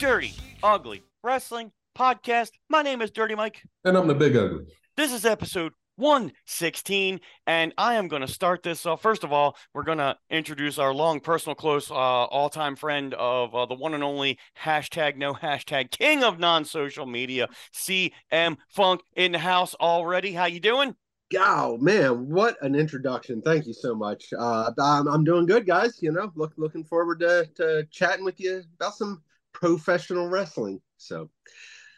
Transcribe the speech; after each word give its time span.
Dirty 0.00 0.32
Ugly 0.62 1.02
Wrestling 1.22 1.72
Podcast. 1.94 2.52
My 2.70 2.80
name 2.80 3.02
is 3.02 3.10
Dirty 3.10 3.34
Mike. 3.34 3.60
And 3.84 3.98
I'm 3.98 4.08
the 4.08 4.14
big 4.14 4.34
ugly. 4.34 4.64
This 4.96 5.12
is 5.12 5.26
episode 5.26 5.74
116, 5.96 7.20
and 7.46 7.74
I 7.76 7.96
am 7.96 8.08
going 8.08 8.22
to 8.22 8.26
start 8.26 8.62
this 8.62 8.86
off. 8.86 9.02
First 9.02 9.24
of 9.24 9.32
all, 9.34 9.58
we're 9.74 9.82
going 9.82 9.98
to 9.98 10.16
introduce 10.30 10.78
our 10.78 10.94
long 10.94 11.20
personal 11.20 11.54
close, 11.54 11.90
uh, 11.90 11.94
all 11.94 12.48
time 12.48 12.76
friend 12.76 13.12
of 13.12 13.54
uh, 13.54 13.66
the 13.66 13.74
one 13.74 13.92
and 13.92 14.02
only 14.02 14.38
hashtag 14.58 15.16
no 15.16 15.34
hashtag 15.34 15.90
king 15.90 16.24
of 16.24 16.38
non 16.38 16.64
social 16.64 17.04
media, 17.04 17.50
CM 17.74 18.56
Funk 18.68 19.02
in 19.16 19.32
the 19.32 19.38
house 19.38 19.74
already. 19.74 20.32
How 20.32 20.46
you 20.46 20.60
doing? 20.60 20.96
Oh 21.36 21.76
man, 21.76 22.30
what 22.30 22.56
an 22.62 22.74
introduction! 22.74 23.42
Thank 23.42 23.66
you 23.66 23.74
so 23.74 23.94
much. 23.94 24.32
Uh, 24.32 24.70
I'm, 24.80 25.08
I'm 25.08 25.24
doing 25.24 25.44
good, 25.44 25.66
guys. 25.66 25.98
You 26.00 26.10
know, 26.10 26.32
look 26.36 26.54
looking 26.56 26.84
forward 26.84 27.20
to 27.20 27.50
to 27.56 27.86
chatting 27.90 28.24
with 28.24 28.40
you 28.40 28.62
about 28.78 28.94
some 28.94 29.20
professional 29.60 30.28
wrestling. 30.28 30.80
So, 30.96 31.30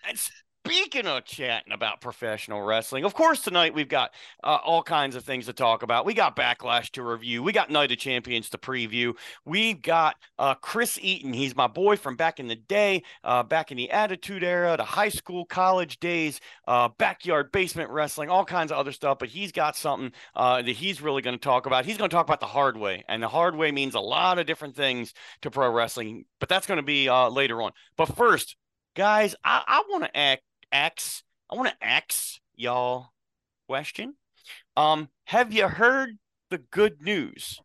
And 0.09 0.19
speaking 0.65 1.07
of 1.07 1.25
chatting 1.25 1.73
about 1.73 2.01
professional 2.01 2.63
wrestling, 2.63 3.05
of 3.05 3.15
course, 3.15 3.41
tonight 3.41 3.75
we've 3.75 3.89
got 3.89 4.13
uh, 4.45 4.59
all 4.65 4.83
kinds 4.83 5.17
of 5.17 5.25
things 5.25 5.47
to 5.47 5.53
talk 5.53 5.83
about. 5.83 6.07
We 6.07 6.15
got 6.15 6.37
Backlash 6.37 6.91
to 6.91 7.03
review. 7.03 7.43
We 7.43 7.53
got 7.53 7.71
Night 7.71 7.91
of 7.91 7.99
Champions 7.99 8.49
to 8.51 8.59
preview. 8.59 9.15
We've 9.45 9.83
got 9.83 10.15
uh, 10.39 10.55
Chris 10.55 10.99
Eaton. 11.03 11.33
He's 11.33 11.57
my 11.57 11.67
boy 11.67 11.97
from 11.97 12.15
back 12.15 12.39
in 12.39 12.47
the 12.47 12.55
day, 12.55 13.03
uh, 13.25 13.43
back 13.43 13.73
in 13.73 13.77
the 13.77 13.91
Attitude 13.91 14.45
Era, 14.45 14.77
the 14.77 14.85
high 14.85 15.09
school, 15.09 15.45
college 15.45 15.99
days, 15.99 16.41
uh, 16.69 16.89
backyard 16.97 17.51
basement 17.51 17.91
wrestling, 17.91 18.31
all 18.31 18.45
kinds 18.45 18.71
of 18.71 18.79
other 18.79 18.93
stuff. 18.93 19.19
But 19.19 19.31
he's 19.31 19.51
got 19.51 19.77
something 19.77 20.13
uh, 20.37 20.63
that 20.63 20.73
he's 20.73 21.03
really 21.03 21.23
going 21.23 21.37
to 21.37 21.43
talk 21.43 21.67
about. 21.67 21.87
He's 21.87 21.99
going 21.99 22.09
to 22.09 22.15
talk 22.15 22.27
about 22.27 22.41
the 22.41 22.47
hard 22.47 22.77
way. 22.77 23.03
And 23.09 23.21
the 23.21 23.29
hard 23.29 23.57
way 23.57 23.73
means 23.73 23.97
a 23.97 24.01
lot 24.01 24.39
of 24.39 24.47
different 24.47 24.77
things 24.77 25.13
to 25.43 25.51
pro 25.51 25.71
wrestling, 25.71 26.25
but 26.39 26.49
that's 26.49 26.67
going 26.67 26.79
to 26.79 26.85
be 26.85 27.09
uh, 27.09 27.29
later 27.31 27.61
on. 27.63 27.73
But 27.97 28.15
first, 28.17 28.57
guys, 28.95 29.35
I, 29.43 29.63
I 29.67 29.83
want 29.91 30.05
to 30.05 30.17
act 30.17 30.43
X. 30.73 31.23
I 31.51 31.55
want 31.55 31.69
to 31.69 31.87
X 31.87 32.41
y'all 32.57 33.13
question. 33.69 34.15
Um, 34.77 35.09
have 35.25 35.53
you 35.53 35.69
heard 35.69 36.19
the 36.51 36.59
good 36.59 37.03
news? 37.03 37.61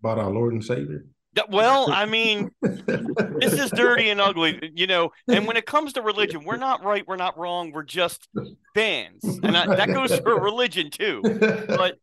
About 0.00 0.18
our 0.18 0.30
Lord 0.30 0.52
and 0.52 0.64
Savior. 0.64 1.04
Well, 1.50 1.92
I 1.92 2.06
mean, 2.06 2.50
this 2.62 3.52
is 3.52 3.70
dirty 3.70 4.10
and 4.10 4.20
ugly, 4.20 4.72
you 4.74 4.86
know. 4.86 5.12
And 5.28 5.46
when 5.46 5.56
it 5.56 5.66
comes 5.66 5.92
to 5.92 6.02
religion, 6.02 6.44
we're 6.44 6.56
not 6.56 6.82
right, 6.82 7.06
we're 7.06 7.16
not 7.16 7.38
wrong, 7.38 7.70
we're 7.70 7.84
just 7.84 8.28
fans, 8.74 9.22
and 9.24 9.56
I, 9.56 9.76
that 9.76 9.88
goes 9.88 10.18
for 10.18 10.40
religion 10.40 10.90
too. 10.90 11.22
But 11.22 11.98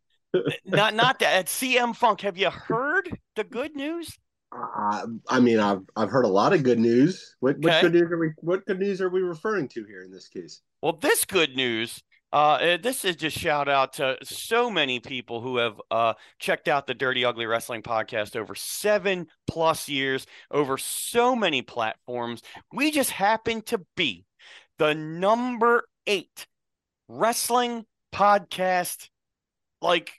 not 0.66 0.94
not 0.94 1.20
that 1.20 1.34
at 1.34 1.46
CM 1.48 1.96
Funk. 1.96 2.22
Have 2.22 2.38
you 2.38 2.50
heard 2.50 3.10
the 3.36 3.44
good 3.44 3.76
news? 3.76 4.18
Uh, 4.52 5.06
I 5.30 5.40
mean, 5.40 5.60
I've 5.60 5.82
I've 5.96 6.10
heard 6.10 6.26
a 6.26 6.30
lot 6.30 6.54
of 6.54 6.64
good 6.64 6.80
news. 6.80 7.36
What, 7.40 7.58
Okay. 7.58 7.82
good 7.82 7.94
news 7.94 8.12
are 8.12 8.18
we? 8.18 8.32
What 8.38 8.66
good 8.66 8.80
news 8.80 9.02
are 9.02 9.10
we 9.10 9.22
referring 9.22 9.68
to 9.70 9.84
here 9.86 10.04
in 10.04 10.12
this 10.12 10.28
case? 10.28 10.62
Well, 10.82 10.94
this 11.02 11.26
good 11.26 11.56
news. 11.56 12.02
Uh, 12.34 12.76
this 12.84 13.06
is 13.06 13.16
just 13.16 13.38
shout 13.38 13.70
out 13.70 13.94
to 13.94 14.18
so 14.24 14.70
many 14.70 15.00
people 15.00 15.40
who 15.40 15.56
have 15.58 15.80
uh, 15.90 16.14
checked 16.38 16.68
out 16.68 16.86
the 16.86 16.94
Dirty 16.94 17.24
Ugly 17.24 17.46
Wrestling 17.46 17.82
podcast 17.82 18.36
over 18.36 18.56
seven 18.56 19.28
plus 19.48 19.88
years, 19.88 20.26
over 20.52 20.78
so 20.78 21.34
many 21.34 21.62
platforms. 21.62 22.42
We 22.74 22.92
just 22.92 23.12
happen 23.12 23.62
to 23.64 23.86
be 23.96 24.26
the 24.80 24.94
number 24.94 25.86
eight 26.08 26.46
wrestling 27.08 27.86
podcast, 28.14 29.08
like 29.82 30.12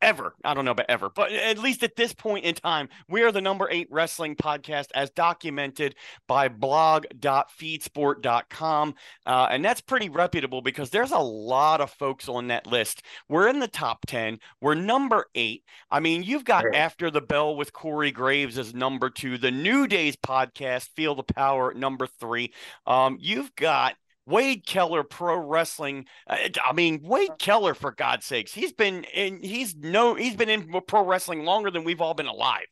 ever. 0.00 0.34
I 0.44 0.54
don't 0.54 0.64
know 0.64 0.70
about 0.72 0.86
ever, 0.88 1.10
but 1.10 1.32
at 1.32 1.58
least 1.58 1.82
at 1.82 1.96
this 1.96 2.12
point 2.12 2.44
in 2.44 2.54
time, 2.54 2.88
we 3.08 3.22
are 3.22 3.32
the 3.32 3.40
number 3.40 3.68
eight 3.70 3.88
wrestling 3.90 4.36
podcast 4.36 4.86
as 4.94 5.10
documented 5.10 5.94
by 6.26 6.48
blog.feedspot.com. 6.48 8.94
Uh, 9.26 9.48
and 9.50 9.64
that's 9.64 9.80
pretty 9.80 10.08
reputable 10.08 10.62
because 10.62 10.90
there's 10.90 11.12
a 11.12 11.18
lot 11.18 11.80
of 11.80 11.90
folks 11.90 12.28
on 12.28 12.48
that 12.48 12.66
list. 12.66 13.02
We're 13.28 13.48
in 13.48 13.60
the 13.60 13.68
top 13.68 14.06
10. 14.06 14.38
We're 14.60 14.74
number 14.74 15.26
eight. 15.34 15.64
I 15.90 16.00
mean, 16.00 16.22
you've 16.22 16.44
got 16.44 16.64
Right. 16.64 16.74
After 16.74 17.10
the 17.10 17.20
Bell 17.20 17.56
with 17.56 17.72
Corey 17.72 18.10
Graves 18.10 18.58
as 18.58 18.74
number 18.74 19.10
two, 19.10 19.38
the 19.38 19.50
New 19.50 19.86
Days 19.86 20.16
podcast, 20.16 20.88
Feel 20.96 21.14
the 21.14 21.22
Power, 21.22 21.72
number 21.74 22.06
three. 22.06 22.52
Um, 22.86 23.16
you've 23.20 23.54
got 23.54 23.96
Wade 24.28 24.66
Keller 24.66 25.02
Pro 25.02 25.36
Wrestling. 25.36 26.06
uh, 26.26 26.36
I 26.64 26.72
mean, 26.74 27.00
Wade 27.02 27.38
Keller, 27.38 27.74
for 27.74 27.92
God's 27.92 28.26
sakes, 28.26 28.52
he's 28.52 28.72
been 28.72 29.04
in. 29.04 29.42
He's 29.42 29.74
no. 29.74 30.14
He's 30.14 30.36
been 30.36 30.50
in 30.50 30.70
pro 30.86 31.04
wrestling 31.04 31.44
longer 31.44 31.70
than 31.70 31.84
we've 31.84 32.00
all 32.00 32.14
been 32.14 32.26
alive. 32.26 32.66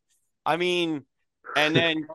I 0.44 0.56
mean, 0.56 1.04
and 1.56 1.74
then 1.76 2.06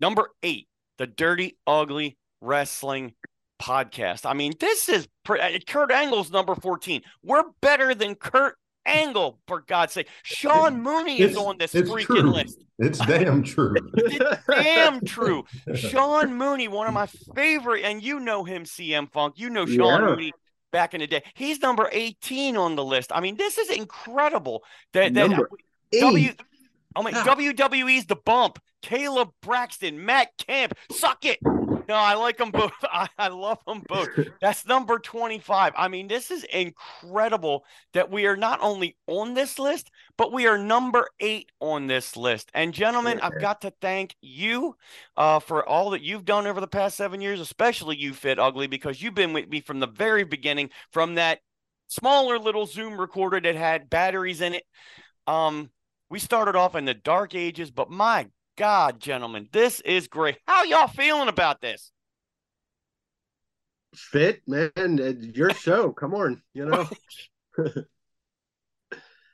number 0.00 0.30
eight, 0.42 0.68
the 0.98 1.06
Dirty 1.06 1.56
Ugly 1.66 2.18
Wrestling 2.40 3.14
Podcast. 3.62 4.26
I 4.26 4.34
mean, 4.34 4.52
this 4.58 4.88
is 4.88 5.08
pre- 5.24 5.40
uh, 5.40 5.58
Kurt 5.66 5.92
Angle's 5.92 6.30
number 6.32 6.56
fourteen. 6.56 7.02
We're 7.22 7.44
better 7.60 7.94
than 7.94 8.16
Kurt 8.16 8.56
Angle, 8.86 9.38
for 9.46 9.60
God's 9.60 9.92
sake. 9.92 10.08
Sean 10.22 10.82
Mooney 10.82 11.20
is 11.20 11.32
It's- 11.32 11.44
on 11.46 11.58
this 11.58 11.74
freaking 11.74 12.04
true. 12.06 12.30
list. 12.30 12.64
It's 12.78 12.98
damn 12.98 13.42
true. 13.42 13.74
It's 13.94 14.46
damn 14.48 15.00
true. 15.04 15.44
Sean 15.74 16.34
Mooney, 16.34 16.68
one 16.68 16.86
of 16.86 16.94
my 16.94 17.06
favorite, 17.34 17.84
and 17.84 18.02
you 18.02 18.20
know 18.20 18.44
him, 18.44 18.64
CM 18.64 19.10
Funk. 19.10 19.34
You 19.36 19.50
know 19.50 19.66
Sean 19.66 20.00
Yeah. 20.00 20.06
Mooney 20.06 20.32
back 20.70 20.94
in 20.94 21.00
the 21.00 21.06
day. 21.06 21.22
He's 21.34 21.60
number 21.60 21.88
18 21.90 22.56
on 22.56 22.76
the 22.76 22.84
list. 22.84 23.10
I 23.14 23.20
mean, 23.20 23.36
this 23.36 23.58
is 23.58 23.70
incredible. 23.70 24.62
That, 24.92 25.12
that 25.14 25.28
Number 25.30 25.50
W 25.92 26.28
Eight. 26.30 26.40
Oh 26.96 27.02
my 27.02 27.12
ah. 27.14 27.24
God. 27.24 27.38
WWE's 27.38 28.06
the 28.06 28.16
bump. 28.16 28.58
Kayla 28.82 29.30
Braxton, 29.42 30.04
Matt 30.04 30.28
Camp, 30.38 30.72
suck 30.92 31.24
it. 31.24 31.38
No, 31.88 31.94
I 31.94 32.14
like 32.14 32.36
them 32.36 32.50
both. 32.50 32.72
I, 32.82 33.08
I 33.18 33.28
love 33.28 33.58
them 33.66 33.82
both. 33.88 34.10
That's 34.42 34.66
number 34.66 34.98
25. 34.98 35.72
I 35.74 35.88
mean, 35.88 36.06
this 36.06 36.30
is 36.30 36.44
incredible 36.44 37.64
that 37.94 38.10
we 38.10 38.26
are 38.26 38.36
not 38.36 38.60
only 38.60 38.96
on 39.06 39.32
this 39.32 39.58
list, 39.58 39.90
but 40.18 40.30
we 40.30 40.46
are 40.46 40.58
number 40.58 41.08
eight 41.18 41.50
on 41.60 41.86
this 41.86 42.14
list. 42.16 42.50
And 42.52 42.74
gentlemen, 42.74 43.20
I've 43.20 43.40
got 43.40 43.62
to 43.62 43.72
thank 43.80 44.14
you 44.20 44.76
uh, 45.16 45.38
for 45.38 45.66
all 45.66 45.90
that 45.90 46.02
you've 46.02 46.26
done 46.26 46.46
over 46.46 46.60
the 46.60 46.66
past 46.66 46.98
seven 46.98 47.22
years, 47.22 47.40
especially 47.40 47.96
you, 47.96 48.12
Fit 48.12 48.38
Ugly, 48.38 48.66
because 48.66 49.00
you've 49.00 49.14
been 49.14 49.32
with 49.32 49.48
me 49.48 49.62
from 49.62 49.80
the 49.80 49.86
very 49.86 50.24
beginning, 50.24 50.68
from 50.90 51.14
that 51.14 51.40
smaller 51.86 52.38
little 52.38 52.66
Zoom 52.66 53.00
recorder 53.00 53.40
that 53.40 53.56
had 53.56 53.88
batteries 53.88 54.42
in 54.42 54.52
it. 54.54 54.64
Um, 55.26 55.70
we 56.10 56.18
started 56.18 56.54
off 56.54 56.74
in 56.74 56.84
the 56.84 56.94
dark 56.94 57.34
ages, 57.34 57.70
but 57.70 57.90
my 57.90 58.28
God, 58.58 58.98
gentlemen, 58.98 59.48
this 59.52 59.80
is 59.82 60.08
great. 60.08 60.36
How 60.44 60.64
y'all 60.64 60.88
feeling 60.88 61.28
about 61.28 61.60
this? 61.60 61.92
Fit 63.94 64.42
man, 64.48 64.72
uh, 64.76 65.12
your 65.32 65.54
show. 65.54 65.92
Come 65.92 66.12
on, 66.12 66.42
you 66.54 66.66
know. 66.66 66.88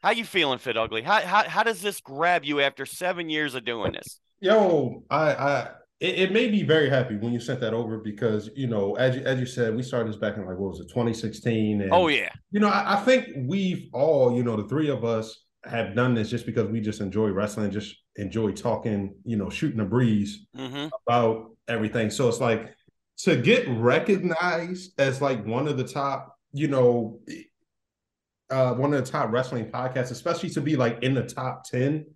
How 0.03 0.11
you 0.11 0.27
feeling, 0.27 0.59
Fit 0.59 0.77
Ugly? 0.77 1.01
How, 1.01 1.23
how 1.23 1.49
how 1.49 1.63
does 1.63 1.81
this 1.81 2.03
grab 2.03 2.45
you 2.45 2.61
after 2.61 2.85
seven 2.85 3.31
years 3.31 3.55
of 3.55 3.65
doing 3.65 3.93
this? 3.93 4.21
Yo, 4.41 5.03
I, 5.09 5.33
I, 5.33 5.61
it, 6.01 6.19
it 6.19 6.33
made 6.33 6.53
me 6.53 6.63
very 6.63 6.91
happy 6.91 7.17
when 7.17 7.33
you 7.33 7.41
sent 7.41 7.61
that 7.61 7.73
over 7.73 7.97
because 7.97 8.51
you 8.55 8.67
know, 8.67 8.95
as 8.97 9.17
you, 9.17 9.23
as 9.23 9.41
you 9.41 9.47
said, 9.47 9.75
we 9.75 9.83
started 9.83 10.11
this 10.11 10.21
back 10.21 10.37
in 10.37 10.45
like 10.45 10.59
what 10.59 10.73
was 10.73 10.81
it, 10.81 10.89
2016? 10.91 11.81
And 11.81 11.91
Oh 11.95 12.09
yeah, 12.09 12.29
you 12.51 12.61
know, 12.61 12.69
I, 12.69 12.97
I 12.99 13.01
think 13.01 13.29
we've 13.47 13.89
all, 13.95 14.37
you 14.37 14.43
know, 14.43 14.57
the 14.57 14.69
three 14.69 14.91
of 14.91 15.03
us 15.03 15.44
have 15.67 15.95
done 15.95 16.15
this 16.15 16.31
just 16.31 16.47
because 16.47 16.69
we 16.69 16.81
just 16.81 17.01
enjoy 17.01 17.29
wrestling, 17.29 17.71
just 17.71 17.97
enjoy 18.17 18.53
talking, 18.53 19.15
you 19.25 19.37
know, 19.37 19.51
shooting 19.51 19.81
a 19.81 19.85
breeze 19.85 20.47
hmm 20.55 20.87
about 21.07 21.51
everything. 21.69 22.11
So 22.11 22.29
it's 22.29 22.41
like 22.41 22.75
to 23.19 23.37
get 23.37 23.67
recognized 23.69 24.93
as 24.99 25.21
like 25.21 25.45
one 25.47 25.69
of 25.69 25.77
the 25.77 25.85
top, 25.85 26.37
you 26.53 26.69
know, 26.69 27.21
uh 28.51 28.75
one 28.75 28.93
of 28.93 29.05
the 29.05 29.11
top 29.11 29.31
wrestling 29.33 29.71
podcasts, 29.71 30.11
especially 30.11 30.51
to 30.51 30.61
be 30.61 30.77
like 30.77 31.03
in 31.03 31.15
the 31.15 31.23
top 31.23 31.65
10. 31.65 32.07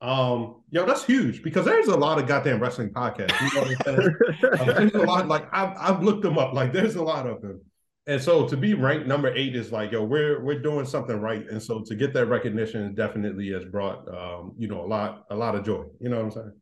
Um, 0.00 0.62
yo, 0.70 0.86
that's 0.86 1.04
huge 1.04 1.42
because 1.42 1.64
there's 1.64 1.88
a 1.88 1.96
lot 1.96 2.18
of 2.18 2.28
goddamn 2.28 2.60
wrestling 2.60 2.90
podcasts. 2.90 3.40
You 3.40 3.50
know 3.52 3.60
what 3.60 3.68
I'm 3.68 3.76
saying? 3.76 4.16
Uh, 4.56 4.72
there's 4.76 4.92
a 4.94 5.02
lot, 5.02 5.26
like 5.28 5.48
I've 5.52 5.76
I've 5.76 6.02
looked 6.02 6.22
them 6.22 6.38
up, 6.38 6.54
like 6.54 6.72
there's 6.72 6.96
a 6.96 7.02
lot 7.02 7.26
of 7.26 7.42
them. 7.42 7.60
And 8.08 8.20
so 8.20 8.48
to 8.48 8.56
be 8.56 8.72
ranked 8.74 9.06
number 9.06 9.32
eight 9.34 9.54
is 9.54 9.70
like, 9.70 9.92
yo, 9.92 10.02
we're 10.02 10.42
we're 10.42 10.60
doing 10.60 10.86
something 10.86 11.20
right. 11.20 11.46
And 11.48 11.62
so 11.62 11.82
to 11.82 11.94
get 11.94 12.14
that 12.14 12.26
recognition 12.26 12.94
definitely 12.94 13.50
has 13.52 13.64
brought 13.66 14.08
um, 14.08 14.54
you 14.58 14.66
know, 14.66 14.80
a 14.84 14.88
lot, 14.88 15.26
a 15.30 15.36
lot 15.36 15.54
of 15.54 15.64
joy. 15.64 15.84
You 16.00 16.08
know 16.08 16.16
what 16.16 16.24
I'm 16.24 16.30
saying? 16.32 16.52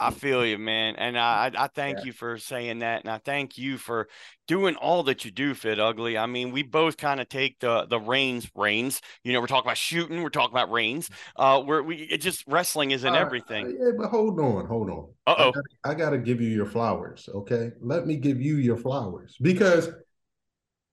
I 0.00 0.10
feel 0.10 0.44
you, 0.44 0.58
man, 0.58 0.96
and 0.96 1.16
I 1.16 1.50
I 1.54 1.64
I 1.64 1.66
thank 1.68 2.04
you 2.04 2.12
for 2.12 2.36
saying 2.36 2.80
that, 2.80 3.02
and 3.02 3.10
I 3.10 3.18
thank 3.18 3.56
you 3.56 3.78
for 3.78 4.08
doing 4.48 4.74
all 4.76 5.04
that 5.04 5.24
you 5.24 5.30
do, 5.30 5.54
Fit 5.54 5.78
Ugly. 5.78 6.18
I 6.18 6.26
mean, 6.26 6.50
we 6.50 6.64
both 6.64 6.96
kind 6.96 7.20
of 7.20 7.28
take 7.28 7.60
the 7.60 7.86
the 7.86 8.00
reins, 8.00 8.50
reins. 8.56 9.00
You 9.22 9.32
know, 9.32 9.40
we're 9.40 9.46
talking 9.46 9.66
about 9.68 9.76
shooting, 9.76 10.20
we're 10.22 10.30
talking 10.30 10.54
about 10.54 10.72
reins. 10.72 11.08
Uh, 11.36 11.62
where 11.62 11.84
we 11.84 11.96
it 11.98 12.18
just 12.18 12.44
wrestling 12.48 12.90
is 12.90 13.04
in 13.04 13.14
Uh, 13.14 13.18
everything. 13.18 13.76
yeah, 13.80 13.90
but 13.96 14.08
hold 14.08 14.40
on, 14.40 14.66
hold 14.66 14.90
on. 14.90 15.08
Uh 15.26 15.34
oh. 15.38 15.52
gotta, 15.52 15.68
I 15.84 15.94
gotta 15.94 16.18
give 16.18 16.40
you 16.40 16.48
your 16.48 16.66
flowers, 16.66 17.28
okay? 17.32 17.70
Let 17.80 18.06
me 18.06 18.16
give 18.16 18.40
you 18.40 18.56
your 18.56 18.78
flowers 18.78 19.36
because 19.40 19.88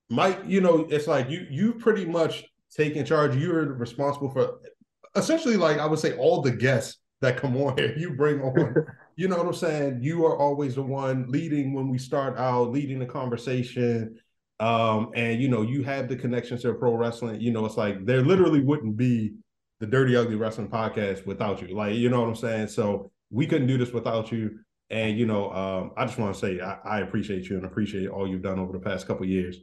Mike, 0.09 0.39
you 0.45 0.61
know, 0.61 0.87
it's 0.89 1.07
like 1.07 1.29
you 1.29 1.45
you 1.49 1.73
pretty 1.73 2.05
much 2.05 2.45
taking 2.75 3.05
charge. 3.05 3.35
You're 3.35 3.73
responsible 3.73 4.29
for 4.29 4.59
essentially, 5.15 5.57
like 5.57 5.77
I 5.77 5.85
would 5.85 5.99
say, 5.99 6.17
all 6.17 6.41
the 6.41 6.51
guests 6.51 6.99
that 7.21 7.37
come 7.37 7.55
on 7.57 7.77
here. 7.77 7.93
You 7.97 8.11
bring 8.15 8.41
on, 8.41 8.75
you 9.15 9.27
know 9.27 9.37
what 9.37 9.47
I'm 9.47 9.53
saying? 9.53 9.99
You 10.01 10.25
are 10.25 10.37
always 10.37 10.75
the 10.75 10.83
one 10.83 11.25
leading 11.27 11.73
when 11.73 11.89
we 11.89 11.97
start 11.97 12.37
out, 12.37 12.71
leading 12.71 12.99
the 12.99 13.05
conversation. 13.05 14.17
Um, 14.59 15.11
and 15.15 15.41
you 15.41 15.47
know, 15.47 15.61
you 15.61 15.83
have 15.83 16.07
the 16.07 16.15
connections 16.15 16.63
to 16.63 16.73
pro 16.73 16.95
wrestling. 16.95 17.39
You 17.39 17.51
know, 17.51 17.65
it's 17.65 17.77
like 17.77 18.05
there 18.05 18.21
literally 18.21 18.61
wouldn't 18.61 18.97
be 18.97 19.33
the 19.79 19.87
Dirty 19.87 20.15
Ugly 20.15 20.35
Wrestling 20.35 20.69
podcast 20.69 21.25
without 21.25 21.61
you. 21.61 21.75
Like, 21.75 21.95
you 21.95 22.09
know 22.09 22.19
what 22.19 22.29
I'm 22.29 22.35
saying? 22.35 22.67
So 22.67 23.11
we 23.29 23.47
couldn't 23.47 23.67
do 23.67 23.77
this 23.77 23.91
without 23.91 24.31
you. 24.31 24.59
And 24.89 25.17
you 25.17 25.25
know, 25.25 25.51
um, 25.51 25.91
I 25.97 26.05
just 26.05 26.17
want 26.17 26.33
to 26.33 26.39
say 26.39 26.59
I, 26.59 26.77
I, 26.83 26.99
appreciate 27.01 27.47
you 27.47 27.57
and 27.57 27.65
appreciate 27.65 28.09
all 28.09 28.27
you've 28.27 28.41
done 28.41 28.57
over 28.57 28.73
the 28.73 28.79
past 28.79 29.07
couple 29.07 29.25
years. 29.25 29.57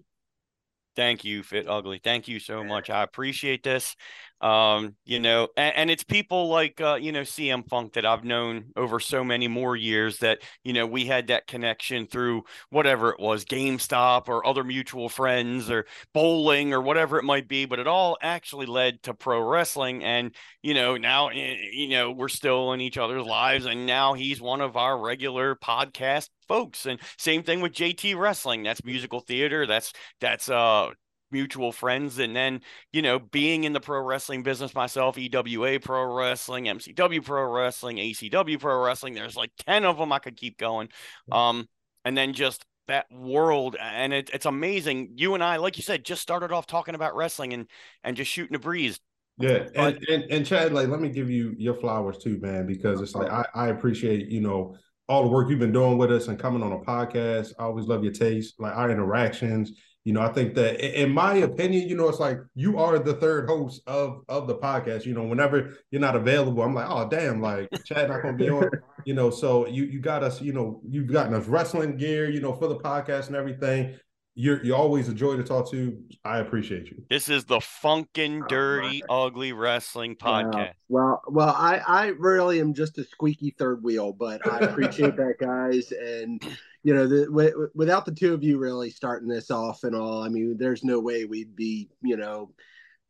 Thank 0.96 1.24
you, 1.24 1.42
Fit 1.42 1.68
Ugly. 1.68 2.00
Thank 2.02 2.26
you 2.26 2.40
so 2.40 2.64
much. 2.64 2.88
I 2.88 3.02
appreciate 3.02 3.62
this. 3.62 3.96
Um, 4.40 4.96
you 5.06 5.18
know, 5.18 5.48
and, 5.56 5.74
and 5.76 5.90
it's 5.90 6.04
people 6.04 6.48
like 6.48 6.80
uh, 6.80 6.98
you 7.00 7.10
know, 7.10 7.22
CM 7.22 7.66
Funk 7.68 7.94
that 7.94 8.04
I've 8.04 8.24
known 8.24 8.66
over 8.76 9.00
so 9.00 9.24
many 9.24 9.48
more 9.48 9.76
years 9.76 10.18
that, 10.18 10.40
you 10.62 10.72
know, 10.74 10.86
we 10.86 11.06
had 11.06 11.28
that 11.28 11.46
connection 11.46 12.06
through 12.06 12.44
whatever 12.70 13.10
it 13.10 13.18
was, 13.18 13.44
GameStop 13.46 14.28
or 14.28 14.46
other 14.46 14.62
mutual 14.62 15.08
friends 15.08 15.70
or 15.70 15.86
bowling 16.12 16.74
or 16.74 16.82
whatever 16.82 17.18
it 17.18 17.24
might 17.24 17.48
be, 17.48 17.64
but 17.64 17.78
it 17.78 17.86
all 17.86 18.18
actually 18.20 18.66
led 18.66 19.02
to 19.04 19.14
pro 19.14 19.40
wrestling. 19.40 20.04
And, 20.04 20.34
you 20.62 20.74
know, 20.74 20.96
now 20.96 21.28
eh, 21.28 21.56
you 21.72 21.88
know, 21.88 22.10
we're 22.10 22.28
still 22.28 22.72
in 22.72 22.80
each 22.80 22.98
other's 22.98 23.24
lives, 23.24 23.64
and 23.64 23.86
now 23.86 24.12
he's 24.14 24.40
one 24.40 24.60
of 24.60 24.76
our 24.76 24.98
regular 24.98 25.56
podcast 25.56 26.28
folks. 26.46 26.86
And 26.86 27.00
same 27.18 27.42
thing 27.42 27.60
with 27.60 27.72
JT 27.72 28.18
Wrestling. 28.18 28.62
That's 28.62 28.84
musical 28.84 29.20
theater. 29.20 29.66
That's 29.66 29.92
that's 30.20 30.48
uh 30.48 30.90
mutual 31.30 31.72
friends 31.72 32.18
and 32.18 32.34
then 32.36 32.60
you 32.92 33.02
know 33.02 33.18
being 33.18 33.64
in 33.64 33.72
the 33.72 33.80
pro 33.80 34.00
wrestling 34.00 34.42
business 34.42 34.74
myself 34.74 35.16
ewa 35.18 35.80
pro 35.80 36.14
wrestling 36.14 36.64
mcw 36.64 37.24
pro 37.24 37.50
wrestling 37.50 37.96
acw 37.96 38.60
pro 38.60 38.82
wrestling 38.82 39.14
there's 39.14 39.36
like 39.36 39.50
10 39.66 39.84
of 39.84 39.98
them 39.98 40.12
i 40.12 40.18
could 40.18 40.36
keep 40.36 40.56
going. 40.58 40.88
Um 41.32 41.68
and 42.04 42.16
then 42.16 42.32
just 42.32 42.64
that 42.88 43.06
world 43.10 43.76
and 43.80 44.12
it, 44.12 44.30
it's 44.32 44.46
amazing. 44.46 45.14
You 45.16 45.34
and 45.34 45.42
i 45.42 45.56
like 45.56 45.76
you 45.76 45.82
said 45.82 46.04
just 46.04 46.22
started 46.22 46.52
off 46.52 46.66
talking 46.66 46.94
about 46.94 47.16
wrestling 47.16 47.52
and 47.52 47.68
and 48.04 48.16
just 48.16 48.30
shooting 48.30 48.54
a 48.54 48.60
breeze. 48.60 49.00
Yeah 49.38 49.66
and, 49.74 49.98
and 50.08 50.24
and 50.30 50.46
chad 50.46 50.72
like 50.72 50.88
let 50.88 51.00
me 51.00 51.08
give 51.08 51.28
you 51.28 51.54
your 51.58 51.74
flowers 51.74 52.18
too 52.18 52.38
man 52.40 52.66
because 52.66 53.00
it's 53.00 53.14
like 53.14 53.30
i 53.30 53.44
i 53.54 53.68
appreciate 53.68 54.28
you 54.28 54.40
know 54.40 54.76
all 55.08 55.22
the 55.22 55.28
work 55.28 55.48
you've 55.48 55.58
been 55.58 55.72
doing 55.72 55.98
with 55.98 56.10
us 56.10 56.28
and 56.28 56.38
coming 56.38 56.62
on 56.62 56.72
a 56.72 56.78
podcast. 56.78 57.52
I 57.58 57.64
always 57.64 57.86
love 57.86 58.02
your 58.02 58.12
taste 58.12 58.58
like 58.58 58.74
our 58.76 58.90
interactions 58.90 59.72
you 60.06 60.12
know, 60.12 60.20
I 60.20 60.28
think 60.28 60.54
that 60.54 60.80
in 60.80 61.10
my 61.10 61.34
opinion, 61.34 61.88
you 61.88 61.96
know, 61.96 62.08
it's 62.08 62.20
like 62.20 62.38
you 62.54 62.78
are 62.78 62.96
the 62.96 63.14
third 63.14 63.48
host 63.48 63.82
of 63.88 64.22
of 64.28 64.46
the 64.46 64.54
podcast. 64.54 65.04
You 65.04 65.14
know, 65.14 65.24
whenever 65.24 65.74
you're 65.90 66.00
not 66.00 66.14
available, 66.14 66.62
I'm 66.62 66.74
like, 66.74 66.86
oh 66.88 67.08
damn, 67.08 67.42
like 67.42 67.68
Chad 67.84 68.08
not 68.08 68.22
gonna 68.22 68.36
be 68.36 68.48
on. 68.48 68.70
You 69.04 69.14
know, 69.14 69.30
so 69.30 69.68
you 69.68 69.84
you 69.84 70.00
got 70.00 70.24
us, 70.24 70.42
you 70.42 70.52
know, 70.52 70.80
you've 70.88 71.06
gotten 71.06 71.32
us 71.32 71.46
wrestling 71.46 71.96
gear, 71.96 72.28
you 72.28 72.40
know, 72.40 72.52
for 72.52 72.66
the 72.66 72.74
podcast 72.74 73.28
and 73.28 73.36
everything 73.36 73.96
you're 74.38 74.62
you're 74.62 74.76
always 74.76 75.08
a 75.08 75.14
joy 75.14 75.34
to 75.36 75.42
talk 75.42 75.70
to. 75.70 75.98
I 76.22 76.38
appreciate 76.38 76.90
you. 76.90 77.02
This 77.08 77.30
is 77.30 77.46
the 77.46 77.58
Funkin' 77.58 78.46
Dirty 78.46 79.02
Ugly 79.08 79.54
Wrestling 79.54 80.14
podcast. 80.14 80.54
Yeah. 80.54 80.72
Well, 80.90 81.22
well, 81.26 81.54
I 81.56 81.78
I 81.78 82.06
really 82.18 82.60
am 82.60 82.74
just 82.74 82.98
a 82.98 83.04
squeaky 83.04 83.56
third 83.58 83.82
wheel, 83.82 84.12
but 84.12 84.46
I 84.46 84.58
appreciate 84.58 85.16
that, 85.16 85.36
guys. 85.40 85.90
And 85.90 86.42
you 86.82 86.94
know, 86.94 87.08
the, 87.08 87.24
w- 87.24 87.70
without 87.74 88.04
the 88.04 88.12
two 88.12 88.34
of 88.34 88.44
you 88.44 88.58
really 88.58 88.90
starting 88.90 89.26
this 89.26 89.50
off 89.50 89.84
and 89.84 89.96
all, 89.96 90.22
I 90.22 90.28
mean, 90.28 90.56
there's 90.58 90.84
no 90.84 91.00
way 91.00 91.24
we'd 91.24 91.56
be, 91.56 91.88
you 92.02 92.18
know, 92.18 92.52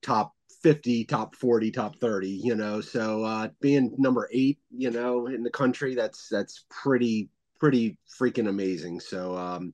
top 0.03 0.33
50 0.63 1.05
top 1.05 1.35
40 1.37 1.71
top 1.71 1.97
30 1.97 2.29
you 2.29 2.55
know 2.55 2.81
so 2.81 3.23
uh 3.23 3.49
being 3.61 3.95
number 3.99 4.29
eight 4.33 4.59
you 4.71 4.91
know 4.91 5.27
in 5.27 5.43
the 5.43 5.51
country 5.51 5.95
that's 5.95 6.29
that's 6.29 6.65
pretty 6.71 7.29
pretty 7.61 7.99
freaking 8.19 8.49
amazing 8.49 8.99
so 8.99 9.37
um 9.37 9.73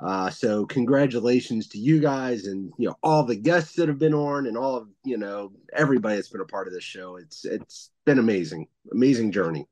uh, 0.00 0.30
so 0.30 0.66
congratulations 0.66 1.68
to 1.68 1.78
you 1.78 2.00
guys 2.00 2.46
and 2.46 2.72
you 2.78 2.88
know 2.88 2.96
all 3.02 3.24
the 3.24 3.36
guests 3.36 3.74
that 3.74 3.88
have 3.88 3.98
been 3.98 4.14
on 4.14 4.46
and 4.46 4.56
all 4.56 4.76
of 4.76 4.88
you 5.04 5.16
know 5.16 5.52
everybody 5.72 6.16
that's 6.16 6.28
been 6.28 6.40
a 6.40 6.46
part 6.46 6.66
of 6.66 6.74
this 6.74 6.84
show. 6.84 7.16
It's 7.16 7.44
it's 7.44 7.90
been 8.04 8.18
amazing, 8.18 8.66
amazing 8.90 9.32
journey. 9.32 9.66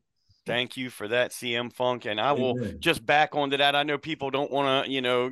Thank 0.50 0.76
you 0.76 0.90
for 0.90 1.08
that, 1.08 1.30
CM 1.30 1.72
Funk. 1.72 2.06
And 2.06 2.20
I 2.20 2.32
will 2.32 2.58
Amen. 2.58 2.76
just 2.80 3.04
back 3.04 3.34
onto 3.34 3.56
that. 3.56 3.76
I 3.76 3.82
know 3.82 3.98
people 3.98 4.30
don't 4.30 4.50
want 4.50 4.86
to, 4.86 4.90
you 4.90 5.00
know, 5.00 5.30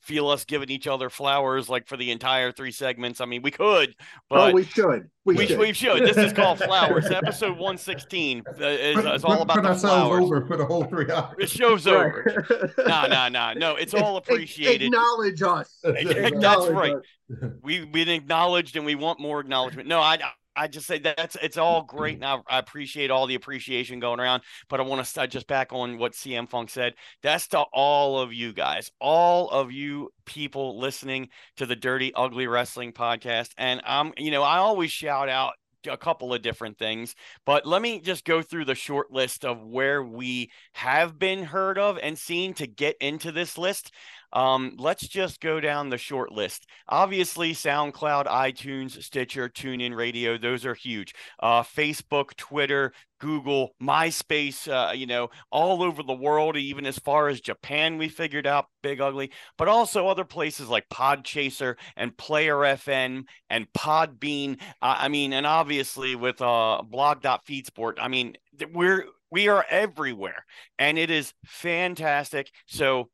feel 0.00 0.28
us 0.28 0.44
giving 0.44 0.70
each 0.70 0.86
other 0.86 1.10
flowers 1.10 1.68
like 1.68 1.86
for 1.86 1.96
the 1.96 2.10
entire 2.10 2.52
three 2.52 2.72
segments. 2.72 3.20
I 3.20 3.26
mean, 3.26 3.42
we 3.42 3.50
could, 3.50 3.94
oh, 3.98 4.04
but 4.28 4.50
oh, 4.50 4.54
we 4.54 4.64
should. 4.64 5.10
We, 5.24 5.36
we 5.36 5.46
should. 5.46 5.58
we 5.58 5.72
should. 5.72 6.02
This 6.02 6.16
is 6.16 6.32
called 6.32 6.58
Flowers. 6.64 7.06
Episode 7.06 7.52
116 7.52 8.42
uh, 8.46 8.64
is, 8.64 9.04
is 9.04 9.24
all 9.24 9.42
about 9.42 9.62
the 9.62 9.74
flowers. 9.74 10.22
over 10.24 10.46
for 10.46 10.56
the 10.56 10.66
whole 10.66 10.84
three 10.84 11.10
hours. 11.10 11.34
The 11.38 11.46
show's 11.46 11.86
over. 11.86 12.44
no, 12.86 13.06
no, 13.06 13.28
no. 13.28 13.52
No, 13.52 13.76
it's 13.76 13.94
all 13.94 14.16
appreciated. 14.18 14.86
Acknowledge 14.86 15.42
us. 15.42 15.78
That's 15.82 16.68
right. 16.68 16.96
We, 17.28 17.84
we've 17.84 17.92
been 17.92 18.08
acknowledged 18.08 18.76
and 18.76 18.84
we 18.84 18.94
want 18.94 19.20
more 19.20 19.40
acknowledgement. 19.40 19.88
No, 19.88 20.00
I, 20.00 20.18
I 20.54 20.68
just 20.68 20.86
say 20.86 20.98
that's 20.98 21.36
it's 21.42 21.56
all 21.56 21.82
great 21.82 22.18
now. 22.18 22.42
I 22.46 22.58
appreciate 22.58 23.10
all 23.10 23.26
the 23.26 23.34
appreciation 23.34 24.00
going 24.00 24.20
around, 24.20 24.42
but 24.68 24.80
I 24.80 24.82
want 24.82 25.00
to 25.02 25.08
start 25.08 25.30
just 25.30 25.46
back 25.46 25.72
on 25.72 25.98
what 25.98 26.12
CM 26.12 26.48
Funk 26.48 26.70
said. 26.70 26.94
That's 27.22 27.48
to 27.48 27.60
all 27.72 28.18
of 28.18 28.32
you 28.32 28.52
guys, 28.52 28.90
all 29.00 29.48
of 29.50 29.72
you 29.72 30.10
people 30.26 30.78
listening 30.78 31.28
to 31.56 31.66
the 31.66 31.76
Dirty 31.76 32.12
Ugly 32.14 32.46
Wrestling 32.46 32.92
podcast. 32.92 33.50
And 33.56 33.80
I'm, 33.84 34.12
you 34.16 34.30
know, 34.30 34.42
I 34.42 34.58
always 34.58 34.90
shout 34.90 35.28
out 35.28 35.54
a 35.88 35.96
couple 35.96 36.32
of 36.32 36.42
different 36.42 36.78
things, 36.78 37.14
but 37.44 37.66
let 37.66 37.82
me 37.82 38.00
just 38.00 38.24
go 38.24 38.42
through 38.42 38.64
the 38.64 38.74
short 38.74 39.10
list 39.10 39.44
of 39.44 39.64
where 39.64 40.02
we 40.02 40.50
have 40.74 41.18
been 41.18 41.42
heard 41.42 41.78
of 41.78 41.98
and 42.00 42.16
seen 42.16 42.54
to 42.54 42.66
get 42.66 42.96
into 43.00 43.32
this 43.32 43.58
list. 43.58 43.92
Um, 44.32 44.76
let's 44.78 45.06
just 45.06 45.40
go 45.40 45.60
down 45.60 45.90
the 45.90 45.98
short 45.98 46.32
list. 46.32 46.66
Obviously, 46.88 47.52
SoundCloud, 47.52 48.26
iTunes, 48.26 49.02
Stitcher, 49.02 49.48
TuneIn 49.48 49.94
Radio, 49.94 50.38
those 50.38 50.64
are 50.64 50.74
huge. 50.74 51.14
Uh, 51.40 51.62
Facebook, 51.62 52.34
Twitter, 52.36 52.92
Google, 53.18 53.74
MySpace, 53.80 54.66
uh, 54.68 54.92
you 54.92 55.06
know, 55.06 55.30
all 55.50 55.82
over 55.82 56.02
the 56.02 56.12
world, 56.12 56.56
even 56.56 56.86
as 56.86 56.98
far 56.98 57.28
as 57.28 57.40
Japan, 57.40 57.96
we 57.96 58.08
figured 58.08 58.46
out 58.46 58.66
Big 58.82 59.00
Ugly, 59.00 59.30
but 59.56 59.68
also 59.68 60.08
other 60.08 60.24
places 60.24 60.68
like 60.68 60.88
Podchaser 60.88 61.76
and 61.96 62.16
Player 62.16 62.56
FM 62.56 63.24
and 63.48 63.72
Podbean. 63.72 64.60
Uh, 64.82 64.96
I 64.98 65.08
mean, 65.08 65.32
and 65.32 65.46
obviously 65.46 66.16
with 66.16 66.42
uh, 66.42 66.82
blog.feedspot, 66.82 67.94
I 68.00 68.08
mean, 68.08 68.36
we're 68.72 69.06
we 69.30 69.48
are 69.48 69.64
everywhere 69.70 70.44
and 70.78 70.98
it 70.98 71.10
is 71.10 71.32
fantastic. 71.46 72.50
So 72.66 73.08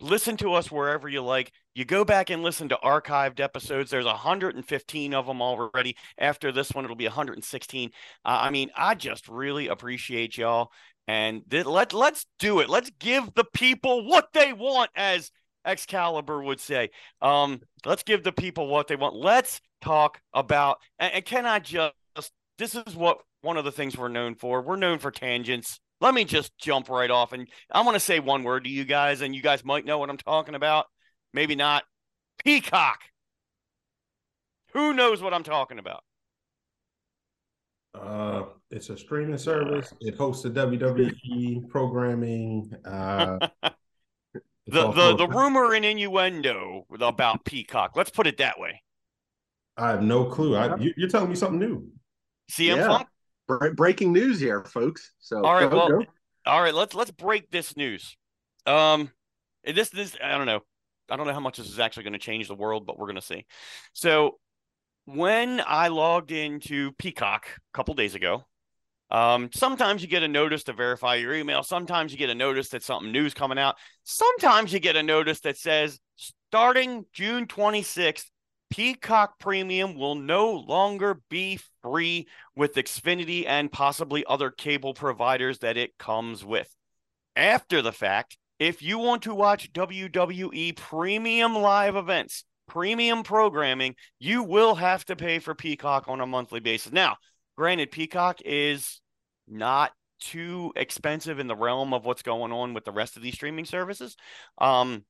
listen 0.00 0.36
to 0.38 0.54
us 0.54 0.70
wherever 0.70 1.08
you 1.08 1.22
like. 1.22 1.52
You 1.74 1.84
go 1.84 2.04
back 2.04 2.30
and 2.30 2.42
listen 2.42 2.68
to 2.70 2.78
archived 2.82 3.40
episodes. 3.40 3.90
There's 3.90 4.04
115 4.04 5.14
of 5.14 5.26
them 5.26 5.42
already. 5.42 5.96
After 6.18 6.52
this 6.52 6.70
one, 6.72 6.84
it'll 6.84 6.96
be 6.96 7.06
116. 7.06 7.90
Uh, 8.24 8.28
I 8.28 8.50
mean, 8.50 8.70
I 8.76 8.94
just 8.94 9.28
really 9.28 9.68
appreciate 9.68 10.36
y'all. 10.36 10.70
And 11.06 11.42
th- 11.50 11.66
let 11.66 11.92
let's 11.92 12.26
do 12.38 12.60
it. 12.60 12.68
Let's 12.68 12.90
give 12.98 13.32
the 13.34 13.44
people 13.54 14.06
what 14.06 14.28
they 14.34 14.52
want, 14.52 14.90
as 14.94 15.30
Excalibur 15.64 16.42
would 16.42 16.60
say. 16.60 16.90
Um, 17.22 17.60
let's 17.86 18.02
give 18.02 18.24
the 18.24 18.32
people 18.32 18.66
what 18.66 18.88
they 18.88 18.96
want. 18.96 19.16
Let's 19.16 19.60
talk 19.80 20.20
about. 20.34 20.78
And, 20.98 21.14
and 21.14 21.24
can 21.24 21.46
I 21.46 21.60
just? 21.60 21.94
This 22.58 22.74
is 22.74 22.96
what 22.96 23.18
one 23.40 23.56
of 23.56 23.64
the 23.64 23.72
things 23.72 23.96
we're 23.96 24.08
known 24.08 24.34
for. 24.34 24.60
We're 24.60 24.76
known 24.76 24.98
for 24.98 25.12
tangents 25.12 25.78
let 26.00 26.14
me 26.14 26.24
just 26.24 26.56
jump 26.58 26.88
right 26.88 27.10
off 27.10 27.32
and 27.32 27.48
I 27.70 27.82
want 27.82 27.94
to 27.94 28.00
say 28.00 28.20
one 28.20 28.44
word 28.44 28.64
to 28.64 28.70
you 28.70 28.84
guys, 28.84 29.20
and 29.20 29.34
you 29.34 29.42
guys 29.42 29.64
might 29.64 29.84
know 29.84 29.98
what 29.98 30.10
I'm 30.10 30.16
talking 30.16 30.54
about. 30.54 30.86
Maybe 31.32 31.54
not. 31.54 31.84
Peacock. 32.44 33.00
Who 34.72 34.92
knows 34.94 35.22
what 35.22 35.34
I'm 35.34 35.42
talking 35.42 35.78
about? 35.78 36.04
Uh, 37.94 38.44
it's 38.70 38.90
a 38.90 38.96
streaming 38.96 39.38
service. 39.38 39.92
It 40.00 40.14
hosts 40.14 40.42
the 40.42 40.50
WWE 40.50 41.68
programming. 41.70 42.72
Uh, 42.84 43.48
the 44.66 44.92
the 44.92 45.16
the 45.16 45.28
rumor 45.34 45.74
and 45.74 45.84
innuendo 45.84 46.86
about 47.00 47.44
Peacock. 47.44 47.96
Let's 47.96 48.10
put 48.10 48.26
it 48.26 48.36
that 48.38 48.60
way. 48.60 48.82
I 49.76 49.90
have 49.90 50.02
no 50.02 50.24
clue. 50.24 50.56
I, 50.56 50.76
you, 50.76 50.92
are 51.02 51.08
telling 51.08 51.30
me 51.30 51.36
something 51.36 51.58
new. 51.58 51.88
CM 52.50 52.76
yeah. 52.76 53.02
Breaking 53.48 54.12
news 54.12 54.40
here, 54.40 54.62
folks. 54.64 55.12
So 55.20 55.42
all 55.42 55.54
right, 55.54 55.70
go, 55.70 55.76
well, 55.76 55.88
go. 55.88 56.04
all 56.46 56.62
right, 56.62 56.74
let's 56.74 56.94
let's 56.94 57.10
break 57.10 57.50
this 57.50 57.76
news. 57.76 58.16
Um, 58.66 59.10
this 59.64 59.88
this 59.88 60.16
I 60.22 60.36
don't 60.36 60.46
know, 60.46 60.60
I 61.10 61.16
don't 61.16 61.26
know 61.26 61.32
how 61.32 61.40
much 61.40 61.56
this 61.56 61.68
is 61.68 61.78
actually 61.78 62.04
going 62.04 62.12
to 62.12 62.18
change 62.18 62.48
the 62.48 62.54
world, 62.54 62.86
but 62.86 62.98
we're 62.98 63.06
going 63.06 63.16
to 63.16 63.22
see. 63.22 63.46
So 63.94 64.38
when 65.06 65.62
I 65.66 65.88
logged 65.88 66.30
into 66.30 66.92
Peacock 66.92 67.46
a 67.46 67.60
couple 67.72 67.94
days 67.94 68.14
ago, 68.14 68.44
um, 69.10 69.48
sometimes 69.54 70.02
you 70.02 70.08
get 70.08 70.22
a 70.22 70.28
notice 70.28 70.64
to 70.64 70.74
verify 70.74 71.14
your 71.14 71.34
email. 71.34 71.62
Sometimes 71.62 72.12
you 72.12 72.18
get 72.18 72.28
a 72.28 72.34
notice 72.34 72.68
that 72.70 72.82
something 72.82 73.10
new's 73.10 73.32
coming 73.32 73.58
out. 73.58 73.76
Sometimes 74.04 74.72
you 74.72 74.80
get 74.80 74.96
a 74.96 75.02
notice 75.02 75.40
that 75.40 75.56
says 75.56 75.98
starting 76.16 77.06
June 77.12 77.46
26th, 77.46 78.24
Peacock 78.70 79.38
Premium 79.38 79.94
will 79.94 80.14
no 80.14 80.50
longer 80.52 81.20
be 81.30 81.58
free 81.82 82.26
with 82.54 82.74
Xfinity 82.74 83.46
and 83.46 83.72
possibly 83.72 84.24
other 84.26 84.50
cable 84.50 84.94
providers 84.94 85.60
that 85.60 85.76
it 85.76 85.96
comes 85.98 86.44
with. 86.44 86.74
after 87.36 87.80
the 87.82 87.92
fact, 87.92 88.36
if 88.58 88.82
you 88.82 88.98
want 88.98 89.22
to 89.22 89.34
watch 89.34 89.72
WWE 89.72 90.76
premium 90.76 91.54
live 91.54 91.94
events, 91.96 92.44
premium 92.66 93.22
programming, 93.22 93.94
you 94.18 94.42
will 94.42 94.74
have 94.74 95.04
to 95.06 95.16
pay 95.16 95.38
for 95.38 95.54
Peacock 95.54 96.08
on 96.08 96.20
a 96.20 96.26
monthly 96.26 96.60
basis. 96.60 96.92
Now, 96.92 97.16
granted, 97.56 97.92
Peacock 97.92 98.40
is 98.44 99.00
not 99.46 99.92
too 100.20 100.72
expensive 100.74 101.38
in 101.38 101.46
the 101.46 101.56
realm 101.56 101.94
of 101.94 102.04
what's 102.04 102.22
going 102.22 102.52
on 102.52 102.74
with 102.74 102.84
the 102.84 102.92
rest 102.92 103.16
of 103.16 103.22
these 103.22 103.34
streaming 103.34 103.64
services. 103.64 104.16
Um, 104.58 105.04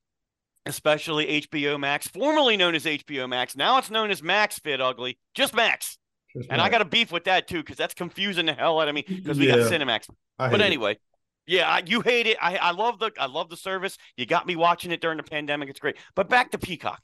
especially 0.69 1.43
HBO 1.43 1.79
Max, 1.81 2.07
formerly 2.09 2.57
known 2.57 2.75
as 2.75 2.85
HBO 2.85 3.29
Max. 3.29 3.57
Now 3.57 3.79
it's 3.79 3.91
known 3.91 4.11
as 4.11 4.23
Max 4.23 4.59
Fit 4.59 4.81
Ugly, 4.81 5.19
just 5.35 5.55
Max. 5.55 5.99
Just 6.35 6.49
and 6.51 6.59
Max. 6.59 6.67
I 6.67 6.71
got 6.71 6.83
a 6.83 6.85
beef 6.85 7.11
with 7.11 7.25
that 7.25 7.49
too 7.49 7.59
because 7.59 7.77
that's 7.77 7.95
confusing 7.95 8.47
the 8.47 8.53
hell 8.53 8.81
out 8.81 8.89
of 8.89 8.95
me 8.95 9.05
because 9.07 9.39
we 9.39 9.49
yeah. 9.49 9.57
got 9.57 9.73
Cinemax. 9.73 10.09
But 10.39 10.61
anyway, 10.61 10.93
it. 10.93 11.01
yeah, 11.47 11.81
you 11.85 12.01
hate 12.01 12.27
it. 12.27 12.37
I, 12.41 12.57
I 12.57 12.71
love 12.73 12.99
the 12.99 13.11
I 13.19 13.27
love 13.27 13.49
the 13.49 13.57
service. 13.57 13.97
You 14.17 14.27
got 14.27 14.47
me 14.47 14.57
watching 14.57 14.93
it 14.93 15.01
during 15.01 15.17
the 15.17 15.23
pandemic. 15.23 15.69
It's 15.69 15.81
great. 15.81 15.97
But 16.15 16.29
back 16.29 16.51
to 16.53 16.59
Peacock. 16.59 17.01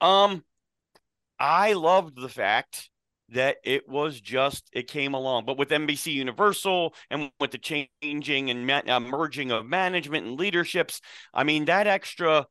Um, 0.00 0.44
I 1.38 1.72
loved 1.72 2.20
the 2.20 2.28
fact 2.28 2.90
that 3.30 3.56
it 3.64 3.88
was 3.88 4.20
just 4.20 4.68
it 4.72 4.86
came 4.86 5.12
along 5.12 5.44
but 5.44 5.58
with 5.58 5.70
nbc 5.70 6.12
universal 6.12 6.94
and 7.10 7.28
with 7.40 7.50
the 7.50 7.58
changing 7.58 8.50
and 8.50 8.70
uh, 8.88 9.00
merging 9.00 9.50
of 9.50 9.66
management 9.66 10.26
and 10.26 10.38
leaderships 10.38 11.00
i 11.34 11.42
mean 11.42 11.64
that 11.64 11.88
extra 11.88 12.46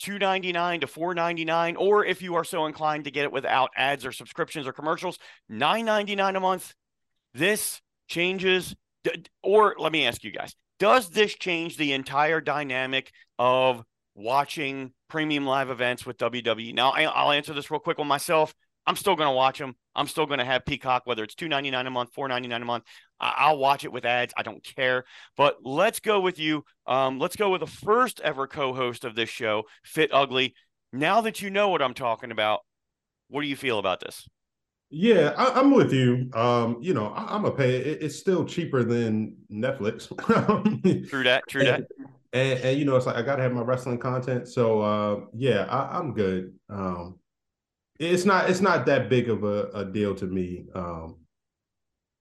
299 0.00 0.80
to 0.80 0.86
499 0.86 1.76
or 1.76 2.04
if 2.04 2.22
you 2.22 2.34
are 2.34 2.44
so 2.44 2.66
inclined 2.66 3.04
to 3.04 3.10
get 3.10 3.24
it 3.24 3.32
without 3.32 3.70
ads 3.76 4.04
or 4.04 4.12
subscriptions 4.12 4.66
or 4.66 4.72
commercials 4.72 5.18
999 5.48 6.36
a 6.36 6.40
month 6.40 6.74
this 7.34 7.80
changes 8.08 8.74
or 9.42 9.74
let 9.78 9.92
me 9.92 10.06
ask 10.06 10.24
you 10.24 10.32
guys 10.32 10.54
does 10.78 11.10
this 11.10 11.34
change 11.34 11.76
the 11.76 11.92
entire 11.92 12.40
dynamic 12.40 13.12
of 13.38 13.84
watching 14.14 14.92
premium 15.08 15.46
live 15.46 15.70
events 15.70 16.04
with 16.04 16.16
WWE 16.18 16.74
now 16.74 16.90
I'll 16.90 17.30
answer 17.30 17.52
this 17.52 17.70
real 17.70 17.80
quick 17.80 17.98
on 17.98 18.06
myself 18.06 18.54
I'm 18.86 18.96
still 18.96 19.14
going 19.14 19.28
to 19.28 19.34
watch 19.34 19.58
them. 19.58 19.76
I'm 19.94 20.06
still 20.06 20.26
going 20.26 20.38
to 20.38 20.44
have 20.44 20.64
Peacock, 20.64 21.02
whether 21.04 21.22
it's 21.22 21.34
two 21.34 21.48
ninety 21.48 21.70
nine 21.70 21.86
a 21.86 21.90
month, 21.90 22.12
four 22.14 22.28
ninety 22.28 22.48
nine 22.48 22.62
a 22.62 22.64
month. 22.64 22.84
I- 23.20 23.50
will 23.50 23.58
watch 23.58 23.84
it 23.84 23.92
with 23.92 24.04
ads. 24.04 24.32
I 24.36 24.42
don't 24.42 24.62
care. 24.62 25.04
But 25.36 25.58
let's 25.62 26.00
go 26.00 26.20
with 26.20 26.38
you. 26.38 26.64
Um, 26.86 27.18
let's 27.18 27.36
go 27.36 27.50
with 27.50 27.60
the 27.60 27.66
first 27.66 28.20
ever 28.20 28.46
co-host 28.46 29.04
of 29.04 29.14
this 29.14 29.28
show, 29.28 29.64
Fit 29.84 30.10
Ugly. 30.12 30.54
Now 30.92 31.20
that 31.20 31.40
you 31.40 31.50
know 31.50 31.68
what 31.68 31.82
I'm 31.82 31.94
talking 31.94 32.30
about, 32.30 32.60
what 33.28 33.42
do 33.42 33.46
you 33.46 33.56
feel 33.56 33.78
about 33.78 34.00
this? 34.00 34.28
Yeah, 34.92 35.34
I, 35.36 35.60
am 35.60 35.70
with 35.70 35.92
you. 35.92 36.28
Um, 36.34 36.78
you 36.80 36.94
know, 36.94 37.06
I, 37.14 37.36
am 37.36 37.44
a 37.44 37.52
pay. 37.52 37.76
It, 37.76 38.02
it's 38.02 38.16
still 38.16 38.44
cheaper 38.44 38.82
than 38.82 39.36
Netflix. 39.50 40.08
true 41.08 41.22
that. 41.22 41.44
True 41.48 41.60
and, 41.60 41.84
that. 41.84 42.08
And, 42.32 42.58
and, 42.60 42.78
you 42.78 42.84
know, 42.84 42.96
it's 42.96 43.06
like 43.06 43.14
I 43.14 43.22
gotta 43.22 43.42
have 43.42 43.52
my 43.52 43.62
wrestling 43.62 43.98
content. 43.98 44.48
So 44.48 44.80
uh, 44.80 45.20
yeah, 45.32 45.66
I, 45.66 45.98
am 45.98 46.12
good. 46.12 46.54
Um, 46.68 47.20
it's 48.00 48.24
not 48.24 48.50
it's 48.50 48.60
not 48.60 48.84
that 48.86 49.08
big 49.08 49.28
of 49.28 49.44
a, 49.44 49.68
a 49.74 49.84
deal 49.84 50.14
to 50.16 50.26
me. 50.26 50.64
Um, 50.74 51.18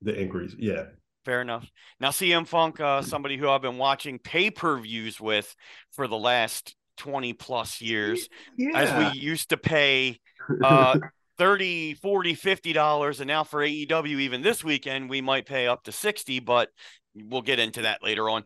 the 0.01 0.19
increase, 0.19 0.55
yeah. 0.57 0.85
Fair 1.25 1.41
enough. 1.41 1.69
Now, 1.99 2.09
CM 2.09 2.47
Funk, 2.47 2.79
uh, 2.79 3.01
somebody 3.01 3.37
who 3.37 3.49
I've 3.49 3.61
been 3.61 3.77
watching 3.77 4.19
pay 4.19 4.49
per 4.49 4.79
views 4.79 5.19
with 5.19 5.53
for 5.91 6.07
the 6.07 6.17
last 6.17 6.75
20 6.97 7.33
plus 7.33 7.81
years, 7.81 8.29
yeah. 8.57 8.69
as 8.75 9.13
we 9.13 9.19
used 9.19 9.49
to 9.49 9.57
pay 9.57 10.19
uh, 10.63 10.97
30, 11.37 11.95
40, 11.95 12.33
50 12.35 12.73
dollars. 12.73 13.19
And 13.19 13.27
now 13.27 13.43
for 13.43 13.59
AEW, 13.59 14.07
even 14.07 14.41
this 14.41 14.63
weekend, 14.63 15.09
we 15.09 15.21
might 15.21 15.45
pay 15.45 15.67
up 15.67 15.83
to 15.83 15.91
60, 15.91 16.39
but 16.39 16.69
we'll 17.13 17.41
get 17.41 17.59
into 17.59 17.83
that 17.83 18.01
later 18.01 18.29
on. 18.29 18.43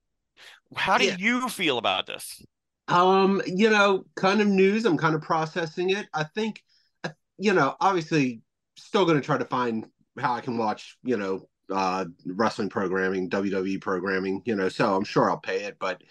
How 0.76 0.98
do 0.98 1.06
yeah. 1.06 1.16
you 1.18 1.48
feel 1.50 1.78
about 1.78 2.08
this? 2.08 2.44
Um, 2.88 3.42
you 3.46 3.70
know, 3.70 4.06
kind 4.16 4.42
of 4.42 4.48
news. 4.48 4.86
I'm 4.86 4.98
kind 4.98 5.16
of 5.16 5.22
processing 5.22 5.92
it. 5.92 6.08
I 6.14 6.24
think 6.24 6.62
you 7.38 7.54
know, 7.54 7.76
obviously, 7.80 8.42
still 8.78 9.06
going 9.06 9.20
to 9.20 9.26
try 9.26 9.38
to 9.38 9.46
find 9.46 9.88
how 10.18 10.34
I 10.34 10.42
can 10.42 10.58
watch, 10.58 10.98
you 11.04 11.18
know, 11.18 11.48
uh, 11.72 12.06
wrestling 12.26 12.70
programming, 12.70 13.30
WWE 13.30 13.82
programming, 13.82 14.42
you 14.46 14.56
know, 14.56 14.70
so 14.70 14.96
I'm 14.96 15.04
sure 15.04 15.30
I'll 15.30 15.38
pay 15.38 15.64
it. 15.64 15.78
But, 15.80 16.02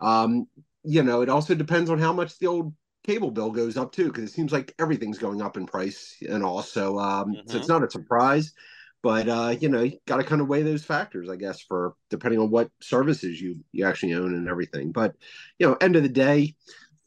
um, 0.00 0.46
you 0.84 1.02
know, 1.02 1.22
it 1.22 1.28
also 1.28 1.54
depends 1.54 1.90
on 1.90 1.98
how 1.98 2.12
much 2.12 2.38
the 2.38 2.46
old 2.46 2.74
cable 3.04 3.30
bill 3.30 3.50
goes 3.50 3.76
up 3.76 3.92
too, 3.92 4.06
because 4.06 4.24
it 4.24 4.32
seems 4.32 4.52
like 4.52 4.74
everything's 4.78 5.18
going 5.18 5.40
up 5.40 5.56
in 5.56 5.66
price 5.66 6.16
and 6.28 6.44
also, 6.44 6.98
um, 6.98 7.32
mm-hmm. 7.32 7.50
so 7.50 7.58
it's 7.58 7.68
not 7.68 7.84
a 7.84 7.90
surprise. 7.90 8.52
But 9.00 9.28
uh, 9.28 9.54
you 9.60 9.68
know, 9.68 9.82
you 9.82 9.98
got 10.06 10.16
to 10.16 10.24
kind 10.24 10.40
of 10.40 10.48
weigh 10.48 10.64
those 10.64 10.84
factors, 10.84 11.28
I 11.28 11.36
guess, 11.36 11.60
for 11.60 11.94
depending 12.10 12.40
on 12.40 12.50
what 12.50 12.68
services 12.80 13.40
you 13.40 13.60
you 13.70 13.86
actually 13.86 14.14
own 14.14 14.34
and 14.34 14.48
everything. 14.48 14.90
But 14.90 15.14
you 15.58 15.68
know, 15.68 15.76
end 15.80 15.94
of 15.94 16.02
the 16.02 16.08
day, 16.08 16.56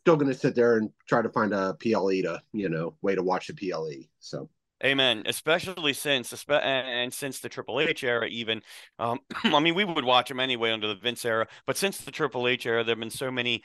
still 0.01 0.15
going 0.15 0.31
to 0.31 0.37
sit 0.37 0.55
there 0.55 0.77
and 0.77 0.89
try 1.07 1.21
to 1.21 1.29
find 1.29 1.53
a 1.53 1.75
PLE 1.75 2.21
to, 2.23 2.41
you 2.53 2.69
know, 2.69 2.95
way 3.01 3.15
to 3.15 3.21
watch 3.21 3.47
the 3.47 3.53
PLE. 3.53 4.07
So 4.19 4.49
Amen. 4.83 5.23
Especially 5.27 5.93
since, 5.93 6.33
and 6.49 7.13
since 7.13 7.39
the 7.39 7.49
Triple 7.49 7.79
H 7.79 8.03
era, 8.03 8.27
even, 8.27 8.63
um, 8.97 9.19
I 9.43 9.59
mean, 9.59 9.75
we 9.75 9.85
would 9.85 10.03
watch 10.05 10.27
them 10.29 10.39
anyway 10.39 10.71
under 10.71 10.87
the 10.87 10.95
Vince 10.95 11.23
era. 11.23 11.47
But 11.67 11.77
since 11.77 11.99
the 11.99 12.09
Triple 12.09 12.47
H 12.47 12.65
era, 12.65 12.83
there 12.83 12.93
have 12.93 12.99
been 12.99 13.11
so 13.11 13.29
many 13.29 13.63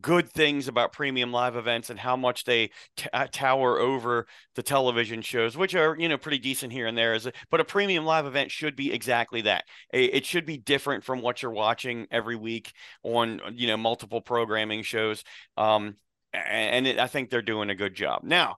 good 0.00 0.28
things 0.28 0.66
about 0.66 0.92
premium 0.92 1.30
live 1.30 1.54
events 1.54 1.90
and 1.90 1.98
how 1.98 2.16
much 2.16 2.42
they 2.42 2.70
t- 2.96 3.08
uh, 3.12 3.28
tower 3.30 3.78
over 3.78 4.26
the 4.56 4.62
television 4.64 5.22
shows, 5.22 5.56
which 5.56 5.76
are 5.76 5.96
you 5.96 6.08
know 6.08 6.18
pretty 6.18 6.38
decent 6.38 6.72
here 6.72 6.88
and 6.88 6.98
there. 6.98 7.16
But 7.50 7.60
a 7.60 7.64
premium 7.64 8.04
live 8.04 8.26
event 8.26 8.50
should 8.50 8.74
be 8.74 8.92
exactly 8.92 9.42
that. 9.42 9.64
It 9.92 10.26
should 10.26 10.44
be 10.44 10.58
different 10.58 11.04
from 11.04 11.20
what 11.20 11.40
you're 11.40 11.52
watching 11.52 12.06
every 12.10 12.36
week 12.36 12.72
on 13.04 13.40
you 13.54 13.68
know 13.68 13.76
multiple 13.76 14.20
programming 14.20 14.82
shows. 14.82 15.22
Um, 15.56 15.96
and 16.32 16.86
it, 16.86 16.98
I 16.98 17.06
think 17.06 17.30
they're 17.30 17.42
doing 17.42 17.70
a 17.70 17.74
good 17.74 17.94
job 17.94 18.22
now 18.24 18.56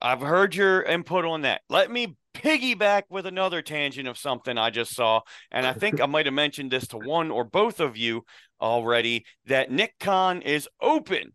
I've 0.00 0.20
heard 0.20 0.54
your 0.54 0.82
input 0.82 1.24
on 1.24 1.42
that. 1.42 1.62
Let 1.68 1.90
me 1.90 2.16
piggyback 2.34 3.04
with 3.08 3.26
another 3.26 3.62
tangent 3.62 4.08
of 4.08 4.18
something 4.18 4.58
I 4.58 4.70
just 4.70 4.94
saw. 4.94 5.22
And 5.50 5.66
I 5.66 5.72
think 5.72 6.00
I 6.02 6.06
might 6.06 6.26
have 6.26 6.34
mentioned 6.34 6.70
this 6.70 6.86
to 6.88 6.98
one 6.98 7.30
or 7.30 7.44
both 7.44 7.80
of 7.80 7.96
you 7.96 8.24
already 8.60 9.24
that 9.46 9.70
Nick 9.70 9.94
Khan 9.98 10.42
is 10.42 10.68
open 10.80 11.32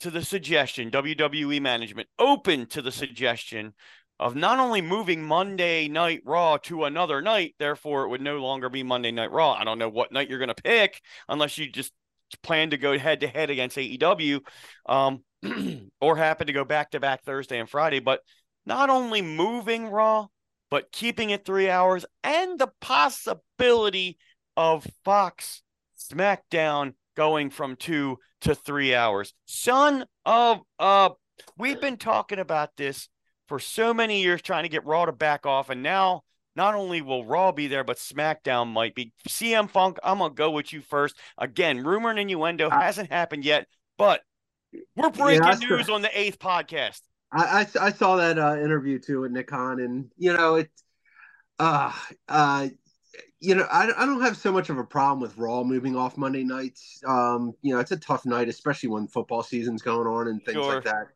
to 0.00 0.10
the 0.10 0.22
suggestion, 0.22 0.90
WWE 0.90 1.60
management 1.60 2.08
open 2.18 2.66
to 2.66 2.82
the 2.82 2.92
suggestion 2.92 3.72
of 4.20 4.36
not 4.36 4.58
only 4.58 4.80
moving 4.80 5.22
Monday 5.22 5.88
Night 5.88 6.20
Raw 6.24 6.56
to 6.58 6.84
another 6.84 7.20
night, 7.20 7.54
therefore 7.58 8.04
it 8.04 8.08
would 8.10 8.20
no 8.20 8.38
longer 8.38 8.68
be 8.68 8.82
Monday 8.82 9.10
Night 9.10 9.32
Raw. 9.32 9.52
I 9.52 9.64
don't 9.64 9.78
know 9.78 9.88
what 9.88 10.12
night 10.12 10.28
you're 10.28 10.38
going 10.38 10.54
to 10.54 10.62
pick 10.62 11.00
unless 11.28 11.58
you 11.58 11.70
just 11.70 11.92
plan 12.42 12.70
to 12.70 12.76
go 12.76 12.98
head 12.98 13.20
to 13.20 13.26
head 13.26 13.50
against 13.50 13.76
AEW. 13.76 14.40
Um, 14.86 15.24
or 16.00 16.16
happen 16.16 16.46
to 16.46 16.52
go 16.52 16.64
back 16.64 16.90
to 16.90 17.00
back 17.00 17.24
Thursday 17.24 17.58
and 17.58 17.68
Friday, 17.68 18.00
but 18.00 18.20
not 18.66 18.90
only 18.90 19.22
moving 19.22 19.88
Raw, 19.88 20.28
but 20.70 20.90
keeping 20.90 21.30
it 21.30 21.44
three 21.44 21.68
hours 21.68 22.04
and 22.22 22.58
the 22.58 22.70
possibility 22.80 24.18
of 24.56 24.86
Fox 25.04 25.62
SmackDown 25.98 26.94
going 27.16 27.50
from 27.50 27.76
two 27.76 28.18
to 28.40 28.54
three 28.54 28.94
hours. 28.94 29.34
Son 29.46 30.04
of 30.24 30.60
a, 30.78 31.10
we've 31.56 31.80
been 31.80 31.96
talking 31.96 32.38
about 32.38 32.70
this 32.76 33.08
for 33.46 33.58
so 33.58 33.92
many 33.94 34.22
years, 34.22 34.42
trying 34.42 34.64
to 34.64 34.68
get 34.68 34.84
Raw 34.86 35.04
to 35.04 35.12
back 35.12 35.46
off, 35.46 35.70
and 35.70 35.82
now 35.82 36.22
not 36.56 36.74
only 36.74 37.02
will 37.02 37.24
Raw 37.24 37.52
be 37.52 37.66
there, 37.66 37.84
but 37.84 37.98
SmackDown 37.98 38.68
might 38.72 38.94
be. 38.94 39.12
CM 39.28 39.68
Funk, 39.68 39.98
I'm 40.02 40.18
gonna 40.18 40.34
go 40.34 40.50
with 40.50 40.72
you 40.72 40.80
first. 40.80 41.16
Again, 41.38 41.84
rumor 41.84 42.10
and 42.10 42.18
innuendo 42.18 42.70
hasn't 42.70 43.10
happened 43.10 43.44
yet, 43.44 43.66
but 43.98 44.22
we're 44.96 45.10
breaking 45.10 45.44
yeah, 45.44 45.68
news 45.68 45.88
on 45.88 46.02
the 46.02 46.18
eighth 46.18 46.38
podcast. 46.38 47.00
I, 47.32 47.66
I, 47.74 47.86
I 47.86 47.92
saw 47.92 48.16
that 48.16 48.38
uh, 48.38 48.56
interview 48.56 48.98
too 48.98 49.22
with 49.22 49.32
Nick 49.32 49.48
Khan, 49.48 49.80
and 49.80 50.10
you 50.16 50.32
know 50.32 50.56
it. 50.56 50.70
Uh, 51.58 51.92
uh, 52.28 52.68
you 53.40 53.54
know, 53.54 53.66
I, 53.70 53.84
I 53.96 54.06
don't 54.06 54.22
have 54.22 54.36
so 54.36 54.50
much 54.50 54.70
of 54.70 54.78
a 54.78 54.84
problem 54.84 55.20
with 55.20 55.36
Raw 55.36 55.62
moving 55.62 55.96
off 55.96 56.16
Monday 56.16 56.44
nights. 56.44 57.00
Um, 57.06 57.52
you 57.62 57.74
know, 57.74 57.80
it's 57.80 57.92
a 57.92 57.96
tough 57.96 58.24
night, 58.24 58.48
especially 58.48 58.88
when 58.88 59.06
football 59.06 59.42
season's 59.42 59.82
going 59.82 60.06
on 60.06 60.28
and 60.28 60.42
things 60.44 60.56
sure. 60.56 60.74
like 60.74 60.84
that. 60.84 61.08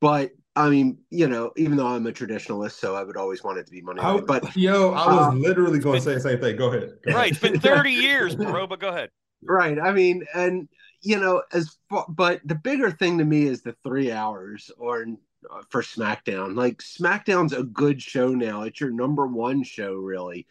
But 0.00 0.30
I 0.54 0.70
mean, 0.70 0.98
you 1.10 1.28
know, 1.28 1.52
even 1.56 1.76
though 1.76 1.86
I'm 1.86 2.06
a 2.06 2.12
traditionalist, 2.12 2.72
so 2.72 2.94
I 2.94 3.02
would 3.02 3.16
always 3.16 3.44
want 3.44 3.58
it 3.58 3.66
to 3.66 3.72
be 3.72 3.82
Monday 3.82 4.02
night. 4.02 4.24
But 4.26 4.56
yo, 4.56 4.92
I 4.92 5.06
was 5.06 5.26
um, 5.28 5.42
literally 5.42 5.78
going 5.78 5.98
to 5.98 6.04
say 6.04 6.14
the 6.14 6.20
same 6.20 6.40
thing. 6.40 6.56
Go 6.56 6.68
ahead. 6.68 6.94
Go 7.04 7.12
right, 7.12 7.30
ahead. 7.30 7.32
it's 7.32 7.40
been 7.40 7.60
30 7.76 7.90
years, 7.92 8.34
bro. 8.34 8.66
But 8.66 8.80
go 8.80 8.88
ahead. 8.88 9.10
Right. 9.42 9.78
I 9.78 9.92
mean, 9.92 10.24
and 10.34 10.68
you 11.02 11.18
know, 11.18 11.42
as 11.52 11.76
but 12.08 12.40
the 12.44 12.54
bigger 12.54 12.90
thing 12.90 13.18
to 13.18 13.24
me 13.24 13.44
is 13.46 13.62
the 13.62 13.76
three 13.84 14.10
hours 14.12 14.70
or 14.78 15.06
uh, 15.50 15.62
for 15.70 15.82
SmackDown. 15.82 16.56
Like 16.56 16.78
SmackDown's 16.78 17.52
a 17.52 17.62
good 17.62 18.02
show 18.02 18.28
now. 18.28 18.62
It's 18.62 18.80
your 18.80 18.90
number 18.90 19.26
one 19.26 19.62
show, 19.62 19.94
really. 19.94 20.46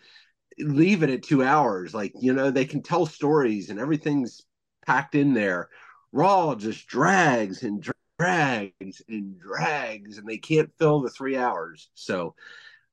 Leave 0.57 1.03
it 1.03 1.09
at 1.09 1.23
two 1.23 1.43
hours. 1.43 1.93
Like 1.93 2.13
you 2.19 2.33
know, 2.33 2.51
they 2.51 2.65
can 2.65 2.81
tell 2.81 3.05
stories 3.05 3.69
and 3.69 3.79
everything's 3.79 4.45
packed 4.85 5.15
in 5.15 5.33
there. 5.33 5.69
Raw 6.11 6.55
just 6.55 6.87
drags 6.87 7.63
and 7.63 7.85
drags 8.17 9.01
and 9.09 9.37
drags, 9.39 10.17
and 10.17 10.27
they 10.27 10.37
can't 10.37 10.71
fill 10.77 11.01
the 11.01 11.09
three 11.09 11.35
hours. 11.35 11.89
So, 11.93 12.35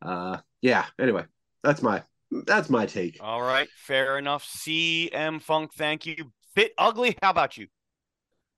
uh, 0.01 0.39
yeah. 0.61 0.87
Anyway, 0.99 1.25
that's 1.63 1.83
my 1.83 2.03
That's 2.47 2.71
my 2.71 2.87
take. 2.87 3.19
All 3.21 3.43
right, 3.43 3.69
fair 3.77 4.19
enough. 4.19 4.45
CM 4.45 5.41
Funk, 5.41 5.73
thank 5.75 6.07
you. 6.07 6.33
Fit 6.55 6.73
ugly. 6.79 7.17
How 7.23 7.31
about 7.31 7.57
you? 7.57 7.67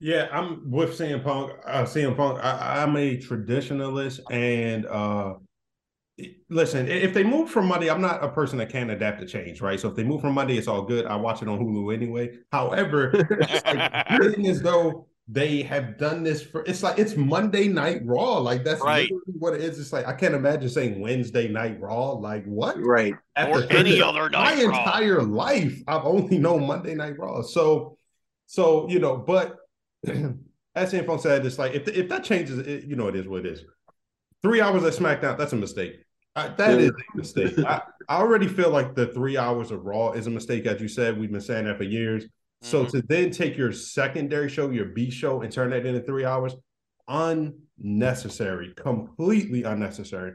Yeah, 0.00 0.28
I'm 0.32 0.70
with 0.70 0.98
CM 0.98 1.22
Punk. 1.22 1.52
Uh, 1.64 1.84
CM 1.84 2.16
Punk. 2.16 2.38
I, 2.42 2.82
I'm 2.82 2.96
a 2.96 3.16
traditionalist, 3.16 4.20
and 4.30 4.86
uh, 4.86 5.34
listen, 6.50 6.88
if 6.88 7.14
they 7.14 7.22
move 7.22 7.50
from 7.50 7.66
Monday, 7.66 7.90
I'm 7.90 8.00
not 8.00 8.22
a 8.22 8.28
person 8.28 8.58
that 8.58 8.68
can 8.68 8.90
adapt 8.90 9.20
to 9.20 9.26
change, 9.26 9.60
right? 9.60 9.78
So 9.78 9.88
if 9.88 9.94
they 9.94 10.04
move 10.04 10.20
from 10.20 10.34
Monday, 10.34 10.58
it's 10.58 10.68
all 10.68 10.82
good. 10.82 11.06
I 11.06 11.16
watch 11.16 11.42
it 11.42 11.48
on 11.48 11.58
Hulu 11.58 11.94
anyway. 11.94 12.38
However, 12.52 13.12
it's 13.40 13.64
like 13.64 14.46
as 14.46 14.60
though 14.60 15.06
they 15.26 15.62
have 15.62 15.96
done 15.96 16.22
this 16.22 16.42
for 16.42 16.62
it's 16.66 16.82
like 16.82 16.98
it's 16.98 17.16
Monday 17.16 17.66
Night 17.68 18.02
Raw. 18.04 18.38
Like 18.38 18.62
that's 18.62 18.82
Right. 18.82 19.04
literally 19.10 19.38
what 19.38 19.54
it 19.54 19.62
is. 19.62 19.78
It's 19.78 19.92
like 19.92 20.06
I 20.06 20.12
can't 20.12 20.34
imagine 20.34 20.68
saying 20.68 21.00
Wednesday 21.00 21.48
Night 21.48 21.80
Raw. 21.80 22.10
Like 22.12 22.44
what? 22.44 22.78
Right. 22.78 23.14
After 23.36 23.60
Or 23.60 23.72
any 23.72 23.98
30 23.98 24.02
other 24.18 24.30
my 24.30 24.52
Raw. 24.64 24.78
entire 24.78 25.22
life, 25.22 25.80
I've 25.88 26.04
only 26.04 26.38
known 26.38 26.66
Monday 26.66 26.94
Night 26.94 27.18
Raw. 27.18 27.40
So, 27.42 27.96
so 28.46 28.86
you 28.90 28.98
know, 28.98 29.16
but 29.16 29.56
as 30.06 30.92
CM 30.92 31.06
Punk 31.06 31.22
said, 31.22 31.46
it's 31.46 31.58
like 31.58 31.72
if 31.72 31.88
if 31.88 32.08
that 32.10 32.22
changes, 32.24 32.58
it, 32.58 32.84
you 32.84 32.96
know, 32.96 33.08
it 33.08 33.16
is 33.16 33.26
what 33.26 33.46
it 33.46 33.52
is. 33.52 33.64
Three 34.42 34.60
hours 34.60 34.84
at 34.84 34.92
SmackDown, 34.92 35.38
that's 35.38 35.54
a 35.54 35.56
mistake. 35.56 36.00
I, 36.36 36.48
that 36.48 36.72
Yeah. 36.78 36.86
is 36.86 36.90
a 36.90 37.16
mistake. 37.16 37.58
I, 37.60 37.80
I 38.10 38.16
already 38.18 38.48
feel 38.48 38.68
like 38.68 38.94
the 38.94 39.06
three 39.06 39.38
hours 39.38 39.70
of 39.70 39.86
Raw 39.86 40.12
is 40.12 40.26
a 40.26 40.30
mistake, 40.30 40.66
as 40.66 40.82
you 40.82 40.88
said. 40.88 41.18
We've 41.18 41.32
been 41.32 41.40
saying 41.40 41.64
that 41.64 41.78
for 41.78 41.84
years. 41.84 42.24
So 42.64 42.84
Mhm. 42.86 42.90
to 42.92 43.02
then 43.02 43.30
take 43.30 43.58
your 43.58 43.72
secondary 43.72 44.48
show, 44.48 44.70
your 44.70 44.86
B 44.86 45.10
show, 45.10 45.42
and 45.42 45.52
turn 45.52 45.70
that 45.70 45.84
into 45.84 46.00
three 46.00 46.24
hours, 46.24 46.54
unnecessary, 47.06 48.72
completely 48.74 49.64
unnecessary. 49.64 50.32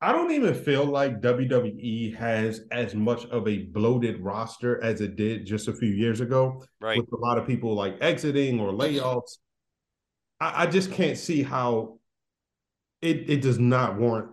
I 0.00 0.12
don't 0.12 0.30
even 0.30 0.54
feel 0.54 0.86
like 0.86 1.20
WWE 1.20 2.14
has 2.16 2.62
as 2.70 2.94
much 2.94 3.26
of 3.26 3.46
a 3.46 3.58
bloated 3.64 4.20
roster 4.20 4.82
as 4.82 5.02
it 5.02 5.16
did 5.16 5.44
just 5.44 5.68
a 5.68 5.72
few 5.74 5.90
years 5.90 6.20
ago, 6.22 6.64
Right. 6.80 6.98
with 6.98 7.12
a 7.12 7.16
lot 7.16 7.36
of 7.36 7.46
people 7.46 7.74
like 7.74 7.98
exiting 8.00 8.58
or 8.58 8.72
layoffs. 8.72 9.38
I, 10.40 10.62
I 10.62 10.66
just 10.66 10.92
can't 10.92 11.18
see 11.18 11.42
how 11.42 11.98
it 13.02 13.28
it 13.28 13.42
does 13.42 13.58
not 13.58 13.98
warrant, 13.98 14.30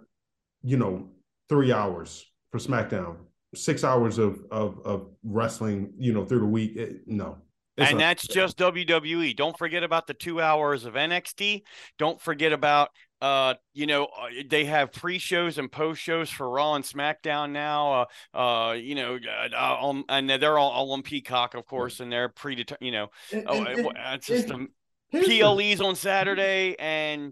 you 0.62 0.78
know, 0.78 1.10
three 1.50 1.74
hours 1.74 2.26
for 2.52 2.58
SmackDown, 2.60 3.18
six 3.56 3.84
hours 3.84 4.18
of 4.18 4.40
of 4.52 4.80
of 4.86 5.10
wrestling, 5.24 5.94
you 5.98 6.14
know, 6.14 6.26
through 6.26 6.40
the 6.40 6.46
week. 6.46 6.76
It- 6.76 7.08
no, 7.08 7.38
It's 7.78 7.90
and 7.90 7.98
not- 8.00 8.06
that's 8.06 8.28
just 8.28 8.58
WWE. 8.58 9.36
Don't 9.36 9.58
forget 9.58 9.84
about 9.84 10.08
the 10.08 10.14
two 10.14 10.42
hours 10.42 10.86
of 10.86 10.94
NXT. 10.96 11.64
Don't 11.98 12.22
forget 12.22 12.52
about 12.54 12.90
uh, 13.22 13.54
you 13.74 13.86
know, 13.86 14.04
uh, 14.06 14.28
they 14.50 14.66
have 14.66 14.92
pre-shows 14.92 15.58
and 15.58 15.72
post-shows 15.72 16.30
for 16.30 16.50
Raw 16.50 16.74
and 16.76 16.84
SmackDown 16.84 17.52
now. 17.52 18.08
Uh, 18.34 18.38
uh, 18.38 18.72
you 18.74 18.96
know, 18.96 19.16
uh, 19.16 19.48
uh, 19.56 19.78
um, 19.88 20.04
and 20.10 20.30
they're 20.30 20.58
all, 20.58 20.72
all 20.72 20.92
on 20.92 21.04
Peacock, 21.04 21.54
of 21.54 21.66
course, 21.66 22.02
and 22.02 22.12
they're 22.12 22.28
predetermined. 22.28 22.86
You 22.86 22.92
know, 22.92 23.08
And- 23.32 23.46
oh, 23.48 23.64
and- 23.64 23.68
it- 23.80 23.86
and 23.86 24.16
it's 24.16 24.28
just 24.28 24.50
and 24.50 24.68
the 25.14 25.20
here's 25.20 25.28
the- 25.28 25.40
PLEs 25.40 25.80
on 25.80 25.96
Saturday, 25.96 26.76
and 26.80 27.32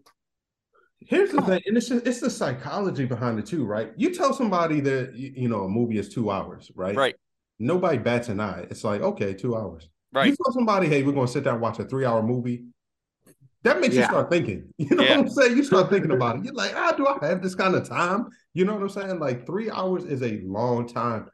Here's 1.08 1.32
the 1.32 1.42
thing, 1.42 1.62
and 1.66 1.76
it's 1.76 1.90
just, 1.90 2.06
it's 2.06 2.20
the 2.20 2.30
psychology 2.30 3.06
behind 3.06 3.40
it 3.40 3.46
too, 3.46 3.66
right? 3.66 3.92
You 3.98 4.14
tell 4.14 4.34
somebody 4.34 4.80
that 4.82 5.16
you, 5.16 5.34
you 5.36 5.50
know 5.50 5.64
a 5.64 5.70
movie 5.70 5.98
is 5.98 6.10
two 6.10 6.30
hours, 6.32 6.72
right? 6.76 6.96
Right. 6.96 7.16
Nobody 7.60 7.98
bats 7.98 8.30
an 8.30 8.40
eye. 8.40 8.66
It's 8.70 8.84
like 8.84 9.02
okay, 9.02 9.34
two 9.34 9.56
hours. 9.56 9.90
right, 10.14 10.28
You 10.28 10.36
tell 10.36 10.54
somebody, 10.54 10.88
hey, 10.88 11.04
we're 11.04 11.12
going 11.14 11.28
to 11.28 11.32
sit 11.32 11.44
down 11.44 11.56
and 11.56 11.62
watch 11.62 11.80
a 11.80 11.86
three-hour 11.86 12.24
movie. 12.24 12.66
That 13.64 13.80
makes 13.80 13.96
you 13.96 14.04
start 14.04 14.32
thinking. 14.32 14.74
You 14.78 14.96
know 14.96 15.04
Yeah. 15.04 15.18
what 15.18 15.26
I'm 15.28 15.30
saying? 15.30 15.58
You 15.58 15.64
start 15.64 15.90
thinking 15.92 16.12
about 16.12 16.38
it. 16.38 16.44
You're 16.46 16.54
like, 16.56 16.74
ah, 16.76 16.94
do 16.98 17.06
I 17.08 17.28
have 17.28 17.42
this 17.44 17.54
kind 17.56 17.76
of 17.76 17.88
time? 17.88 18.28
You 18.54 18.66
know 18.66 18.74
what 18.74 18.82
I'm 18.82 18.90
saying? 18.90 19.20
Like 19.20 19.46
three 19.46 19.70
hours 19.70 20.06
is 20.06 20.22
a 20.24 20.40
long 20.44 20.88
time 20.88 21.30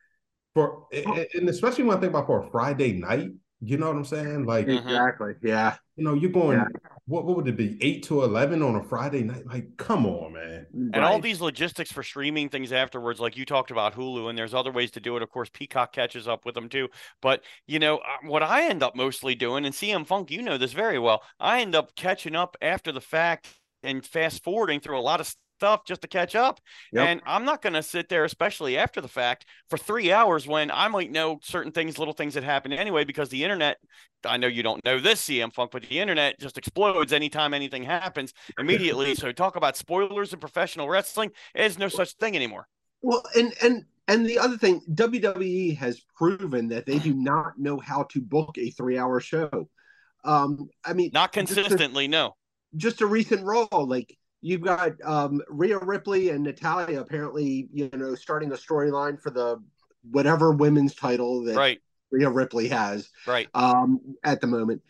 for, 0.54 0.88
and 0.94 1.26
and 1.34 1.50
especially 1.50 1.86
when 1.86 1.98
I 1.98 2.00
think 2.02 2.12
about 2.12 2.26
for 2.28 2.44
a 2.46 2.50
Friday 2.52 2.94
night. 2.94 3.30
You 3.62 3.78
know 3.78 3.88
what 3.88 3.96
I'm 3.96 4.06
saying? 4.06 4.46
Like. 4.46 4.68
Exactly. 4.68 5.34
Yeah. 5.42 5.76
you 5.96 6.04
know, 6.04 6.14
you're 6.14 6.32
going. 6.32 6.58
Yeah. 6.58 6.68
What 7.08 7.24
what 7.26 7.38
would 7.38 7.48
it 7.48 7.56
be? 7.56 7.78
Eight 7.82 8.04
to 8.04 8.24
eleven 8.24 8.62
on 8.62 8.76
a 8.76 8.84
Friday 8.84 9.24
night? 9.24 9.48
Like, 9.48 9.78
come 9.78 10.06
on, 10.06 10.34
man. 10.34 10.68
and 10.94 11.04
all 11.04 11.20
these 11.20 11.40
logistics 11.40 11.92
for 11.92 12.04
streaming 12.04 12.50
things 12.50 12.74
afterwards, 12.74 13.22
like 13.22 13.38
you 13.38 13.46
talked 13.46 13.72
about 13.72 13.96
Hulu, 13.96 14.30
and 14.30 14.38
there's 14.38 14.54
other 14.54 14.74
ways 14.74 14.92
to 14.92 15.00
do 15.00 15.16
it. 15.16 15.24
Of 15.24 15.30
course, 15.30 15.50
Peacock 15.52 15.94
catches 15.94 16.28
up 16.28 16.46
with 16.46 16.54
them 16.54 16.68
too. 16.68 16.90
But 17.22 17.44
you 17.66 17.80
know 17.80 18.00
uh, 18.00 18.28
what 18.28 18.44
I 18.44 18.68
end 18.68 18.84
up 18.84 18.96
mostly 18.96 19.36
doing, 19.36 19.66
and 19.66 19.74
CM 19.74 20.06
Funk, 20.06 20.30
you 20.32 20.42
know 20.42 20.58
this 20.58 20.74
very 20.74 21.00
well. 21.00 21.24
I 21.40 21.62
end 21.62 21.76
up 21.76 21.96
catching 21.96 22.36
up 22.36 22.58
after 22.62 22.92
the 22.92 23.02
fact 23.02 23.48
and 23.84 24.06
fast 24.06 24.44
forwarding 24.44 24.82
through 24.82 25.00
a 25.00 25.02
lot 25.02 25.22
of 25.22 25.34
stuff 25.58 25.86
just 25.86 26.02
to 26.02 26.08
catch 26.08 26.36
up. 26.36 26.60
Yep. 26.94 27.08
And 27.08 27.22
I'm 27.26 27.46
not 27.46 27.62
going 27.62 27.74
to 27.74 27.84
sit 27.84 28.10
there, 28.10 28.24
especially 28.24 28.78
after 28.78 29.02
the 29.02 29.08
fact, 29.08 29.46
for 29.70 29.78
three 29.78 30.12
hours 30.12 30.48
when 30.48 30.70
I 30.72 30.88
might 30.88 31.12
know 31.12 31.40
certain 31.44 31.72
things, 31.72 31.98
little 31.98 32.14
things 32.14 32.36
that 32.36 32.44
happen 32.44 32.72
anyway, 32.72 33.04
because 33.04 33.30
the 33.30 33.44
internet. 33.44 33.78
I 34.26 34.38
know 34.38 34.48
you 34.48 34.64
don't 34.64 34.84
know 34.84 35.00
this, 35.00 35.24
CM 35.28 35.54
Funk, 35.54 35.70
but 35.72 35.84
the 35.84 36.00
internet 36.00 36.40
just 36.40 36.58
explodes 36.58 37.14
anytime 37.14 37.54
anything 37.54 37.84
happens 37.84 38.34
immediately. 38.58 39.14
so 39.22 39.32
talk 39.32 39.56
about 39.56 39.78
spoilers 39.78 40.34
in 40.34 40.40
professional 40.40 40.90
wrestling. 40.90 41.30
There's 41.54 41.78
no 41.78 41.88
such 41.88 42.14
thing 42.14 42.36
anymore. 42.36 42.68
Well, 43.04 43.22
and 43.36 43.54
and 43.62 43.86
and 44.08 44.26
the 44.26 44.40
other 44.40 44.58
thing, 44.58 44.82
WWE 44.92 45.78
has 45.78 46.02
proven 46.16 46.70
that 46.70 46.86
they 46.88 46.98
do 46.98 47.14
not 47.14 47.60
know 47.60 47.78
how 47.80 48.04
to 48.12 48.22
book 48.22 48.58
a 48.58 48.72
three-hour 48.72 49.20
show. 49.20 49.70
Um, 50.24 50.70
I 50.84 50.94
mean, 50.94 51.12
Not 51.14 51.32
just 51.32 51.52
a- 51.52 51.56
consistently, 51.56 52.08
no. 52.08 52.36
just 52.76 53.02
a 53.02 53.06
recent 53.06 53.44
Raw, 53.46 53.68
like 53.72 54.18
you've 54.42 54.62
got 54.62 54.94
um, 55.04 55.42
Rhea 55.50 55.80
Ripley 55.80 56.30
and 56.30 56.44
Natalya 56.44 57.02
apparently, 57.02 57.68
you 57.74 57.90
know, 57.94 58.16
starting 58.16 58.52
a 58.52 58.56
storyline 58.56 59.22
for 59.22 59.30
the 59.30 59.62
whatever 60.10 60.52
women's 60.52 60.96
title 60.96 61.44
that 61.44 61.56
Right, 61.56 61.82
Rhea 62.12 62.30
Ripley 62.30 62.68
has 62.70 63.10
right. 63.26 63.48
um, 63.54 64.16
at 64.24 64.42
the 64.42 64.48
moment, 64.48 64.82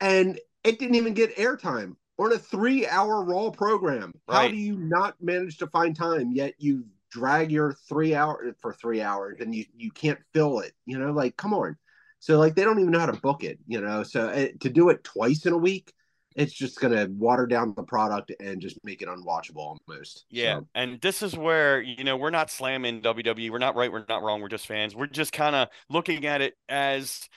and 0.00 0.38
it 0.64 0.78
didn't 0.78 0.96
even 0.96 1.14
get 1.14 1.36
airtime 1.36 1.96
on 2.18 2.32
a 2.32 2.38
three-hour 2.38 3.24
Raw 3.24 3.50
program. 3.50 4.12
How 4.28 4.48
do 4.48 4.56
you 4.56 4.76
not 4.76 5.14
manage 5.20 5.58
to 5.58 5.66
find 5.68 5.94
time 5.94 6.32
yet 6.32 6.54
you 6.58 6.84
drag 7.10 7.50
your 7.50 7.74
three 7.88 8.14
hour 8.14 8.54
for 8.60 8.72
three 8.72 9.00
hours 9.00 9.38
and 9.40 9.54
you 9.54 9.64
you 9.76 9.90
can't 9.90 10.18
fill 10.32 10.60
it? 10.60 10.72
You 10.86 10.98
know, 10.98 11.12
like 11.12 11.36
come 11.36 11.54
on. 11.54 11.76
So 12.18 12.38
like 12.38 12.54
they 12.54 12.64
don't 12.64 12.80
even 12.80 12.90
know 12.90 13.00
how 13.00 13.06
to 13.06 13.20
book 13.20 13.44
it. 13.44 13.58
You 13.66 13.80
know, 13.80 14.02
so 14.02 14.28
uh, 14.28 14.48
to 14.60 14.68
do 14.68 14.88
it 14.88 15.04
twice 15.04 15.46
in 15.46 15.52
a 15.52 15.58
week, 15.58 15.92
it's 16.36 16.52
just 16.52 16.80
gonna 16.80 17.08
water 17.10 17.46
down 17.46 17.72
the 17.74 17.82
product 17.82 18.30
and 18.40 18.60
just 18.60 18.78
make 18.84 19.02
it 19.02 19.08
unwatchable 19.08 19.78
almost. 19.88 20.26
Yeah, 20.30 20.58
So, 20.58 20.68
and 20.74 21.00
this 21.00 21.22
is 21.22 21.36
where 21.36 21.80
you 21.80 22.04
know 22.04 22.16
we're 22.16 22.30
not 22.30 22.50
slamming 22.50 23.00
WWE. 23.00 23.50
We're 23.50 23.58
not 23.58 23.74
right. 23.74 23.90
We're 23.90 24.04
not 24.08 24.22
wrong. 24.22 24.40
We're 24.40 24.48
just 24.48 24.66
fans. 24.66 24.94
We're 24.94 25.06
just 25.06 25.32
kind 25.32 25.56
of 25.56 25.68
looking 25.88 26.26
at 26.26 26.42
it 26.42 26.54
as 26.68 27.28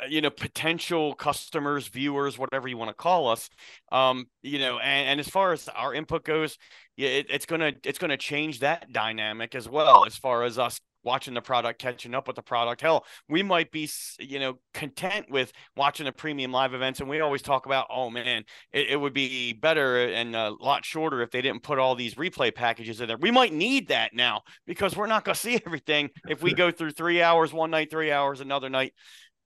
uh, 0.00 0.06
you 0.06 0.20
know 0.20 0.30
potential 0.30 1.14
customers, 1.14 1.88
viewers, 1.88 2.38
whatever 2.38 2.68
you 2.68 2.76
want 2.76 2.90
to 2.90 2.94
call 2.94 3.28
us. 3.28 3.48
Um, 3.90 4.26
you 4.42 4.58
know, 4.58 4.78
and, 4.78 5.08
and 5.08 5.20
as 5.20 5.28
far 5.28 5.52
as 5.52 5.68
our 5.68 5.94
input 5.94 6.24
goes, 6.24 6.58
yeah, 6.96 7.08
it, 7.08 7.26
it's 7.30 7.46
gonna 7.46 7.72
it's 7.84 7.98
gonna 7.98 8.18
change 8.18 8.60
that 8.60 8.92
dynamic 8.92 9.54
as 9.54 9.68
well. 9.68 10.04
As 10.04 10.16
far 10.16 10.44
as 10.44 10.58
us 10.58 10.78
watching 11.04 11.34
the 11.34 11.40
product, 11.40 11.80
catching 11.80 12.14
up 12.14 12.26
with 12.26 12.36
the 12.36 12.42
product. 12.42 12.80
Hell, 12.80 13.04
we 13.28 13.42
might 13.42 13.70
be 13.70 13.88
you 14.18 14.38
know 14.38 14.58
content 14.74 15.26
with 15.30 15.52
watching 15.76 16.06
the 16.06 16.12
premium 16.12 16.52
live 16.52 16.74
events, 16.74 17.00
and 17.00 17.08
we 17.08 17.20
always 17.20 17.42
talk 17.42 17.66
about, 17.66 17.86
oh 17.90 18.10
man, 18.10 18.44
it, 18.72 18.90
it 18.90 18.96
would 19.00 19.12
be 19.12 19.52
better 19.52 20.06
and 20.06 20.34
a 20.34 20.50
lot 20.60 20.84
shorter 20.84 21.22
if 21.22 21.30
they 21.30 21.42
didn't 21.42 21.62
put 21.62 21.78
all 21.78 21.94
these 21.94 22.14
replay 22.14 22.54
packages 22.54 23.00
in 23.00 23.08
there. 23.08 23.16
We 23.16 23.30
might 23.30 23.52
need 23.52 23.88
that 23.88 24.14
now 24.14 24.42
because 24.66 24.96
we're 24.96 25.06
not 25.06 25.24
going 25.24 25.34
to 25.34 25.40
see 25.40 25.60
everything 25.66 26.10
if 26.28 26.42
we 26.42 26.54
go 26.54 26.70
through 26.70 26.92
three 26.92 27.22
hours 27.22 27.52
one 27.52 27.70
night, 27.70 27.90
three 27.90 28.12
hours 28.12 28.40
another 28.40 28.68
night. 28.68 28.92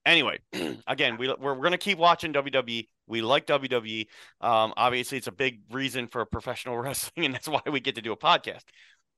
Anyway, 0.04 0.38
again, 0.86 1.16
we, 1.18 1.26
we're, 1.28 1.54
we're 1.54 1.56
going 1.56 1.72
to 1.72 1.78
keep 1.78 1.98
watching 1.98 2.32
WWE. 2.32 2.86
We 3.08 3.22
like 3.22 3.46
WWE. 3.46 4.06
Um, 4.40 4.72
obviously, 4.76 5.18
it's 5.18 5.26
a 5.26 5.32
big 5.32 5.60
reason 5.70 6.06
for 6.06 6.24
professional 6.24 6.78
wrestling, 6.82 7.26
and 7.26 7.34
that's 7.34 7.48
why 7.48 7.60
we 7.70 7.80
get 7.80 7.96
to 7.96 8.02
do 8.02 8.12
a 8.12 8.16
podcast. 8.16 8.62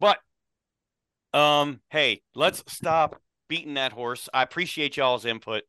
But 0.01 0.19
um, 1.35 1.81
hey, 1.91 2.23
let's 2.35 2.63
stop 2.69 3.21
beating 3.49 3.75
that 3.75 3.93
horse. 3.93 4.29
I 4.33 4.43
appreciate 4.43 4.97
y'all's 4.97 5.25
input. 5.25 5.63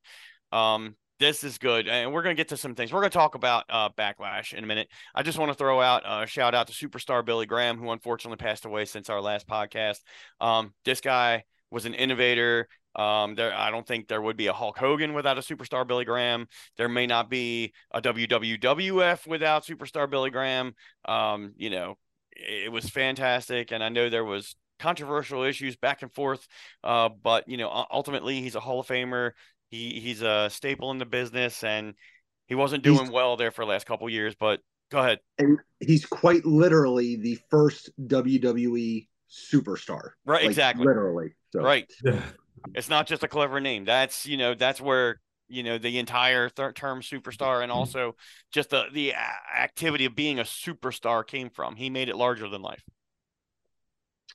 Um, 0.52 0.96
this 1.20 1.44
is 1.44 1.58
good, 1.58 1.88
and 1.88 2.14
we're 2.14 2.22
gonna 2.24 2.34
get 2.36 2.48
to 2.50 2.58
some 2.58 2.76
things. 2.76 2.94
We're 2.94 3.02
gonna 3.02 3.10
talk 3.10 3.36
about 3.36 3.66
uh, 3.70 3.90
backlash 3.90 4.54
in 4.54 4.64
a 4.64 4.68
minute. 4.68 4.88
I 5.14 5.22
just 5.22 5.38
want 5.38 5.52
to 5.52 5.58
throw 5.58 5.82
out 5.82 6.04
a 6.06 6.26
shout 6.26 6.56
out 6.56 6.68
to 6.68 6.74
superstar 6.74 7.26
Billy 7.26 7.46
Graham, 7.46 7.78
who 7.78 7.92
unfortunately 7.92 8.38
passed 8.38 8.66
away 8.66 8.86
since 8.86 9.10
our 9.10 9.22
last 9.22 9.48
podcast. 9.48 9.98
Um, 10.40 10.74
this 10.86 11.02
guy 11.02 11.44
was 11.72 11.86
an 11.86 11.94
innovator. 11.94 12.68
Um, 12.96 13.36
there, 13.36 13.54
I 13.54 13.70
don't 13.70 13.86
think 13.86 14.08
there 14.08 14.22
would 14.22 14.38
be 14.38 14.48
a 14.48 14.54
Hulk 14.54 14.78
Hogan 14.78 15.14
without 15.14 15.38
a 15.38 15.42
superstar 15.42 15.86
Billy 15.86 16.06
Graham. 16.06 16.48
There 16.78 16.90
may 16.90 17.06
not 17.06 17.30
be 17.30 17.74
a 17.92 18.02
WWF 18.02 19.28
without 19.28 19.66
superstar 19.66 20.10
Billy 20.10 20.32
Graham. 20.32 20.74
Um, 21.06 21.54
you 21.58 21.70
know, 21.70 21.98
it, 22.32 22.66
it 22.66 22.72
was 22.72 22.90
fantastic, 22.90 23.72
and 23.72 23.84
I 23.84 23.90
know 23.90 24.10
there 24.10 24.26
was 24.26 24.56
controversial 24.80 25.44
issues 25.44 25.76
back 25.76 26.02
and 26.02 26.12
forth. 26.12 26.48
Uh, 26.84 27.10
but 27.10 27.48
you 27.48 27.58
know, 27.58 27.86
ultimately, 27.92 28.42
he's 28.42 28.56
a 28.56 28.60
Hall 28.60 28.80
of 28.80 28.88
Famer. 28.88 29.32
He 29.70 30.00
he's 30.00 30.22
a 30.22 30.50
staple 30.50 30.92
in 30.92 30.98
the 30.98 31.06
business, 31.06 31.64
and 31.64 31.94
he 32.48 32.56
wasn't 32.56 32.86
He's- 32.86 32.98
doing 32.98 33.12
well 33.12 33.38
there 33.38 33.52
for 33.52 33.64
the 33.66 33.70
last 33.70 33.86
couple 33.86 34.08
of 34.08 34.14
years. 34.14 34.36
But 34.40 34.62
go 34.90 35.00
ahead. 35.00 35.20
and 35.38 35.60
he's 35.80 36.06
quite 36.06 36.46
literally 36.46 37.16
the 37.18 37.38
first 37.50 37.92
WWE 38.08 39.08
superstar. 39.30 40.12
Right, 40.26 40.42
like, 40.42 40.50
exactly. 40.50 40.86
Literally. 40.86 41.34
So. 41.54 41.62
Right. 41.62 41.92
It's 42.76 42.90
not 42.90 43.08
just 43.08 43.24
a 43.24 43.30
clever 43.30 43.62
name. 43.62 43.86
That's 43.86 44.26
you 44.26 44.36
know 44.36 44.54
that's 44.54 44.82
where 44.82 45.22
you 45.48 45.64
know 45.64 45.78
the 45.78 45.98
entire 45.98 46.50
th- 46.50 46.74
term 46.74 47.00
superstar 47.00 47.64
and 47.64 47.72
also 47.72 48.18
just 48.52 48.72
the 48.72 48.84
the 48.94 49.14
activity 49.58 50.04
of 50.04 50.14
being 50.14 50.40
a 50.40 50.44
superstar 50.44 51.26
came 51.26 51.50
from. 51.50 51.78
He 51.78 51.90
made 51.90 52.10
it 52.10 52.18
larger 52.18 52.50
than 52.50 52.62
life. 52.62 52.84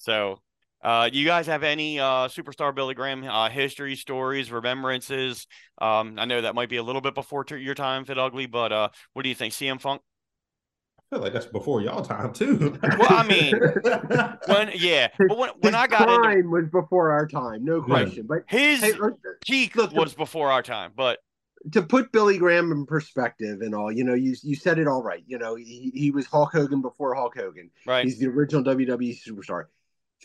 So, 0.01 0.41
uh, 0.83 1.09
you 1.13 1.25
guys 1.25 1.47
have 1.47 1.63
any 1.63 1.99
uh, 1.99 2.29
superstar 2.29 2.75
Billy 2.75 2.95
Graham 2.95 3.25
uh, 3.25 3.49
history 3.49 3.97
stories, 3.97 4.53
remembrances? 4.53 5.47
Um, 5.81 6.17
I 6.19 6.27
know 6.27 6.43
that 6.43 6.55
might 6.55 6.69
be 6.69 6.77
a 6.77 6.83
little 6.83 7.01
bit 7.01 7.15
before 7.15 7.45
t- 7.45 7.57
your 7.57 7.75
time, 7.75 8.05
Fit 8.05 8.19
Ugly, 8.19 8.47
but 8.47 8.73
uh, 8.73 8.89
what 9.15 9.23
do 9.23 9.31
you 9.31 9.35
think, 9.35 9.55
CM 9.55 9.81
Funk? 9.81 10.03
I 10.99 11.17
feel 11.17 11.23
like 11.23 11.33
that's 11.33 11.47
before 11.47 11.81
y'all 11.81 12.03
time 12.03 12.33
too. 12.33 12.79
Well, 12.83 13.07
I 13.09 13.27
mean, 13.27 13.55
when 14.47 14.73
yeah, 14.75 15.09
but 15.19 15.39
when 15.39 15.51
when 15.61 15.73
His 15.73 15.83
I 15.83 15.87
got 15.87 16.09
into 16.09 16.49
was 16.49 16.69
before 16.71 17.13
our 17.13 17.27
time, 17.27 17.65
no 17.65 17.83
question. 17.83 18.27
But 18.27 18.43
his 18.49 18.81
hey, 18.81 18.93
look, 18.93 19.19
peak 19.47 19.77
look, 19.77 19.91
the- 19.91 20.01
was 20.01 20.15
before 20.15 20.51
our 20.51 20.63
time, 20.63 20.93
but 20.97 21.19
to 21.73 21.83
put 21.83 22.13
Billy 22.13 22.37
Graham 22.37 22.73
in 22.73 22.85
perspective 22.85 23.61
and 23.61 23.75
all, 23.75 23.91
you 23.91 24.05
know, 24.05 24.15
you 24.15 24.35
you 24.43 24.55
said 24.55 24.79
it 24.79 24.87
all 24.87 25.03
right. 25.03 25.23
You 25.27 25.39
know, 25.39 25.55
he, 25.55 25.91
he 25.95 26.11
was 26.11 26.27
Hulk 26.27 26.53
Hogan 26.53 26.83
before 26.83 27.15
Hulk 27.15 27.37
Hogan. 27.37 27.71
right, 27.87 28.05
He's 28.05 28.19
the 28.19 28.27
original 28.27 28.63
WWE 28.65 29.19
superstar. 29.27 29.65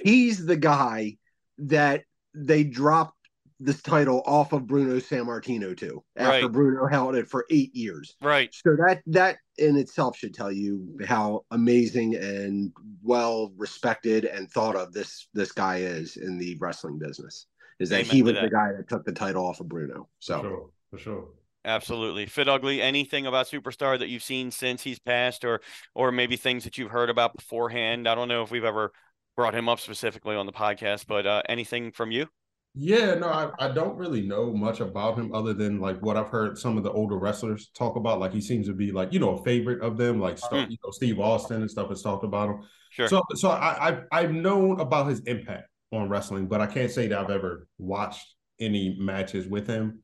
He's 0.01 0.45
the 0.45 0.57
guy 0.57 1.17
that 1.59 2.03
they 2.33 2.63
dropped 2.63 3.15
this 3.61 3.81
title 3.81 4.23
off 4.25 4.53
of 4.53 4.65
Bruno 4.67 4.95
Sammartino 4.99 5.75
to 5.77 6.01
after 6.15 6.45
Right. 6.45 6.51
Bruno 6.51 6.87
held 6.87 7.15
it 7.15 7.27
for 7.27 7.45
eight 7.49 7.75
years. 7.75 8.15
right. 8.21 8.53
So 8.53 8.77
that 8.77 9.01
that 9.07 9.37
in 9.57 9.75
itself 9.75 10.17
should 10.17 10.33
tell 10.33 10.51
you 10.51 10.97
how 11.05 11.43
amazing 11.51 12.15
and 12.15 12.71
well 13.03 13.51
respected 13.57 14.23
and 14.23 14.49
thought 14.49 14.77
of 14.77 14.93
this 14.93 15.27
this 15.33 15.51
guy 15.51 15.77
is 15.79 16.15
in 16.15 16.37
the 16.37 16.55
wrestling 16.61 16.99
business. 16.99 17.47
Is 17.79 17.89
that 17.89 18.01
Amen 18.05 18.15
he 18.15 18.23
was 18.23 18.33
that. 18.35 18.43
the 18.43 18.49
guy 18.49 18.71
that 18.77 18.87
took 18.87 19.03
the 19.05 19.11
title 19.11 19.45
off 19.45 19.59
of 19.59 19.67
Bruno. 19.67 20.03
For 20.03 20.07
So 20.19 20.41
sure. 20.41 20.69
For 20.91 20.97
sure. 20.97 21.27
Absolutely. 21.65 22.25
Fit 22.25 22.47
Ugly, 22.47 22.81
anything 22.81 23.27
about 23.27 23.47
Superstar 23.47 23.99
that 23.99 24.07
you've 24.07 24.23
seen 24.23 24.49
since 24.51 24.81
he's 24.83 24.99
passed 24.99 25.43
or 25.43 25.59
or 25.93 26.13
maybe 26.13 26.37
things 26.37 26.63
that 26.63 26.77
you've 26.77 26.91
heard 26.91 27.09
about 27.09 27.35
beforehand? 27.35 28.07
I 28.07 28.15
don't 28.15 28.29
know 28.29 28.41
if 28.43 28.51
we've 28.51 28.63
ever 28.63 28.93
brought 29.39 29.55
him 29.55 29.69
up 29.69 29.79
specifically 29.79 30.35
on 30.35 30.45
the 30.45 30.51
podcast, 30.51 31.07
but 31.07 31.25
uh, 31.25 31.41
anything 31.47 31.93
from 31.93 32.11
you? 32.11 32.27
Yeah, 32.75 33.15
no, 33.15 33.27
I, 33.27 33.51
I 33.57 33.71
don't 33.71 33.95
really 33.95 34.21
know 34.21 34.51
much 34.53 34.81
about 34.81 35.17
him 35.17 35.33
other 35.33 35.53
than 35.53 35.79
like 35.79 35.97
what 36.01 36.17
I've 36.17 36.27
heard 36.27 36.57
some 36.57 36.75
of 36.75 36.83
the 36.83 36.91
older 36.91 37.17
wrestlers 37.17 37.69
talk 37.73 37.95
about. 37.95 38.19
Like 38.19 38.33
he 38.33 38.41
seems 38.41 38.67
to 38.67 38.73
be 38.73 38.91
like, 38.91 39.13
you 39.13 39.19
know, 39.19 39.37
a 39.37 39.43
favorite 39.45 39.81
of 39.81 39.95
them, 39.95 40.19
like 40.19 40.37
stuff, 40.37 40.51
Mm. 40.51 40.71
you 40.71 40.77
know, 40.83 40.91
Steve 40.91 41.21
Austin 41.21 41.61
and 41.61 41.71
stuff 41.71 41.87
has 41.87 42.01
talked 42.01 42.25
about 42.25 42.49
him. 42.49 42.63
Sure. 42.91 43.07
So 43.07 43.23
so 43.35 43.49
I, 43.49 43.87
I've 43.87 44.03
I've 44.11 44.31
known 44.33 44.81
about 44.81 45.07
his 45.07 45.21
impact 45.21 45.69
on 45.93 46.09
wrestling, 46.09 46.47
but 46.47 46.59
I 46.59 46.67
can't 46.67 46.91
say 46.91 47.07
that 47.07 47.17
I've 47.17 47.29
ever 47.29 47.65
watched 47.77 48.35
any 48.59 48.97
matches 48.99 49.47
with 49.47 49.67
him. 49.67 49.99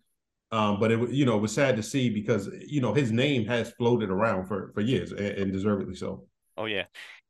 Um, 0.52 0.80
but 0.80 0.92
it 0.94 1.10
you 1.12 1.26
know 1.26 1.36
it 1.36 1.42
was 1.42 1.54
sad 1.54 1.76
to 1.76 1.84
see 1.84 2.10
because 2.10 2.50
you 2.66 2.80
know 2.80 2.94
his 2.94 3.12
name 3.12 3.46
has 3.48 3.72
floated 3.72 4.10
around 4.10 4.48
for 4.48 4.72
for 4.74 4.80
years 4.80 5.12
and, 5.12 5.20
and 5.20 5.52
deservedly 5.52 5.96
so. 5.96 6.26
Oh 6.56 6.66
yeah. 6.66 6.86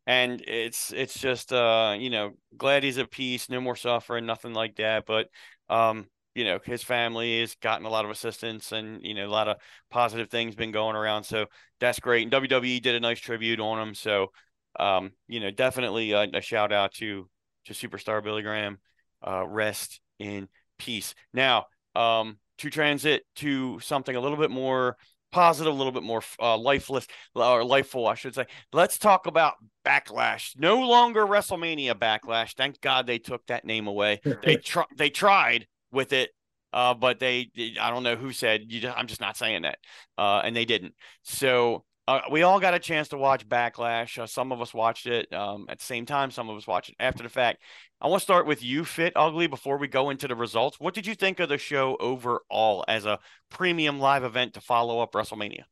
And 0.08 0.42
it's 0.48 0.94
it's 0.94 1.18
just 1.20 1.52
uh, 1.52 1.96
you 1.98 2.10
know, 2.10 2.34
glad 2.58 2.84
he's 2.84 2.98
at 2.98 3.10
peace, 3.12 3.50
no 3.50 3.60
more 3.60 3.76
suffering, 3.76 4.26
nothing 4.26 4.54
like 4.54 4.76
that. 4.76 5.06
But 5.06 5.30
um, 5.70 6.06
you 6.36 6.44
know, 6.44 6.60
his 6.64 6.84
family 6.84 7.40
has 7.40 7.56
gotten 7.56 7.86
a 7.86 7.90
lot 7.90 8.06
of 8.06 8.12
assistance 8.12 8.72
and 8.72 9.02
you 9.04 9.14
know, 9.16 9.26
a 9.28 9.30
lot 9.30 9.48
of 9.48 9.58
positive 9.90 10.30
things 10.30 10.56
been 10.56 10.72
going 10.72 10.96
around. 10.96 11.24
So 11.24 11.48
that's 11.80 12.00
great. 12.00 12.24
And 12.24 12.32
WWE 12.32 12.80
did 12.80 12.96
a 12.96 13.00
nice 13.00 13.20
tribute 13.20 13.60
on 13.60 13.80
him. 13.80 13.96
So 13.96 14.32
um, 14.80 15.12
you 15.28 15.40
know, 15.40 15.52
definitely 15.52 16.12
a, 16.12 16.28
a 16.34 16.42
shout 16.42 16.72
out 16.72 16.94
to 16.96 17.28
to 17.66 17.74
superstar 17.74 18.24
Billy 18.24 18.42
Graham. 18.44 18.78
Uh 19.26 19.46
rest 19.48 20.02
in 20.20 20.48
peace. 20.78 21.16
Now, 21.34 21.66
um, 21.96 22.38
to 22.60 22.70
transit 22.70 23.24
to 23.38 23.80
something 23.80 24.16
a 24.16 24.20
little 24.20 24.38
bit 24.38 24.52
more 24.52 24.98
positive, 25.36 25.74
a 25.74 25.76
little 25.76 25.92
bit 25.92 26.02
more 26.02 26.24
uh, 26.40 26.58
lifeless 26.58 27.06
or 27.36 27.62
lifeful, 27.66 28.08
I 28.08 28.16
should 28.16 28.34
say. 28.34 28.46
Let's 28.72 28.98
talk 28.98 29.28
about 29.28 29.56
Backlash. 29.86 30.58
No 30.58 30.88
longer 30.88 31.26
WrestleMania 31.26 31.94
Backlash. 31.94 32.56
Thank 32.56 32.80
God 32.80 33.06
they 33.06 33.20
took 33.20 33.46
that 33.48 33.66
name 33.66 33.88
away. 33.88 34.22
They 34.44 34.56
tr- 34.64 34.92
they 34.96 35.10
tried 35.10 35.68
with 35.92 36.14
it, 36.14 36.30
uh, 36.72 36.94
but 36.94 37.20
they 37.20 37.52
I 37.82 37.90
don't 37.92 38.04
know 38.04 38.16
who 38.16 38.32
said 38.32 38.72
you. 38.72 38.80
Just, 38.80 38.98
I'm 38.98 39.08
just 39.08 39.20
not 39.20 39.36
saying 39.36 39.64
that, 39.64 39.80
uh, 40.18 40.42
and 40.44 40.56
they 40.56 40.66
didn't. 40.66 40.96
So. 41.24 41.84
Uh, 42.08 42.22
we 42.30 42.44
all 42.44 42.60
got 42.60 42.76
a 42.76 42.80
chance 42.80 43.08
to 43.08 43.18
watch 43.18 43.48
Backlash. 43.48 44.20
Uh, 44.20 44.28
some 44.28 44.52
of 44.52 44.62
us 44.62 44.74
watched 44.74 45.08
it 45.08 45.32
um, 45.34 45.66
at 45.70 45.80
the 45.80 45.86
same 45.86 46.06
time. 46.06 46.30
Some 46.30 46.50
of 46.50 46.58
us 46.58 46.68
watched 46.68 46.90
it 46.90 46.96
after 47.00 47.24
the 47.24 47.30
fact. 47.30 47.64
I 48.00 48.08
want 48.08 48.20
to 48.20 48.24
start 48.24 48.46
with 48.46 48.64
you, 48.64 48.86
Fit 48.86 49.14
Ugly, 49.16 49.48
before 49.48 49.78
we 49.78 49.88
go 49.88 50.12
into 50.12 50.28
the 50.28 50.36
results. 50.36 50.80
What 50.80 50.94
did 50.94 51.08
you 51.08 51.16
think 51.16 51.40
of 51.40 51.50
the 51.50 51.58
show 51.58 51.98
overall 52.00 52.86
as 52.88 53.06
a 53.06 53.20
premium 53.50 54.00
live 54.00 54.24
event 54.24 54.54
to 54.54 54.62
follow 54.62 55.00
up 55.00 55.14
WrestleMania? 55.14 55.64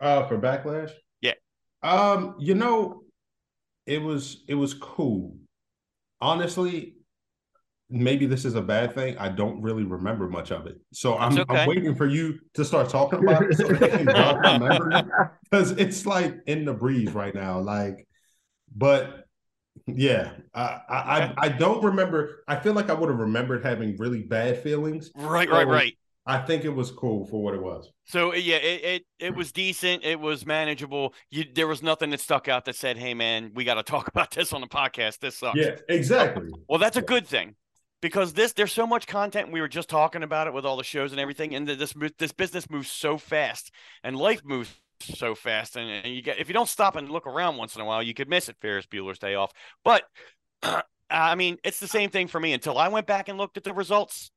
Uh, 0.00 0.26
for 0.26 0.38
backlash. 0.38 0.92
Yeah. 1.20 1.34
Um, 1.82 2.36
you 2.38 2.54
know, 2.54 3.02
it 3.84 4.00
was 4.00 4.44
it 4.48 4.54
was 4.54 4.72
cool. 4.72 5.36
Honestly, 6.20 6.94
maybe 7.90 8.26
this 8.26 8.44
is 8.44 8.54
a 8.54 8.62
bad 8.62 8.94
thing. 8.94 9.16
I 9.18 9.28
don't 9.28 9.60
really 9.62 9.84
remember 9.84 10.28
much 10.28 10.50
of 10.50 10.66
it, 10.66 10.80
so 10.92 11.16
I'm, 11.16 11.38
okay. 11.38 11.60
I'm 11.62 11.68
waiting 11.68 11.94
for 11.94 12.06
you 12.06 12.38
to 12.54 12.64
start 12.64 12.88
talking 12.88 13.20
about 13.20 13.42
it 13.44 13.56
so 13.56 13.68
that 13.68 13.90
can 13.90 14.06
jog 14.14 14.42
my 14.42 14.58
memory 14.58 15.02
because 15.44 15.72
it's 15.72 16.06
like 16.06 16.36
in 16.46 16.64
the 16.64 16.74
breeze 16.74 17.12
right 17.12 17.34
now. 17.34 17.60
Like, 17.60 18.06
but 18.74 19.26
yeah, 19.86 20.32
I 20.54 20.60
I, 20.88 21.22
Okay. 21.24 21.34
I 21.38 21.46
I 21.46 21.48
don't 21.48 21.82
remember. 21.82 22.44
I 22.46 22.56
feel 22.56 22.74
like 22.74 22.90
I 22.90 22.94
would 22.94 23.08
have 23.08 23.18
remembered 23.18 23.64
having 23.64 23.96
really 23.96 24.22
bad 24.22 24.62
feelings. 24.62 25.10
Right, 25.14 25.48
right, 25.48 25.66
So- 25.66 25.70
right. 25.72 25.98
I 26.26 26.36
think 26.36 26.66
it 26.66 26.68
was 26.68 26.90
cool 26.90 27.24
for 27.24 27.42
what 27.42 27.54
it 27.54 27.62
was. 27.62 27.90
So 28.04 28.32
uh, 28.32 28.36
yeah, 28.36 28.56
it, 28.56 28.84
it 28.84 29.06
it 29.18 29.34
was 29.34 29.50
decent. 29.50 30.04
It 30.04 30.20
was 30.20 30.44
manageable. 30.44 31.14
You 31.30 31.46
there 31.54 31.66
was 31.66 31.82
nothing 31.82 32.10
that 32.10 32.20
stuck 32.20 32.48
out 32.48 32.66
that 32.66 32.76
said, 32.76 32.98
"Hey 32.98 33.14
man, 33.14 33.52
we 33.54 33.64
got 33.64 33.74
to 33.74 33.82
talk 33.94 34.08
about 34.08 34.32
this 34.32 34.52
on 34.52 34.60
the 34.60 34.66
podcast. 34.66 35.20
This 35.20 35.36
sucks." 35.36 35.56
Yeah, 35.58 35.76
exactly. 35.88 36.50
Well, 36.68 36.78
that's 36.78 36.98
a 36.98 37.02
good 37.02 37.26
thing 37.26 37.54
because 38.00 38.32
this 38.32 38.52
there's 38.52 38.72
so 38.72 38.86
much 38.86 39.06
content. 39.06 39.52
We 39.52 39.60
were 39.60 39.68
just 39.68 39.88
talking 39.88 40.22
about 40.22 40.46
it 40.46 40.52
with 40.52 40.64
all 40.64 40.76
the 40.76 40.84
shows 40.84 41.12
and 41.12 41.20
everything, 41.20 41.54
and 41.54 41.66
th- 41.66 41.78
this 41.78 41.94
this 42.18 42.32
business 42.32 42.70
moves 42.70 42.90
so 42.90 43.18
fast, 43.18 43.72
and 44.02 44.16
life 44.16 44.42
moves 44.44 44.74
so 45.00 45.34
fast, 45.34 45.76
and, 45.76 45.88
and 45.88 46.14
you 46.14 46.22
get 46.22 46.38
if 46.38 46.48
you 46.48 46.54
don't 46.54 46.68
stop 46.68 46.96
and 46.96 47.10
look 47.10 47.26
around 47.26 47.56
once 47.56 47.74
in 47.74 47.82
a 47.82 47.84
while, 47.84 48.02
you 48.02 48.14
could 48.14 48.28
miss 48.28 48.48
it. 48.48 48.56
Ferris 48.60 48.86
Bueller's 48.86 49.18
Day 49.18 49.34
Off, 49.34 49.52
but 49.84 50.04
I 51.10 51.34
mean, 51.34 51.56
it's 51.64 51.80
the 51.80 51.88
same 51.88 52.10
thing 52.10 52.28
for 52.28 52.38
me. 52.38 52.52
Until 52.52 52.76
I 52.76 52.88
went 52.88 53.06
back 53.06 53.28
and 53.28 53.38
looked 53.38 53.56
at 53.56 53.64
the 53.64 53.72
results, 53.72 54.30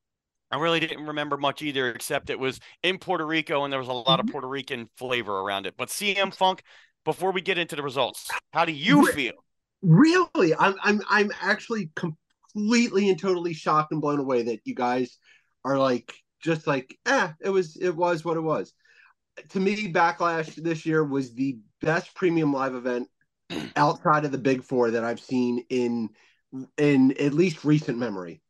I 0.49 0.57
really 0.57 0.79
didn't 0.79 1.05
remember 1.05 1.37
much 1.37 1.61
either, 1.61 1.91
except 1.91 2.29
it 2.29 2.39
was 2.39 2.59
in 2.83 2.97
Puerto 2.97 3.25
Rico, 3.25 3.63
and 3.63 3.71
there 3.71 3.79
was 3.79 3.89
a 3.89 3.93
lot 3.93 4.19
of 4.19 4.25
mm-hmm. 4.25 4.31
Puerto 4.31 4.47
Rican 4.47 4.89
flavor 4.97 5.39
around 5.39 5.65
it. 5.65 5.75
But 5.77 5.89
CM 5.89 6.33
Funk. 6.33 6.63
Before 7.03 7.31
we 7.31 7.41
get 7.41 7.57
into 7.57 7.75
the 7.75 7.81
results, 7.81 8.29
how 8.53 8.63
do 8.63 8.71
you 8.71 9.07
feel? 9.07 9.33
Really, 9.81 10.53
I'm 10.59 10.75
I'm 10.83 11.01
I'm 11.09 11.31
actually 11.41 11.89
completely 12.53 13.09
and 13.09 13.19
totally 13.19 13.53
shocked 13.53 13.91
and 13.91 14.01
blown 14.01 14.19
away 14.19 14.43
that 14.43 14.61
you 14.65 14.75
guys 14.75 15.17
are 15.63 15.77
like 15.77 16.13
just 16.41 16.67
like 16.67 16.97
eh, 17.05 17.29
it 17.39 17.49
was 17.49 17.75
it 17.77 17.95
was 17.95 18.25
what 18.25 18.37
it 18.37 18.41
was. 18.41 18.73
To 19.49 19.59
me, 19.59 19.91
Backlash 19.91 20.55
this 20.55 20.85
year 20.85 21.03
was 21.03 21.33
the 21.33 21.59
best 21.81 22.13
premium 22.15 22.53
live 22.53 22.75
event 22.75 23.07
outside 23.75 24.25
of 24.25 24.31
the 24.31 24.37
Big 24.37 24.63
Four 24.63 24.91
that 24.91 25.03
I've 25.03 25.19
seen 25.19 25.65
in 25.69 26.09
in 26.77 27.11
at 27.19 27.33
least 27.33 27.63
recent 27.63 27.97
memory. 27.97 28.41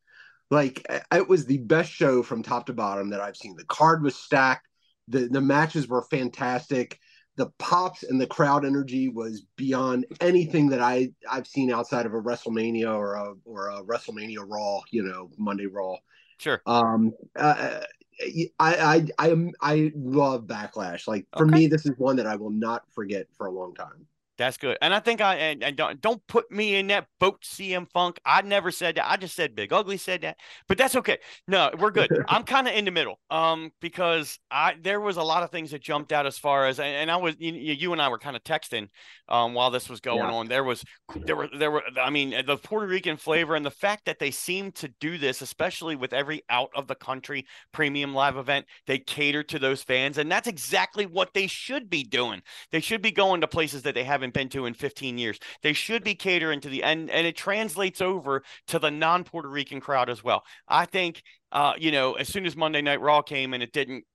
Like 0.50 0.86
it 1.14 1.30
was 1.30 1.46
the 1.46 1.60
best 1.60 1.92
show 1.92 2.24
from 2.24 2.44
top 2.44 2.66
to 2.66 2.74
bottom 2.74 3.12
that 3.12 3.22
I've 3.22 3.38
seen. 3.38 3.56
The 3.56 3.66
card 3.66 4.04
was 4.04 4.16
stacked. 4.16 4.68
The 5.08 5.28
the 5.28 5.42
matches 5.42 5.88
were 5.88 6.04
fantastic 6.04 7.00
the 7.42 7.50
pops 7.58 8.04
and 8.04 8.22
the 8.22 8.28
crowd 8.28 8.64
energy 8.66 9.10
was 9.10 9.42
beyond 9.56 10.06
anything 10.20 10.70
that 10.70 10.80
I 10.80 11.10
I've 11.28 11.48
seen 11.48 11.72
outside 11.72 12.06
of 12.06 12.14
a 12.14 12.22
WrestleMania 12.22 12.96
or 12.96 13.16
a 13.16 13.34
or 13.46 13.70
a 13.70 13.82
WrestleMania 13.82 14.46
Raw, 14.48 14.82
you 14.92 15.02
know, 15.02 15.32
Monday 15.40 15.66
Raw. 15.66 15.96
Sure. 16.38 16.62
Um, 16.68 17.14
uh, 17.36 17.80
I 18.22 18.48
I 18.60 19.08
I 19.18 19.30
am 19.30 19.54
I 19.60 19.92
love 19.96 20.44
Backlash. 20.44 21.08
Like 21.08 21.26
for 21.36 21.48
Okay. 21.48 21.62
me, 21.62 21.68
this 21.68 21.88
is 21.88 21.98
one 21.98 22.16
that 22.18 22.28
I 22.28 22.36
will 22.36 22.52
not 22.52 22.84
forget 22.94 23.26
for 23.36 23.48
a 23.48 23.52
long 23.52 23.74
time. 23.74 24.06
That's 24.38 24.58
good. 24.58 24.78
And 24.82 24.94
I 24.94 25.00
think 25.00 25.22
I 25.22 25.36
and, 25.36 25.63
and 25.63 25.76
don't 25.76 26.02
don't 26.02 26.26
put 26.28 26.50
me 26.52 26.76
in 26.76 26.88
that 26.88 27.08
boat, 27.20 27.44
CM 27.44 27.88
Funk. 27.91 28.20
I 28.26 28.41
never 28.41 28.72
said 28.72 28.96
that. 28.96 29.10
I 29.10 29.17
just 29.17 29.36
said 29.36 29.56
Big 29.56 29.72
Ugly 29.72 29.98
said 29.98 30.22
that. 30.22 30.38
But 30.67 30.78
that's 30.78 30.96
okay. 30.96 31.17
No, 31.48 31.70
we're 31.78 31.91
good. 31.91 32.10
I'm 32.28 32.44
kind 32.44 32.67
of 32.67 32.74
in 32.74 32.86
the 32.86 32.91
middle. 32.91 33.20
Um, 33.30 33.72
because 33.82 34.39
I 34.50 34.76
there 34.82 35.00
was 35.00 35.17
a 35.17 35.24
lot 35.24 35.44
of 35.44 35.52
things 35.52 35.72
that 35.72 35.82
jumped 35.82 36.12
out 36.12 36.26
as 36.26 36.38
far 36.38 36.65
as 36.65 36.80
and, 36.80 37.12
I 37.12 37.17
was 37.17 37.36
you, 37.39 37.52
you 37.54 37.94
and 37.94 38.02
I 38.02 38.10
were 38.10 38.17
kind 38.17 38.36
of 38.36 38.44
texting 38.44 38.88
um 39.28 39.54
while 39.54 39.70
this 39.70 39.89
was 39.89 40.00
going 40.00 40.20
Yeah. 40.20 40.32
on. 40.32 40.48
There 40.48 40.63
was 40.63 40.84
there 41.26 41.36
were 41.36 41.50
there 41.58 41.70
were 41.70 41.84
I 42.02 42.10
mean 42.10 42.34
the 42.46 42.58
Puerto 42.58 42.88
Rican 42.88 43.17
flavor 43.17 43.56
and 43.56 43.65
the 43.65 43.70
fact 43.70 44.06
that 44.06 44.17
they 44.17 44.32
seem 44.32 44.72
to 44.74 44.88
do 45.00 45.17
this, 45.17 45.41
especially 45.41 45.96
with 45.96 46.13
every 46.13 46.41
out 46.50 46.70
of 46.74 46.88
the 46.88 46.96
country 46.96 47.46
premium 47.74 48.13
live 48.15 48.38
event, 48.38 48.65
they 48.88 48.98
cater 48.98 49.44
to 49.44 49.60
those 49.60 49.84
fans, 49.84 50.17
and 50.17 50.32
that's 50.32 50.48
exactly 50.48 51.06
what 51.06 51.34
they 51.34 51.48
should 51.48 51.89
be 51.89 52.04
doing. 52.04 52.41
They 52.72 52.80
should 52.80 53.02
be 53.02 53.12
going 53.12 53.41
to 53.41 53.48
places 53.48 53.82
that 53.84 53.94
they 53.94 54.04
haven't 54.04 54.21
haven't 54.22 54.34
been 54.34 54.50
to 54.50 54.66
in 54.66 54.74
15 54.74 55.18
years. 55.18 55.40
They 55.64 55.74
should 55.74 56.04
be 56.04 56.16
catering 56.16 56.62
to 56.62 56.70
the 56.70 56.84
and 56.84 57.10
and 57.10 57.26
it 57.26 57.36
translates 57.36 58.02
over 58.02 58.44
to 58.68 58.80
the 58.80 58.92
non-Puerto 58.92 59.50
Rican 59.50 59.82
crowd 59.82 60.10
as 60.10 60.24
well. 60.24 60.44
I 60.68 60.86
think 60.86 61.24
uh, 61.52 61.74
you 61.78 61.92
know, 61.92 62.14
as 62.14 62.30
soon 62.30 62.46
as 62.46 62.56
Monday 62.56 62.82
Night 62.82 63.02
Raw 63.02 63.22
came 63.22 63.54
and 63.54 63.64
it 63.64 63.74
didn't 63.74 64.06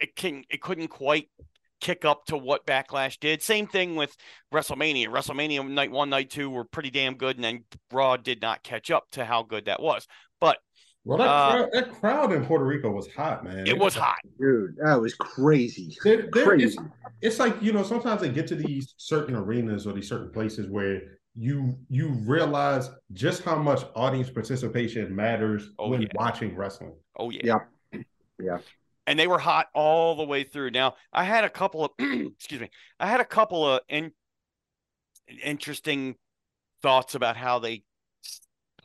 it 0.00 0.14
can 0.14 0.44
it 0.50 0.60
couldn't 0.60 0.88
quite 0.88 1.28
kick 1.80 2.04
up 2.04 2.26
to 2.26 2.36
what 2.36 2.66
Backlash 2.66 3.18
did. 3.20 3.42
Same 3.42 3.66
thing 3.66 3.96
with 3.96 4.16
WrestleMania. 4.52 5.08
WrestleMania 5.08 5.68
night 5.68 5.90
one, 5.90 6.10
night 6.10 6.30
two 6.30 6.50
were 6.50 6.64
pretty 6.64 6.90
damn 6.90 7.14
good, 7.14 7.36
and 7.36 7.44
then 7.44 7.64
Raw 7.92 8.16
did 8.16 8.42
not 8.42 8.62
catch 8.62 8.90
up 8.90 9.04
to 9.12 9.24
how 9.24 9.42
good 9.42 9.66
that 9.66 9.80
was. 9.80 10.06
But 10.40 10.58
well, 11.08 11.18
that, 11.18 11.26
Uh, 11.28 11.50
crowd, 11.56 11.68
that 11.72 12.00
crowd 12.00 12.32
in 12.32 12.44
Puerto 12.44 12.64
Rico 12.64 12.90
was 12.90 13.12
hot, 13.12 13.42
man. 13.44 13.66
it 13.66 13.78
was 13.78 13.94
hot. 13.94 14.18
Dude, 14.38 14.76
that 14.76 15.00
was 15.00 15.14
crazy. 15.14 15.96
There- 16.04 16.28
there 16.32 16.54
is- 16.54 16.76
Crazy. 16.76 16.90
it's 17.22 17.38
like 17.38 17.60
you 17.62 17.72
know 17.72 17.82
sometimes 17.82 18.20
they 18.20 18.28
get 18.30 18.46
to 18.48 18.54
these 18.54 18.94
certain 18.98 19.34
arenas 19.34 19.86
or 19.86 19.92
these 19.92 20.08
certain 20.08 20.30
places 20.30 20.68
where 20.68 21.00
you 21.34 21.78
you 21.88 22.08
realize 22.26 22.90
just 23.12 23.42
how 23.44 23.56
much 23.56 23.84
audience 23.94 24.28
participation 24.30 25.14
matters 25.14 25.70
Oh, 25.78 25.88
when 25.90 26.02
yeah. 26.02 26.08
watching 26.14 26.54
wrestling. 26.56 26.94
Oh 27.16 27.30
yeah. 27.30 27.58
Yeah. 27.92 28.00
Yeah. 28.40 28.58
And 29.06 29.18
they 29.18 29.26
were 29.26 29.38
hot 29.38 29.68
all 29.74 30.16
the 30.16 30.24
way 30.24 30.44
through. 30.44 30.70
Now, 30.72 30.96
I 31.12 31.24
had 31.24 31.44
a 31.44 31.48
couple 31.50 31.84
of 31.84 31.90
excuse 31.98 32.60
me. 32.60 32.70
I 33.00 33.06
had 33.06 33.20
a 33.20 33.24
couple 33.24 33.66
of 33.66 33.80
in, 33.88 34.12
interesting 35.42 36.16
thoughts 36.82 37.14
about 37.14 37.36
how 37.36 37.58
they 37.58 37.74
s- 37.74 37.80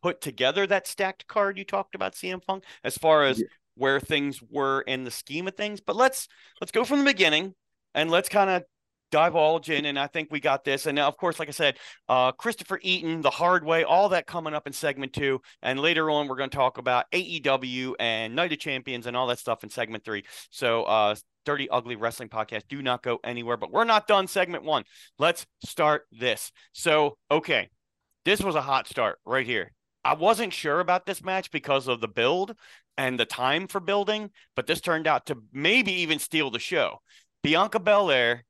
put 0.03 0.21
together 0.21 0.67
that 0.67 0.85
stacked 0.85 1.25
card 1.27 1.57
you 1.57 1.63
talked 1.65 1.95
about 1.95 2.13
CM 2.13 2.43
Funk 2.43 2.63
as 2.83 2.97
far 2.97 3.23
as 3.23 3.39
Yeah. 3.39 3.45
where 3.75 3.99
things 3.99 4.41
were 4.51 4.81
in 4.81 5.03
the 5.05 5.11
scheme 5.11 5.47
of 5.47 5.55
things. 5.55 5.79
But 5.81 5.95
let's 5.95 6.27
let's 6.61 6.71
go 6.71 6.83
from 6.83 6.99
the 6.99 7.05
beginning 7.05 7.55
and 7.95 8.11
let's 8.11 8.29
kind 8.29 8.49
of 8.49 8.63
divulge 9.11 9.69
in 9.69 9.85
and 9.85 9.97
I 9.99 10.07
think 10.07 10.29
we 10.31 10.39
got 10.39 10.63
this. 10.63 10.87
And 10.87 10.95
now, 10.95 11.07
of 11.07 11.17
course, 11.17 11.37
like 11.39 11.47
I 11.47 11.51
said, 11.51 11.77
uh, 12.09 12.31
Christopher 12.31 12.79
Eaton, 12.81 13.21
the 13.21 13.29
hard 13.29 13.63
way, 13.63 13.83
all 13.83 14.09
that 14.09 14.25
coming 14.27 14.53
up 14.55 14.65
in 14.67 14.73
segment 14.73 15.13
two. 15.13 15.39
And 15.61 15.79
later 15.79 16.09
on, 16.09 16.27
we're 16.27 16.35
going 16.35 16.49
to 16.49 16.55
talk 16.57 16.79
about 16.79 17.05
AEW 17.11 17.93
and 17.99 18.35
Night 18.35 18.51
of 18.51 18.59
Champions 18.59 19.05
and 19.07 19.15
all 19.15 19.27
that 19.27 19.39
stuff 19.39 19.63
in 19.63 19.69
segment 19.69 20.03
three. 20.03 20.23
So, 20.49 20.83
uh, 20.83 21.15
Dirty 21.45 21.69
Ugly 21.69 21.95
Wrestling 21.97 22.29
Podcast, 22.29 22.63
do 22.69 22.81
not 22.81 23.03
go 23.03 23.19
anywhere. 23.23 23.57
But 23.57 23.71
we're 23.71 23.83
not 23.83 24.07
done 24.07 24.27
segment 24.27 24.63
one. 24.63 24.83
Let's 25.19 25.45
start 25.63 26.05
this. 26.11 26.51
So, 26.71 27.17
okay, 27.29 27.69
this 28.25 28.41
was 28.41 28.55
a 28.55 28.61
hot 28.61 28.87
start 28.87 29.19
right 29.25 29.45
here. 29.45 29.71
I 30.05 30.13
wasn't 30.13 30.53
sure 30.53 30.79
about 30.79 31.05
this 31.05 31.23
match 31.23 31.51
because 31.51 31.87
of 31.87 32.01
the 32.01 32.07
build 32.07 32.55
and 32.97 33.19
the 33.19 33.25
time 33.25 33.67
for 33.67 33.79
building, 33.79 34.31
but 34.55 34.67
this 34.67 34.81
turned 34.81 35.07
out 35.07 35.25
to 35.27 35.37
maybe 35.51 35.93
even 35.93 36.19
steal 36.19 36.51
the 36.51 36.59
show. 36.59 37.01
Bianca 37.41 37.79
Belair 37.79 38.43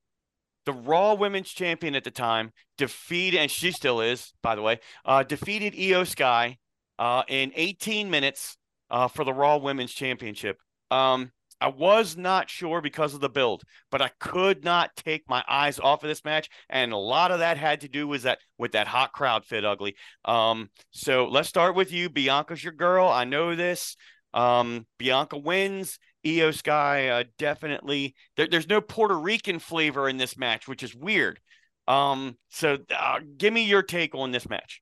the 0.65 0.73
Raw 0.73 1.13
Women's 1.13 1.49
Champion 1.49 1.95
at 1.95 2.03
the 2.03 2.11
time, 2.11 2.51
defeated, 2.77 3.39
and 3.39 3.51
she 3.51 3.71
still 3.71 4.01
is, 4.01 4.33
by 4.41 4.55
the 4.55 4.61
way, 4.61 4.79
uh, 5.05 5.23
defeated 5.23 5.73
Iyo 5.73 6.07
Sky 6.07 6.57
uh, 6.99 7.23
in 7.27 7.51
18 7.55 8.09
minutes 8.09 8.57
uh, 8.89 9.07
for 9.07 9.23
the 9.23 9.33
Raw 9.33 9.57
Women's 9.57 9.91
Championship. 9.91 10.57
Um, 10.91 11.31
I 11.63 11.67
was 11.67 12.17
not 12.17 12.49
sure 12.49 12.81
because 12.81 13.13
of 13.13 13.21
the 13.21 13.29
build, 13.29 13.63
but 13.89 14.01
I 14.01 14.11
could 14.19 14.65
not 14.65 14.93
take 14.97 15.29
my 15.29 15.45
eyes 15.47 15.79
off 15.79 16.03
of 16.03 16.09
this 16.09 16.25
match, 16.25 16.49
and 16.69 16.91
a 16.91 16.97
lot 16.97 17.31
of 17.31 17.39
that 17.39 17.55
had 17.55 17.79
to 17.81 17.87
do 17.87 18.05
with 18.05 18.23
that 18.23 18.39
with 18.57 18.73
that 18.73 18.85
hot 18.85 19.13
crowd 19.13 19.45
fit 19.45 19.63
ugly. 19.63 19.95
Um, 20.25 20.69
so 20.91 21.25
let's 21.25 21.47
start 21.47 21.73
with 21.73 21.89
you, 21.89 22.09
Bianca's 22.09 22.61
your 22.61 22.73
girl. 22.73 23.07
I 23.07 23.23
know 23.23 23.55
this. 23.55 23.95
Um, 24.33 24.85
Bianca 24.99 25.37
wins. 25.37 25.99
Iyo 26.25 26.53
Sky 26.53 27.07
uh, 27.07 27.23
definitely. 27.37 28.13
There, 28.35 28.47
there's 28.47 28.67
no 28.67 28.81
Puerto 28.81 29.17
Rican 29.17 29.59
flavor 29.59 30.09
in 30.09 30.17
this 30.17 30.37
match, 30.37 30.67
which 30.67 30.83
is 30.83 30.93
weird. 30.93 31.39
Um, 31.87 32.37
so 32.49 32.77
uh, 32.93 33.19
give 33.37 33.53
me 33.53 33.63
your 33.63 33.83
take 33.83 34.15
on 34.15 34.31
this 34.31 34.49
match. 34.49 34.81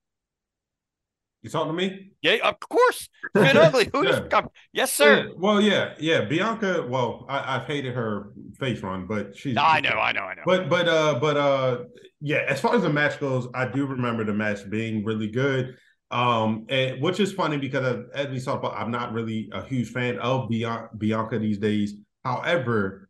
You 1.41 1.49
talking 1.49 1.75
to 1.75 1.77
me? 1.77 2.11
Yeah, 2.21 2.37
of 2.43 2.59
course. 2.59 3.09
Fit 3.35 3.57
ugly. 3.57 3.89
Who 3.91 4.05
Yeah. 4.07 4.41
Yes, 4.73 4.93
sir. 4.93 5.25
Yeah, 5.25 5.33
well, 5.35 5.59
yeah, 5.59 5.93
yeah. 5.99 6.21
Bianca. 6.25 6.85
Well, 6.87 7.25
I, 7.27 7.55
I've 7.55 7.65
hated 7.65 7.95
her 7.95 8.31
face 8.59 8.81
run, 8.81 9.07
but 9.07 9.35
she's. 9.35 9.57
I 9.57 9.79
know, 9.79 9.89
I 9.89 10.11
know, 10.11 10.21
I 10.21 10.35
know. 10.35 10.43
But 10.45 10.69
but 10.69 10.87
uh 10.87 11.19
but 11.19 11.37
uh 11.37 11.77
yeah, 12.19 12.45
as 12.47 12.61
far 12.61 12.75
as 12.75 12.83
the 12.83 12.89
match 12.89 13.19
goes, 13.19 13.47
I 13.55 13.67
do 13.67 13.87
remember 13.87 14.23
the 14.23 14.33
match 14.33 14.69
being 14.69 15.03
really 15.03 15.29
good. 15.29 15.75
Um, 16.11 16.65
and 16.69 17.01
which 17.01 17.19
is 17.19 17.31
funny 17.33 17.57
because 17.57 17.85
uh, 17.85 18.03
as 18.13 18.27
we 18.27 18.39
talked 18.39 18.63
about, 18.63 18.77
I'm 18.77 18.91
not 18.91 19.13
really 19.13 19.49
a 19.53 19.63
huge 19.63 19.89
fan 19.89 20.19
of 20.19 20.49
Bian- 20.49 20.95
Bianca 20.97 21.39
these 21.39 21.57
days. 21.57 21.95
However, 22.23 23.09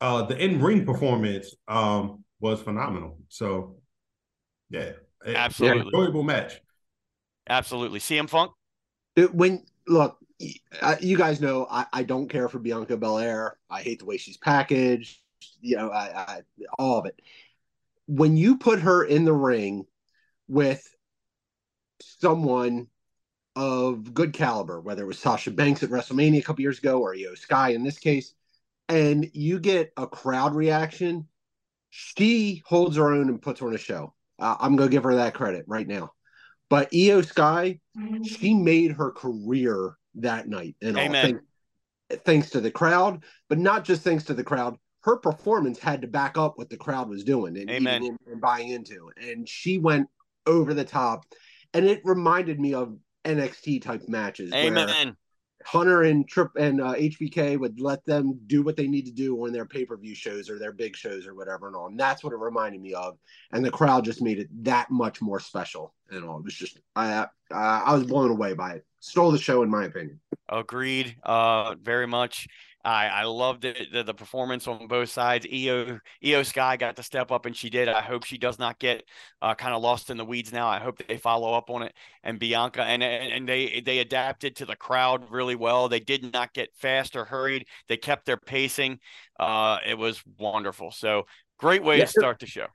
uh, 0.00 0.22
the 0.22 0.36
in 0.36 0.60
ring 0.62 0.84
performance 0.86 1.56
um 1.66 2.22
was 2.38 2.60
phenomenal. 2.60 3.18
So 3.28 3.78
yeah, 4.70 4.92
Absolutely. 5.26 5.86
enjoyable 5.86 6.22
match. 6.22 6.60
Absolutely. 7.48 7.98
CM 7.98 8.28
Funk. 8.28 8.52
It- 9.16 9.34
when 9.34 9.64
look, 9.86 10.18
uh, 10.80 10.96
you 11.00 11.16
guys 11.16 11.40
know 11.40 11.66
I, 11.70 11.86
I 11.92 12.02
don't 12.02 12.28
care 12.28 12.48
for 12.48 12.58
Bianca 12.58 12.96
Belair. 12.96 13.58
I 13.68 13.82
hate 13.82 13.98
the 13.98 14.04
way 14.04 14.16
she's 14.16 14.36
packaged. 14.36 15.18
You 15.60 15.76
know, 15.76 15.90
I, 15.90 16.04
I 16.16 16.40
all 16.78 16.98
of 16.98 17.06
it. 17.06 17.20
When 18.06 18.36
you 18.36 18.56
put 18.56 18.80
her 18.80 19.04
in 19.04 19.24
the 19.24 19.32
ring 19.32 19.86
with 20.46 20.86
someone 22.00 22.88
of 23.56 24.14
good 24.14 24.32
caliber, 24.32 24.80
whether 24.80 25.02
it 25.02 25.06
was 25.06 25.18
Sasha 25.18 25.50
Banks 25.50 25.82
at 25.82 25.90
WrestleMania 25.90 26.38
a 26.38 26.42
couple 26.42 26.62
years 26.62 26.78
ago 26.78 27.00
or 27.00 27.14
Iyo 27.14 27.36
Sky 27.36 27.70
in 27.70 27.82
this 27.82 27.98
case, 27.98 28.34
and 28.88 29.28
you 29.34 29.58
get 29.58 29.92
a 29.96 30.06
crowd 30.06 30.54
reaction, 30.54 31.26
she 31.90 32.62
holds 32.64 32.96
her 32.96 33.12
own 33.12 33.28
and 33.28 33.42
puts 33.42 33.60
on 33.60 33.74
a 33.74 33.78
show. 33.78 34.14
Uh, 34.38 34.56
I'm 34.60 34.76
going 34.76 34.88
to 34.88 34.92
give 34.92 35.04
her 35.04 35.16
that 35.16 35.34
credit 35.34 35.64
right 35.66 35.86
now. 35.86 36.12
But 36.70 36.88
Io 36.94 37.22
Sky, 37.22 37.80
mm-hmm. 37.96 38.22
she 38.22 38.54
made 38.54 38.92
her 38.92 39.10
career 39.10 39.96
that 40.16 40.48
night 40.48 40.76
and 40.82 40.98
Amen. 40.98 41.40
thanks, 42.10 42.24
thanks 42.24 42.50
to 42.50 42.60
the 42.60 42.70
crowd, 42.70 43.24
but 43.48 43.58
not 43.58 43.84
just 43.84 44.02
thanks 44.02 44.24
to 44.24 44.34
the 44.34 44.44
crowd. 44.44 44.76
Her 45.02 45.16
performance 45.16 45.78
had 45.78 46.02
to 46.02 46.08
back 46.08 46.36
up 46.36 46.58
what 46.58 46.68
the 46.68 46.76
crowd 46.76 47.08
was 47.08 47.24
doing 47.24 47.56
and, 47.56 47.70
Amen. 47.70 48.04
in- 48.04 48.18
and 48.30 48.40
buying 48.40 48.70
into. 48.70 49.10
And 49.16 49.48
she 49.48 49.78
went 49.78 50.08
over 50.46 50.74
the 50.74 50.84
top. 50.84 51.24
And 51.72 51.86
it 51.86 52.00
reminded 52.04 52.58
me 52.58 52.74
of 52.74 52.96
NXT 53.24 53.82
type 53.82 54.08
matches 54.08 54.50
where 54.50 54.64
Amen. 54.64 55.16
Hunter 55.64 56.04
and 56.04 56.26
Trip 56.28 56.50
and 56.56 56.80
uh, 56.80 56.94
HBK 56.94 57.58
would 57.58 57.80
let 57.80 58.04
them 58.04 58.38
do 58.46 58.62
what 58.62 58.76
they 58.76 58.86
need 58.86 59.06
to 59.06 59.12
do 59.12 59.36
on 59.44 59.52
their 59.52 59.66
pay 59.66 59.84
per 59.84 59.96
view 59.96 60.14
shows 60.14 60.48
or 60.48 60.58
their 60.58 60.72
big 60.72 60.96
shows 60.96 61.26
or 61.26 61.34
whatever 61.34 61.66
and 61.66 61.76
all. 61.76 61.88
And 61.88 61.98
that's 61.98 62.22
what 62.22 62.32
it 62.32 62.38
reminded 62.38 62.80
me 62.80 62.94
of. 62.94 63.18
And 63.52 63.64
the 63.64 63.70
crowd 63.70 64.04
just 64.04 64.22
made 64.22 64.38
it 64.38 64.48
that 64.64 64.90
much 64.90 65.20
more 65.20 65.40
special 65.40 65.94
and 66.10 66.24
all. 66.24 66.38
It 66.38 66.44
was 66.44 66.54
just 66.54 66.80
I 66.94 67.12
uh, 67.12 67.26
I 67.50 67.94
was 67.94 68.04
blown 68.04 68.30
away 68.30 68.54
by 68.54 68.72
it. 68.74 68.86
Stole 69.00 69.30
the 69.30 69.38
show 69.38 69.62
in 69.62 69.70
my 69.70 69.84
opinion. 69.84 70.20
Agreed. 70.48 71.16
Uh, 71.22 71.74
very 71.82 72.06
much. 72.06 72.48
I 72.88 73.06
I 73.08 73.24
loved 73.24 73.64
it, 73.64 73.92
the, 73.92 74.02
the 74.02 74.14
performance 74.14 74.66
on 74.66 74.86
both 74.86 75.10
sides. 75.10 75.44
Iyo 75.46 76.00
Iyo 76.24 76.44
Sky 76.46 76.76
got 76.76 76.96
to 76.96 77.02
step 77.02 77.30
up, 77.30 77.46
and 77.46 77.54
she 77.56 77.70
did. 77.70 77.88
I 77.88 78.00
hope 78.00 78.24
she 78.24 78.38
does 78.38 78.58
not 78.58 78.78
get 78.78 79.04
uh, 79.42 79.54
kind 79.54 79.74
of 79.74 79.82
lost 79.82 80.10
in 80.10 80.16
the 80.16 80.24
weeds 80.24 80.52
now. 80.52 80.68
I 80.68 80.78
hope 80.78 80.98
they 81.06 81.18
follow 81.18 81.52
up 81.54 81.70
on 81.70 81.82
it. 81.82 81.94
And 82.22 82.38
Bianca 82.38 82.82
and 82.82 83.02
and 83.02 83.32
and 83.32 83.48
they 83.48 83.82
they 83.84 83.98
adapted 83.98 84.56
to 84.56 84.66
the 84.66 84.76
crowd 84.76 85.30
really 85.30 85.56
well. 85.56 85.88
They 85.88 86.00
did 86.00 86.32
not 86.32 86.54
get 86.54 86.74
fast 86.76 87.16
or 87.16 87.24
hurried. 87.24 87.66
They 87.88 87.96
kept 87.96 88.24
their 88.26 88.36
pacing. 88.38 89.00
Uh, 89.38 89.78
it 89.86 89.98
was 89.98 90.22
wonderful. 90.38 90.90
So 90.90 91.26
great 91.58 91.82
way 91.84 91.98
Yeah. 91.98 92.04
to 92.04 92.10
start 92.10 92.38
the 92.38 92.46
show. 92.46 92.66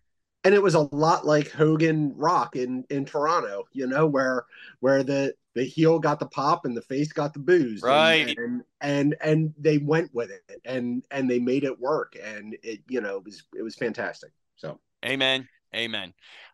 And 0.45 0.53
it 0.53 0.61
was 0.61 0.75
a 0.75 0.89
lot 0.95 1.25
like 1.25 1.49
Hogan 1.51 2.13
Rock 2.17 2.55
in 2.55 2.83
in 2.89 3.05
Toronto, 3.05 3.63
you 3.71 3.87
know, 3.87 4.05
where 4.05 4.45
where 4.81 5.01
the 5.01 5.33
the 5.55 5.63
heel 5.63 5.99
got 5.99 6.19
the 6.19 6.25
pop 6.27 6.65
and 6.65 6.75
the 6.75 6.81
face 6.81 7.11
got 7.13 7.33
the 7.33 7.39
booze. 7.39 7.81
And- 7.83 7.91
Right. 7.91 8.37
And 8.37 8.63
and 8.81 9.15
and 9.21 9.53
they 9.57 9.77
went 9.77 10.13
with 10.13 10.31
it 10.31 10.41
and 10.65 11.03
and 11.11 11.29
they 11.29 11.39
made 11.39 11.63
it 11.63 11.79
work. 11.79 12.15
And 12.21 12.55
it, 12.63 12.81
you 12.89 13.01
know, 13.01 13.17
it 13.17 13.23
was 13.25 13.43
it 13.57 13.61
was 13.63 13.75
fantastic. 13.75 14.31
So 14.55 14.79
Amen. 15.05 15.47
Amen. 15.75 16.13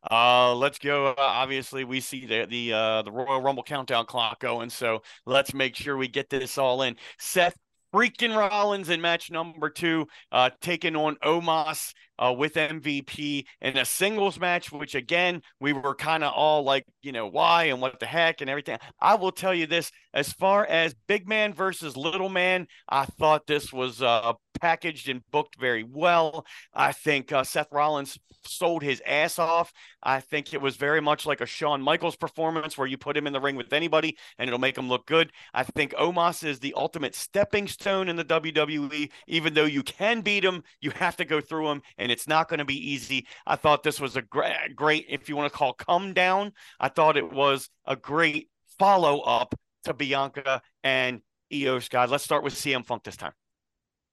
Uh, 0.09 0.55
let's 0.55 0.79
go. 0.79 1.07
Uh, 1.07 1.15
obviously, 1.17 1.83
we 1.83 1.99
see 1.99 2.25
the 2.25 2.45
the 2.49 2.73
uh, 2.73 3.01
the 3.01 3.12
Royal 3.12 3.41
Rumble 3.41 3.63
countdown 3.63 4.05
clock 4.05 4.39
going, 4.39 4.69
so 4.69 5.01
let's 5.25 5.53
make 5.53 5.75
sure 5.75 5.97
we 5.97 6.07
get 6.07 6.29
this 6.29 6.57
all 6.57 6.81
in. 6.83 6.95
Seth 7.19 7.55
freaking 7.93 8.33
Rollins 8.35 8.89
in 8.89 9.01
match 9.01 9.29
number 9.29 9.69
two, 9.69 10.07
uh, 10.31 10.51
taking 10.62 10.95
on 10.95 11.17
Omos 11.17 11.93
uh, 12.19 12.34
with 12.38 12.53
MVP 12.53 13.45
in 13.62 13.77
a 13.77 13.86
singles 13.86 14.39
match, 14.39 14.71
which 14.71 14.93
again 14.93 15.41
we 15.60 15.73
were 15.73 15.95
kind 15.95 16.23
of 16.23 16.34
all 16.34 16.63
like, 16.63 16.86
you 17.01 17.12
know, 17.12 17.25
why 17.25 17.65
and 17.65 17.82
what 17.82 17.99
the 17.99 18.05
heck 18.05 18.41
and 18.41 18.49
everything. 18.49 18.77
I 18.99 19.15
will 19.15 19.32
tell 19.32 19.53
you 19.53 19.65
this: 19.65 19.91
As 20.13 20.32
far 20.34 20.65
as 20.65 20.93
big 21.08 21.27
man 21.27 21.53
versus 21.53 21.95
little 21.97 22.29
man, 22.29 22.67
I 22.88 23.05
thought 23.05 23.47
this 23.47 23.71
was 23.73 24.01
uh, 24.01 24.34
packaged 24.60 25.10
and 25.10 25.21
booked 25.32 25.60
very 25.60 25.84
well. 25.84 26.45
I 26.73 26.91
think 26.91 27.32
uh, 27.32 27.43
Seth 27.43 27.71
Rollins 27.71 28.19
sold 28.45 28.84
his 28.84 29.01
ass 29.05 29.39
off. 29.39 29.71
I 30.03 30.19
think 30.19 30.53
it 30.53 30.62
was 30.62 30.75
very 30.75 31.01
much 31.01 31.25
like 31.25 31.41
a 31.41 31.45
Shawn 31.45 31.82
Michaels 31.82 32.15
performance 32.15 32.77
where 32.77 32.88
you 32.88 32.97
put 32.97 33.17
him 33.17 33.27
in 33.27 33.34
the 33.34 33.39
ring 33.39 33.55
with 33.55 33.73
anybody 33.73 34.17
and 34.38 34.47
it'll 34.47 34.60
make 34.60 34.77
him 34.77 34.89
look 34.89 35.05
good. 35.05 35.32
I 35.53 35.63
think 35.63 35.93
Omos 35.93 36.43
is 36.43 36.60
the 36.60 36.73
ultimate 36.75 37.15
stepping 37.15 37.67
stone 37.67 38.10
in 38.10 38.15
the 38.15 38.25
WWE. 38.25 39.10
Even 39.27 39.53
though 39.53 39.65
you 39.65 39.84
can 39.84 40.21
beat 40.21 40.43
him, 40.43 40.63
you 40.82 40.91
have 40.91 41.15
to 41.17 41.25
go 41.25 41.41
through 41.41 41.69
him, 41.69 41.82
and 41.97 42.08
it's 42.11 42.27
not 42.27 42.47
going 42.49 42.57
to 42.59 42.65
be 42.65 42.91
easy. 42.91 43.27
I 43.45 43.55
thought 43.55 43.83
this 43.83 43.99
was 43.99 44.15
a 44.15 44.21
great, 44.21 44.75
great, 44.75 45.05
if 45.09 45.29
you 45.29 45.35
want 45.35 45.51
to 45.51 45.57
call 45.57 45.73
come 45.73 46.13
down, 46.13 46.53
I 46.79 46.89
thought 46.89 47.17
it 47.17 47.31
was 47.31 47.69
a 47.85 47.95
great 47.95 48.49
follow 48.77 49.19
up 49.21 49.55
to 49.85 49.93
Bianca 49.93 50.61
and 50.83 51.21
Iyo 51.51 51.81
Sky. 51.81 52.05
Let's 52.05 52.23
start 52.23 52.43
with 52.43 52.53
CM 52.53 52.85
Funk 52.85 53.03
this 53.03 53.17
time. 53.17 53.33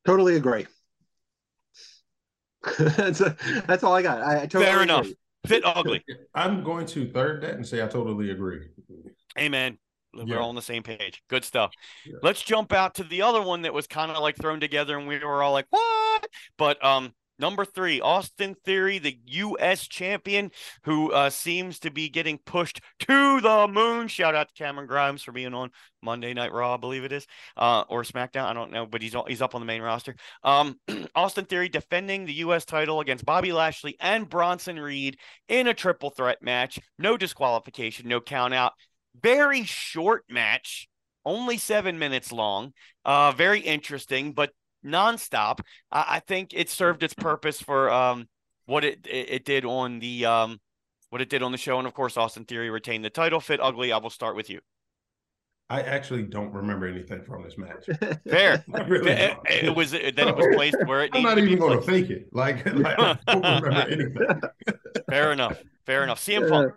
Totally 0.07 0.37
agree. 0.37 0.67
that's 2.79 3.21
a, 3.21 3.37
that's 3.67 3.85
all 3.85 3.95
I 3.95 4.03
got. 4.03 4.21
I, 4.23 4.37
I 4.43 4.47
totally 4.47 4.65
Fair 4.65 4.75
agree. 4.83 4.95
enough. 4.95 5.07
Fit 5.47 5.63
ugly. 5.65 6.05
I'm 6.35 6.65
going 6.65 6.87
to 6.87 7.07
third 7.11 7.43
that 7.43 7.55
and 7.55 7.65
say 7.67 7.83
I 7.83 7.87
totally 7.87 8.31
agree. 8.31 8.67
Amen. 9.39 9.79
We're 10.13 10.25
Yeah. 10.27 10.37
all 10.39 10.49
on 10.49 10.55
the 10.55 10.63
same 10.63 10.83
page. 10.83 11.23
Good 11.29 11.45
stuff. 11.45 11.73
Yeah. 12.05 12.15
Let's 12.23 12.43
jump 12.43 12.73
out 12.73 12.95
to 12.97 13.05
the 13.05 13.23
other 13.23 13.43
one 13.43 13.63
that 13.63 13.73
was 13.75 13.87
kind 13.87 14.11
of 14.11 14.19
like 14.19 14.37
thrown 14.37 14.59
together, 14.61 14.99
and 14.99 15.07
we 15.07 15.19
were 15.19 15.43
all 15.43 15.53
like, 15.53 15.67
"What?" 15.71 16.27
But 16.57 16.83
um, 16.85 17.13
number 17.39 17.65
three, 17.65 18.01
Austin 18.01 18.55
Theory, 18.65 18.99
the 18.99 19.19
U.S. 19.27 19.87
champion, 19.87 20.51
who 20.85 21.13
uh, 21.13 21.31
seems 21.31 21.79
to 21.81 21.91
be 21.91 22.09
getting 22.09 22.39
pushed 22.39 22.81
to 23.01 23.41
the 23.41 23.69
moon. 23.69 24.09
Shout 24.09 24.35
out 24.35 24.49
to 24.49 24.55
Cameron 24.55 24.87
Grimes 24.87 25.23
for 25.23 25.33
being 25.33 25.55
on 25.55 25.71
Monday 26.03 26.35
Night 26.35 26.53
Raw, 26.53 26.75
I 26.75 26.77
believe 26.77 27.05
it 27.05 27.13
is, 27.13 27.27
uh, 27.57 27.85
or 27.89 28.03
SmackDown. 28.03 28.45
I 28.45 28.53
don't 28.53 28.73
know, 28.73 28.87
but 28.87 29.03
he's 29.03 29.15
he's 29.29 29.43
up 29.43 29.55
on 29.55 29.61
the 29.61 29.67
main 29.67 29.83
roster. 29.83 30.17
Um, 30.43 30.79
Austin 31.15 31.45
Theory 31.45 31.69
defending 31.69 32.25
the 32.25 32.35
U.S. 32.35 32.65
title 32.65 33.01
against 33.01 33.25
Bobby 33.25 33.53
Lashley 33.53 33.97
and 34.01 34.29
Bronson 34.29 34.79
Reed 34.79 35.19
in 35.49 35.67
a 35.67 35.75
triple 35.75 36.11
threat 36.11 36.43
match. 36.43 36.79
No 36.99 37.17
disqualification, 37.17 38.09
no 38.09 38.21
count 38.21 38.55
out. 38.55 38.73
Very 39.21 39.65
short 39.65 40.25
match, 40.29 40.89
only 41.25 41.59
seven 41.59 41.99
minutes 41.99 42.33
long. 42.33 42.73
Uh, 43.05 43.33
very 43.33 43.61
interesting, 43.61 44.33
but 44.33 44.51
nonstop. 44.87 45.61
I, 45.91 46.05
I 46.09 46.21
think 46.21 46.53
it 46.55 46.71
served 46.71 47.03
its 47.03 47.15
purpose 47.15 47.61
for 47.61 47.91
um 47.91 48.29
what 48.67 48.85
it, 48.85 49.07
it 49.07 49.31
it 49.31 49.45
did 49.45 49.65
on 49.65 49.99
the 49.99 50.27
um 50.27 50.61
what 51.11 51.21
it 51.21 51.29
did 51.29 51.43
on 51.43 51.53
the 51.53 51.59
show, 51.59 51.79
and 51.79 51.87
of 51.87 51.95
course, 51.95 52.17
Austin 52.17 52.45
Theory 52.45 52.71
retained 52.71 53.05
the 53.05 53.11
title. 53.11 53.41
Fit 53.41 53.61
ugly. 53.61 53.93
I 53.93 53.99
will 53.99 54.11
start 54.11 54.37
with 54.37 54.51
you. 54.51 54.61
I 55.69 55.83
actually 55.83 56.23
don't 56.23 56.53
remember 56.53 56.87
anything 56.87 57.23
from 57.23 57.43
this 57.43 57.59
match. 57.59 57.87
Fair. 58.29 58.65
Really 58.87 59.11
it, 59.11 59.35
don't. 59.35 59.47
it 59.51 59.75
was 59.75 59.91
then 59.91 60.03
it 60.29 60.37
was 60.37 60.47
placed 60.55 60.77
where 60.85 61.03
it 61.05 61.11
I'm 61.13 61.23
not 61.23 61.35
to 61.37 61.43
even 61.43 61.59
going 61.59 61.79
to 61.79 61.85
placed. 61.85 62.09
fake 62.09 62.11
it. 62.11 62.29
Like, 62.33 62.65
like 62.73 62.97
I 62.99 63.19
don't 63.27 63.43
remember 63.43 63.71
anything. 63.73 64.17
Fair 65.11 65.33
enough. 65.33 65.61
Fair 65.85 66.05
enough. 66.05 66.21
CM 66.25 66.49
Funk. 66.49 66.73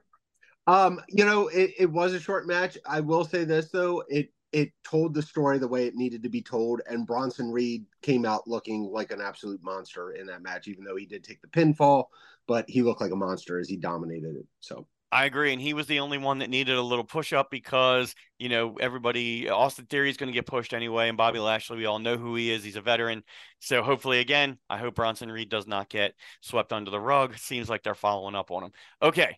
Um, 0.66 1.02
you 1.08 1.26
know, 1.26 1.48
it, 1.48 1.72
it 1.80 1.92
was 1.92 2.14
a 2.14 2.20
short 2.20 2.48
match. 2.48 2.78
I 2.88 3.00
will 3.02 3.26
say 3.26 3.44
this 3.44 3.70
though, 3.70 4.04
it 4.08 4.32
it 4.52 4.72
told 4.84 5.14
the 5.14 5.22
story 5.22 5.60
the 5.60 5.68
way 5.68 5.86
it 5.86 5.96
needed 5.96 6.24
to 6.24 6.30
be 6.30 6.42
told, 6.42 6.82
and 6.90 7.06
Bronson 7.06 7.52
Reed 7.52 7.86
came 8.02 8.26
out 8.26 8.48
looking 8.48 8.90
like 8.92 9.12
an 9.12 9.22
absolute 9.22 9.64
monster 9.64 10.12
in 10.12 10.26
that 10.28 10.42
match, 10.42 10.68
even 10.68 10.84
though 10.84 10.96
he 10.96 11.06
did 11.06 11.24
take 11.24 11.42
the 11.42 11.48
pinfall, 11.48 12.06
but 12.48 12.66
he 12.68 12.82
looked 12.82 13.02
like 13.02 13.12
a 13.12 13.16
monster 13.16 13.60
as 13.60 13.70
he 13.70 13.78
dominated 13.78 14.36
it. 14.36 14.46
So 14.60 14.88
I 15.12 15.26
agree, 15.26 15.54
and 15.54 15.62
he 15.62 15.74
was 15.74 15.88
the 15.88 16.00
only 16.00 16.20
one 16.20 16.40
that 16.40 16.50
needed 16.50 16.78
a 16.78 16.82
little 16.82 17.04
push 17.04 17.34
up 17.34 17.50
because 17.50 18.14
you 18.38 18.50
know 18.50 18.76
everybody. 18.80 19.50
Austin 19.50 19.86
Theory 19.86 20.10
is 20.10 20.18
going 20.18 20.32
to 20.32 20.38
get 20.38 20.46
pushed 20.46 20.74
anyway, 20.74 21.10
and 21.10 21.18
Bobby 21.18 21.40
Lashley, 21.40 21.78
we 21.78 21.86
all 21.86 22.00
know 22.00 22.18
who 22.18 22.36
he 22.36 22.52
is. 22.52 22.64
He's 22.64 22.76
a 22.76 22.82
veteran, 22.82 23.24
so 23.60 23.82
hopefully, 23.82 24.20
again, 24.20 24.58
I 24.70 24.78
hope 24.78 24.96
Bronson 24.96 25.32
Reed 25.32 25.50
does 25.50 25.68
not 25.68 25.90
get 25.90 26.14
swept 26.42 26.74
under 26.74 26.92
the 26.92 27.00
rug. 27.00 27.38
Seems 27.38 27.70
like 27.70 27.84
they're 27.84 27.96
following 27.96 28.36
up 28.36 28.52
on 28.52 28.64
him. 28.64 28.72
Okay, 29.02 29.38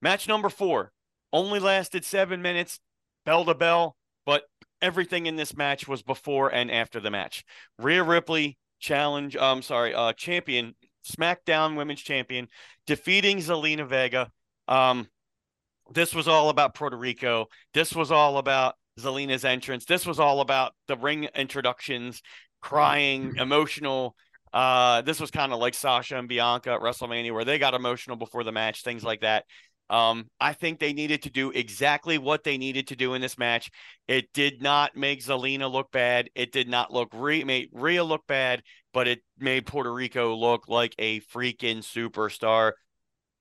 match 0.00 0.26
number 0.26 0.48
four 0.48 0.92
only 1.34 1.58
lasted 1.60 2.04
seven 2.04 2.40
minutes, 2.40 2.78
bell 3.26 3.44
to 3.44 3.54
bell, 3.54 3.96
but 4.26 4.44
everything 4.82 5.26
in 5.26 5.36
this 5.36 5.56
match 5.56 5.88
was 5.88 6.02
before 6.02 6.48
and 6.48 6.70
after 6.70 7.00
the 7.00 7.10
match. 7.10 7.44
Rhea 7.78 8.02
Ripley 8.02 8.58
challenge, 8.80 9.36
um, 9.36 9.62
sorry, 9.62 9.94
uh, 9.94 10.12
champion, 10.12 10.74
SmackDown 11.04 11.76
Women's 11.76 12.02
Champion, 12.02 12.48
defeating 12.86 13.38
Zelina 13.38 13.86
Vega. 13.86 14.30
Um, 14.68 15.08
this 15.92 16.14
was 16.14 16.28
all 16.28 16.48
about 16.48 16.74
Puerto 16.74 16.96
Rico. 16.96 17.46
This 17.72 17.94
was 17.94 18.10
all 18.10 18.38
about 18.38 18.74
Zelina's 18.98 19.44
entrance. 19.44 19.84
This 19.84 20.06
was 20.06 20.18
all 20.18 20.40
about 20.40 20.72
the 20.88 20.96
ring 20.96 21.28
introductions, 21.34 22.22
crying, 22.62 23.34
emotional. 23.36 24.16
Uh, 24.52 25.02
this 25.02 25.20
was 25.20 25.30
kind 25.30 25.52
of 25.52 25.58
like 25.58 25.74
Sasha 25.74 26.16
and 26.16 26.28
Bianca 26.28 26.72
at 26.72 26.80
WrestleMania, 26.80 27.32
where 27.32 27.44
they 27.44 27.58
got 27.58 27.74
emotional 27.74 28.16
before 28.16 28.44
the 28.44 28.52
match, 28.52 28.82
things 28.82 29.02
like 29.02 29.20
that. 29.22 29.44
Um, 29.90 30.28
I 30.40 30.54
think 30.54 30.78
they 30.80 30.92
needed 30.92 31.22
to 31.24 31.30
do 31.30 31.50
exactly 31.50 32.16
what 32.16 32.42
they 32.42 32.56
needed 32.56 32.88
to 32.88 32.96
do 32.96 33.14
in 33.14 33.20
this 33.20 33.36
match. 33.36 33.70
It 34.08 34.32
did 34.32 34.62
not 34.62 34.96
make 34.96 35.22
Zelina 35.22 35.70
look 35.70 35.92
bad. 35.92 36.30
It 36.34 36.52
did 36.52 36.68
not 36.68 36.92
look 36.92 37.10
re- 37.12 37.44
made 37.44 37.68
Rhea 37.72 38.02
look 38.02 38.26
bad, 38.26 38.62
but 38.92 39.06
it 39.06 39.20
made 39.38 39.66
Puerto 39.66 39.92
Rico 39.92 40.34
look 40.34 40.68
like 40.68 40.94
a 40.98 41.20
freaking 41.20 41.78
superstar. 41.78 42.72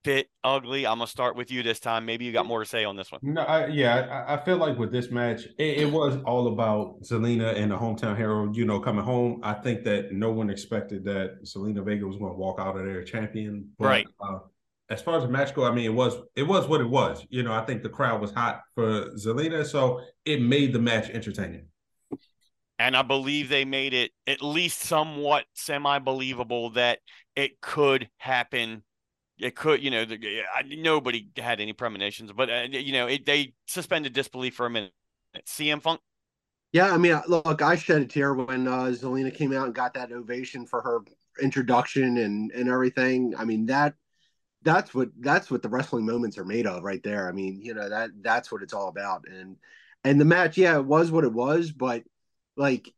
Fit 0.03 0.27
ugly. 0.43 0.85
I'm 0.85 0.97
gonna 0.97 1.07
start 1.07 1.37
with 1.37 1.49
you 1.49 1.63
this 1.63 1.79
time. 1.79 2.05
Maybe 2.05 2.25
you 2.25 2.33
got 2.33 2.45
more 2.45 2.61
to 2.61 2.69
say 2.69 2.83
on 2.83 2.97
this 2.97 3.09
one. 3.09 3.21
No, 3.23 3.41
I, 3.43 3.67
yeah, 3.67 4.25
I, 4.27 4.33
I 4.33 4.43
feel 4.43 4.57
like 4.57 4.77
with 4.77 4.91
this 4.91 5.09
match, 5.11 5.45
it, 5.57 5.77
it 5.77 5.89
was 5.89 6.17
all 6.25 6.47
about 6.47 7.01
Zelina 7.03 7.55
and 7.55 7.71
the 7.71 7.77
hometown 7.77 8.17
hero, 8.17 8.51
you 8.51 8.65
know, 8.65 8.81
coming 8.81 9.05
home. 9.05 9.39
I 9.43 9.53
think 9.53 9.85
that 9.85 10.11
no 10.11 10.29
one 10.29 10.49
expected 10.49 11.05
that 11.05 11.45
Zelina 11.45 11.85
Vega 11.85 12.05
was 12.05 12.17
going 12.17 12.33
to 12.33 12.37
walk 12.37 12.59
out 12.59 12.75
of 12.75 12.83
there 12.83 13.01
champion. 13.05 13.69
But, 13.79 13.85
Right. 13.85 14.07
Uh, 14.19 14.39
as 14.93 15.01
far 15.01 15.17
as 15.17 15.23
the 15.23 15.29
match 15.29 15.53
go, 15.53 15.65
I 15.65 15.71
mean, 15.71 15.85
it 15.85 15.93
was 15.93 16.15
it 16.35 16.43
was 16.43 16.67
what 16.67 16.81
it 16.81 16.89
was. 16.89 17.25
You 17.29 17.43
know, 17.43 17.53
I 17.53 17.65
think 17.65 17.83
the 17.83 17.89
crowd 17.89 18.21
was 18.21 18.31
hot 18.31 18.61
for 18.75 19.09
Zelina, 19.15 19.65
so 19.65 20.01
it 20.25 20.41
made 20.41 20.73
the 20.73 20.79
match 20.79 21.09
entertaining. 21.09 21.67
and 22.79 22.95
I 22.95 23.01
believe 23.01 23.49
they 23.49 23.65
made 23.65 23.93
it 23.93 24.11
at 24.27 24.41
least 24.41 24.81
somewhat 24.81 25.45
semi 25.53 25.99
believable 25.99 26.71
that 26.71 26.99
it 27.35 27.59
could 27.61 28.09
happen. 28.17 28.83
It 29.39 29.55
could, 29.55 29.83
you 29.83 29.89
know, 29.89 30.05
the, 30.05 30.43
I, 30.55 30.61
nobody 30.63 31.27
had 31.37 31.59
any 31.59 31.73
premonitions, 31.73 32.31
but 32.31 32.49
uh, 32.49 32.67
you 32.69 32.93
know, 32.93 33.07
it, 33.07 33.25
they 33.25 33.53
suspended 33.67 34.13
disbelief 34.13 34.55
for 34.55 34.65
a 34.65 34.69
minute. 34.69 34.93
CM 35.47 35.81
Funk, 35.81 35.99
yeah, 36.73 36.91
I 36.91 36.97
mean, 36.97 37.19
look, 37.27 37.61
I 37.61 37.75
shed 37.75 38.01
a 38.01 38.05
tear 38.05 38.33
when 38.33 38.67
uh, 38.67 38.85
Zelina 38.85 39.33
came 39.33 39.53
out 39.53 39.65
and 39.65 39.75
got 39.75 39.93
that 39.93 40.11
ovation 40.11 40.65
for 40.65 40.81
her 40.81 41.01
introduction 41.41 42.17
and 42.17 42.51
and 42.51 42.69
everything. 42.69 43.33
I 43.37 43.45
mean 43.45 43.65
that 43.67 43.95
that's 44.63 44.93
what 44.93 45.09
that's 45.19 45.51
what 45.51 45.61
the 45.61 45.69
wrestling 45.69 46.05
moments 46.05 46.37
are 46.37 46.45
made 46.45 46.67
of 46.67 46.83
right 46.83 47.03
there. 47.03 47.27
I 47.27 47.31
mean, 47.31 47.59
you 47.61 47.73
know 47.73 47.89
that 47.89 48.11
that's 48.21 48.51
what 48.51 48.63
it's 48.63 48.73
all 48.73 48.87
about. 48.87 49.25
And 49.27 49.57
and 50.03 50.19
the 50.19 50.25
match, 50.25 50.57
yeah, 50.57 50.77
it 50.77 50.85
was 50.85 51.11
what 51.11 51.23
it 51.23 51.33
was, 51.33 51.71
but 51.71 52.03
like 52.55 52.93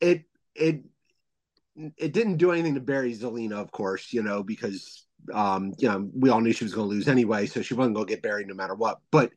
it 0.00 0.24
it 0.54 0.84
it 1.96 2.12
didn't 2.12 2.38
do 2.38 2.52
anything 2.52 2.74
to 2.74 2.80
bury 2.80 3.14
Zelina, 3.14 3.60
of 3.60 3.70
course, 3.70 4.12
you 4.12 4.22
know, 4.22 4.42
because 4.42 5.06
um, 5.32 5.72
you 5.78 5.88
know, 5.88 6.08
we 6.14 6.30
all 6.30 6.40
knew 6.40 6.52
she 6.52 6.64
was 6.64 6.74
going 6.74 6.88
to 6.88 6.94
lose 6.94 7.08
anyway, 7.08 7.46
so 7.46 7.62
she 7.62 7.74
wasn't 7.74 7.94
going 7.94 8.06
to 8.06 8.12
get 8.12 8.22
buried 8.22 8.46
no 8.46 8.54
matter 8.54 8.74
what. 8.74 9.00
But 9.10 9.32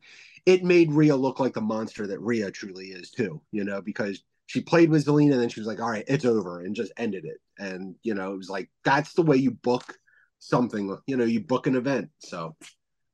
it 0.46 0.64
made 0.64 0.92
Rhea 0.92 1.16
look 1.16 1.40
like 1.40 1.54
the 1.54 1.60
monster 1.60 2.06
that 2.06 2.20
Rhea 2.20 2.50
truly 2.50 2.88
is 2.88 3.10
too, 3.10 3.40
you 3.50 3.64
know, 3.64 3.80
because 3.80 4.22
she 4.46 4.60
played 4.60 4.90
with 4.90 5.04
Zelina 5.04 5.32
and 5.32 5.40
then 5.40 5.48
she 5.48 5.60
was 5.60 5.66
like, 5.66 5.80
all 5.80 5.90
right, 5.90 6.04
it's 6.08 6.24
over 6.24 6.60
and 6.60 6.74
just 6.74 6.92
ended 6.96 7.24
it. 7.24 7.38
And, 7.58 7.94
you 8.02 8.14
know, 8.14 8.32
it 8.32 8.36
was 8.36 8.50
like, 8.50 8.70
that's 8.84 9.12
the 9.12 9.22
way 9.22 9.36
you 9.36 9.50
book 9.50 9.98
something, 10.40 10.96
you 11.06 11.16
know, 11.16 11.24
you 11.24 11.40
book 11.40 11.66
an 11.68 11.76
event. 11.76 12.10
So 12.18 12.56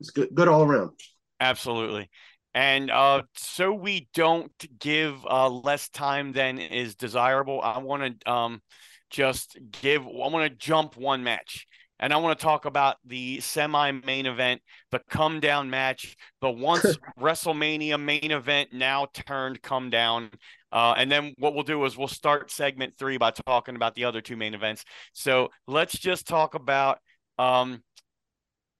it's 0.00 0.10
good, 0.10 0.30
good 0.34 0.48
all 0.48 0.62
around. 0.62 0.92
absolutely. 1.40 2.08
And 2.54 2.90
uh, 2.90 3.24
so 3.36 3.74
we 3.74 4.08
don't 4.14 4.50
give 4.78 5.26
uh, 5.26 5.50
less 5.50 5.90
time 5.90 6.32
than 6.32 6.58
is 6.58 6.94
desirable. 6.94 7.60
I 7.60 7.78
want 7.78 8.20
to 8.20 8.32
um, 8.32 8.62
just 9.10 9.58
give. 9.82 10.06
I 10.06 10.08
want 10.08 10.50
to 10.50 10.56
jump 10.56 10.96
one 10.96 11.22
match, 11.22 11.66
and 12.00 12.14
I 12.14 12.16
want 12.16 12.38
to 12.38 12.42
talk 12.42 12.64
about 12.64 12.96
the 13.04 13.40
semi-main 13.40 14.24
event, 14.24 14.62
the 14.90 15.00
come 15.10 15.38
down 15.38 15.68
match, 15.68 16.16
the 16.40 16.48
once 16.50 16.96
WrestleMania 17.20 18.00
main 18.00 18.30
event 18.30 18.70
now 18.72 19.07
turned 19.12 19.61
come 19.61 19.90
down. 19.90 20.30
Uh, 20.72 20.94
and 20.96 21.12
then 21.12 21.34
what 21.38 21.55
we'll 21.55 21.62
do 21.62 21.84
is 21.84 21.98
we'll 21.98 22.09
start 22.09 22.51
segment 22.51 22.94
three 22.98 23.18
by 23.18 23.30
talking 23.30 23.76
about 23.76 23.94
the 23.94 24.05
other 24.05 24.22
two 24.22 24.36
main 24.36 24.55
events. 24.55 24.82
So 25.12 25.51
let's 25.66 25.98
just 25.98 26.26
talk 26.26 26.55
about 26.55 27.01
um, 27.39 27.82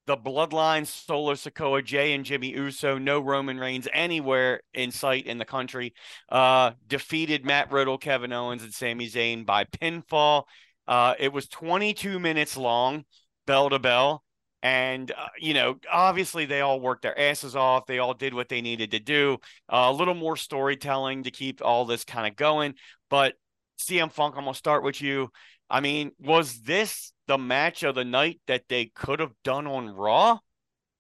the 0.07 0.17
Bloodline, 0.17 0.87
Solo 0.87 1.35
Sikoa, 1.35 1.85
Jey 1.85 2.13
and 2.13 2.25
Jimmy 2.25 2.53
Uso, 2.53 2.97
no 2.97 3.21
Roman 3.21 3.59
Reigns 3.59 3.89
anywhere 3.93 4.61
in 4.73 4.93
sight 4.93 5.27
in 5.27 5.39
the 5.39 5.45
country. 5.45 5.95
Uh, 6.29 6.73
defeated 6.87 7.45
Matt 7.45 7.73
Riddle, 7.73 7.99
Kevin 7.99 8.33
Owens, 8.33 8.63
and 8.63 8.73
Sami 8.73 9.09
Zayn 9.09 9.45
by 9.45 9.65
pinfall. 9.65 10.45
Uh, 10.87 11.15
it 11.19 11.33
was 11.33 11.49
22 11.49 12.21
minutes 12.21 12.57
long, 12.57 13.05
bell 13.47 13.69
to 13.71 13.81
bell. 13.81 14.23
And, 14.63 15.11
uh, 15.11 15.29
you 15.39 15.55
know, 15.55 15.77
obviously 15.91 16.45
they 16.45 16.61
all 16.61 16.81
worked 16.81 17.03
their 17.03 17.19
asses 17.19 17.55
off. 17.55 17.87
They 17.87 17.99
all 17.99 18.15
did 18.15 18.33
what 18.33 18.49
they 18.49 18.61
needed 18.61 18.93
to 18.93 19.01
do. 19.01 19.39
Uh, 19.69 19.89
a 19.89 19.93
little 19.93 20.15
more 20.15 20.37
storytelling 20.37 21.25
to 21.25 21.31
keep 21.31 21.65
all 21.65 21.85
this 21.85 22.05
kind 22.05 22.27
of 22.27 22.37
going. 22.37 22.75
But 23.11 23.35
CM 23.79 24.11
Funk, 24.11 24.35
I'm 24.37 24.45
going 24.45 24.55
to 24.55 24.59
start 24.59 24.83
with 24.83 25.03
you. 25.03 25.31
I 25.69 25.81
mean, 25.81 26.13
was 26.19 26.61
this 26.61 27.13
the 27.27 27.39
match 27.39 27.83
of 27.83 27.95
the 27.95 28.05
night 28.05 28.41
that 28.47 28.65
they 28.69 28.87
could 28.87 29.21
have 29.21 29.33
done 29.45 29.67
on 29.67 29.91
Raw? 29.91 30.39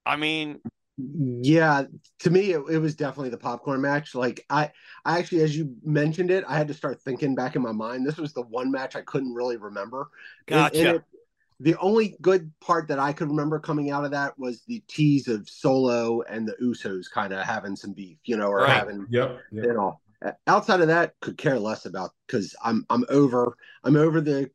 I 0.04 0.16
mean, 0.16 0.60
yeah, 0.98 1.84
to 2.20 2.30
me 2.30 2.52
it, 2.52 2.62
it, 2.70 2.78
was 2.78 2.94
definitely 2.94 3.30
the 3.30 3.38
popcorn 3.38 3.80
match. 3.80 4.14
Like 4.14 4.44
I 4.48 4.70
I 5.04 5.18
actually 5.18 5.42
as 5.42 5.56
you 5.56 5.74
mentioned 5.84 6.30
it, 6.30 6.44
I 6.48 6.56
had 6.56 6.68
to 6.68 6.74
start 6.74 7.00
thinking 7.02 7.34
back 7.34 7.54
in 7.54 7.62
my 7.62 7.72
mind. 7.72 8.06
This 8.06 8.16
was 8.16 8.32
the 8.32 8.42
one 8.42 8.70
match 8.70 8.96
I 8.96 9.02
couldn't 9.02 9.34
really 9.34 9.56
remember. 9.56 10.08
Gotcha. 10.46 10.78
And, 10.78 10.86
and 10.86 10.96
it, 10.96 11.04
the 11.60 11.76
only 11.76 12.16
good 12.20 12.50
part 12.60 12.88
that 12.88 12.98
I 12.98 13.12
could 13.12 13.28
remember 13.28 13.58
coming 13.58 13.90
out 13.90 14.04
of 14.04 14.10
that 14.10 14.38
was 14.38 14.62
the 14.66 14.82
tease 14.88 15.28
of 15.28 15.48
Solo 15.48 16.22
and 16.22 16.46
the 16.46 16.56
Usos 16.62 17.10
kind 17.10 17.32
of 17.32 17.44
having 17.44 17.76
some 17.76 17.92
beef, 17.92 18.18
you 18.24 18.36
know, 18.36 18.48
or 18.48 18.60
right. 18.60 18.70
having 18.70 19.06
yep, 19.10 19.38
yep. 19.52 19.64
you 19.64 19.72
know. 19.72 20.00
Outside 20.46 20.80
of 20.80 20.88
that, 20.88 21.14
could 21.20 21.36
care 21.36 21.58
less 21.58 21.84
about 21.84 22.10
because 22.26 22.54
I'm 22.64 22.86
I'm 22.88 23.04
over 23.10 23.56
I'm 23.84 23.96
over 23.96 24.20
the 24.20 24.50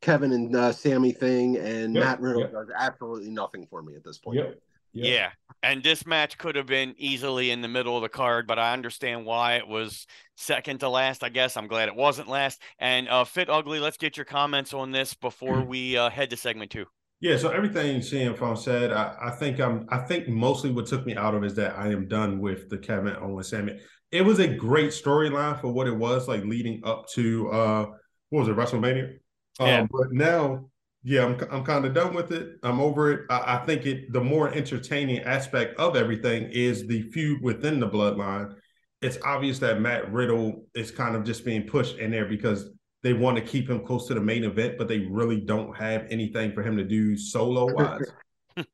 Kevin 0.00 0.32
and 0.32 0.54
uh, 0.54 0.72
Sami 0.72 1.12
thing, 1.12 1.56
and 1.56 1.94
yep, 1.94 2.04
Matt 2.04 2.20
Riddle 2.20 2.48
does 2.48 2.68
absolutely 2.76 3.30
nothing 3.30 3.66
for 3.70 3.82
me 3.82 3.94
at 3.94 4.04
this 4.04 4.18
point. 4.18 4.38
Yep. 4.38 4.58
Yeah. 4.92 5.10
yeah. 5.10 5.30
And 5.62 5.82
this 5.82 6.06
match 6.06 6.38
could 6.38 6.56
have 6.56 6.66
been 6.66 6.94
easily 6.98 7.50
in 7.50 7.60
the 7.60 7.68
middle 7.68 7.96
of 7.96 8.02
the 8.02 8.08
card, 8.08 8.46
but 8.46 8.58
I 8.58 8.72
understand 8.72 9.24
why 9.24 9.54
it 9.54 9.66
was 9.66 10.06
second 10.36 10.80
to 10.80 10.88
last. 10.88 11.24
I 11.24 11.28
guess 11.28 11.56
I'm 11.56 11.66
glad 11.66 11.88
it 11.88 11.94
wasn't 11.94 12.28
last. 12.28 12.60
And 12.78 13.08
uh, 13.08 13.24
Fit 13.24 13.50
Ugly, 13.50 13.80
let's 13.80 13.96
get 13.96 14.16
your 14.16 14.24
comments 14.24 14.72
on 14.72 14.92
this 14.92 15.14
before 15.14 15.62
we 15.62 15.96
uh, 15.96 16.10
head 16.10 16.30
to 16.30 16.36
segment 16.36 16.70
two. 16.70 16.86
Yeah, 17.20 17.36
so 17.36 17.50
everything 17.50 18.00
CM 18.00 18.38
Funk 18.38 18.58
said, 18.58 18.92
I, 18.92 19.16
I, 19.20 19.30
think 19.32 19.58
I'm 19.58 19.88
I 19.88 19.98
think 19.98 20.28
mostly 20.28 20.70
what 20.70 20.86
took 20.86 21.04
me 21.04 21.16
out 21.16 21.34
of 21.34 21.42
is 21.42 21.54
that 21.54 21.76
I 21.76 21.88
am 21.88 22.06
done 22.06 22.38
with 22.38 22.68
the 22.68 22.78
Kevin 22.78 23.16
Owens 23.16 23.48
Sami. 23.48 23.80
It 24.12 24.22
was 24.22 24.38
a 24.38 24.46
great 24.46 24.90
storyline 24.90 25.60
for 25.60 25.68
what 25.68 25.88
it 25.88 25.96
was, 25.96 26.28
like 26.28 26.44
leading 26.44 26.80
up 26.84 27.08
to 27.10 27.50
uh 27.50 27.86
what 28.30 28.46
was 28.46 28.48
it, 28.48 28.56
WrestleMania? 28.56 29.18
Yeah. 29.60 29.80
Um, 29.80 29.88
but 29.90 30.12
now 30.12 30.70
yeah, 31.04 31.24
I'm 31.24 31.38
I'm 31.50 31.64
kind 31.64 31.84
of 31.84 31.94
done 31.94 32.14
with 32.14 32.32
it. 32.32 32.56
I'm 32.62 32.80
over 32.80 33.12
it. 33.12 33.20
I, 33.30 33.56
I, 33.56 33.66
think 33.66 33.86
it 33.86 34.12
the 34.12 34.20
more 34.20 34.52
entertaining 34.52 35.20
aspect 35.20 35.78
of 35.78 35.96
everything 35.96 36.50
is 36.52 36.86
the 36.86 37.02
feud 37.02 37.40
within 37.42 37.80
the 37.80 37.88
bloodline. 37.88 38.54
It's 39.00 39.18
obvious 39.24 39.60
that 39.60 39.80
Matt 39.80 40.12
Riddle 40.12 40.66
is 40.74 40.90
kind 40.90 41.14
of 41.14 41.24
just 41.24 41.44
being 41.44 41.62
pushed 41.62 41.98
in 41.98 42.10
there 42.10 42.26
because 42.26 42.70
they 43.04 43.12
want 43.12 43.36
to 43.36 43.42
keep 43.42 43.70
him 43.70 43.84
close 43.84 44.08
to 44.08 44.14
the 44.14 44.20
main 44.20 44.42
event, 44.42 44.76
but 44.76 44.88
they 44.88 44.98
really 44.98 45.40
don't 45.40 45.74
have 45.76 46.06
anything 46.10 46.52
for 46.52 46.62
him 46.62 46.76
to 46.76 46.84
do 46.84 47.16
solo 47.16 47.72
wise. 47.72 48.10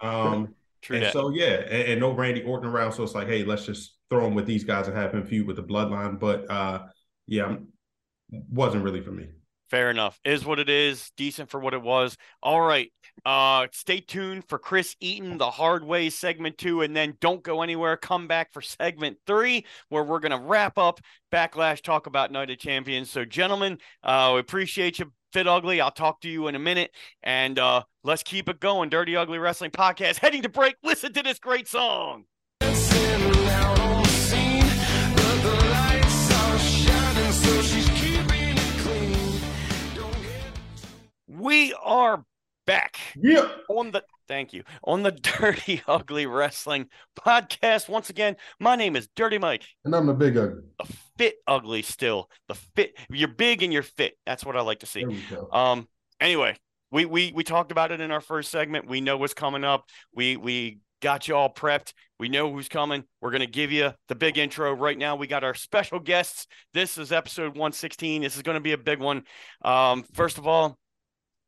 um, 0.00 0.54
True 0.80 0.96
and 0.96 1.04
that. 1.04 1.12
so 1.12 1.30
yeah, 1.30 1.60
and, 1.68 1.88
and, 1.92 2.00
no 2.00 2.12
Randy 2.12 2.42
Orton 2.42 2.70
around, 2.70 2.92
so 2.92 3.02
it's 3.02 3.14
like, 3.14 3.28
hey, 3.28 3.44
let's 3.44 3.66
just 3.66 3.96
throw 4.08 4.26
him 4.26 4.34
with 4.34 4.46
these 4.46 4.64
guys 4.64 4.88
and 4.88 4.96
have 4.96 5.12
him 5.12 5.26
feud 5.26 5.46
with 5.46 5.56
the 5.56 5.62
bloodline. 5.62 6.18
But 6.18 6.50
uh, 6.50 6.86
yeah, 7.26 7.56
wasn't 8.30 8.82
really 8.82 9.02
for 9.02 9.12
me. 9.12 9.28
Fair 9.70 9.90
enough. 9.90 10.20
Is 10.24 10.44
what 10.44 10.58
it 10.58 10.68
is. 10.68 11.10
Decent 11.16 11.50
for 11.50 11.58
what 11.58 11.74
it 11.74 11.82
was. 11.82 12.16
All 12.42 12.60
right. 12.60 12.92
Uh, 13.24 13.66
stay 13.72 14.00
tuned 14.00 14.44
for 14.48 14.58
Chris 14.58 14.94
Eaton, 15.00 15.38
the 15.38 15.50
hard 15.50 15.82
way 15.82 16.10
segment 16.10 16.58
two, 16.58 16.82
and 16.82 16.94
then 16.94 17.16
don't 17.20 17.42
go 17.42 17.62
anywhere. 17.62 17.96
Come 17.96 18.28
back 18.28 18.52
for 18.52 18.60
segment 18.60 19.16
three, 19.26 19.64
where 19.88 20.04
we're 20.04 20.20
gonna 20.20 20.40
wrap 20.40 20.78
up 20.78 21.00
Backlash, 21.32 21.82
talk 21.82 22.06
about 22.06 22.30
Night 22.30 22.50
of 22.50 22.58
Champions. 22.58 23.10
So, 23.10 23.24
gentlemen, 23.24 23.78
uh, 24.02 24.32
we 24.34 24.40
appreciate 24.40 24.98
you. 24.98 25.12
Fit 25.32 25.48
Ugly. 25.48 25.80
I'll 25.80 25.90
talk 25.90 26.20
to 26.20 26.28
you 26.28 26.46
in 26.46 26.54
a 26.54 26.58
minute, 26.60 26.92
and 27.22 27.58
uh, 27.58 27.82
let's 28.04 28.22
keep 28.22 28.48
it 28.48 28.60
going. 28.60 28.88
Dirty 28.88 29.16
Ugly 29.16 29.38
Wrestling 29.38 29.72
Podcast. 29.72 30.18
Heading 30.18 30.42
to 30.42 30.48
break. 30.48 30.76
Listen 30.82 31.12
to 31.12 31.22
this 31.22 31.38
great 31.38 31.66
song. 31.66 32.24
We 41.46 41.72
are 41.80 42.24
back. 42.66 42.98
Yeah. 43.14 43.46
On 43.68 43.92
the 43.92 44.02
thank 44.26 44.52
you. 44.52 44.64
On 44.82 45.04
the 45.04 45.12
Dirty 45.38 45.80
Ugly 45.86 46.26
Wrestling 46.26 46.88
podcast. 47.16 47.88
Once 47.88 48.10
again, 48.10 48.34
my 48.58 48.74
name 48.74 48.96
is 48.96 49.06
Dirty 49.14 49.38
Mike. 49.38 49.62
And 49.84 49.94
I'm 49.94 50.06
the 50.06 50.12
big 50.12 50.36
ugly. 50.36 50.64
The 50.80 50.96
fit 51.16 51.36
ugly 51.46 51.82
still. 51.82 52.28
The 52.48 52.56
fit 52.56 52.98
you're 53.08 53.28
big 53.28 53.62
and 53.62 53.72
you're 53.72 53.84
fit. 53.84 54.18
That's 54.26 54.44
what 54.44 54.56
I 54.56 54.62
like 54.62 54.80
to 54.80 54.86
see. 54.86 55.06
Um 55.52 55.86
anyway, 56.20 56.56
we 56.90 57.04
we 57.04 57.30
we 57.32 57.44
talked 57.44 57.70
about 57.70 57.92
it 57.92 58.00
in 58.00 58.10
our 58.10 58.20
first 58.20 58.50
segment. 58.50 58.88
We 58.88 59.00
know 59.00 59.16
what's 59.16 59.32
coming 59.32 59.62
up. 59.62 59.84
We 60.12 60.36
we 60.36 60.80
got 61.00 61.28
you 61.28 61.36
all 61.36 61.54
prepped. 61.54 61.92
We 62.18 62.28
know 62.28 62.52
who's 62.52 62.68
coming. 62.68 63.04
We're 63.20 63.30
going 63.30 63.40
to 63.42 63.46
give 63.46 63.70
you 63.70 63.92
the 64.08 64.16
big 64.16 64.36
intro 64.36 64.72
right 64.72 64.98
now. 64.98 65.14
We 65.14 65.28
got 65.28 65.44
our 65.44 65.54
special 65.54 66.00
guests. 66.00 66.48
This 66.74 66.98
is 66.98 67.12
episode 67.12 67.50
116. 67.50 68.22
This 68.22 68.34
is 68.34 68.42
going 68.42 68.56
to 68.56 68.60
be 68.60 68.72
a 68.72 68.78
big 68.78 68.98
one. 68.98 69.22
Um, 69.62 70.02
first 70.14 70.38
of 70.38 70.48
all, 70.48 70.78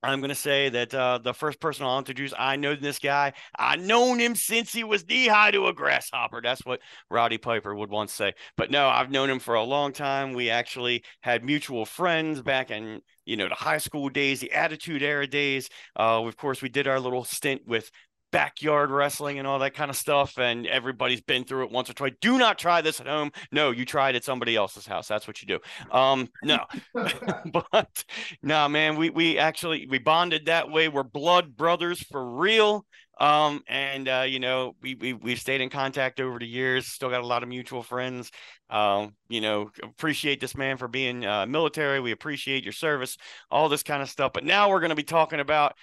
I'm 0.02 0.20
going 0.20 0.28
to 0.28 0.34
say 0.34 0.68
that 0.68 0.94
uh, 0.94 1.18
the 1.18 1.34
first 1.34 1.60
person 1.60 1.84
I'll 1.84 1.98
introduce, 1.98 2.32
I 2.38 2.54
know 2.54 2.76
this 2.76 3.00
guy. 3.00 3.32
I've 3.58 3.80
known 3.80 4.20
him 4.20 4.36
since 4.36 4.72
he 4.72 4.84
was 4.84 5.06
knee 5.08 5.26
high 5.26 5.50
to 5.50 5.66
a 5.66 5.72
grasshopper. 5.72 6.40
That's 6.40 6.64
what 6.64 6.80
Rowdy 7.10 7.38
Piper 7.38 7.74
would 7.74 7.90
once 7.90 8.12
say. 8.12 8.34
But 8.56 8.70
no, 8.70 8.86
I've 8.88 9.10
known 9.10 9.28
him 9.28 9.40
for 9.40 9.54
a 9.56 9.62
long 9.62 9.92
time. 9.92 10.34
We 10.34 10.50
actually 10.50 11.02
had 11.22 11.44
mutual 11.44 11.84
friends 11.84 12.42
back 12.42 12.70
in, 12.70 13.00
you 13.26 13.36
know, 13.36 13.48
the 13.48 13.56
high 13.56 13.78
school 13.78 14.08
days, 14.08 14.38
the 14.38 14.52
Attitude 14.52 15.02
Era 15.02 15.26
days. 15.26 15.68
Uh, 15.98 16.24
of 16.24 16.36
course, 16.36 16.62
we 16.62 16.68
did 16.68 16.86
our 16.86 17.00
little 17.00 17.24
stint 17.24 17.62
with 17.66 17.90
backyard 18.30 18.90
wrestling 18.90 19.38
and 19.38 19.46
all 19.46 19.58
that 19.60 19.74
kind 19.74 19.90
of 19.90 19.96
stuff. 19.96 20.38
And 20.38 20.66
everybody's 20.66 21.20
been 21.20 21.44
through 21.44 21.64
it 21.64 21.70
once 21.70 21.90
or 21.90 21.94
twice. 21.94 22.12
Do 22.20 22.38
not 22.38 22.58
try 22.58 22.80
this 22.80 23.00
at 23.00 23.06
home. 23.06 23.30
No, 23.52 23.70
you 23.70 23.84
tried 23.84 24.16
at 24.16 24.24
somebody 24.24 24.56
else's 24.56 24.86
house. 24.86 25.08
That's 25.08 25.26
what 25.26 25.42
you 25.42 25.48
do. 25.48 25.58
Um, 25.96 26.28
no, 26.42 26.64
but 27.72 28.04
no, 28.42 28.68
man, 28.68 28.96
we 28.96 29.10
we 29.10 29.38
actually 29.38 29.86
we 29.88 29.98
bonded 29.98 30.46
that 30.46 30.70
way. 30.70 30.88
We're 30.88 31.02
blood 31.02 31.56
brothers 31.56 32.02
for 32.02 32.24
real. 32.24 32.84
Um, 33.20 33.62
and 33.66 34.08
uh, 34.08 34.24
you 34.28 34.38
know, 34.38 34.76
we 34.80 34.94
we 34.94 35.12
we've 35.12 35.40
stayed 35.40 35.60
in 35.60 35.70
contact 35.70 36.20
over 36.20 36.38
the 36.38 36.46
years. 36.46 36.86
Still 36.86 37.10
got 37.10 37.22
a 37.22 37.26
lot 37.26 37.42
of 37.42 37.48
mutual 37.48 37.82
friends. 37.82 38.30
Um, 38.70 39.14
you 39.28 39.40
know, 39.40 39.70
appreciate 39.82 40.40
this 40.40 40.56
man 40.56 40.76
for 40.76 40.86
being 40.86 41.26
uh, 41.26 41.46
military. 41.46 42.00
We 42.00 42.12
appreciate 42.12 42.64
your 42.64 42.72
service, 42.72 43.16
all 43.50 43.68
this 43.68 43.82
kind 43.82 44.02
of 44.02 44.08
stuff. 44.08 44.32
But 44.32 44.44
now 44.44 44.70
we're 44.70 44.80
going 44.80 44.90
to 44.90 44.96
be 44.96 45.02
talking 45.02 45.40
about 45.40 45.74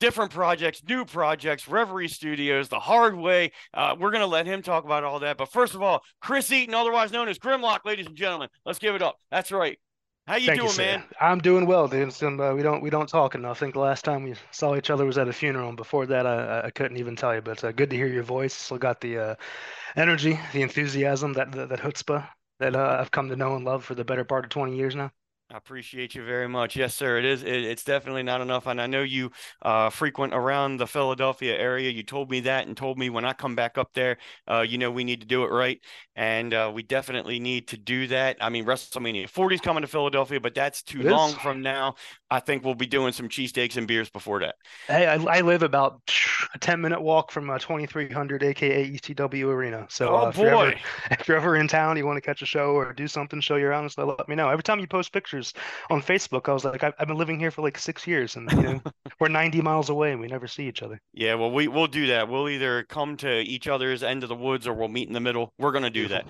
different 0.00 0.30
projects, 0.30 0.82
new 0.88 1.04
projects, 1.04 1.68
Reverie 1.68 2.08
Studios, 2.08 2.68
The 2.68 2.78
Hard 2.78 3.16
Way. 3.16 3.52
Uh, 3.72 3.96
we're 3.98 4.10
going 4.10 4.20
to 4.20 4.26
let 4.26 4.46
him 4.46 4.62
talk 4.62 4.84
about 4.84 5.04
all 5.04 5.20
that. 5.20 5.36
But 5.36 5.50
first 5.50 5.74
of 5.74 5.82
all, 5.82 6.02
Chris 6.20 6.50
Eaton, 6.52 6.74
otherwise 6.74 7.12
known 7.12 7.28
as 7.28 7.38
Grymmlock, 7.38 7.80
ladies 7.84 8.06
and 8.06 8.16
gentlemen, 8.16 8.48
let's 8.64 8.78
give 8.78 8.94
it 8.94 9.02
up. 9.02 9.16
That's 9.30 9.52
right. 9.52 9.78
How 10.26 10.36
you 10.36 10.46
Thank 10.48 10.60
doing, 10.60 10.72
you, 10.72 10.78
man? 10.78 11.04
I'm 11.20 11.38
doing 11.38 11.66
well, 11.66 11.86
dude. 11.86 12.10
uh, 12.20 12.52
we 12.52 12.60
don't 12.60 12.82
we 12.82 12.90
don't 12.90 13.08
talk 13.08 13.36
enough. 13.36 13.58
I 13.58 13.60
think 13.60 13.74
the 13.74 13.80
last 13.80 14.04
time 14.04 14.24
we 14.24 14.34
saw 14.50 14.74
each 14.74 14.90
other 14.90 15.04
was 15.04 15.18
at 15.18 15.28
a 15.28 15.32
funeral, 15.32 15.68
and 15.68 15.76
before 15.76 16.04
that, 16.06 16.26
I, 16.26 16.62
I 16.64 16.70
couldn't 16.70 16.96
even 16.96 17.14
tell 17.14 17.32
you. 17.32 17.42
But 17.42 17.62
uh, 17.62 17.70
good 17.70 17.90
to 17.90 17.96
hear 17.96 18.08
your 18.08 18.24
voice. 18.24 18.52
Still 18.52 18.78
got 18.78 19.00
the 19.00 19.18
uh, 19.18 19.34
energy, 19.94 20.36
the 20.52 20.62
enthusiasm, 20.62 21.32
that 21.34 21.52
that, 21.52 21.68
that 21.68 21.78
chutzpah 21.78 22.26
that 22.58 22.74
uh, 22.74 22.96
I've 23.00 23.12
come 23.12 23.28
to 23.28 23.36
know 23.36 23.54
and 23.54 23.64
love 23.64 23.84
for 23.84 23.94
the 23.94 24.04
better 24.04 24.24
part 24.24 24.44
of 24.44 24.50
20 24.50 24.76
years 24.76 24.96
now. 24.96 25.12
I 25.48 25.58
appreciate 25.58 26.16
you 26.16 26.24
very 26.24 26.48
much. 26.48 26.74
Yes, 26.74 26.92
sir. 26.92 27.18
It 27.18 27.24
is. 27.24 27.44
It, 27.44 27.64
it's 27.64 27.84
definitely 27.84 28.24
not 28.24 28.40
enough. 28.40 28.66
And 28.66 28.80
I 28.80 28.88
know 28.88 29.02
you 29.02 29.30
uh, 29.62 29.90
frequent 29.90 30.34
around 30.34 30.78
the 30.78 30.88
Philadelphia 30.88 31.56
area. 31.56 31.88
You 31.88 32.02
told 32.02 32.32
me 32.32 32.40
that 32.40 32.66
and 32.66 32.76
told 32.76 32.98
me 32.98 33.10
when 33.10 33.24
I 33.24 33.32
come 33.32 33.54
back 33.54 33.78
up 33.78 33.90
there, 33.94 34.18
uh, 34.50 34.62
you 34.62 34.76
know, 34.76 34.90
we 34.90 35.04
need 35.04 35.20
to 35.20 35.26
do 35.26 35.44
it 35.44 35.52
right. 35.52 35.78
And 36.16 36.52
uh, 36.52 36.72
we 36.74 36.82
definitely 36.82 37.38
need 37.38 37.68
to 37.68 37.76
do 37.76 38.08
that. 38.08 38.38
I 38.40 38.48
mean, 38.48 38.64
WrestleMania 38.64 39.28
40 39.28 39.54
is 39.54 39.60
coming 39.60 39.82
to 39.82 39.86
Philadelphia, 39.86 40.40
but 40.40 40.54
that's 40.54 40.82
too 40.82 41.02
long 41.02 41.30
from 41.34 41.62
now. 41.62 41.94
I 42.28 42.40
think 42.40 42.64
we'll 42.64 42.74
be 42.74 42.86
doing 42.86 43.12
some 43.12 43.28
cheesesteaks 43.28 43.76
and 43.76 43.86
beers 43.86 44.10
before 44.10 44.40
that. 44.40 44.56
Hey, 44.88 45.06
I, 45.06 45.14
I 45.14 45.40
live 45.42 45.62
about 45.62 46.00
a 46.54 46.58
10 46.58 46.80
minute 46.80 47.00
walk 47.00 47.30
from 47.30 47.50
uh, 47.50 47.58
2300, 47.58 48.42
aka 48.42 48.90
ECW 48.90 49.46
Arena. 49.46 49.86
So 49.90 50.08
oh, 50.08 50.16
uh, 50.16 50.28
if, 50.30 50.38
you're 50.38 50.48
ever, 50.48 50.74
if, 51.12 51.28
you're 51.28 51.36
ever, 51.36 51.56
in 51.56 51.68
town, 51.68 51.96
you 51.96 52.04
want 52.04 52.16
to 52.16 52.20
catch 52.20 52.42
a 52.42 52.46
show 52.46 52.72
or 52.72 52.92
do 52.92 53.06
something, 53.06 53.40
show 53.40 53.56
your 53.56 53.72
honest, 53.72 53.96
let 53.96 54.28
me 54.28 54.34
know. 54.34 54.48
Every 54.48 54.64
time 54.64 54.80
you 54.80 54.88
post 54.88 55.12
pictures 55.12 55.35
on 55.90 56.02
Facebook, 56.02 56.48
I 56.48 56.52
was 56.52 56.64
like, 56.64 56.82
I've, 56.82 56.94
I've 56.98 57.08
been 57.08 57.16
living 57.16 57.38
here 57.38 57.50
for 57.50 57.62
like 57.62 57.78
six 57.78 58.06
years 58.06 58.36
and 58.36 58.50
you 58.52 58.62
know, 58.62 58.82
we're 59.20 59.28
90 59.28 59.60
miles 59.60 59.88
away 59.88 60.12
and 60.12 60.20
we 60.20 60.28
never 60.28 60.46
see 60.46 60.66
each 60.66 60.82
other. 60.82 61.00
Yeah, 61.12 61.34
well, 61.34 61.50
we, 61.50 61.68
we'll 61.68 61.86
do 61.86 62.06
that. 62.08 62.28
We'll 62.28 62.48
either 62.48 62.84
come 62.84 63.16
to 63.18 63.40
each 63.40 63.68
other's 63.68 64.02
end 64.02 64.22
of 64.22 64.28
the 64.28 64.34
woods 64.34 64.66
or 64.66 64.74
we'll 64.74 64.88
meet 64.88 65.08
in 65.08 65.14
the 65.14 65.20
middle. 65.20 65.52
We're 65.58 65.72
going 65.72 65.84
to 65.84 65.90
do 65.90 66.08
that. 66.08 66.26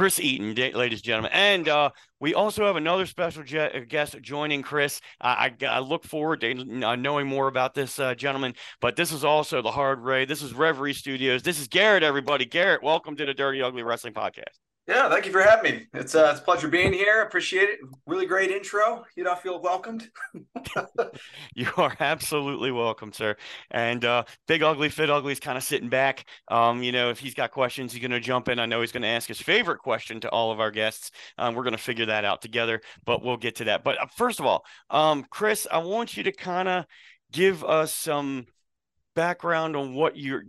Chris 0.00 0.18
Eaton, 0.18 0.54
ladies 0.54 1.00
and 1.00 1.04
gentlemen. 1.04 1.30
And 1.34 1.68
uh, 1.68 1.90
we 2.20 2.32
also 2.32 2.64
have 2.64 2.76
another 2.76 3.04
special 3.04 3.42
je- 3.42 3.84
guest 3.86 4.16
joining 4.22 4.62
Chris. 4.62 4.98
I, 5.20 5.52
I, 5.60 5.66
I, 5.66 5.78
look 5.80 6.04
forward 6.04 6.40
to 6.40 6.86
uh, 6.86 6.96
knowing 6.96 7.26
more 7.26 7.48
about 7.48 7.74
this 7.74 7.98
uh, 7.98 8.14
gentleman. 8.14 8.54
But 8.80 8.96
this 8.96 9.12
is 9.12 9.24
also 9.24 9.60
the 9.60 9.70
Hard 9.70 10.02
Way. 10.02 10.24
This 10.24 10.40
is 10.40 10.54
Reverie 10.54 10.94
Studios. 10.94 11.42
This 11.42 11.60
is 11.60 11.68
Garrett, 11.68 12.02
everybody. 12.02 12.46
Garrett, 12.46 12.82
welcome 12.82 13.14
to 13.16 13.26
the 13.26 13.34
Dirty 13.34 13.60
Ugly 13.60 13.82
Wrestling 13.82 14.14
Podcast. 14.14 14.56
Yeah, 14.90 15.08
thank 15.08 15.24
you 15.24 15.30
for 15.30 15.40
having 15.40 15.72
me. 15.72 15.86
It's 15.94 16.16
uh, 16.16 16.30
it's 16.32 16.40
a 16.40 16.42
pleasure 16.42 16.66
being 16.66 16.92
here. 16.92 17.22
Appreciate 17.22 17.68
it. 17.68 17.78
Really 18.08 18.26
great 18.26 18.50
intro. 18.50 19.04
You 19.14 19.30
I 19.30 19.36
feel 19.36 19.62
welcomed. 19.62 20.10
you 21.54 21.68
are 21.76 21.96
absolutely 22.00 22.72
welcome, 22.72 23.12
sir. 23.12 23.36
And 23.70 24.04
uh, 24.04 24.24
Big 24.48 24.64
Ugly 24.64 24.88
Fit 24.88 25.08
Ugly 25.08 25.34
is 25.34 25.38
kind 25.38 25.56
of 25.56 25.62
sitting 25.62 25.90
back. 25.90 26.24
Um, 26.48 26.82
you 26.82 26.90
know, 26.90 27.08
if 27.08 27.20
he's 27.20 27.34
got 27.34 27.52
questions, 27.52 27.92
he's 27.92 28.02
going 28.02 28.10
to 28.10 28.18
jump 28.18 28.48
in. 28.48 28.58
I 28.58 28.66
know 28.66 28.80
he's 28.80 28.90
going 28.90 29.04
to 29.04 29.08
ask 29.08 29.28
his 29.28 29.40
favorite 29.40 29.78
question 29.78 30.18
to 30.22 30.28
all 30.30 30.50
of 30.50 30.58
our 30.58 30.72
guests. 30.72 31.12
Um, 31.38 31.54
we're 31.54 31.62
going 31.62 31.70
to 31.70 31.78
figure 31.78 32.06
that 32.06 32.24
out 32.24 32.42
together, 32.42 32.80
but 33.06 33.22
we'll 33.22 33.36
get 33.36 33.54
to 33.56 33.64
that. 33.66 33.84
But 33.84 34.02
uh, 34.02 34.06
first 34.16 34.40
of 34.40 34.46
all, 34.46 34.64
um, 34.90 35.24
Chris, 35.30 35.68
I 35.70 35.78
want 35.78 36.16
you 36.16 36.24
to 36.24 36.32
kind 36.32 36.68
of 36.68 36.84
give 37.30 37.62
us 37.62 37.94
some 37.94 38.46
background 39.20 39.76
on 39.76 39.92
what 39.92 40.16
you're 40.16 40.44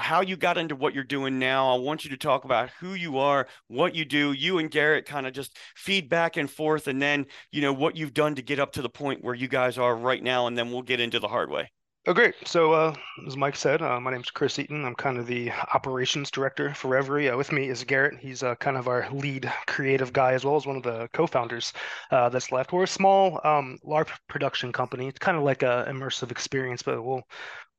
how 0.00 0.20
you 0.20 0.36
got 0.36 0.58
into 0.58 0.74
what 0.74 0.92
you're 0.92 1.04
doing 1.04 1.38
now 1.38 1.72
i 1.72 1.78
want 1.78 2.02
you 2.02 2.10
to 2.10 2.16
talk 2.16 2.44
about 2.44 2.68
who 2.80 2.94
you 2.94 3.18
are 3.18 3.46
what 3.68 3.94
you 3.94 4.04
do 4.04 4.32
you 4.32 4.58
and 4.58 4.72
garrett 4.72 5.06
kind 5.06 5.28
of 5.28 5.32
just 5.32 5.56
feed 5.76 6.08
back 6.08 6.36
and 6.36 6.50
forth 6.50 6.88
and 6.88 7.00
then 7.00 7.24
you 7.52 7.62
know 7.62 7.72
what 7.72 7.96
you've 7.96 8.12
done 8.12 8.34
to 8.34 8.42
get 8.42 8.58
up 8.58 8.72
to 8.72 8.82
the 8.82 8.88
point 8.88 9.22
where 9.22 9.32
you 9.32 9.46
guys 9.46 9.78
are 9.78 9.94
right 9.94 10.24
now 10.24 10.48
and 10.48 10.58
then 10.58 10.72
we'll 10.72 10.82
get 10.82 10.98
into 10.98 11.20
the 11.20 11.28
hard 11.28 11.48
way 11.48 11.70
Oh, 12.08 12.14
great. 12.14 12.36
So, 12.46 12.72
uh, 12.72 12.94
as 13.26 13.36
Mike 13.36 13.56
said, 13.56 13.82
uh, 13.82 13.98
my 13.98 14.12
name 14.12 14.20
is 14.20 14.30
Chris 14.30 14.60
Eaton. 14.60 14.84
I'm 14.84 14.94
kind 14.94 15.18
of 15.18 15.26
the 15.26 15.50
operations 15.74 16.30
director 16.30 16.72
for 16.72 16.86
Reverie. 16.86 17.28
Uh, 17.28 17.36
with 17.36 17.50
me 17.50 17.68
is 17.68 17.82
Garrett. 17.82 18.20
He's 18.20 18.44
uh, 18.44 18.54
kind 18.54 18.76
of 18.76 18.86
our 18.86 19.10
lead 19.10 19.52
creative 19.66 20.12
guy, 20.12 20.34
as 20.34 20.44
well 20.44 20.54
as 20.54 20.66
one 20.66 20.76
of 20.76 20.84
the 20.84 21.08
co-founders 21.12 21.72
uh, 22.12 22.28
that's 22.28 22.52
left. 22.52 22.72
We're 22.72 22.84
a 22.84 22.86
small 22.86 23.40
um, 23.42 23.80
LARP 23.84 24.10
production 24.28 24.72
company. 24.72 25.08
It's 25.08 25.18
kind 25.18 25.36
of 25.36 25.42
like 25.42 25.64
a 25.64 25.84
immersive 25.88 26.30
experience, 26.30 26.80
but 26.80 27.02
we'll 27.02 27.24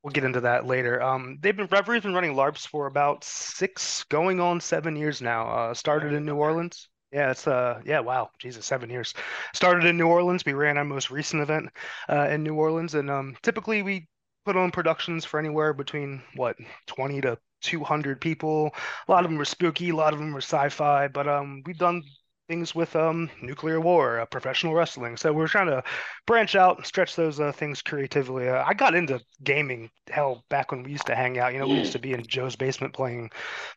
we'll 0.08 0.12
get 0.14 0.24
into 0.24 0.40
that 0.40 0.64
later. 0.64 1.02
Um, 1.02 1.36
they've 1.42 1.54
been 1.54 1.68
Reverie's 1.70 2.02
been 2.02 2.14
running 2.14 2.32
LARPs 2.34 2.66
for 2.66 2.86
about 2.86 3.22
six, 3.24 4.04
going 4.04 4.40
on 4.40 4.58
seven 4.58 4.96
years 4.96 5.20
now. 5.20 5.46
Uh, 5.46 5.74
started 5.74 6.14
in 6.14 6.24
New 6.24 6.36
Orleans. 6.36 6.88
Yeah, 7.12 7.30
it's 7.30 7.46
uh 7.46 7.82
yeah, 7.84 8.00
wow, 8.00 8.30
Jesus, 8.38 8.64
seven 8.64 8.88
years. 8.88 9.12
Started 9.54 9.84
in 9.84 9.98
New 9.98 10.06
Orleans. 10.08 10.46
We 10.46 10.54
ran 10.54 10.78
our 10.78 10.84
most 10.84 11.10
recent 11.10 11.42
event 11.42 11.68
uh, 12.08 12.28
in 12.30 12.42
New 12.42 12.54
Orleans, 12.54 12.94
and 12.94 13.10
um, 13.10 13.36
typically 13.42 13.82
we 13.82 14.08
put 14.46 14.56
on 14.56 14.70
productions 14.70 15.26
for 15.26 15.38
anywhere 15.38 15.74
between 15.74 16.22
what 16.36 16.56
20 16.86 17.20
to 17.22 17.38
200 17.60 18.18
people. 18.18 18.74
A 19.08 19.12
lot 19.12 19.24
of 19.26 19.30
them 19.30 19.38
were 19.38 19.44
spooky, 19.44 19.90
a 19.90 19.96
lot 19.96 20.14
of 20.14 20.18
them 20.20 20.32
were 20.32 20.40
sci-fi, 20.40 21.08
but 21.08 21.28
um, 21.28 21.62
we've 21.66 21.76
done 21.76 22.02
things 22.48 22.74
with 22.74 22.96
um, 22.96 23.30
nuclear 23.42 23.80
war, 23.80 24.20
uh, 24.20 24.26
professional 24.26 24.74
wrestling. 24.74 25.16
So 25.16 25.32
we're 25.32 25.48
trying 25.48 25.66
to 25.66 25.84
branch 26.26 26.56
out, 26.56 26.78
and 26.78 26.86
stretch 26.86 27.14
those 27.14 27.38
uh, 27.38 27.52
things 27.52 27.82
creatively. 27.82 28.48
Uh, 28.48 28.64
I 28.66 28.74
got 28.74 28.94
into 28.94 29.20
gaming 29.44 29.90
hell 30.08 30.44
back 30.48 30.72
when 30.72 30.82
we 30.82 30.90
used 30.90 31.06
to 31.06 31.14
hang 31.14 31.38
out. 31.38 31.52
You 31.52 31.60
know, 31.60 31.68
we 31.68 31.74
used 31.78 31.92
to 31.92 31.98
be 31.98 32.14
in 32.14 32.26
Joe's 32.26 32.56
basement 32.56 32.94
playing 32.94 33.30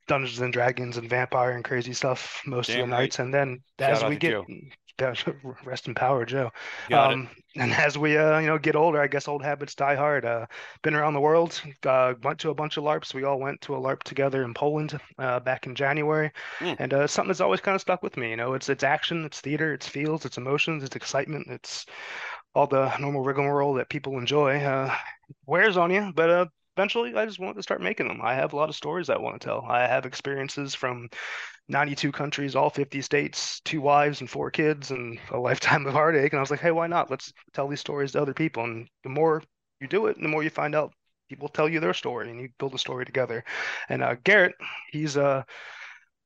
Dungeons 0.08 0.40
and 0.40 0.54
Dragons 0.54 0.98
and 0.98 1.10
Vampire 1.10 1.52
and 1.52 1.64
crazy 1.66 1.94
stuff 1.94 2.42
most 2.46 2.68
Damn 2.68 2.80
of 2.80 2.88
the 2.88 2.94
right. 2.94 3.00
nights. 3.02 3.20
And 3.20 3.34
then 3.34 3.60
Shout 3.80 3.92
as 3.92 4.04
we 4.06 4.16
get 4.16 4.32
Joe. 4.32 4.46
rest 5.66 5.88
in 5.88 5.96
power, 5.96 6.26
Joe. 6.26 6.52
Um, 6.92 7.30
and 7.56 7.74
as 7.74 7.98
we 7.98 8.18
uh, 8.18 8.40
you 8.40 8.48
know 8.48 8.58
get 8.58 8.76
older, 8.76 9.02
I 9.02 9.08
guess 9.08 9.28
old 9.28 9.44
habits 9.44 9.76
die 9.76 9.96
hard. 9.96 10.26
Uh, 10.26 10.46
been 10.82 10.96
around 10.96 11.14
the 11.14 11.20
world, 11.20 11.62
uh, 11.86 12.14
went 12.24 12.40
to 12.40 12.50
a 12.50 12.56
bunch 12.56 12.78
of 12.78 12.84
LARPs. 12.84 13.14
We 13.14 13.24
all 13.24 13.40
went 13.40 13.62
to 13.62 13.76
a 13.76 13.80
LARP 13.80 14.04
together 14.04 14.44
in 14.44 14.54
Poland 14.54 15.00
uh, 15.18 15.40
back 15.40 15.66
in 15.66 15.76
January, 15.76 16.32
mm. 16.60 16.76
and 16.80 16.94
uh, 16.94 17.08
something 17.08 17.30
that's 17.30 17.42
always 17.42 17.62
kind 17.62 17.76
of 17.76 17.82
stuck 17.82 18.04
with 18.04 18.18
me. 18.18 18.30
You 18.30 18.38
know, 18.38 18.54
it's 18.54 18.70
it's 18.70 18.84
action, 18.84 19.26
it's 19.26 19.42
theater, 19.42 19.74
it's 19.74 19.88
feels, 19.88 20.26
it's 20.26 20.38
emotions, 20.38 20.84
it's 20.84 20.96
excitement, 20.96 21.48
it's 21.50 21.86
all 22.54 22.68
the 22.68 22.96
normal 22.98 23.24
rigmarole 23.24 23.74
that 23.76 23.90
people 23.90 24.18
enjoy. 24.18 24.60
Uh, 24.60 24.94
wears 25.46 25.78
on 25.78 25.92
you, 25.92 26.12
but 26.16 26.30
uh, 26.30 26.46
eventually 26.78 27.16
I 27.16 27.26
just 27.26 27.40
wanted 27.40 27.56
to 27.56 27.64
start 27.64 27.82
making 27.82 28.08
them. 28.08 28.20
I 28.24 28.34
have 28.36 28.54
a 28.54 28.56
lot 28.56 28.70
of 28.70 28.76
stories 28.76 29.10
I 29.10 29.18
want 29.18 29.40
to 29.40 29.46
tell. 29.46 29.66
I 29.68 29.88
have 29.88 30.06
experiences 30.06 30.76
from 30.76 31.10
92 31.68 32.12
countries, 32.12 32.56
all 32.56 32.70
50 32.70 33.02
states, 33.02 33.62
two 33.62 33.82
wives 33.82 34.22
and 34.22 34.30
four 34.30 34.52
kids, 34.52 34.92
and 34.92 35.20
a 35.32 35.40
lifetime 35.40 35.86
of 35.86 35.94
heartache. 35.94 36.34
And 36.34 36.40
I 36.40 36.42
was 36.42 36.52
like, 36.52 36.60
hey, 36.60 36.72
why 36.72 36.88
not? 36.88 37.10
Let's 37.10 37.34
tell 37.54 37.68
these 37.68 37.80
stories 37.80 38.14
to 38.14 38.22
other 38.22 38.34
people. 38.34 38.64
And 38.64 38.88
the 39.04 39.10
more 39.10 39.44
you 39.80 39.88
do 39.88 40.08
it, 40.08 40.22
the 40.22 40.28
more 40.28 40.44
you 40.44 40.50
find 40.50 40.76
out 40.76 40.94
people 41.30 41.48
tell 41.48 41.70
you 41.70 41.80
their 41.80 41.94
story 41.94 42.30
and 42.30 42.40
you 42.42 42.50
build 42.60 42.74
a 42.74 42.78
story 42.78 43.06
together. 43.06 43.44
And 43.90 44.04
uh, 44.04 44.16
Garrett, 44.24 44.54
he's 44.92 45.16
uh, 45.16 45.44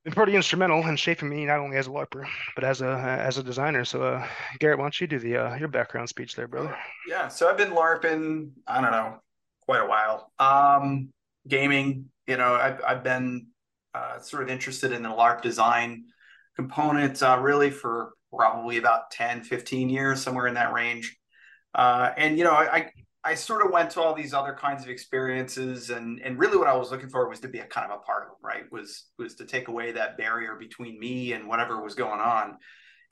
been 0.03 0.13
pretty 0.13 0.35
instrumental 0.35 0.85
in 0.87 0.95
shaping 0.95 1.29
me 1.29 1.45
not 1.45 1.59
only 1.59 1.77
as 1.77 1.87
a 1.87 1.91
LARPer, 1.91 2.27
but 2.55 2.63
as 2.63 2.81
a 2.81 2.87
as 2.87 3.37
a 3.37 3.43
designer. 3.43 3.85
So, 3.85 4.01
uh, 4.01 4.27
Garrett, 4.59 4.79
why 4.79 4.85
don't 4.85 5.01
you 5.01 5.07
do 5.07 5.19
the 5.19 5.37
uh, 5.37 5.55
your 5.55 5.67
background 5.67 6.09
speech 6.09 6.35
there, 6.35 6.47
brother? 6.47 6.75
Yeah, 7.07 7.27
so 7.27 7.49
I've 7.49 7.57
been 7.57 7.71
LARPing, 7.71 8.51
I 8.67 8.81
don't 8.81 8.91
know, 8.91 9.19
quite 9.65 9.81
a 9.81 9.87
while. 9.87 10.31
Um, 10.39 11.09
gaming, 11.47 12.05
you 12.27 12.37
know, 12.37 12.55
I've 12.55 12.81
I've 12.85 13.03
been 13.03 13.47
uh, 13.93 14.19
sort 14.19 14.43
of 14.43 14.49
interested 14.49 14.91
in 14.91 15.03
the 15.03 15.09
LARP 15.09 15.41
design 15.41 16.05
component 16.55 17.21
uh, 17.21 17.37
really 17.41 17.69
for 17.69 18.11
probably 18.33 18.77
about 18.77 19.11
10, 19.11 19.43
15 19.43 19.89
years, 19.89 20.21
somewhere 20.21 20.47
in 20.47 20.55
that 20.55 20.73
range. 20.73 21.17
Uh, 21.73 22.11
and, 22.17 22.37
you 22.37 22.43
know, 22.43 22.51
I, 22.51 22.91
I 23.23 23.35
sort 23.35 23.65
of 23.65 23.71
went 23.71 23.91
to 23.91 24.01
all 24.01 24.13
these 24.13 24.33
other 24.33 24.53
kinds 24.53 24.83
of 24.83 24.89
experiences 24.89 25.89
and, 25.89 26.19
and 26.21 26.37
really 26.37 26.57
what 26.57 26.67
I 26.67 26.75
was 26.75 26.91
looking 26.91 27.09
for 27.09 27.27
was 27.27 27.39
to 27.41 27.47
be 27.47 27.59
a 27.59 27.65
kind 27.65 27.91
of 27.91 27.99
a 27.99 28.03
part 28.03 28.23
of 28.23 28.29
them, 28.29 28.37
right? 28.43 28.63
Was, 28.71 29.05
was 29.17 29.35
to 29.35 29.45
take 29.45 29.67
away 29.67 29.91
that 29.93 30.17
barrier 30.17 30.55
between 30.55 30.99
me 30.99 31.33
and 31.33 31.47
whatever 31.47 31.81
was 31.81 31.95
going 31.95 32.19
on 32.19 32.57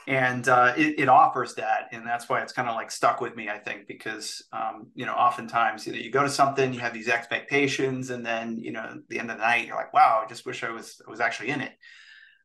and 0.08 0.48
uh, 0.50 0.74
it, 0.76 1.00
it, 1.00 1.10
offers 1.10 1.56
that. 1.56 1.88
And 1.92 2.06
that's 2.06 2.28
why 2.28 2.42
it's 2.42 2.52
kind 2.52 2.68
of 2.68 2.76
like 2.76 2.92
stuck 2.92 3.22
with 3.22 3.36
me 3.36 3.50
i 3.50 3.58
think 3.58 3.88
because 3.88 4.44
um, 4.52 4.88
you 4.96 5.06
know 5.06 5.14
oftentimes 5.14 5.86
you 5.86 5.94
know 5.94 6.00
you 6.00 6.12
go 6.12 6.24
to 6.24 6.30
something 6.30 6.74
you 6.74 6.80
have 6.80 6.94
these 6.94 7.10
expectations 7.10 8.10
and 8.10 8.26
then 8.26 8.58
you 8.58 8.72
know 8.72 9.00
the 9.10 9.20
end 9.20 9.32
of 9.32 9.38
the 9.38 9.44
night 9.44 9.68
you're 9.68 9.76
like 9.76 9.94
wow 9.94 10.22
i 10.24 10.28
just 10.28 10.46
wish 10.46 10.64
i 10.64 10.70
was 10.70 11.02
I 11.06 11.10
was 11.10 11.20
actually 11.20 11.50
in 11.50 11.62
it. 11.62 11.74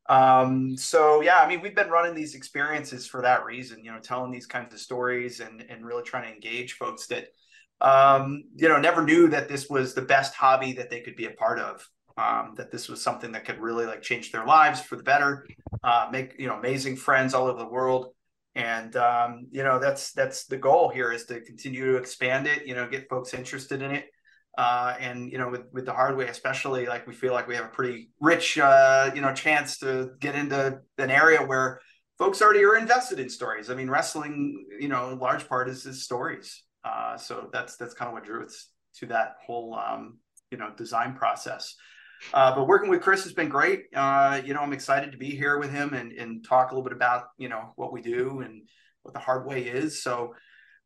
Um, 0.07 0.75
so 0.77 1.21
yeah 1.21 1.39
i 1.39 1.47
mean 1.47 1.61
we've 1.61 1.75
been 1.75 1.89
running 1.89 2.15
these 2.15 2.35
experiences 2.35 3.05
for 3.07 3.21
that 3.21 3.45
reason 3.45 3.83
you 3.83 3.91
know 3.91 3.99
telling 3.99 4.31
these 4.31 4.47
kinds 4.47 4.73
of 4.73 4.79
stories 4.79 5.39
and 5.39 5.61
and 5.69 5.85
really 5.85 6.03
trying 6.03 6.27
to 6.27 6.33
engage 6.33 6.73
folks 6.73 7.07
that 7.07 7.27
um, 7.81 8.43
you 8.55 8.67
know 8.67 8.79
never 8.79 9.03
knew 9.03 9.29
that 9.29 9.47
this 9.47 9.69
was 9.69 9.93
the 9.93 10.01
best 10.01 10.33
hobby 10.33 10.73
that 10.73 10.89
they 10.89 11.01
could 11.01 11.15
be 11.15 11.25
a 11.25 11.31
part 11.31 11.59
of 11.59 11.87
um, 12.19 12.53
that 12.57 12.71
this 12.71 12.89
was 12.89 13.01
something 13.01 13.31
that 13.31 13.45
could 13.45 13.59
really 13.59 13.85
like 13.85 14.01
change 14.01 14.31
their 14.31 14.45
lives 14.45 14.81
for 14.81 14.95
the 14.95 15.03
better, 15.03 15.45
uh, 15.83 16.09
make 16.11 16.35
you 16.37 16.47
know 16.47 16.55
amazing 16.55 16.95
friends 16.97 17.33
all 17.33 17.47
over 17.47 17.59
the 17.59 17.67
world, 17.67 18.13
and 18.55 18.95
um, 18.97 19.47
you 19.51 19.63
know 19.63 19.79
that's 19.79 20.11
that's 20.11 20.45
the 20.45 20.57
goal 20.57 20.89
here 20.89 21.11
is 21.11 21.25
to 21.25 21.39
continue 21.41 21.93
to 21.93 21.97
expand 21.97 22.47
it. 22.47 22.65
You 22.65 22.75
know, 22.75 22.87
get 22.87 23.09
folks 23.09 23.33
interested 23.33 23.81
in 23.81 23.91
it, 23.91 24.05
uh, 24.57 24.95
and 24.99 25.31
you 25.31 25.37
know 25.37 25.49
with 25.49 25.63
with 25.71 25.85
the 25.85 25.93
hard 25.93 26.17
way 26.17 26.27
especially, 26.27 26.87
like 26.87 27.07
we 27.07 27.13
feel 27.13 27.31
like 27.33 27.47
we 27.47 27.55
have 27.55 27.65
a 27.65 27.69
pretty 27.69 28.09
rich 28.19 28.57
uh, 28.57 29.11
you 29.15 29.21
know 29.21 29.33
chance 29.33 29.77
to 29.79 30.11
get 30.19 30.35
into 30.35 30.81
an 30.97 31.11
area 31.11 31.39
where 31.39 31.79
folks 32.17 32.41
already 32.41 32.65
are 32.65 32.75
invested 32.75 33.19
in 33.19 33.29
stories. 33.29 33.69
I 33.69 33.75
mean, 33.75 33.89
wrestling, 33.89 34.65
you 34.77 34.89
know, 34.89 35.17
large 35.19 35.47
part 35.47 35.69
is, 35.69 35.85
is 35.85 36.03
stories. 36.03 36.63
Uh, 36.83 37.15
so 37.17 37.49
that's 37.53 37.77
that's 37.77 37.93
kind 37.93 38.09
of 38.09 38.13
what 38.13 38.25
drew 38.25 38.43
us 38.43 38.67
to 38.95 39.05
that 39.05 39.35
whole 39.45 39.75
um, 39.75 40.17
you 40.51 40.57
know 40.57 40.71
design 40.75 41.13
process. 41.13 41.75
Uh, 42.33 42.55
but 42.55 42.67
working 42.67 42.89
with 42.89 43.01
Chris 43.01 43.23
has 43.23 43.33
been 43.33 43.49
great. 43.49 43.85
Uh, 43.95 44.41
you 44.43 44.53
know, 44.53 44.61
I'm 44.61 44.73
excited 44.73 45.11
to 45.11 45.17
be 45.17 45.29
here 45.31 45.57
with 45.57 45.71
him 45.71 45.93
and, 45.93 46.11
and 46.11 46.45
talk 46.45 46.71
a 46.71 46.73
little 46.73 46.83
bit 46.83 46.93
about, 46.93 47.25
you 47.37 47.49
know, 47.49 47.73
what 47.75 47.91
we 47.91 48.01
do 48.01 48.41
and 48.41 48.67
what 49.03 49.13
the 49.13 49.19
hard 49.19 49.45
way 49.45 49.63
is. 49.63 50.03
So, 50.03 50.35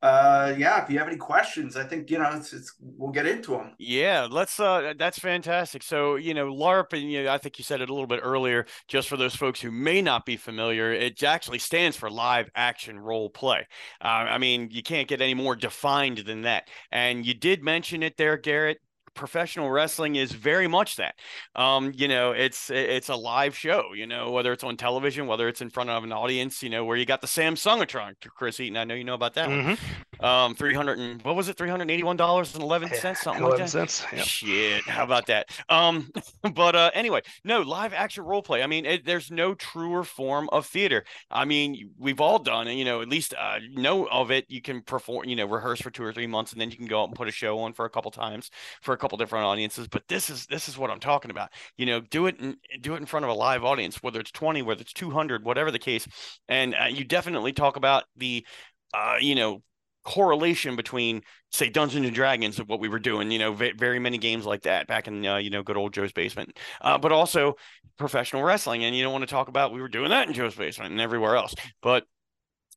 uh, 0.02 0.54
yeah, 0.58 0.84
if 0.84 0.90
you 0.90 1.00
have 1.00 1.08
any 1.08 1.16
questions, 1.16 1.78
I 1.78 1.86
think, 1.86 2.12
you 2.12 2.20
know, 2.20 2.30
it's, 2.34 2.52
it's 2.52 2.76
we'll 2.82 3.14
get 3.14 3.26
into 3.26 3.52
them. 3.52 3.72
Yeah, 3.80 4.28
let's, 4.30 4.60
uh, 4.60 4.94
that's 5.00 5.18
fantastic. 5.18 5.82
So, 5.82 6.18
you 6.18 6.34
know, 6.34 6.54
LARP, 6.54 6.92
and 6.92 7.10
you 7.10 7.24
know, 7.24 7.32
I 7.32 7.38
think 7.38 7.58
you 7.58 7.64
said 7.64 7.80
it 7.80 7.90
a 7.90 7.94
little 7.94 8.08
bit 8.08 8.20
earlier, 8.22 8.66
just 8.90 9.08
for 9.08 9.16
those 9.16 9.34
folks 9.34 9.62
who 9.62 9.72
may 9.72 10.02
not 10.02 10.26
be 10.26 10.36
familiar, 10.36 10.92
it 10.92 11.24
actually 11.24 11.60
stands 11.60 11.96
for 11.96 12.10
live 12.12 12.50
action 12.54 13.00
role 13.00 13.30
play. 13.30 13.66
Uh, 14.04 14.08
I 14.08 14.40
mean, 14.40 14.68
you 14.72 14.84
can't 14.84 15.08
get 15.08 15.22
any 15.22 15.36
more 15.36 15.56
defined 15.56 16.18
than 16.18 16.42
that. 16.42 16.68
And 16.92 17.26
you 17.26 17.34
did 17.34 17.64
mention 17.64 18.04
it 18.04 18.18
there, 18.18 18.36
Garrett 18.36 18.80
professional 19.14 19.70
wrestling 19.70 20.16
is 20.16 20.32
very 20.32 20.68
much 20.68 20.98
that. 20.98 21.16
Um, 21.56 21.92
you 21.96 22.08
know, 22.08 22.32
it's 22.32 22.70
it's 22.70 23.10
a 23.10 23.16
live 23.16 23.56
show. 23.56 23.94
You 23.96 24.08
know, 24.08 24.32
whether 24.32 24.52
it's 24.52 24.64
on 24.64 24.78
television, 24.78 25.28
whether 25.28 25.48
it's 25.48 25.62
in 25.62 25.70
front 25.70 25.90
of 25.90 26.04
an 26.04 26.12
audience. 26.12 26.64
You 26.64 26.70
know, 26.70 26.86
where 26.86 26.98
you 26.98 27.06
got 27.06 27.22
the 27.22 27.28
Samsungatron, 27.28 28.16
Chris 28.36 28.60
Eaton. 28.60 28.78
I 28.78 28.84
know 28.84 28.96
you 28.96 29.04
know 29.04 29.14
about 29.14 29.36
that 29.36 29.50
mm-hmm. 29.50 29.74
Um, 30.20 30.56
three 30.56 30.74
hundred 30.74 31.00
and 31.00 31.22
what 31.24 31.36
was 31.36 31.50
it? 31.50 31.58
Three 31.58 31.70
hundred 31.70 31.90
eighty-one 31.92 32.18
dollars 32.18 32.54
and 32.54 32.64
eleven 32.64 32.90
cents, 32.94 33.22
something 33.22 33.44
11 33.44 33.60
like 33.60 33.72
that. 33.72 33.90
cents. 33.90 34.26
Shit, 34.26 34.84
how 34.84 35.04
about 35.04 35.26
that? 35.28 35.50
Um, 35.70 36.12
but 36.54 36.76
uh, 36.76 36.92
anyway, 36.94 37.22
no 37.44 37.62
live 37.62 37.94
action 37.94 38.24
role 38.24 38.42
play. 38.42 38.64
I 38.64 38.68
mean, 38.68 38.86
it, 38.86 39.06
there's 39.06 39.32
no 39.32 39.54
truer 39.54 40.04
form 40.04 40.50
of 40.52 40.66
theater. 40.66 41.04
I 41.30 41.46
mean, 41.46 41.92
we've 41.98 42.22
all 42.22 42.40
done 42.40 42.68
it. 42.68 42.74
You 42.76 42.86
know, 42.86 43.02
at 43.02 43.10
least 43.10 43.34
uh, 43.40 43.60
know 43.72 44.08
of 44.08 44.32
it. 44.32 44.46
You 44.50 44.62
can 44.62 44.82
perform. 44.82 45.26
You 45.26 45.36
know, 45.36 45.46
rehearse 45.46 45.82
for 45.82 45.92
two 45.92 46.04
or 46.04 46.14
three 46.14 46.28
months, 46.28 46.52
and 46.52 46.62
then 46.62 46.72
you 46.72 46.78
can 46.78 46.88
go 46.88 47.02
out 47.02 47.10
and 47.10 47.16
put 47.16 47.28
a 47.28 47.32
show 47.32 47.60
on 47.60 47.74
for 47.74 47.86
a 47.86 47.90
couple 47.90 48.12
times 48.12 48.52
for 48.82 48.94
a 48.94 48.98
couple 48.98 49.18
different 49.18 49.46
audiences. 49.46 49.88
But 49.88 50.08
this 50.08 50.30
is 50.30 50.46
this 50.46 50.70
is 50.70 50.78
what 50.78 50.90
I'm 50.90 51.00
talking 51.00 51.32
about. 51.32 51.50
You 51.78 51.86
know, 51.86 52.00
do 52.02 52.28
it 52.28 52.40
in, 52.40 52.58
do 52.82 52.94
it 52.94 52.98
in 52.98 53.06
front 53.06 53.26
of 53.26 53.30
a 53.30 53.34
live 53.34 53.64
audience, 53.64 54.02
whether 54.02 54.20
it's 54.20 54.32
20, 54.32 54.62
whether 54.62 54.82
it's 54.82 54.94
200, 54.94 55.44
whatever 55.44 55.72
the 55.72 55.80
case. 55.80 56.08
And 56.48 56.76
uh, 56.76 56.86
you 56.86 57.04
definitely 57.04 57.54
talk 57.54 57.76
about 57.76 58.04
the 58.16 58.46
uh, 58.94 59.16
you 59.20 59.36
know 59.36 59.62
correlation 60.04 60.76
between 60.76 61.22
say 61.52 61.70
Dungeons 61.70 62.06
and 62.06 62.16
Dragons 62.16 62.60
of 62.60 62.68
what 62.68 62.80
we 62.80 62.90
were 62.90 63.00
doing, 63.00 63.32
you 63.32 63.40
know, 63.40 63.54
very 63.54 64.00
many 64.00 64.18
games 64.18 64.46
like 64.46 64.64
that 64.64 64.88
back 64.88 65.08
in 65.08 65.26
uh, 65.26 65.38
you 65.38 65.50
know 65.50 65.64
good 65.64 65.78
old 65.78 65.94
Joe's 65.94 66.12
basement, 66.12 66.58
uh, 66.82 66.98
but 66.98 67.12
also 67.12 67.56
professional 67.98 68.44
wrestling, 68.44 68.84
and 68.84 68.96
you 68.96 69.04
don't 69.04 69.14
want 69.14 69.24
to 69.24 69.34
talk 69.34 69.48
about 69.48 69.74
we 69.74 69.82
were 69.82 69.90
doing 69.90 70.10
that 70.10 70.28
in 70.28 70.34
Joe's 70.34 70.56
basement 70.56 70.92
and 70.92 71.02
everywhere 71.02 71.36
else, 71.36 71.54
but 71.82 72.06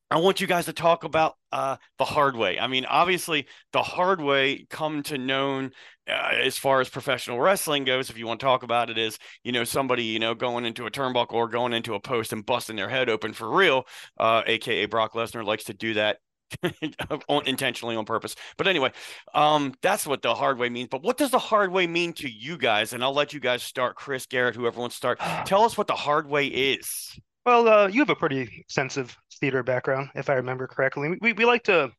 I 0.09 0.19
want 0.19 0.41
you 0.41 0.47
guys 0.47 0.67
to 0.67 0.73
talk 0.73 1.03
about 1.03 1.35
uh, 1.51 1.77
the 1.99 2.05
hard 2.05 2.37
way. 2.37 2.61
I 2.61 2.69
mean, 2.69 2.85
obviously, 2.85 3.47
the 3.73 3.83
hard 3.83 4.21
way 4.21 4.65
come 4.71 5.03
to 5.05 5.19
known 5.19 5.73
uh, 6.09 6.31
as 6.45 6.57
far 6.57 6.81
as 6.81 6.89
professional 6.89 7.41
wrestling 7.41 7.85
goes. 7.85 8.09
If 8.09 8.17
you 8.17 8.25
want 8.27 8.39
to 8.39 8.47
talk 8.47 8.63
about 8.63 8.89
it, 8.89 8.99
is 8.99 9.19
you 9.43 9.51
know 9.51 9.65
somebody 9.65 10.05
you 10.05 10.21
know 10.21 10.35
going 10.35 10.65
into 10.65 10.87
a 10.87 10.93
turnbuckle 10.93 11.33
or 11.33 11.49
going 11.49 11.73
into 11.73 11.95
a 11.95 12.01
post 12.01 12.33
and 12.33 12.47
busting 12.47 12.77
their 12.77 12.89
head 12.89 13.09
open 13.09 13.33
for 13.33 13.51
real, 13.51 13.85
uh, 14.19 14.43
aka 14.47 14.87
Brock 14.87 15.15
Lesnar 15.15 15.45
likes 15.45 15.65
to 15.65 15.75
do 15.75 15.95
that 15.95 16.19
intentionally 17.47 17.97
on 17.97 18.05
purpose. 18.05 18.37
But 18.57 18.69
anyway, 18.69 18.93
um, 19.35 19.75
that's 19.83 20.07
what 20.07 20.23
the 20.23 20.35
hard 20.35 20.59
way 20.59 20.69
means. 20.69 20.89
But 20.91 21.03
what 21.03 21.17
does 21.17 21.31
the 21.31 21.39
hard 21.39 21.73
way 21.73 21.87
mean 21.87 22.13
to 22.15 22.31
you 22.31 22.57
guys? 22.57 22.93
And 22.93 23.03
I'll 23.03 23.15
let 23.15 23.33
you 23.33 23.41
guys 23.41 23.63
start. 23.63 23.97
Chris, 23.97 24.27
Garrett, 24.27 24.55
whoever 24.55 24.81
wants 24.81 24.97
to 24.97 24.99
start. 24.99 25.19
Tell 25.47 25.65
us 25.65 25.77
what 25.77 25.87
the 25.87 25.95
hard 25.95 26.29
way 26.29 26.47
is. 26.47 27.19
Well, 27.45 27.69
uh, 27.69 27.87
you 27.87 28.01
have 28.01 28.11
a 28.11 28.17
pretty 28.17 28.41
extensive 28.59 29.17
theater 29.41 29.63
background, 29.63 30.11
if 30.15 30.29
I 30.29 30.35
remember 30.35 30.67
correctly. 30.67 31.17
We, 31.21 31.33
we 31.33 31.45
like 31.45 31.63
to 31.65 31.93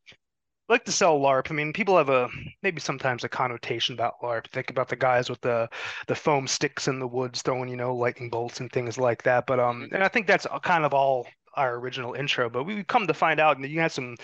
like 0.70 0.84
to 0.84 0.92
sell 0.92 1.20
LARP. 1.20 1.50
I 1.50 1.54
mean, 1.54 1.72
people 1.72 1.98
have 1.98 2.10
a 2.10 2.28
maybe 2.62 2.82
sometimes 2.82 3.24
a 3.24 3.30
connotation 3.30 3.94
about 3.96 4.16
LARP. 4.22 4.48
Think 4.48 4.70
about 4.70 4.90
the 4.90 4.96
guys 4.96 5.30
with 5.30 5.40
the 5.42 5.70
the 6.08 6.16
foam 6.16 6.48
sticks 6.48 6.88
in 6.88 7.00
the 7.00 7.08
woods 7.08 7.42
throwing, 7.42 7.70
you 7.70 7.78
know, 7.78 7.96
lightning 7.96 8.30
bolts 8.30 8.60
and 8.60 8.72
things 8.72 8.98
like 8.98 9.24
that. 9.24 9.48
But 9.48 9.60
um, 9.60 9.88
and 9.94 10.04
I 10.04 10.10
think 10.10 10.28
that's 10.28 10.46
kind 10.64 10.84
of 10.84 10.94
all 10.94 11.28
our 11.58 11.76
original 11.76 12.14
intro, 12.14 12.50
but 12.50 12.64
we 12.64 12.84
come 12.84 13.08
to 13.08 13.14
find 13.14 13.40
out 13.40 13.60
that 13.62 13.70
you 13.70 13.80
had 13.80 13.92
some 13.92 14.16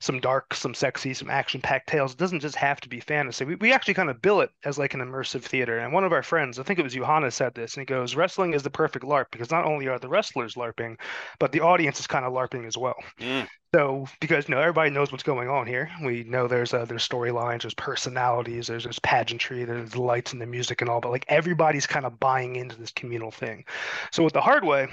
some 0.00 0.18
dark, 0.18 0.52
some 0.52 0.74
sexy, 0.74 1.14
some 1.14 1.30
action-packed 1.30 1.88
tales. 1.88 2.12
It 2.12 2.18
doesn't 2.18 2.40
just 2.40 2.56
have 2.56 2.80
to 2.80 2.88
be 2.88 2.98
fantasy. 2.98 3.44
We, 3.44 3.54
we 3.54 3.72
actually 3.72 3.94
kind 3.94 4.10
of 4.10 4.20
bill 4.20 4.40
it 4.40 4.50
as 4.64 4.76
like 4.76 4.94
an 4.94 5.00
immersive 5.00 5.42
theater. 5.42 5.78
And 5.78 5.92
one 5.92 6.02
of 6.02 6.12
our 6.12 6.24
friends, 6.24 6.58
I 6.58 6.64
think 6.64 6.80
it 6.80 6.82
was 6.82 6.94
Johanna, 6.94 7.30
said 7.30 7.54
this, 7.54 7.76
and 7.76 7.82
he 7.82 7.86
goes, 7.86 8.16
"Wrestling 8.16 8.52
is 8.52 8.64
the 8.64 8.70
perfect 8.70 9.04
LARP 9.04 9.26
because 9.30 9.52
not 9.52 9.64
only 9.64 9.86
are 9.86 10.00
the 10.00 10.08
wrestlers 10.08 10.54
LARPing, 10.54 10.98
but 11.38 11.52
the 11.52 11.60
audience 11.60 12.00
is 12.00 12.08
kind 12.08 12.24
of 12.24 12.32
LARPing 12.32 12.66
as 12.66 12.76
well." 12.76 12.96
Mm. 13.20 13.46
So 13.74 14.06
because 14.20 14.48
you 14.48 14.54
know 14.54 14.60
everybody 14.60 14.90
knows 14.90 15.12
what's 15.12 15.22
going 15.22 15.48
on 15.48 15.66
here, 15.66 15.88
we 16.04 16.24
know 16.24 16.46
there's 16.46 16.74
uh, 16.74 16.84
there's 16.84 17.08
storylines, 17.08 17.62
there's 17.62 17.74
personalities, 17.74 18.66
there's 18.66 18.84
there's 18.84 18.98
pageantry, 18.98 19.64
there's 19.64 19.90
the 19.90 20.02
lights 20.02 20.32
and 20.32 20.42
the 20.42 20.46
music 20.46 20.80
and 20.82 20.90
all, 20.90 21.00
but 21.00 21.12
like 21.12 21.24
everybody's 21.28 21.86
kind 21.86 22.04
of 22.04 22.18
buying 22.20 22.56
into 22.56 22.76
this 22.76 22.90
communal 22.90 23.30
thing. 23.30 23.64
So 24.10 24.24
with 24.24 24.34
the 24.34 24.42
hard 24.42 24.64
way, 24.64 24.88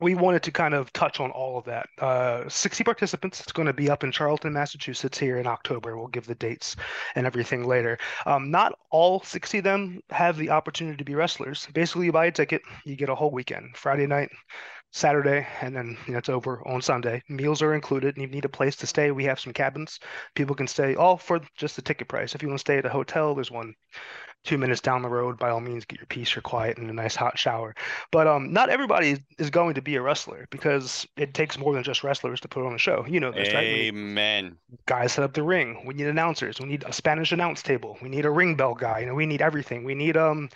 we 0.00 0.14
wanted 0.14 0.42
to 0.42 0.50
kind 0.50 0.74
of 0.74 0.92
touch 0.92 1.20
on 1.20 1.30
all 1.30 1.58
of 1.58 1.64
that. 1.66 1.88
Uh, 1.98 2.48
60 2.48 2.84
participants. 2.84 3.40
It's 3.40 3.52
going 3.52 3.66
to 3.66 3.72
be 3.72 3.90
up 3.90 4.02
in 4.02 4.10
Charlton, 4.10 4.52
Massachusetts 4.52 5.18
here 5.18 5.38
in 5.38 5.46
October. 5.46 5.96
We'll 5.96 6.08
give 6.08 6.26
the 6.26 6.34
dates 6.34 6.76
and 7.14 7.26
everything 7.26 7.66
later. 7.66 7.98
Um, 8.26 8.50
not 8.50 8.78
all 8.90 9.20
60 9.20 9.58
of 9.58 9.64
them 9.64 10.00
have 10.10 10.36
the 10.36 10.50
opportunity 10.50 10.96
to 10.96 11.04
be 11.04 11.14
wrestlers. 11.14 11.68
Basically, 11.72 12.06
you 12.06 12.12
buy 12.12 12.26
a 12.26 12.32
ticket, 12.32 12.62
you 12.84 12.96
get 12.96 13.10
a 13.10 13.14
whole 13.14 13.30
weekend, 13.30 13.76
Friday 13.76 14.06
night, 14.06 14.30
Saturday, 14.92 15.46
and 15.60 15.76
then 15.76 15.96
you 16.06 16.12
know, 16.12 16.18
it's 16.18 16.28
over 16.28 16.66
on 16.66 16.82
Sunday. 16.82 17.22
Meals 17.28 17.62
are 17.62 17.74
included. 17.74 18.16
And 18.16 18.22
you 18.22 18.28
need 18.28 18.44
a 18.44 18.48
place 18.48 18.76
to 18.76 18.86
stay. 18.86 19.10
We 19.10 19.24
have 19.24 19.38
some 19.38 19.52
cabins. 19.52 20.00
People 20.34 20.56
can 20.56 20.66
stay 20.66 20.94
all 20.94 21.16
for 21.16 21.40
just 21.56 21.76
the 21.76 21.82
ticket 21.82 22.08
price. 22.08 22.34
If 22.34 22.42
you 22.42 22.48
want 22.48 22.58
to 22.58 22.62
stay 22.62 22.78
at 22.78 22.86
a 22.86 22.90
hotel, 22.90 23.34
there's 23.34 23.50
one 23.50 23.74
two 24.44 24.58
minutes 24.58 24.80
down 24.80 25.02
the 25.02 25.08
road, 25.08 25.38
by 25.38 25.50
all 25.50 25.60
means, 25.60 25.84
get 25.84 25.98
your 25.98 26.06
peace 26.06 26.36
or 26.36 26.40
quiet 26.40 26.78
and 26.78 26.88
a 26.88 26.92
nice 26.92 27.14
hot 27.14 27.38
shower. 27.38 27.74
But 28.10 28.26
um, 28.26 28.52
not 28.52 28.70
everybody 28.70 29.18
is 29.38 29.50
going 29.50 29.74
to 29.74 29.82
be 29.82 29.96
a 29.96 30.02
wrestler 30.02 30.46
because 30.50 31.06
it 31.16 31.34
takes 31.34 31.58
more 31.58 31.74
than 31.74 31.82
just 31.82 32.02
wrestlers 32.02 32.40
to 32.40 32.48
put 32.48 32.66
on 32.66 32.74
a 32.74 32.78
show. 32.78 33.04
You 33.06 33.20
know 33.20 33.32
this, 33.32 33.52
right? 33.52 33.64
Amen. 33.64 34.56
Right? 34.70 34.86
Guys 34.86 35.12
set 35.12 35.24
up 35.24 35.34
the 35.34 35.42
ring. 35.42 35.82
We 35.86 35.94
need 35.94 36.06
announcers. 36.06 36.58
We 36.60 36.66
need 36.66 36.84
a 36.84 36.92
Spanish 36.92 37.32
announce 37.32 37.62
table. 37.62 37.98
We 38.00 38.08
need 38.08 38.24
a 38.24 38.30
ring 38.30 38.54
bell 38.54 38.74
guy. 38.74 39.00
You 39.00 39.06
know, 39.06 39.14
we 39.14 39.26
need 39.26 39.42
everything. 39.42 39.84
We 39.84 39.94
need 39.94 40.16
um 40.16 40.48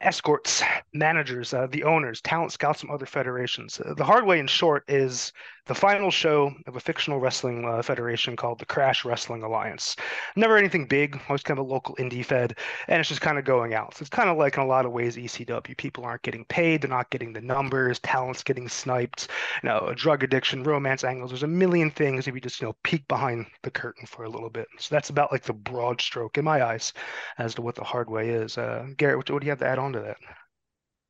escorts, 0.00 0.62
managers, 0.94 1.52
uh, 1.52 1.66
the 1.66 1.84
owners, 1.84 2.20
talent 2.20 2.52
scouts 2.52 2.80
from 2.80 2.90
other 2.90 3.06
federations. 3.06 3.80
Uh, 3.80 3.94
the 3.94 4.04
hard 4.04 4.24
way, 4.24 4.38
in 4.38 4.46
short, 4.46 4.84
is 4.88 5.32
the 5.68 5.74
final 5.74 6.10
show 6.10 6.52
of 6.66 6.76
a 6.76 6.80
fictional 6.80 7.20
wrestling 7.20 7.64
uh, 7.64 7.82
federation 7.82 8.34
called 8.34 8.58
the 8.58 8.64
Crash 8.64 9.04
Wrestling 9.04 9.42
Alliance. 9.42 9.96
Never 10.34 10.56
anything 10.56 10.86
big, 10.86 11.20
always 11.28 11.42
kind 11.42 11.60
of 11.60 11.66
a 11.66 11.68
local 11.68 11.94
indie 11.96 12.24
fed, 12.24 12.58
and 12.88 12.98
it's 12.98 13.08
just 13.10 13.20
kind 13.20 13.38
of 13.38 13.44
going 13.44 13.74
out. 13.74 13.94
So 13.94 14.02
it's 14.02 14.08
kind 14.08 14.30
of 14.30 14.38
like 14.38 14.56
in 14.56 14.62
a 14.62 14.66
lot 14.66 14.86
of 14.86 14.92
ways 14.92 15.16
ECW. 15.16 15.76
People 15.76 16.04
aren't 16.04 16.22
getting 16.22 16.46
paid, 16.46 16.80
they're 16.80 16.88
not 16.88 17.10
getting 17.10 17.34
the 17.34 17.42
numbers, 17.42 17.98
talent's 18.00 18.42
getting 18.42 18.68
sniped, 18.68 19.28
you 19.62 19.68
know, 19.68 19.92
drug 19.94 20.24
addiction, 20.24 20.64
romance 20.64 21.04
angles. 21.04 21.30
There's 21.30 21.42
a 21.42 21.46
million 21.46 21.90
things 21.90 22.26
if 22.26 22.34
you 22.34 22.40
just, 22.40 22.60
you 22.62 22.68
know, 22.68 22.76
peek 22.82 23.06
behind 23.06 23.46
the 23.62 23.70
curtain 23.70 24.06
for 24.06 24.24
a 24.24 24.30
little 24.30 24.50
bit. 24.50 24.66
So 24.78 24.94
that's 24.94 25.10
about 25.10 25.30
like 25.30 25.42
the 25.42 25.52
broad 25.52 26.00
stroke 26.00 26.38
in 26.38 26.44
my 26.44 26.64
eyes 26.64 26.94
as 27.36 27.54
to 27.56 27.62
what 27.62 27.74
the 27.74 27.84
hard 27.84 28.08
way 28.08 28.30
is. 28.30 28.56
Uh, 28.56 28.86
Garrett, 28.96 29.18
what, 29.18 29.30
what 29.30 29.40
do 29.42 29.46
you 29.46 29.52
have 29.52 29.60
to 29.60 29.68
add 29.68 29.78
on 29.78 29.92
to 29.92 30.00
that? 30.00 30.16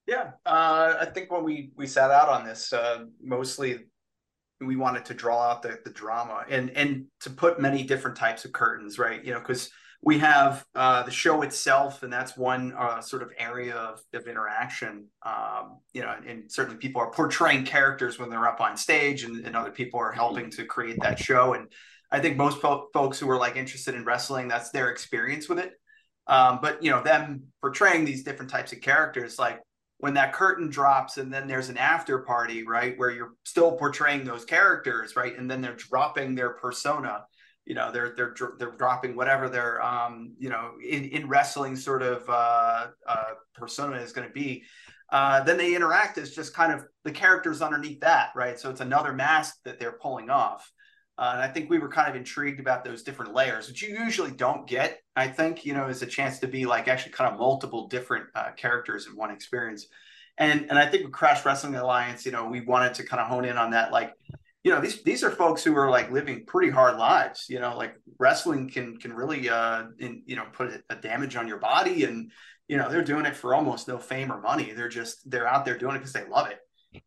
Yeah, 0.08 0.30
uh, 0.46 0.94
I 1.00 1.04
think 1.04 1.30
when 1.30 1.44
we 1.44 1.70
we 1.76 1.86
sat 1.86 2.10
out 2.10 2.30
on 2.30 2.46
this, 2.46 2.72
uh, 2.72 3.04
mostly 3.22 3.80
we 4.60 4.76
wanted 4.76 5.04
to 5.06 5.14
draw 5.14 5.50
out 5.50 5.62
the, 5.62 5.78
the 5.84 5.90
drama 5.90 6.44
and 6.48 6.70
and 6.70 7.06
to 7.20 7.30
put 7.30 7.60
many 7.60 7.82
different 7.82 8.16
types 8.16 8.44
of 8.44 8.52
curtains 8.52 8.98
right? 8.98 9.24
You 9.24 9.32
know 9.32 9.40
because 9.40 9.70
we 10.00 10.18
have 10.18 10.64
uh, 10.76 11.02
the 11.02 11.10
show 11.10 11.42
itself 11.42 12.02
and 12.02 12.12
that's 12.12 12.36
one 12.36 12.72
uh, 12.78 13.00
sort 13.00 13.20
of 13.20 13.30
area 13.36 13.74
of, 13.74 14.00
of 14.14 14.28
interaction 14.28 15.06
um, 15.24 15.78
you 15.92 16.02
know 16.02 16.14
and, 16.26 16.50
certainly 16.50 16.78
people 16.78 17.00
are 17.00 17.10
portraying 17.10 17.64
characters 17.64 18.18
when 18.18 18.30
they're 18.30 18.46
up 18.46 18.60
on 18.60 18.76
stage 18.76 19.24
and, 19.24 19.44
and 19.44 19.56
other 19.56 19.70
people 19.70 20.00
are 20.00 20.12
helping 20.12 20.50
to 20.50 20.64
create 20.64 20.98
that 21.02 21.18
show. 21.18 21.54
And 21.54 21.68
i 22.10 22.18
think 22.18 22.36
most 22.36 22.62
po- 22.62 22.88
folks 22.92 23.18
who 23.18 23.28
are 23.30 23.38
like 23.38 23.56
interested 23.56 23.94
in 23.94 24.04
wrestling 24.04 24.48
that's 24.48 24.70
their 24.70 24.90
experience 24.90 25.48
with 25.48 25.58
it. 25.58 25.72
Um, 26.26 26.58
but 26.60 26.82
you 26.82 26.90
know 26.90 27.02
them 27.02 27.44
portraying 27.60 28.04
these 28.04 28.22
different 28.22 28.50
types 28.50 28.72
of 28.72 28.80
characters 28.80 29.38
like 29.38 29.60
when 29.98 30.14
that 30.14 30.32
curtain 30.32 30.68
drops 30.68 31.18
and 31.18 31.32
then 31.32 31.46
there's 31.46 31.68
an 31.68 31.76
after 31.76 32.20
party, 32.20 32.64
right, 32.64 32.96
where 32.98 33.10
you're 33.10 33.34
still 33.44 33.72
portraying 33.72 34.24
those 34.24 34.44
characters, 34.44 35.16
right, 35.16 35.36
and 35.36 35.50
then 35.50 35.60
they're 35.60 35.74
dropping 35.76 36.34
their 36.34 36.50
persona. 36.50 37.24
You 37.66 37.74
know, 37.74 37.92
they're 37.92 38.14
they're 38.16 38.34
they're 38.58 38.76
dropping 38.76 39.14
whatever 39.14 39.48
their 39.48 39.82
um 39.82 40.34
you 40.38 40.48
know 40.48 40.72
in 40.82 41.04
in 41.04 41.28
wrestling 41.28 41.76
sort 41.76 42.02
of 42.02 42.28
uh, 42.28 42.86
uh 43.06 43.24
persona 43.54 43.96
is 43.98 44.12
going 44.12 44.26
to 44.26 44.32
be. 44.32 44.64
Uh, 45.10 45.42
then 45.42 45.56
they 45.56 45.74
interact 45.74 46.18
as 46.18 46.34
just 46.34 46.54
kind 46.54 46.72
of 46.72 46.84
the 47.04 47.10
characters 47.10 47.62
underneath 47.62 48.00
that, 48.00 48.30
right? 48.36 48.58
So 48.60 48.70
it's 48.70 48.82
another 48.82 49.12
mask 49.12 49.56
that 49.64 49.78
they're 49.78 49.98
pulling 50.00 50.28
off. 50.28 50.70
Uh, 51.18 51.32
and 51.34 51.42
I 51.42 51.48
think 51.48 51.68
we 51.68 51.80
were 51.80 51.88
kind 51.88 52.08
of 52.08 52.14
intrigued 52.14 52.60
about 52.60 52.84
those 52.84 53.02
different 53.02 53.34
layers, 53.34 53.66
which 53.66 53.82
you 53.82 53.88
usually 53.88 54.30
don't 54.30 54.68
get. 54.68 55.00
I 55.16 55.26
think 55.26 55.66
you 55.66 55.74
know 55.74 55.88
is 55.88 56.00
a 56.02 56.06
chance 56.06 56.38
to 56.38 56.46
be 56.46 56.64
like 56.64 56.86
actually 56.86 57.12
kind 57.12 57.32
of 57.32 57.40
multiple 57.40 57.88
different 57.88 58.26
uh, 58.36 58.52
characters 58.52 59.08
in 59.08 59.16
one 59.16 59.32
experience. 59.32 59.86
And 60.38 60.66
and 60.70 60.78
I 60.78 60.86
think 60.86 61.02
with 61.02 61.12
Crash 61.12 61.44
Wrestling 61.44 61.74
Alliance, 61.74 62.24
you 62.24 62.30
know, 62.30 62.46
we 62.46 62.60
wanted 62.60 62.94
to 62.94 63.04
kind 63.04 63.20
of 63.20 63.26
hone 63.26 63.44
in 63.44 63.56
on 63.58 63.72
that. 63.72 63.90
Like, 63.90 64.12
you 64.62 64.70
know, 64.70 64.80
these 64.80 65.02
these 65.02 65.24
are 65.24 65.30
folks 65.32 65.64
who 65.64 65.76
are 65.76 65.90
like 65.90 66.12
living 66.12 66.46
pretty 66.46 66.70
hard 66.70 66.96
lives. 66.98 67.46
You 67.48 67.58
know, 67.58 67.76
like 67.76 67.96
wrestling 68.20 68.70
can 68.70 68.96
can 68.98 69.12
really 69.12 69.48
uh 69.48 69.86
in, 69.98 70.22
you 70.24 70.36
know 70.36 70.44
put 70.52 70.84
a 70.88 70.94
damage 70.94 71.34
on 71.34 71.48
your 71.48 71.58
body, 71.58 72.04
and 72.04 72.30
you 72.68 72.76
know 72.76 72.88
they're 72.88 73.02
doing 73.02 73.26
it 73.26 73.34
for 73.34 73.56
almost 73.56 73.88
no 73.88 73.98
fame 73.98 74.30
or 74.30 74.40
money. 74.40 74.70
They're 74.70 74.88
just 74.88 75.28
they're 75.28 75.48
out 75.48 75.64
there 75.64 75.76
doing 75.76 75.96
it 75.96 75.98
because 75.98 76.12
they 76.12 76.28
love 76.28 76.48
it 76.48 76.60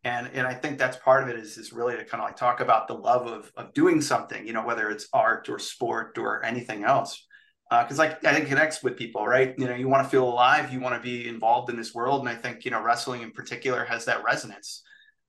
and 0.04 0.30
and 0.32 0.46
i 0.46 0.54
think 0.54 0.78
that's 0.78 0.96
part 0.98 1.22
of 1.22 1.28
it 1.28 1.36
is 1.36 1.58
is 1.58 1.72
really 1.72 1.96
to 1.96 2.04
kind 2.04 2.22
of 2.22 2.28
like 2.28 2.36
talk 2.36 2.60
about 2.60 2.86
the 2.86 2.94
love 2.94 3.26
of 3.26 3.50
of 3.56 3.72
doing 3.74 4.00
something 4.00 4.46
you 4.46 4.52
know 4.52 4.64
whether 4.64 4.90
it's 4.90 5.08
art 5.12 5.48
or 5.48 5.58
sport 5.58 6.18
or 6.18 6.44
anything 6.44 6.84
else. 6.84 7.26
Because 7.70 7.98
uh, 7.98 8.02
like 8.02 8.24
i 8.24 8.32
think 8.32 8.46
it 8.46 8.48
connects 8.48 8.82
with 8.82 8.96
people 8.96 9.26
right? 9.26 9.54
You 9.58 9.66
know 9.66 9.74
you 9.74 9.88
want 9.88 10.04
to 10.04 10.10
feel 10.10 10.28
alive 10.28 10.72
you 10.72 10.80
want 10.80 10.94
to 10.94 11.00
be 11.00 11.28
involved 11.28 11.70
in 11.70 11.76
this 11.76 11.94
world 11.94 12.20
and 12.20 12.28
i 12.28 12.34
think 12.34 12.64
you 12.64 12.70
know 12.70 12.82
wrestling 12.82 13.22
in 13.22 13.32
particular 13.32 13.84
has 13.84 14.04
that 14.04 14.22
resonance. 14.24 14.82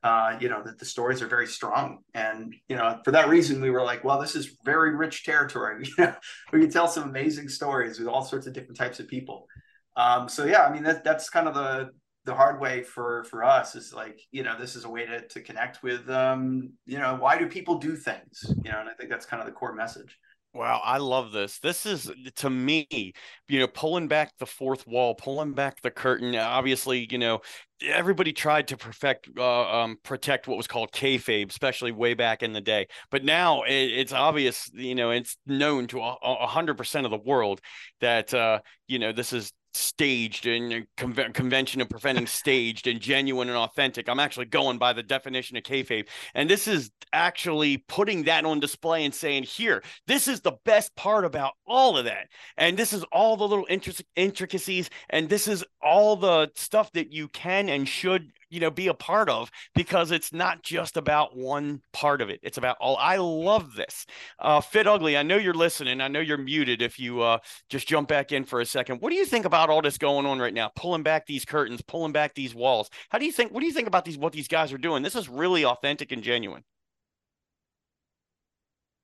Uh, 0.03 0.37
you 0.41 0.49
know 0.49 0.61
that 0.61 0.77
the 0.77 0.85
stories 0.85 1.21
are 1.21 1.27
very 1.27 1.47
strong. 1.47 1.99
And 2.13 2.53
you 2.67 2.75
know 2.75 2.99
for 3.05 3.11
that 3.11 3.29
reason 3.29 3.61
we 3.61 3.69
were 3.71 3.83
like 3.83 4.03
well 4.03 4.19
this 4.19 4.35
is 4.35 4.55
very 4.65 4.95
rich 4.95 5.23
territory. 5.23 5.87
You 5.97 6.05
know, 6.05 6.15
we 6.51 6.59
can 6.59 6.69
tell 6.69 6.87
some 6.87 7.09
amazing 7.09 7.49
stories 7.49 7.97
with 7.99 8.07
all 8.07 8.23
sorts 8.23 8.45
of 8.45 8.53
different 8.53 8.77
types 8.77 8.99
of 8.99 9.07
people. 9.07 9.47
Um, 9.95 10.27
so 10.27 10.45
yeah 10.45 10.65
i 10.65 10.73
mean 10.73 10.83
that, 10.83 11.03
that's 11.03 11.29
kind 11.29 11.47
of 11.47 11.53
the 11.53 11.91
the 12.25 12.33
hard 12.33 12.59
way 12.59 12.83
for 12.83 13.23
for 13.25 13.43
us 13.43 13.75
is 13.75 13.93
like 13.93 14.19
you 14.31 14.43
know 14.43 14.57
this 14.59 14.75
is 14.75 14.85
a 14.85 14.89
way 14.89 15.05
to 15.05 15.27
to 15.27 15.41
connect 15.41 15.83
with 15.83 16.09
um 16.09 16.71
you 16.85 16.97
know 16.97 17.15
why 17.15 17.37
do 17.37 17.47
people 17.47 17.77
do 17.77 17.95
things 17.95 18.45
you 18.63 18.71
know 18.71 18.79
and 18.79 18.89
i 18.89 18.93
think 18.93 19.09
that's 19.09 19.25
kind 19.25 19.41
of 19.41 19.45
the 19.45 19.53
core 19.53 19.73
message 19.73 20.17
Wow, 20.55 20.81
I 20.83 20.99
love 20.99 21.31
this. 21.31 21.57
This 21.57 21.87
is 21.87 22.11
to 22.35 22.47
me, 22.47 23.13
you 23.47 23.59
know, 23.59 23.65
pulling 23.65 24.07
back 24.07 24.37
the 24.37 24.45
fourth 24.45 24.85
wall, 24.85 25.15
pulling 25.15 25.53
back 25.53 25.81
the 25.81 25.89
curtain. 25.89 26.35
Obviously, 26.35 27.07
you 27.09 27.17
know, 27.17 27.41
everybody 27.81 28.33
tried 28.33 28.67
to 28.67 28.77
perfect, 28.77 29.29
uh, 29.35 29.81
um, 29.81 29.97
protect 30.03 30.47
what 30.47 30.57
was 30.57 30.67
called 30.67 30.91
kayfabe, 30.91 31.49
especially 31.49 31.91
way 31.91 32.13
back 32.13 32.43
in 32.43 32.53
the 32.53 32.61
day. 32.61 32.85
But 33.09 33.23
now 33.23 33.63
it, 33.63 33.71
it's 33.73 34.13
obvious, 34.13 34.69
you 34.75 34.93
know, 34.93 35.09
it's 35.09 35.37
known 35.47 35.87
to 35.87 35.99
a 36.01 36.45
hundred 36.45 36.77
percent 36.77 37.07
of 37.07 37.11
the 37.11 37.17
world 37.17 37.59
that, 38.01 38.31
uh, 38.31 38.59
you 38.87 38.99
know, 38.99 39.11
this 39.11 39.33
is 39.33 39.51
staged 39.73 40.45
and 40.45 40.85
con- 40.97 41.33
convention 41.33 41.81
of 41.81 41.89
preventing 41.89 42.27
staged 42.27 42.87
and 42.87 42.99
genuine 42.99 43.49
and 43.49 43.57
authentic. 43.57 44.07
I'm 44.07 44.19
actually 44.19 44.45
going 44.45 44.77
by 44.77 44.93
the 44.93 45.03
definition 45.03 45.57
of 45.57 45.63
kayfabe, 45.63 46.07
and 46.33 46.49
this 46.49 46.67
is 46.67 46.91
actually 47.11 47.77
putting 47.77 48.23
that 48.23 48.45
on 48.45 48.59
display 48.59 49.05
and 49.05 49.13
saying, 49.13 49.43
"Here, 49.43 49.83
this 50.07 50.27
is 50.27 50.41
the 50.41 50.53
best 50.65 50.95
part 50.95 51.25
about 51.25 51.53
all 51.65 51.97
of 51.97 52.05
that, 52.05 52.27
and 52.57 52.77
this 52.77 52.93
is 52.93 53.03
all 53.11 53.37
the 53.37 53.47
little 53.47 53.67
intric- 53.67 54.05
intricacies, 54.15 54.89
and 55.09 55.29
this 55.29 55.47
is 55.47 55.63
all 55.81 56.15
the 56.15 56.51
stuff 56.55 56.91
that 56.93 57.11
you 57.11 57.27
can 57.27 57.69
and 57.69 57.87
should 57.87 58.31
you 58.53 58.59
know 58.59 58.69
be 58.69 58.87
a 58.87 58.93
part 58.93 59.29
of 59.29 59.49
because 59.73 60.11
it's 60.11 60.31
not 60.31 60.61
just 60.61 60.95
about 60.95 61.35
one 61.35 61.81
part 61.91 62.21
of 62.21 62.29
it. 62.29 62.39
It's 62.43 62.57
about 62.57 62.77
all 62.79 62.95
i 62.97 63.17
love 63.17 63.75
this. 63.75 64.05
Uh 64.39 64.61
fit 64.61 64.87
ugly 64.87 65.17
i 65.17 65.23
know 65.23 65.37
you're 65.37 65.53
listening. 65.53 66.01
I 66.01 66.07
know 66.07 66.19
you're 66.19 66.37
muted 66.37 66.81
if 66.81 66.99
you 66.99 67.21
uh 67.21 67.39
just 67.69 67.87
jump 67.87 68.07
back 68.07 68.31
in 68.31 68.45
for 68.45 68.61
a 68.61 68.65
second. 68.65 69.01
What 69.01 69.09
do 69.09 69.15
you 69.15 69.25
think 69.25 69.45
about 69.45 69.69
all 69.69 69.81
this 69.81 69.97
going 69.97 70.25
on 70.27 70.39
right 70.39 70.53
now? 70.53 70.71
Pulling 70.75 71.03
back 71.03 71.25
these 71.25 71.45
curtains 71.45 71.81
pulling 71.81 72.11
back 72.11 72.35
these 72.35 72.53
walls. 72.53 72.89
How 73.09 73.17
do 73.17 73.25
you 73.25 73.31
think 73.31 73.51
what 73.51 73.61
do 73.61 73.65
you 73.65 73.73
think 73.73 73.87
about 73.87 74.05
these 74.05 74.17
what 74.17 74.33
these 74.33 74.47
guys 74.47 74.71
are 74.71 74.77
doing? 74.77 75.01
This 75.01 75.15
is 75.15 75.27
really 75.27 75.65
authentic 75.65 76.11
and 76.11 76.21
genuine. 76.21 76.63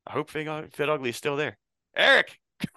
I 0.06 0.14
hope 0.14 0.30
fit, 0.30 0.48
fit 0.76 0.90
ugly 0.90 1.10
is 1.10 1.16
still 1.16 1.36
there. 1.36 1.58
Eric! 1.96 2.40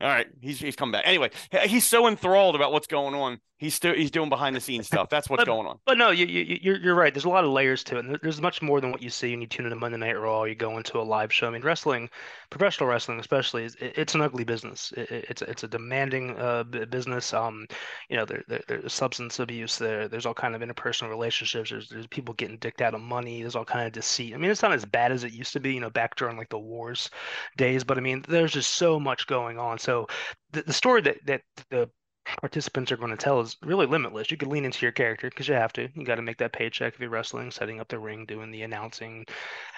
All 0.00 0.08
right, 0.08 0.26
he's 0.40 0.58
he's 0.58 0.76
come 0.76 0.92
back. 0.92 1.02
Anyway, 1.06 1.30
he's 1.64 1.84
so 1.84 2.08
enthralled 2.08 2.56
about 2.56 2.72
what's 2.72 2.86
going 2.86 3.14
on 3.14 3.40
He's 3.60 3.74
still 3.74 3.94
he's 3.94 4.10
doing 4.10 4.30
behind 4.30 4.56
the 4.56 4.60
scenes 4.60 4.86
stuff. 4.86 5.10
That's 5.10 5.28
what's 5.28 5.42
but, 5.42 5.46
going 5.46 5.66
on. 5.66 5.78
But 5.84 5.98
no, 5.98 6.10
you, 6.10 6.24
you 6.24 6.58
you're 6.62 6.78
you're 6.78 6.94
right. 6.94 7.12
There's 7.12 7.26
a 7.26 7.28
lot 7.28 7.44
of 7.44 7.50
layers 7.50 7.84
to 7.84 7.98
it. 7.98 8.06
And 8.06 8.18
there's 8.22 8.40
much 8.40 8.62
more 8.62 8.80
than 8.80 8.90
what 8.90 9.02
you 9.02 9.10
see 9.10 9.32
when 9.32 9.42
you 9.42 9.46
tune 9.46 9.66
into 9.66 9.76
Monday 9.76 9.98
Night 9.98 10.18
Raw. 10.18 10.44
You 10.44 10.54
go 10.54 10.78
into 10.78 10.98
a 10.98 11.02
live 11.02 11.30
show. 11.30 11.46
I 11.46 11.50
mean, 11.50 11.60
wrestling, 11.60 12.08
professional 12.48 12.88
wrestling 12.88 13.20
especially, 13.20 13.64
is 13.64 13.76
it's 13.78 14.14
an 14.14 14.22
ugly 14.22 14.44
business. 14.44 14.94
It, 14.96 15.26
it's 15.28 15.42
it's 15.42 15.62
a 15.62 15.68
demanding 15.68 16.38
uh, 16.38 16.64
business. 16.64 17.34
Um, 17.34 17.66
you 18.08 18.16
know, 18.16 18.24
there, 18.24 18.42
there, 18.48 18.62
there's 18.66 18.94
substance 18.94 19.38
abuse 19.38 19.76
there. 19.76 20.08
There's 20.08 20.24
all 20.24 20.32
kind 20.32 20.54
of 20.54 20.62
interpersonal 20.62 21.10
relationships. 21.10 21.68
There's 21.68 21.90
there's 21.90 22.06
people 22.06 22.32
getting 22.32 22.56
dicked 22.56 22.80
out 22.80 22.94
of 22.94 23.02
money. 23.02 23.42
There's 23.42 23.56
all 23.56 23.66
kind 23.66 23.86
of 23.86 23.92
deceit. 23.92 24.32
I 24.32 24.38
mean, 24.38 24.50
it's 24.50 24.62
not 24.62 24.72
as 24.72 24.86
bad 24.86 25.12
as 25.12 25.22
it 25.22 25.34
used 25.34 25.52
to 25.52 25.60
be. 25.60 25.74
You 25.74 25.80
know, 25.80 25.90
back 25.90 26.16
during 26.16 26.38
like 26.38 26.48
the 26.48 26.58
wars 26.58 27.10
days. 27.58 27.84
But 27.84 27.98
I 27.98 28.00
mean, 28.00 28.24
there's 28.26 28.52
just 28.52 28.76
so 28.76 28.98
much 28.98 29.26
going 29.26 29.58
on. 29.58 29.78
So 29.78 30.06
the, 30.52 30.62
the 30.62 30.72
story 30.72 31.02
that 31.02 31.18
that 31.26 31.42
the 31.68 31.90
participants 32.38 32.92
are 32.92 32.96
going 32.96 33.10
to 33.10 33.16
tell 33.16 33.40
is 33.40 33.56
really 33.62 33.86
limitless. 33.86 34.30
You 34.30 34.36
could 34.36 34.48
lean 34.48 34.64
into 34.64 34.84
your 34.84 34.92
character 34.92 35.28
because 35.28 35.48
you 35.48 35.54
have 35.54 35.72
to. 35.74 35.88
You 35.94 36.04
got 36.04 36.16
to 36.16 36.22
make 36.22 36.38
that 36.38 36.52
paycheck 36.52 36.94
if 36.94 37.00
you're 37.00 37.10
wrestling, 37.10 37.50
setting 37.50 37.80
up 37.80 37.88
the 37.88 37.98
ring, 37.98 38.26
doing 38.26 38.50
the 38.50 38.62
announcing, 38.62 39.26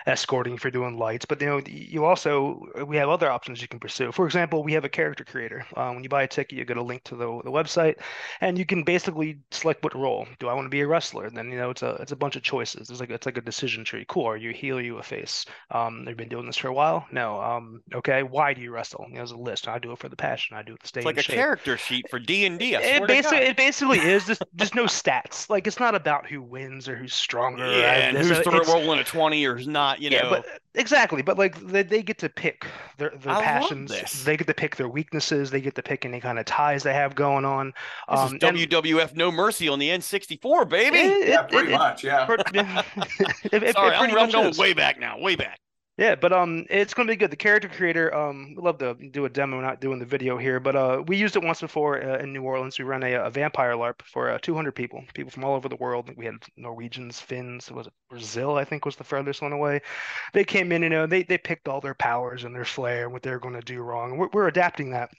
escorting 0.07 0.55
if 0.55 0.64
you're 0.64 0.70
doing 0.70 0.98
lights. 0.98 1.24
But 1.24 1.40
you 1.40 1.46
know, 1.46 1.62
you 1.66 2.05
also 2.05 2.66
we 2.86 2.96
have 2.96 3.09
other 3.09 3.30
options 3.30 3.62
you 3.62 3.68
can 3.68 3.80
pursue. 3.80 4.12
For 4.12 4.26
example, 4.26 4.62
we 4.62 4.72
have 4.72 4.84
a 4.84 4.88
character 4.88 5.24
creator. 5.24 5.64
Um, 5.76 5.94
when 5.94 6.05
you 6.05 6.09
buy 6.09 6.22
a 6.24 6.28
ticket, 6.28 6.59
you 6.59 6.64
get 6.64 6.76
a 6.76 6.82
link 6.82 7.05
to 7.05 7.16
the, 7.16 7.26
the 7.44 7.50
website, 7.50 7.96
and 8.40 8.59
you 8.59 8.66
can 8.66 8.82
basically 8.82 9.38
select 9.50 9.82
what 9.84 9.94
role. 9.94 10.26
Do 10.38 10.48
I 10.48 10.55
want 10.55 10.66
to 10.66 10.70
be 10.70 10.80
a 10.80 10.86
wrestler? 10.86 11.26
And 11.26 11.36
then 11.36 11.50
you 11.50 11.57
know, 11.57 11.70
it's 11.70 11.82
a 11.82 11.92
it's 12.00 12.12
a 12.12 12.16
bunch 12.16 12.36
of 12.36 12.42
choices. 12.42 12.90
It's 12.90 13.00
like 13.00 13.11
it's 13.11 13.26
like 13.26 13.36
a 13.36 13.42
decision 13.42 13.84
tree. 13.84 14.05
Cool. 14.09 14.26
Are 14.26 14.36
you 14.36 14.50
heel? 14.50 14.78
Are 14.78 14.80
you 14.80 14.98
a 14.98 15.03
face? 15.03 15.46
Um, 15.70 16.05
they've 16.05 16.16
been 16.16 16.28
doing 16.28 16.46
this 16.46 16.57
for 16.57 16.68
a 16.68 16.74
while. 16.74 17.07
No. 17.12 17.40
Um, 17.40 17.82
okay. 17.94 18.22
Why 18.22 18.55
do 18.55 18.61
you 18.61 18.72
wrestle? 18.72 19.05
You 19.09 19.14
know, 19.14 19.18
there's 19.20 19.32
a 19.32 19.36
list. 19.36 19.68
I 19.68 19.78
do 19.78 19.92
it 19.92 19.98
for 19.98 20.09
the 20.09 20.16
passion. 20.16 20.57
I 20.57 20.62
do 20.62 20.74
it 20.74 20.80
to 20.80 20.86
stay. 20.86 21.00
It's 21.00 21.07
like 21.07 21.18
a 21.18 21.22
shape. 21.22 21.36
character 21.36 21.76
sheet 21.76 22.09
for 22.11 22.18
D 22.18 22.41
and 22.45 22.59
D. 22.59 22.74
It 22.74 23.07
basically 23.07 23.38
it 23.38 23.57
basically 23.57 23.99
is 23.99 24.26
just 24.26 24.43
just 24.57 24.74
no 24.74 24.84
stats. 24.84 25.49
Like 25.51 25.66
it's 25.66 25.80
not 25.80 25.95
about 25.95 26.26
who 26.26 26.43
wins 26.43 26.88
or 26.88 26.97
who's 26.97 27.14
stronger. 27.14 27.64
Yeah, 27.64 28.09
and 28.09 28.18
who's 28.18 28.47
rolling 28.47 28.99
a 28.99 29.05
twenty 29.05 29.45
or 29.45 29.57
who's 29.57 29.68
not. 29.68 30.01
You 30.01 30.11
yeah, 30.11 30.22
know. 30.22 30.30
But 30.30 30.47
Exactly, 30.74 31.20
but 31.20 31.36
like 31.36 31.61
they, 31.61 31.82
they 31.82 32.03
get 32.03 32.16
to 32.18 32.30
pick 32.30 32.66
their 32.97 33.11
their 33.11 33.34
I 33.34 33.43
passions. 33.43 34.24
They 34.24 34.38
get 34.38 34.47
to 34.47 34.55
pick 34.55 34.76
their 34.76 34.88
weaknesses. 34.88 35.51
They 35.51 35.61
get 35.61 35.74
to 35.74 35.82
pick 35.82 36.07
any 36.07 36.18
kind 36.18 36.38
of 36.38 36.47
ties 36.47 36.82
they 36.82 36.95
have 36.95 37.14
going 37.14 37.45
on. 37.45 37.74
This 38.09 38.20
um, 38.20 38.36
is 38.36 38.43
WWF 38.43 39.09
and, 39.09 39.16
No 39.18 39.30
Mercy 39.30 39.68
on 39.68 39.78
the 39.78 39.90
N64, 39.90 40.66
baby. 40.70 40.97
It, 40.97 41.28
yeah, 41.28 41.43
pretty 41.43 41.74
it, 41.74 41.76
much. 41.76 42.03
Yeah. 42.03 42.26
it, 42.55 43.74
Sorry, 43.74 43.95
I'm, 43.97 44.16
I'm 44.16 44.30
going 44.30 44.57
way 44.57 44.72
back 44.72 44.99
now. 44.99 45.18
Way 45.18 45.36
back. 45.36 45.61
Yeah, 45.99 46.14
but 46.14 46.32
um, 46.32 46.64
it's 46.70 46.95
gonna 46.95 47.09
be 47.12 47.16
good. 47.16 47.30
The 47.30 47.36
character 47.36 47.68
creator, 47.68 48.14
um, 48.14 48.55
we 48.57 48.62
love 48.62 48.78
to 48.78 48.95
do 48.95 49.26
a 49.26 49.28
demo, 49.28 49.61
not 49.61 49.80
doing 49.80 49.99
the 49.99 50.07
video 50.07 50.38
here, 50.38 50.59
but 50.59 50.74
uh, 50.74 51.03
we 51.07 51.18
used 51.18 51.36
it 51.36 51.45
once 51.45 51.61
before 51.61 52.03
uh, 52.03 52.18
in 52.18 52.32
New 52.32 52.43
Orleans. 52.43 52.78
We 52.78 52.86
ran 52.86 53.03
a, 53.03 53.12
a 53.26 53.30
vampire 53.30 53.74
LARP 53.74 54.01
for 54.03 54.30
uh, 54.30 54.38
200 54.40 54.72
people, 54.72 55.05
people 55.12 55.30
from 55.30 55.45
all 55.45 55.55
over 55.55 55.68
the 55.68 55.76
world. 55.76 56.11
We 56.16 56.24
had 56.24 56.36
Norwegians, 56.57 57.20
Finns, 57.20 57.70
was 57.70 57.88
it 57.88 57.93
Brazil? 58.09 58.57
I 58.57 58.64
think 58.64 58.86
was 58.86 58.97
the 58.97 59.05
furthest 59.05 59.43
one 59.43 59.53
away. 59.53 59.82
They 60.32 60.45
came 60.45 60.72
in, 60.72 60.82
you 60.82 60.88
know, 60.88 61.07
they 61.07 61.24
they 61.24 61.36
picked 61.38 61.68
all 61.68 61.82
their 61.82 61.95
powers 61.95 62.45
and 62.45 62.55
their 62.55 62.64
flair 62.64 63.05
and 63.05 63.12
what 63.12 63.22
they're 63.22 63.38
going 63.38 63.55
to 63.55 63.61
do 63.61 63.82
wrong. 63.82 64.16
We're, 64.16 64.28
we're 64.32 64.49
adapting 64.49 64.90
that 64.93 65.11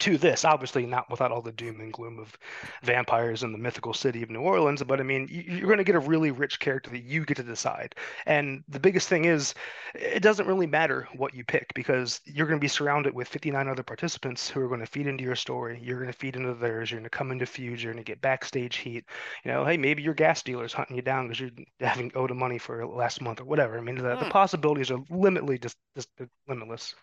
to 0.00 0.18
this, 0.18 0.44
obviously 0.44 0.86
not 0.86 1.10
without 1.10 1.30
all 1.30 1.42
the 1.42 1.52
doom 1.52 1.80
and 1.80 1.92
gloom 1.92 2.18
of 2.18 2.36
vampires 2.82 3.42
in 3.42 3.52
the 3.52 3.58
mythical 3.58 3.94
city 3.94 4.22
of 4.22 4.30
New 4.30 4.40
Orleans, 4.40 4.82
but 4.82 5.00
I 5.00 5.02
mean, 5.02 5.28
you're 5.30 5.66
going 5.66 5.78
to 5.78 5.84
get 5.84 5.94
a 5.94 6.00
really 6.00 6.30
rich 6.30 6.58
character 6.58 6.90
that 6.90 7.04
you 7.04 7.24
get 7.24 7.36
to 7.36 7.42
decide. 7.42 7.94
And 8.26 8.64
the 8.68 8.80
biggest 8.80 9.08
thing 9.08 9.26
is, 9.26 9.54
it 9.94 10.22
doesn't 10.22 10.46
really 10.46 10.66
matter 10.66 11.08
what 11.16 11.34
you 11.34 11.44
pick 11.44 11.72
because 11.74 12.20
you're 12.24 12.46
going 12.46 12.58
to 12.58 12.64
be 12.64 12.68
surrounded 12.68 13.14
with 13.14 13.28
59 13.28 13.68
other 13.68 13.82
participants 13.82 14.48
who 14.48 14.60
are 14.60 14.68
going 14.68 14.80
to 14.80 14.86
feed 14.86 15.06
into 15.06 15.24
your 15.24 15.34
story. 15.34 15.80
You're 15.82 16.00
going 16.00 16.12
to 16.12 16.18
feed 16.18 16.36
into 16.36 16.54
theirs. 16.54 16.90
You're 16.90 17.00
going 17.00 17.10
to 17.10 17.16
come 17.16 17.32
into 17.32 17.46
feuds. 17.46 17.82
You're 17.82 17.92
going 17.92 18.04
to 18.04 18.10
get 18.10 18.20
backstage 18.20 18.76
heat. 18.76 19.04
You 19.44 19.52
know, 19.52 19.64
hey, 19.64 19.76
maybe 19.76 20.02
your 20.02 20.14
gas 20.14 20.42
dealer's 20.42 20.72
hunting 20.72 20.96
you 20.96 21.02
down 21.02 21.26
because 21.26 21.40
you're 21.40 21.50
having 21.80 22.12
owed 22.14 22.30
him 22.30 22.38
money 22.38 22.58
for 22.58 22.86
last 22.86 23.20
month 23.20 23.40
or 23.40 23.44
whatever. 23.44 23.76
I 23.76 23.80
mean, 23.80 23.96
the, 23.96 24.02
the 24.02 24.16
hmm. 24.16 24.30
possibilities 24.30 24.90
are 24.90 25.00
limitlessly 25.10 25.58
just, 25.58 25.76
just 25.96 26.08
limitless. 26.48 26.94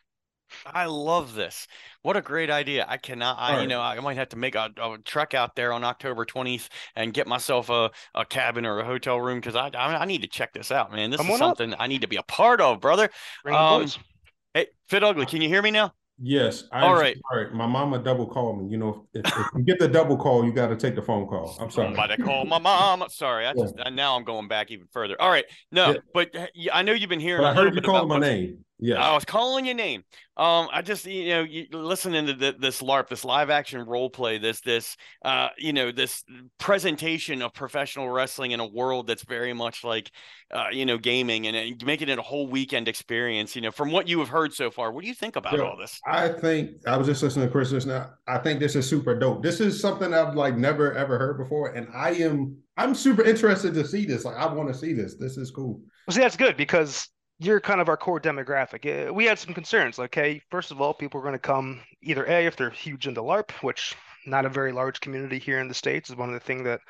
I 0.65 0.85
love 0.85 1.33
this. 1.33 1.67
What 2.01 2.17
a 2.17 2.21
great 2.21 2.49
idea. 2.49 2.85
I 2.87 2.97
cannot, 2.97 3.37
I, 3.39 3.61
you 3.61 3.67
know, 3.67 3.81
I 3.81 3.99
might 3.99 4.17
have 4.17 4.29
to 4.29 4.37
make 4.37 4.55
a, 4.55 4.71
a 4.77 4.97
trek 5.03 5.33
out 5.33 5.55
there 5.55 5.73
on 5.73 5.83
October 5.83 6.25
20th 6.25 6.69
and 6.95 7.13
get 7.13 7.27
myself 7.27 7.69
a, 7.69 7.91
a 8.15 8.25
cabin 8.25 8.65
or 8.65 8.79
a 8.79 8.85
hotel 8.85 9.19
room 9.19 9.39
because 9.39 9.55
I, 9.55 9.69
I, 9.69 10.01
I 10.01 10.05
need 10.05 10.21
to 10.21 10.27
check 10.27 10.53
this 10.53 10.71
out, 10.71 10.91
man. 10.91 11.11
This 11.11 11.21
Come 11.21 11.29
is 11.29 11.37
something 11.37 11.73
up. 11.73 11.81
I 11.81 11.87
need 11.87 12.01
to 12.01 12.07
be 12.07 12.17
a 12.17 12.23
part 12.23 12.61
of, 12.61 12.81
brother. 12.81 13.09
Um, 13.45 13.87
hey, 14.53 14.67
Fit 14.87 15.03
Ugly, 15.03 15.25
can 15.25 15.41
you 15.41 15.49
hear 15.49 15.61
me 15.61 15.71
now? 15.71 15.93
Yes. 16.19 16.63
I 16.71 16.81
All 16.81 16.95
right. 16.95 17.15
Sorry. 17.31 17.51
My 17.53 17.67
mama 17.67 17.99
double 17.99 18.25
called 18.25 18.63
me. 18.63 18.71
You 18.71 18.77
know, 18.77 19.07
if, 19.13 19.23
if 19.25 19.45
you 19.55 19.63
get 19.63 19.77
the 19.77 19.87
double 19.87 20.17
call, 20.17 20.43
you 20.43 20.51
got 20.51 20.67
to 20.67 20.75
take 20.75 20.95
the 20.95 21.01
phone 21.01 21.27
call. 21.27 21.55
I'm 21.59 21.69
sorry. 21.69 21.89
Somebody 21.89 22.21
call 22.23 22.45
my 22.45 22.57
mom. 22.57 23.03
Sorry. 23.09 23.45
I 23.45 23.53
just 23.53 23.75
yeah. 23.77 23.89
now 23.89 24.15
I'm 24.15 24.23
going 24.23 24.47
back 24.47 24.71
even 24.71 24.87
further. 24.91 25.15
All 25.21 25.29
right. 25.29 25.45
No, 25.71 25.91
yeah. 25.91 25.97
but 26.13 26.35
I 26.73 26.81
know 26.81 26.93
you've 26.93 27.09
been 27.09 27.19
hearing. 27.19 27.43
But 27.43 27.51
I 27.51 27.53
heard 27.53 27.75
you 27.75 27.81
calling 27.81 28.07
my 28.07 28.17
name. 28.17 28.65
Yeah, 28.79 29.03
I 29.03 29.13
was 29.15 29.25
calling 29.25 29.65
your 29.65 29.75
name. 29.75 30.03
Um, 30.37 30.67
I 30.71 30.83
just 30.83 31.05
you 31.05 31.29
know, 31.29 31.41
you, 31.41 31.65
listening 31.71 32.27
to 32.27 32.33
the, 32.33 32.55
this 32.59 32.81
LARP, 32.81 33.09
this 33.09 33.25
live 33.25 33.49
action 33.49 33.81
role 33.81 34.09
play, 34.09 34.37
this 34.37 34.61
this 34.61 34.95
uh, 35.25 35.49
you 35.57 35.73
know, 35.73 35.91
this 35.91 36.23
presentation 36.59 37.41
of 37.41 37.53
professional 37.53 38.07
wrestling 38.07 38.51
in 38.51 38.59
a 38.59 38.67
world 38.67 39.07
that's 39.07 39.23
very 39.23 39.53
much 39.53 39.83
like, 39.83 40.11
uh, 40.53 40.67
you 40.71 40.85
know, 40.85 40.99
gaming 40.99 41.47
and, 41.47 41.55
and 41.55 41.83
making 41.85 42.09
it 42.09 42.19
a 42.19 42.21
whole 42.21 42.47
weekend 42.47 42.87
experience. 42.87 43.55
You 43.55 43.63
know, 43.63 43.71
from 43.71 43.91
what 43.91 44.07
you 44.07 44.19
have 44.19 44.29
heard 44.29 44.53
so 44.53 44.69
far, 44.69 44.91
what 44.91 45.01
do 45.01 45.07
you 45.07 45.15
think 45.15 45.37
about 45.37 45.59
all 45.59 45.75
this? 45.75 45.99
I 46.05 46.29
think 46.29 46.71
I 46.85 46.97
was 46.97 47.07
just 47.07 47.23
listening 47.23 47.47
to 47.47 47.51
Chris 47.51 47.71
just 47.71 47.87
now. 47.87 48.11
I 48.27 48.37
think 48.37 48.59
this 48.59 48.75
is 48.75 48.87
super 48.87 49.17
dope. 49.17 49.41
This 49.41 49.59
is 49.59 49.81
something 49.81 50.13
I've 50.13 50.35
like 50.35 50.55
never 50.55 50.93
ever 50.93 51.17
heard 51.17 51.39
before, 51.39 51.69
and 51.69 51.87
I 51.95 52.11
am 52.11 52.57
I'm 52.77 52.93
super 52.93 53.23
interested 53.23 53.73
to 53.73 53.87
see 53.87 54.05
this. 54.05 54.23
Like, 54.23 54.35
I 54.35 54.45
want 54.53 54.71
to 54.71 54.77
see 54.77 54.93
this. 54.93 55.15
This 55.15 55.35
is 55.37 55.49
cool. 55.49 55.81
Well, 56.07 56.13
see, 56.13 56.21
that's 56.21 56.37
good 56.37 56.55
because 56.55 57.09
you're 57.39 57.59
kind 57.59 57.81
of 57.81 57.89
our 57.89 57.97
core 57.97 58.19
demographic. 58.19 59.09
Uh, 59.09 59.13
we 59.13 59.25
had 59.25 59.39
some 59.39 59.53
concerns. 59.53 59.99
Hey, 60.11 60.41
first 60.49 60.71
of 60.71 60.81
all, 60.81 60.93
people 60.93 61.19
are 61.19 61.23
going 61.23 61.33
to 61.33 61.39
come 61.39 61.81
either 62.01 62.25
a 62.25 62.45
if 62.45 62.55
they're 62.55 62.69
huge 62.69 63.07
into 63.07 63.21
LARP, 63.21 63.51
which 63.63 63.95
not 64.25 64.45
a 64.45 64.49
very 64.49 64.71
large 64.71 64.99
community 64.99 65.39
here 65.39 65.59
in 65.59 65.67
the 65.67 65.73
states 65.73 66.09
is 66.09 66.15
one 66.15 66.29
of 66.29 66.33
the 66.33 66.45
things 66.45 66.63
that 66.63 66.81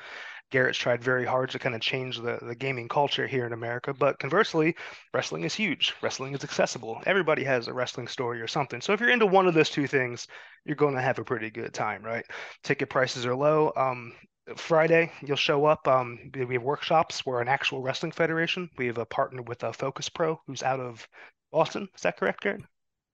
Garrett's 0.50 0.78
tried 0.78 1.04
very 1.04 1.26
hard 1.26 1.50
to 1.50 1.58
kind 1.58 1.74
of 1.74 1.82
change 1.82 2.18
the, 2.18 2.38
the 2.40 2.54
gaming 2.54 2.88
culture 2.88 3.26
here 3.26 3.44
in 3.44 3.52
America. 3.52 3.92
But 3.92 4.18
conversely, 4.18 4.74
wrestling 5.12 5.44
is 5.44 5.54
huge. 5.54 5.94
Wrestling 6.00 6.34
is 6.34 6.42
accessible. 6.42 7.02
Everybody 7.04 7.44
has 7.44 7.68
a 7.68 7.74
wrestling 7.74 8.08
story 8.08 8.40
or 8.40 8.48
something. 8.48 8.80
So 8.80 8.94
if 8.94 9.00
you're 9.00 9.10
into 9.10 9.26
one 9.26 9.46
of 9.46 9.54
those 9.54 9.68
two 9.68 9.86
things, 9.86 10.26
you're 10.64 10.76
going 10.76 10.94
to 10.94 11.02
have 11.02 11.18
a 11.18 11.24
pretty 11.24 11.50
good 11.50 11.74
time, 11.74 12.02
right? 12.02 12.24
Ticket 12.62 12.88
prices 12.88 13.26
are 13.26 13.34
low. 13.34 13.72
Um, 13.76 14.14
Friday, 14.56 15.12
you'll 15.22 15.36
show 15.36 15.64
up. 15.64 15.86
Um, 15.86 16.30
we 16.34 16.54
have 16.54 16.62
workshops. 16.62 17.24
We're 17.26 17.40
an 17.40 17.48
actual 17.48 17.82
wrestling 17.82 18.12
federation. 18.12 18.70
We 18.76 18.86
have 18.86 18.98
a 18.98 19.06
partner 19.06 19.42
with 19.42 19.62
a 19.62 19.68
uh, 19.68 19.72
Focus 19.72 20.08
Pro, 20.08 20.40
who's 20.46 20.62
out 20.62 20.80
of 20.80 21.06
Boston. 21.52 21.88
Is 21.94 22.02
that 22.02 22.16
correct, 22.16 22.42
Garrett? 22.42 22.62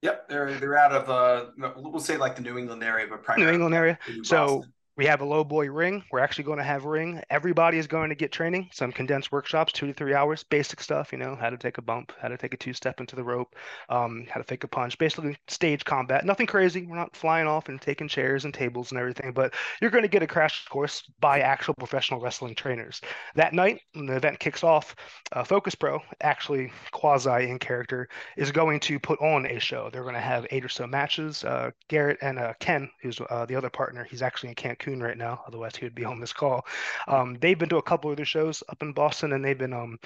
Yep, 0.01 0.29
they're 0.29 0.53
they're 0.59 0.77
out 0.77 0.91
of 0.91 1.09
uh, 1.09 1.71
we'll 1.77 1.99
say 1.99 2.17
like 2.17 2.35
the 2.35 2.41
New 2.41 2.57
England 2.57 2.83
area, 2.83 3.07
but 3.09 3.23
primarily 3.23 3.51
New 3.51 3.55
England 3.55 3.75
area. 3.75 3.97
So 4.23 4.63
we 4.97 5.05
have 5.05 5.21
a 5.21 5.25
low 5.25 5.43
boy 5.43 5.69
ring. 5.69 6.03
We're 6.11 6.19
actually 6.19 6.45
going 6.45 6.57
to 6.57 6.63
have 6.63 6.85
a 6.85 6.89
ring. 6.89 7.21
Everybody 7.29 7.77
is 7.77 7.87
going 7.87 8.09
to 8.09 8.15
get 8.15 8.31
training, 8.31 8.69
some 8.71 8.93
condensed 8.93 9.31
workshops, 9.31 9.73
two 9.73 9.87
to 9.87 9.93
three 9.93 10.13
hours, 10.13 10.43
basic 10.43 10.79
stuff, 10.79 11.11
you 11.11 11.17
know, 11.17 11.35
how 11.35 11.49
to 11.49 11.57
take 11.57 11.77
a 11.77 11.81
bump, 11.81 12.13
how 12.21 12.29
to 12.29 12.37
take 12.37 12.53
a 12.53 12.57
two 12.57 12.71
step 12.71 13.01
into 13.01 13.15
the 13.15 13.23
rope, 13.23 13.55
um, 13.89 14.25
how 14.29 14.39
to 14.39 14.43
fake 14.45 14.63
a 14.63 14.67
punch, 14.67 14.97
basically 14.97 15.37
stage 15.47 15.83
combat. 15.83 16.25
Nothing 16.25 16.47
crazy. 16.47 16.85
We're 16.85 16.95
not 16.95 17.15
flying 17.15 17.47
off 17.47 17.67
and 17.67 17.81
taking 17.81 18.07
chairs 18.07 18.45
and 18.45 18.53
tables 18.53 18.91
and 18.91 18.99
everything, 18.99 19.33
but 19.33 19.53
you're 19.81 19.91
going 19.91 20.03
to 20.03 20.09
get 20.09 20.23
a 20.23 20.27
crash 20.27 20.65
course 20.67 21.03
by 21.19 21.41
actual 21.41 21.73
professional 21.73 22.21
wrestling 22.21 22.55
trainers. 22.55 23.01
That 23.35 23.53
night, 23.53 23.81
when 23.93 24.05
the 24.05 24.15
event 24.15 24.39
kicks 24.39 24.63
off, 24.63 24.95
uh, 25.33 25.43
Focus 25.43 25.75
Pro, 25.75 25.99
actually 26.21 26.71
quasi 26.91 27.49
in 27.49 27.59
character, 27.59 28.07
is 28.37 28.51
going 28.51 28.79
to 28.81 28.97
put 28.97 29.19
on 29.19 29.45
a 29.45 29.59
show. 29.59 29.89
They're 29.91 30.03
going 30.03 30.15
to 30.15 30.21
have 30.21 30.47
eight 30.51 30.63
or 30.63 30.69
so 30.69 30.87
matches. 30.87 31.43
Uh, 31.43 31.71
Garrett 31.89 32.17
and 32.21 32.39
uh, 32.39 32.53
Ken, 32.61 32.89
who's 33.01 33.19
uh, 33.29 33.45
the 33.45 33.55
other 33.55 33.69
partner, 33.69 34.05
he's 34.09 34.21
actually 34.21 34.49
in 34.49 34.55
Cancun 34.55 34.84
Right 34.93 35.17
now. 35.17 35.43
Otherwise, 35.47 35.75
he 35.75 35.85
would 35.85 35.95
be 35.95 36.05
on 36.05 36.19
this 36.19 36.33
call. 36.33 36.65
Um, 37.07 37.37
they've 37.41 37.57
been 37.57 37.69
to 37.69 37.77
a 37.77 37.81
couple 37.81 38.11
of 38.11 38.17
their 38.17 38.25
shows 38.25 38.63
up 38.69 38.81
in 38.81 38.93
Boston, 38.93 39.33
and 39.33 39.43
they've 39.43 39.57
been 39.57 39.73
um, 39.73 39.97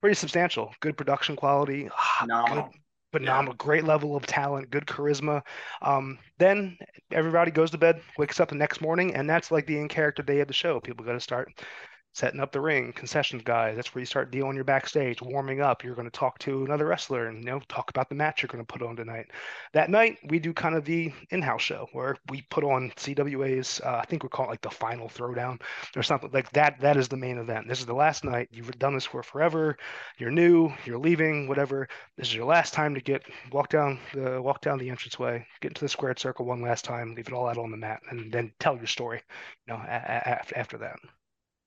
pretty 0.00 0.14
substantial. 0.14 0.74
Good 0.80 0.96
production 0.96 1.36
quality, 1.36 1.88
phenomenal. 2.18 2.70
Good, 3.12 3.20
phenomenal, 3.20 3.54
yeah. 3.54 3.64
great 3.64 3.84
level 3.84 4.16
of 4.16 4.26
talent, 4.26 4.70
good 4.70 4.86
charisma. 4.86 5.42
Um, 5.82 6.18
then 6.38 6.76
everybody 7.12 7.52
goes 7.52 7.70
to 7.70 7.78
bed, 7.78 8.00
wakes 8.18 8.40
up 8.40 8.48
the 8.48 8.56
next 8.56 8.80
morning, 8.80 9.14
and 9.14 9.30
that's 9.30 9.50
like 9.50 9.66
the 9.66 9.78
in 9.78 9.88
character 9.88 10.22
day 10.22 10.40
of 10.40 10.48
the 10.48 10.54
show. 10.54 10.80
People 10.80 11.04
got 11.04 11.12
to 11.12 11.20
start 11.20 11.52
setting 12.14 12.40
up 12.40 12.52
the 12.52 12.60
ring, 12.60 12.92
concessions 12.92 13.42
guys. 13.42 13.74
That's 13.74 13.92
where 13.92 14.00
you 14.00 14.06
start 14.06 14.30
dealing 14.30 14.54
your 14.54 14.64
backstage, 14.64 15.20
warming 15.20 15.60
up. 15.60 15.82
You're 15.82 15.96
going 15.96 16.08
to 16.08 16.16
talk 16.16 16.38
to 16.40 16.64
another 16.64 16.86
wrestler 16.86 17.26
and 17.26 17.38
you 17.38 17.50
know 17.50 17.60
talk 17.68 17.90
about 17.90 18.08
the 18.08 18.14
match 18.14 18.40
you're 18.40 18.48
going 18.48 18.64
to 18.64 18.72
put 18.72 18.82
on 18.82 18.94
tonight. 18.94 19.26
That 19.72 19.90
night 19.90 20.18
we 20.28 20.38
do 20.38 20.52
kind 20.52 20.76
of 20.76 20.84
the 20.84 21.12
in-house 21.30 21.62
show 21.62 21.88
where 21.92 22.16
we 22.30 22.42
put 22.50 22.62
on 22.62 22.92
CWA's. 22.96 23.80
Uh, 23.84 23.98
I 24.00 24.04
think 24.06 24.22
we 24.22 24.28
call 24.28 24.46
it 24.46 24.50
like 24.50 24.62
the 24.62 24.70
final 24.70 25.08
throwdown 25.08 25.60
or 25.96 26.04
something 26.04 26.30
like 26.32 26.50
that. 26.52 26.80
That 26.80 26.96
is 26.96 27.08
the 27.08 27.16
main 27.16 27.38
event. 27.38 27.68
This 27.68 27.80
is 27.80 27.86
the 27.86 27.94
last 27.94 28.24
night. 28.24 28.48
You've 28.52 28.78
done 28.78 28.94
this 28.94 29.06
for 29.06 29.24
forever. 29.24 29.76
You're 30.16 30.30
new. 30.30 30.72
You're 30.84 30.98
leaving. 30.98 31.48
Whatever. 31.48 31.88
This 32.16 32.28
is 32.28 32.34
your 32.34 32.46
last 32.46 32.72
time 32.72 32.94
to 32.94 33.00
get 33.00 33.22
walk 33.50 33.70
down 33.70 33.98
the 34.14 34.40
walk 34.40 34.60
down 34.60 34.78
the 34.78 34.88
entranceway, 34.88 35.44
get 35.60 35.72
into 35.72 35.80
the 35.80 35.88
squared 35.88 36.20
circle 36.20 36.46
one 36.46 36.62
last 36.62 36.84
time, 36.84 37.14
leave 37.16 37.26
it 37.26 37.34
all 37.34 37.48
out 37.48 37.58
on 37.58 37.72
the 37.72 37.76
mat, 37.76 38.02
and 38.10 38.30
then 38.32 38.52
tell 38.60 38.76
your 38.76 38.86
story. 38.86 39.20
You 39.66 39.74
know, 39.74 39.80
after 39.80 40.56
after 40.56 40.78
that. 40.78 40.96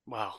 Wow. 0.08 0.34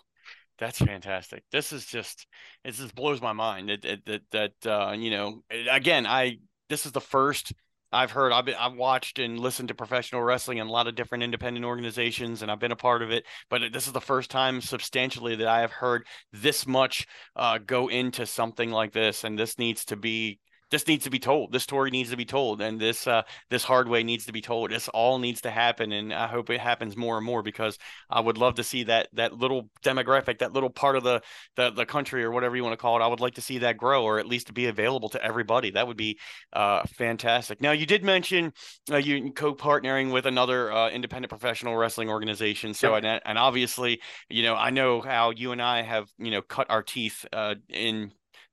That's 0.58 0.78
fantastic. 0.78 1.44
This 1.52 1.72
is 1.72 1.86
just 1.86 2.26
it 2.64 2.72
just 2.72 2.94
blows 2.94 3.22
my 3.22 3.32
mind 3.32 3.70
that 3.70 4.00
that 4.06 4.22
that 4.32 4.66
uh, 4.66 4.92
you 4.92 5.10
know 5.10 5.42
again 5.70 6.06
I 6.06 6.38
this 6.68 6.86
is 6.86 6.92
the 6.92 7.00
first 7.00 7.52
I've 7.92 8.12
heard 8.12 8.32
I've 8.32 8.44
been 8.44 8.56
I've 8.56 8.74
watched 8.76 9.18
and 9.18 9.38
listened 9.40 9.68
to 9.68 9.74
professional 9.74 10.22
wrestling 10.22 10.58
in 10.58 10.68
a 10.68 10.72
lot 10.72 10.88
of 10.88 10.96
different 10.96 11.24
independent 11.24 11.66
organizations 11.66 12.42
and 12.42 12.50
I've 12.50 12.60
been 12.60 12.72
a 12.72 12.76
part 12.76 13.02
of 13.02 13.10
it 13.10 13.24
but 13.50 13.72
this 13.72 13.86
is 13.88 13.94
the 13.94 14.00
first 14.00 14.30
time 14.30 14.60
substantially 14.60 15.36
that 15.36 15.48
I 15.48 15.62
have 15.62 15.72
heard 15.72 16.06
this 16.32 16.66
much 16.66 17.06
uh, 17.36 17.58
go 17.58 17.88
into 17.88 18.26
something 18.26 18.70
like 18.70 18.92
this 18.92 19.24
and 19.24 19.38
this 19.38 19.58
needs 19.58 19.86
to 19.86 19.96
be 19.96 20.40
this 20.70 20.86
needs 20.86 21.04
to 21.04 21.10
be 21.10 21.18
told. 21.18 21.52
This 21.52 21.62
story 21.62 21.90
needs 21.90 22.10
to 22.10 22.16
be 22.16 22.24
told, 22.24 22.60
and 22.60 22.80
this 22.80 23.06
uh, 23.06 23.22
this 23.50 23.64
hard 23.64 23.88
way 23.88 24.02
needs 24.02 24.26
to 24.26 24.32
be 24.32 24.40
told. 24.40 24.70
This 24.70 24.88
all 24.88 25.18
needs 25.18 25.40
to 25.42 25.50
happen, 25.50 25.92
and 25.92 26.12
I 26.12 26.26
hope 26.26 26.50
it 26.50 26.60
happens 26.60 26.96
more 26.96 27.16
and 27.16 27.24
more 27.24 27.42
because 27.42 27.78
I 28.10 28.20
would 28.20 28.38
love 28.38 28.56
to 28.56 28.64
see 28.64 28.84
that 28.84 29.08
that 29.14 29.32
little 29.32 29.70
demographic, 29.82 30.38
that 30.38 30.52
little 30.52 30.70
part 30.70 30.96
of 30.96 31.04
the 31.04 31.22
the, 31.56 31.70
the 31.70 31.86
country 31.86 32.22
or 32.24 32.30
whatever 32.30 32.56
you 32.56 32.62
want 32.62 32.74
to 32.74 32.78
call 32.78 33.00
it. 33.00 33.04
I 33.04 33.06
would 33.06 33.20
like 33.20 33.34
to 33.34 33.40
see 33.40 33.58
that 33.58 33.76
grow, 33.76 34.04
or 34.04 34.18
at 34.18 34.26
least 34.26 34.48
to 34.48 34.52
be 34.52 34.66
available 34.66 35.08
to 35.10 35.24
everybody. 35.24 35.70
That 35.70 35.86
would 35.86 35.96
be 35.96 36.18
uh, 36.52 36.82
fantastic. 36.84 37.60
Now, 37.60 37.72
you 37.72 37.86
did 37.86 38.04
mention 38.04 38.52
uh, 38.90 38.96
you 38.96 39.32
co-partnering 39.32 40.12
with 40.12 40.26
another 40.26 40.70
uh, 40.72 40.90
independent 40.90 41.30
professional 41.30 41.76
wrestling 41.76 42.08
organization. 42.08 42.74
So, 42.74 42.94
yep. 42.94 43.04
and 43.04 43.22
and 43.24 43.38
obviously, 43.38 44.00
you 44.28 44.42
know, 44.42 44.54
I 44.54 44.70
know 44.70 45.00
how 45.00 45.30
you 45.30 45.52
and 45.52 45.62
I 45.62 45.82
have 45.82 46.08
you 46.18 46.30
know 46.30 46.42
cut 46.42 46.66
our 46.70 46.82
teeth 46.82 47.24
uh, 47.32 47.54
in 47.68 48.12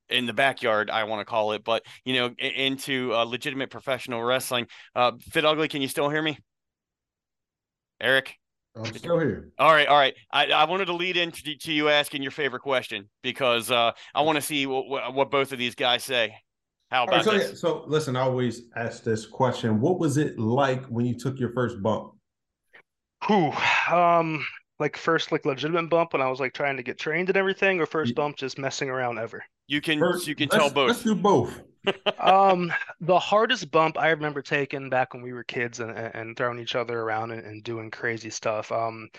in 0.10 0.26
the 0.26 0.34
backyard, 0.34 0.90
I 0.90 1.04
want 1.06 1.22
to 1.22 1.26
call 1.26 1.54
it, 1.54 1.64
but 1.64 1.84
you 2.04 2.14
know, 2.14 2.30
into 2.38 3.14
uh, 3.14 3.24
legitimate 3.24 3.70
professional 3.70 4.24
wrestling. 4.24 4.68
Uh, 4.96 5.14
Fit 5.20 5.46
Ugly, 5.46 5.68
can 5.68 5.82
you 5.82 5.88
still 5.88 6.10
hear 6.10 6.22
me? 6.22 6.38
Eric? 8.00 8.38
I'm 8.76 8.94
still 8.94 9.20
here. 9.20 9.52
All 9.58 9.72
right, 9.72 9.88
all 9.88 9.98
right. 9.98 10.14
I, 10.32 10.48
I 10.48 10.66
wanted 10.66 10.86
to 10.86 10.94
lead 10.94 11.16
into 11.16 11.56
to 11.56 11.72
you 11.72 11.88
asking 11.90 12.22
your 12.22 12.32
favorite 12.32 12.62
question 12.62 13.10
because 13.24 13.72
uh, 13.72 13.92
I 14.14 14.22
want 14.22 14.36
to 14.36 14.42
see 14.42 14.66
what, 14.66 15.14
what 15.14 15.32
both 15.32 15.54
of 15.54 15.60
these 15.60 15.76
guys 15.76 16.04
say. 16.04 16.36
How 16.92 17.06
about 17.06 17.16
right, 17.16 17.26
so, 17.26 17.32
this? 17.32 17.50
Yeah, 17.50 17.56
so 17.56 17.84
listen, 17.88 18.16
I 18.16 18.22
always 18.22 18.64
ask 18.76 19.04
this 19.04 19.26
question: 19.26 19.80
What 19.80 20.00
was 20.00 20.18
it 20.18 20.38
like 20.38 20.86
when 20.88 21.06
you 21.06 21.18
took 21.18 21.40
your 21.40 21.54
first 21.54 21.82
bump? 21.82 22.14
Whew, 23.28 23.52
um, 23.92 24.46
like 24.80 24.98
first 24.98 25.32
like 25.32 25.46
legitimate 25.46 25.90
bump 25.90 26.14
when 26.14 26.22
I 26.22 26.30
was 26.30 26.40
like 26.40 26.54
trying 26.54 26.78
to 26.78 26.84
get 26.84 26.98
trained 26.98 27.30
and 27.30 27.38
everything, 27.38 27.80
or 27.80 27.86
first 27.86 28.16
bump 28.16 28.38
just 28.38 28.58
messing 28.58 28.90
around 28.90 29.20
ever. 29.20 29.44
You 29.68 29.82
can 29.82 30.00
First, 30.00 30.28
you 30.28 30.36
can 30.36 30.50
tell 30.50 30.70
both. 30.70 30.90
Let's 30.90 31.04
do 31.04 31.16
both. 31.16 31.62
um, 32.20 32.74
the 33.00 33.20
hardest 33.20 33.72
bump 33.72 33.98
I 33.98 34.10
remember 34.10 34.42
taking 34.42 34.90
back 34.90 35.14
when 35.14 35.24
we 35.24 35.34
were 35.34 35.44
kids 35.44 35.80
and, 35.80 35.92
and 35.92 36.36
throwing 36.36 36.60
each 36.60 36.76
other 36.76 37.00
around 37.00 37.32
and, 37.32 37.46
and 37.46 37.64
doing 37.64 37.92
crazy 37.92 38.30
stuff. 38.30 38.72
Um, 38.72 39.10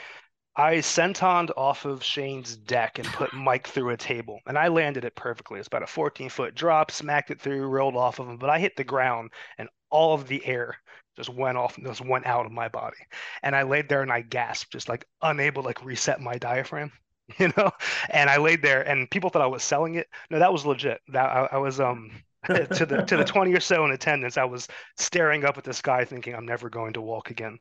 I 0.56 0.80
sentoned 0.80 1.52
off 1.56 1.84
of 1.84 2.02
Shane's 2.02 2.56
deck 2.56 2.98
and 2.98 3.06
put 3.08 3.32
Mike 3.34 3.66
through 3.66 3.90
a 3.90 3.96
table, 3.96 4.40
and 4.46 4.56
I 4.56 4.68
landed 4.68 5.04
it 5.04 5.14
perfectly. 5.14 5.58
It's 5.58 5.68
about 5.68 5.82
a 5.82 5.86
14 5.86 6.28
foot 6.28 6.54
drop, 6.54 6.90
smacked 6.90 7.30
it 7.30 7.40
through, 7.40 7.66
rolled 7.66 7.96
off 7.96 8.18
of 8.18 8.28
him, 8.28 8.38
but 8.38 8.50
I 8.50 8.58
hit 8.58 8.76
the 8.76 8.84
ground, 8.84 9.30
and 9.58 9.68
all 9.90 10.14
of 10.14 10.28
the 10.28 10.44
air 10.46 10.76
just 11.16 11.28
went 11.28 11.56
off, 11.58 11.76
just 11.82 12.04
went 12.04 12.26
out 12.26 12.46
of 12.46 12.52
my 12.52 12.68
body, 12.68 12.98
and 13.42 13.56
I 13.56 13.62
laid 13.62 13.88
there 13.88 14.02
and 14.02 14.12
I 14.12 14.20
gasped, 14.20 14.72
just 14.72 14.88
like 14.88 15.06
unable 15.22 15.62
to 15.62 15.68
like 15.68 15.84
reset 15.84 16.20
my 16.20 16.36
diaphragm. 16.36 16.92
you 17.38 17.52
know? 17.56 17.70
And 18.10 18.30
i 18.30 18.36
laid 18.36 18.62
there 18.62 18.82
and 18.82 19.10
people 19.10 19.30
thought 19.30 19.42
i 19.42 19.46
was 19.46 19.62
selling 19.62 19.94
it. 19.96 20.08
No 20.30 20.38
that 20.38 20.52
was 20.52 20.66
legit. 20.66 21.00
That 21.08 21.26
i, 21.26 21.48
I 21.52 21.58
was 21.58 21.80
um 21.80 22.10
to 22.46 22.86
the 22.86 23.04
to 23.06 23.16
the 23.16 23.24
20 23.26 23.52
or 23.52 23.60
so 23.60 23.84
in 23.84 23.90
attendance 23.90 24.36
i 24.36 24.44
was 24.44 24.68
staring 24.96 25.44
up 25.44 25.58
at 25.58 25.64
the 25.64 25.72
sky 25.72 26.04
thinking 26.04 26.34
i'm 26.34 26.46
never 26.46 26.70
going 26.70 26.92
to 26.92 27.00
walk 27.00 27.30
again. 27.30 27.58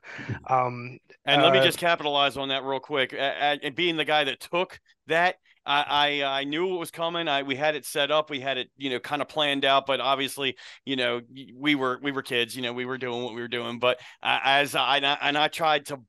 Um 0.48 1.00
and 1.26 1.42
let 1.42 1.54
me 1.54 1.60
uh, 1.60 1.64
just 1.64 1.80
capitalize 1.80 2.38
on 2.38 2.50
that 2.50 2.64
real 2.64 2.80
quick. 2.80 3.14
And 3.18 3.76
being 3.76 3.98
the 3.98 4.06
guy 4.06 4.24
that 4.26 4.40
took 4.40 4.80
that 5.08 5.38
I, 5.66 6.22
I, 6.24 6.40
I 6.40 6.44
knew 6.44 6.76
it 6.76 6.80
was 6.80 6.92
coming. 6.92 7.28
I 7.28 7.44
we 7.44 7.56
had 7.56 7.76
it 7.76 7.86
set 7.86 8.12
up. 8.12 8.30
We 8.30 8.40
had 8.40 8.58
it, 8.58 8.70
you 8.78 8.90
know, 8.90 9.00
kind 9.00 9.22
of 9.22 9.28
planned 9.28 9.66
out. 9.66 9.86
But 9.86 10.00
obviously, 10.00 10.56
you 10.86 10.96
know, 10.96 11.22
we 11.56 11.76
were 11.76 12.00
we 12.02 12.12
were 12.12 12.22
kids. 12.22 12.56
You 12.56 12.62
know, 12.62 12.74
we 12.74 12.86
were 12.86 12.98
doing 12.98 13.24
what 13.24 13.34
we 13.34 13.42
were 13.42 13.48
doing. 13.48 13.80
But 13.80 14.00
as 14.22 14.76
I 14.76 14.98
and 14.98 15.38
I 15.38 15.48
tried 15.48 15.88
to 15.88 16.00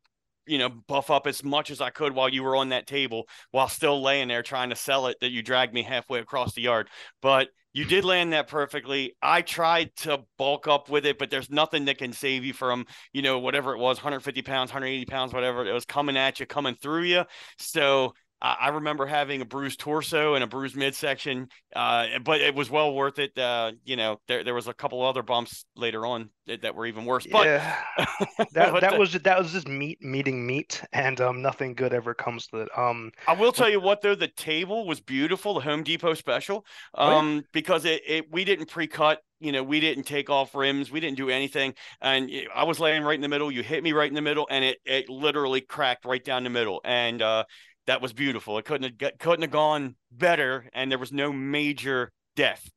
you 0.47 0.59
know, 0.59 0.69
buff 0.69 1.11
up 1.11 1.27
as 1.27 1.43
much 1.43 1.71
as 1.71 1.81
I 1.81 1.91
could 1.91 2.15
while 2.15 2.29
you 2.29 2.43
were 2.43 2.57
on 2.57 2.69
that 2.69 2.87
table 2.87 3.29
while 3.51 3.69
still 3.69 4.01
laying 4.01 4.29
there 4.29 4.43
trying 4.43 4.71
to 4.71 4.77
sell 4.77 5.09
it 5.09 5.17
that 5.21 5.33
you 5.33 5.43
dragged 5.43 5.75
me 5.75 5.83
halfway 5.83 6.21
across 6.21 6.55
the 6.55 6.63
yard. 6.63 6.89
But 7.21 7.49
you 7.73 7.85
did 7.85 8.07
land 8.07 8.33
that 8.33 8.49
perfectly. 8.49 9.17
I 9.21 9.43
tried 9.43 9.95
to 9.97 10.21
bulk 10.39 10.67
up 10.67 10.89
with 10.89 11.05
it, 11.05 11.19
but 11.19 11.29
there's 11.29 11.51
nothing 11.51 11.85
that 11.87 11.99
can 11.99 12.15
save 12.15 12.43
you 12.43 12.55
from, 12.55 12.87
you 13.13 13.21
know, 13.21 13.39
whatever 13.39 13.75
it 13.75 13.79
was 13.79 13.99
150 13.99 14.41
pounds, 14.41 14.71
180 14.71 15.05
pounds, 15.05 15.35
whatever 15.35 15.67
it 15.67 15.73
was 15.75 15.85
coming 15.85 16.17
at 16.17 16.41
you, 16.41 16.47
coming 16.47 16.75
through 16.75 17.03
you. 17.03 17.25
So 17.59 18.15
I 18.43 18.69
remember 18.69 19.07
having 19.07 19.41
a 19.41 19.47
bruised 19.47 19.81
torso 19.81 20.35
and 20.35 20.45
a 20.45 20.47
bruised 20.47 20.77
midsection, 20.77 21.49
uh, 21.75 22.07
but 22.23 22.43
it 22.43 22.55
was 22.55 22.69
well 22.69 22.95
worth 22.95 23.19
it. 23.19 23.37
Uh, 23.37 23.73
you 23.85 23.97
know, 23.97 24.21
there 24.29 24.45
there 24.45 24.55
was 24.55 24.69
a 24.69 24.75
couple 24.75 25.03
other 25.03 25.23
bumps 25.23 25.65
later 25.75 26.05
on 26.05 26.29
that, 26.47 26.61
that 26.63 26.75
were 26.75 26.85
even 26.85 27.07
worse. 27.07 27.27
But 27.31 27.47
yeah, 27.47 27.83
that 28.53 28.81
that 28.81 28.93
the, 28.93 28.99
was 28.99 29.13
that 29.13 29.39
was 29.39 29.53
just 29.53 29.69
meat 29.69 30.03
meeting 30.03 30.47
meat, 30.47 30.83
and 30.93 31.19
um, 31.21 31.41
nothing 31.41 31.75
good 31.75 31.95
ever 31.95 32.13
comes 32.13 32.47
to 32.49 32.59
it. 32.59 32.69
Um, 32.77 33.11
I 33.27 33.33
will 33.33 33.53
tell 33.53 33.71
you 33.71 33.81
what 33.81 34.03
though, 34.03 34.15
the 34.15 34.29
table 34.29 34.87
was 34.87 35.01
beautiful, 35.01 35.55
the 35.55 35.61
Home 35.61 35.83
Depot 35.83 36.13
special, 36.13 36.67
um, 36.95 37.13
oh, 37.13 37.35
yeah. 37.37 37.41
because 37.53 37.87
it, 37.87 38.03
it 38.07 38.31
we 38.31 38.45
didn't 38.45 38.67
pre-cut 38.67 39.21
you 39.39 39.53
know, 39.53 39.63
we 39.63 39.81
didn't 39.81 40.05
take 40.05 40.31
off 40.31 40.55
rims, 40.55 40.91
we 40.91 40.99
didn't 41.01 41.19
do 41.19 41.29
anything, 41.29 41.75
and 42.01 42.31
I 42.55 42.65
was 42.65 42.81
laying 42.81 43.03
right 43.03 43.15
in 43.15 43.21
the 43.21 43.29
middle. 43.29 43.51
You 43.51 43.63
hit 43.63 43.83
me 43.83 43.93
right 43.93 44.09
in 44.09 44.15
the 44.15 44.23
middle, 44.23 44.47
and 44.51 44.65
it 44.65 44.79
it 44.85 45.09
literally 45.09 45.61
cracked 45.61 46.05
right 46.05 46.25
down 46.25 46.45
the 46.45 46.51
middle. 46.51 46.81
And 46.85 47.21
uh, 47.21 47.45
that 47.87 48.03
was 48.03 48.13
beautiful. 48.13 48.59
It 48.59 48.65
couldn't 48.65 49.01
have 49.01 49.19
couldn't 49.19 49.43
have 49.43 49.51
gone 49.51 49.97
better, 50.11 50.69
and 50.73 50.91
there 50.91 50.99
was 50.99 51.13
no 51.13 51.33
major 51.33 52.13
death. 52.35 52.69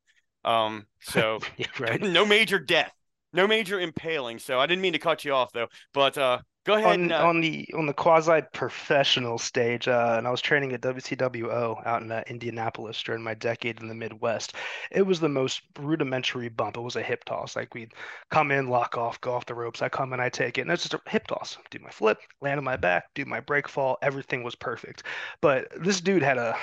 Um, 0.46 0.86
so 1.02 1.40
right, 1.80 2.02
no 2.02 2.26
major 2.26 2.60
death, 2.60 2.94
no 3.34 3.48
major 3.48 3.80
impaling. 3.80 4.40
So 4.40 4.60
I 4.60 4.66
didn't 4.66 4.82
mean 4.82 4.94
to 4.94 5.00
cut 5.00 5.26
you 5.26 5.34
off 5.34 5.52
though, 5.52 5.68
but 5.94 6.18
uh, 6.18 6.40
Go 6.66 6.74
ahead. 6.74 6.88
On, 6.88 7.02
and, 7.02 7.12
uh... 7.12 7.28
on 7.28 7.42
the 7.42 7.68
on 7.74 7.86
the 7.86 7.94
quasi 7.94 8.42
professional 8.54 9.38
stage, 9.38 9.88
uh, 9.88 10.16
and 10.18 10.28
I 10.28 10.32
was 10.32 10.42
training 10.42 10.74
at 10.74 10.82
WCWO 10.82 11.86
out 11.86 12.02
in 12.02 12.12
uh, 12.12 12.24
Indianapolis 12.28 13.02
during 13.02 13.24
my 13.24 13.34
decade 13.34 13.80
in 13.80 13.88
the 13.88 13.96
Midwest. 13.96 14.54
It 14.92 15.04
was 15.04 15.20
the 15.20 15.30
most 15.30 15.62
rudimentary 15.80 16.50
bump. 16.50 16.78
It 16.78 16.82
was 16.82 16.96
a 16.96 17.02
hip 17.02 17.24
toss. 17.24 17.56
Like 17.56 17.74
we'd 17.74 17.94
come 18.30 18.52
in, 18.52 18.68
lock 18.68 18.98
off, 18.98 19.22
go 19.22 19.34
off 19.34 19.46
the 19.46 19.56
ropes. 19.56 19.82
I 19.82 19.90
come 19.90 20.14
in, 20.14 20.20
I 20.20 20.30
take 20.30 20.58
it, 20.58 20.62
and 20.62 20.72
it's 20.72 20.84
just 20.84 20.94
a 20.94 21.10
hip 21.10 21.28
toss. 21.28 21.58
Do 21.70 21.80
my 21.80 21.90
flip, 21.90 22.20
land 22.42 22.58
on 22.58 22.64
my 22.64 22.78
back, 22.78 23.14
do 23.16 23.26
my 23.26 23.40
break 23.40 23.68
fall. 23.68 23.98
Everything 24.02 24.44
was 24.44 24.56
perfect. 24.56 25.04
But 25.42 25.68
this 25.82 26.02
dude 26.02 26.24
had 26.24 26.38
a 26.38 26.58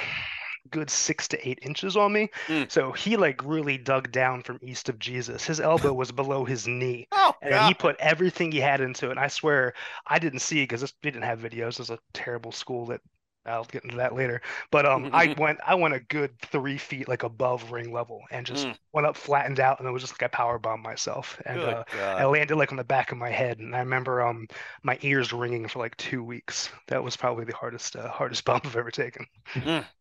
good 0.71 0.91
six 0.91 1.29
to 1.29 1.49
eight 1.49 1.59
inches 1.62 1.97
on 1.97 2.12
me. 2.12 2.31
Mm. 2.47 2.71
So 2.71 2.93
he 2.93 3.17
like 3.17 3.43
really 3.45 3.79
dug 3.79 4.12
down 4.12 4.43
from 4.43 4.59
east 4.62 4.89
of 4.89 4.99
Jesus. 4.99 5.45
His 5.45 5.61
elbow 5.61 5.93
was 5.93 6.12
below 6.12 6.45
his 6.45 6.67
knee. 6.67 7.09
Oh, 7.19 7.35
And 7.43 7.53
then 7.53 7.69
he 7.69 7.75
put 7.75 7.97
everything 7.99 8.53
he 8.53 8.61
had 8.61 8.81
into 8.81 9.07
it. 9.09 9.12
And 9.12 9.21
I 9.21 9.29
swear 9.29 9.75
I 10.07 10.19
didn't 10.19 10.41
see 10.41 10.62
because 10.62 10.83
we 10.83 11.11
didn't 11.11 11.25
have 11.25 11.41
videos. 11.41 11.73
It 11.73 11.79
was 11.81 11.91
a 11.91 11.99
terrible 12.12 12.53
school 12.53 12.87
that 12.87 13.01
I'll 13.47 13.64
get 13.64 13.84
into 13.84 13.97
that 13.97 14.14
later. 14.14 14.40
But 14.70 14.86
um, 14.86 15.07
I 15.12 15.30
went 15.38 15.59
I 15.66 15.74
went 15.74 15.94
a 15.94 16.01
good 16.01 16.38
three 16.40 16.78
feet 16.78 17.09
like 17.09 17.22
above 17.22 17.70
ring 17.72 17.92
level 17.92 18.22
and 18.30 18.44
just 18.47 18.68
Mm. 18.68 18.76
went 18.92 19.07
up, 19.07 19.16
flattened 19.16 19.61
out, 19.61 19.78
and 19.78 19.88
it 19.88 19.92
was 19.92 20.03
just 20.03 20.14
like 20.14 20.22
I 20.22 20.28
power 20.34 20.59
bombed 20.59 20.82
myself. 20.82 21.40
And 21.47 21.64
uh, 21.64 21.84
I 22.16 22.24
landed 22.24 22.57
like 22.57 22.72
on 22.72 22.78
the 22.78 22.84
back 22.84 23.12
of 23.12 23.18
my 23.18 23.30
head, 23.30 23.59
and 23.59 23.74
I 23.74 23.80
remember 23.80 24.22
um 24.22 24.47
my 24.82 24.99
ears 25.03 25.32
ringing 25.32 25.68
for 25.68 25.78
like 25.78 25.97
two 25.97 26.22
weeks. 26.24 26.70
That 26.88 27.03
was 27.05 27.16
probably 27.16 27.44
the 27.44 27.55
hardest 27.57 27.97
uh, 27.97 28.09
hardest 28.11 28.44
bump 28.47 28.66
I've 28.66 28.76
ever 28.76 28.90
taken 28.90 29.26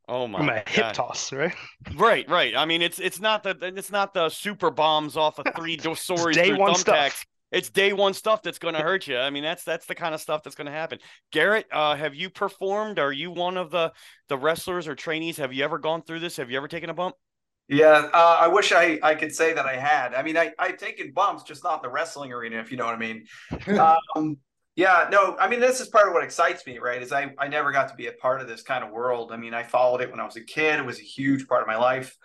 Oh 0.07 0.27
my 0.27 0.35
from 0.35 0.49
a 0.49 0.63
hip 0.67 0.91
toss, 0.91 1.31
right? 1.31 1.55
Right, 1.91 2.27
right. 2.27 2.55
I 2.55 2.65
mean, 2.65 2.81
it's 2.81 2.99
it's 2.99 3.19
not 3.19 3.43
the 3.43 3.55
it's 3.61 3.91
not 3.91 4.13
the 4.13 4.29
super 4.29 4.71
bombs 4.71 5.15
off 5.15 5.37
of 5.39 5.47
three 5.55 5.77
do- 5.77 5.95
stories 5.95 6.41
day 6.43 6.53
one 6.53 6.73
thumbtacks. 6.75 6.75
stuff. 6.75 7.25
It's 7.51 7.69
day 7.69 7.93
one 7.93 8.13
stuff 8.13 8.41
that's 8.41 8.59
going 8.59 8.73
to 8.73 8.81
hurt 8.81 9.07
you. 9.07 9.17
I 9.17 9.29
mean, 9.29 9.43
that's 9.43 9.63
that's 9.63 9.85
the 9.85 9.95
kind 9.95 10.13
of 10.13 10.21
stuff 10.21 10.43
that's 10.43 10.55
going 10.55 10.65
to 10.65 10.73
happen. 10.73 10.99
Garrett, 11.31 11.67
uh, 11.71 11.95
have 11.95 12.15
you 12.15 12.29
performed? 12.29 12.99
Are 12.99 13.11
you 13.11 13.31
one 13.31 13.57
of 13.57 13.71
the 13.71 13.93
the 14.29 14.37
wrestlers 14.37 14.87
or 14.87 14.95
trainees? 14.95 15.37
Have 15.37 15.53
you 15.53 15.63
ever 15.63 15.77
gone 15.77 16.01
through 16.01 16.19
this? 16.19 16.37
Have 16.37 16.49
you 16.49 16.57
ever 16.57 16.67
taken 16.67 16.89
a 16.89 16.93
bump? 16.93 17.15
Yeah, 17.67 18.09
uh, 18.13 18.37
I 18.41 18.47
wish 18.47 18.71
I, 18.71 18.99
I 19.01 19.15
could 19.15 19.33
say 19.33 19.53
that 19.53 19.65
I 19.65 19.75
had. 19.75 20.13
I 20.13 20.21
mean, 20.21 20.37
I, 20.37 20.51
I've 20.59 20.77
taken 20.77 21.11
bumps, 21.13 21.41
just 21.43 21.63
not 21.63 21.77
in 21.77 21.81
the 21.81 21.89
wrestling 21.89 22.31
arena, 22.31 22.59
if 22.59 22.69
you 22.69 22.77
know 22.77 22.85
what 22.85 22.93
I 22.93 22.99
mean. 22.99 23.25
um, 24.15 24.37
yeah, 24.75 25.07
no, 25.11 25.35
I 25.39 25.47
mean, 25.47 25.61
this 25.61 25.79
is 25.79 25.87
part 25.87 26.07
of 26.07 26.13
what 26.13 26.23
excites 26.23 26.65
me, 26.67 26.77
right? 26.77 27.01
Is 27.01 27.11
I, 27.11 27.33
I 27.39 27.47
never 27.47 27.71
got 27.71 27.89
to 27.89 27.95
be 27.95 28.07
a 28.07 28.11
part 28.11 28.41
of 28.41 28.47
this 28.47 28.61
kind 28.61 28.83
of 28.83 28.91
world. 28.91 29.31
I 29.31 29.37
mean, 29.37 29.53
I 29.53 29.63
followed 29.63 30.01
it 30.01 30.11
when 30.11 30.19
I 30.19 30.25
was 30.25 30.35
a 30.35 30.43
kid. 30.43 30.79
It 30.79 30.85
was 30.85 30.99
a 30.99 31.03
huge 31.03 31.47
part 31.47 31.61
of 31.61 31.67
my 31.67 31.77
life. 31.77 32.15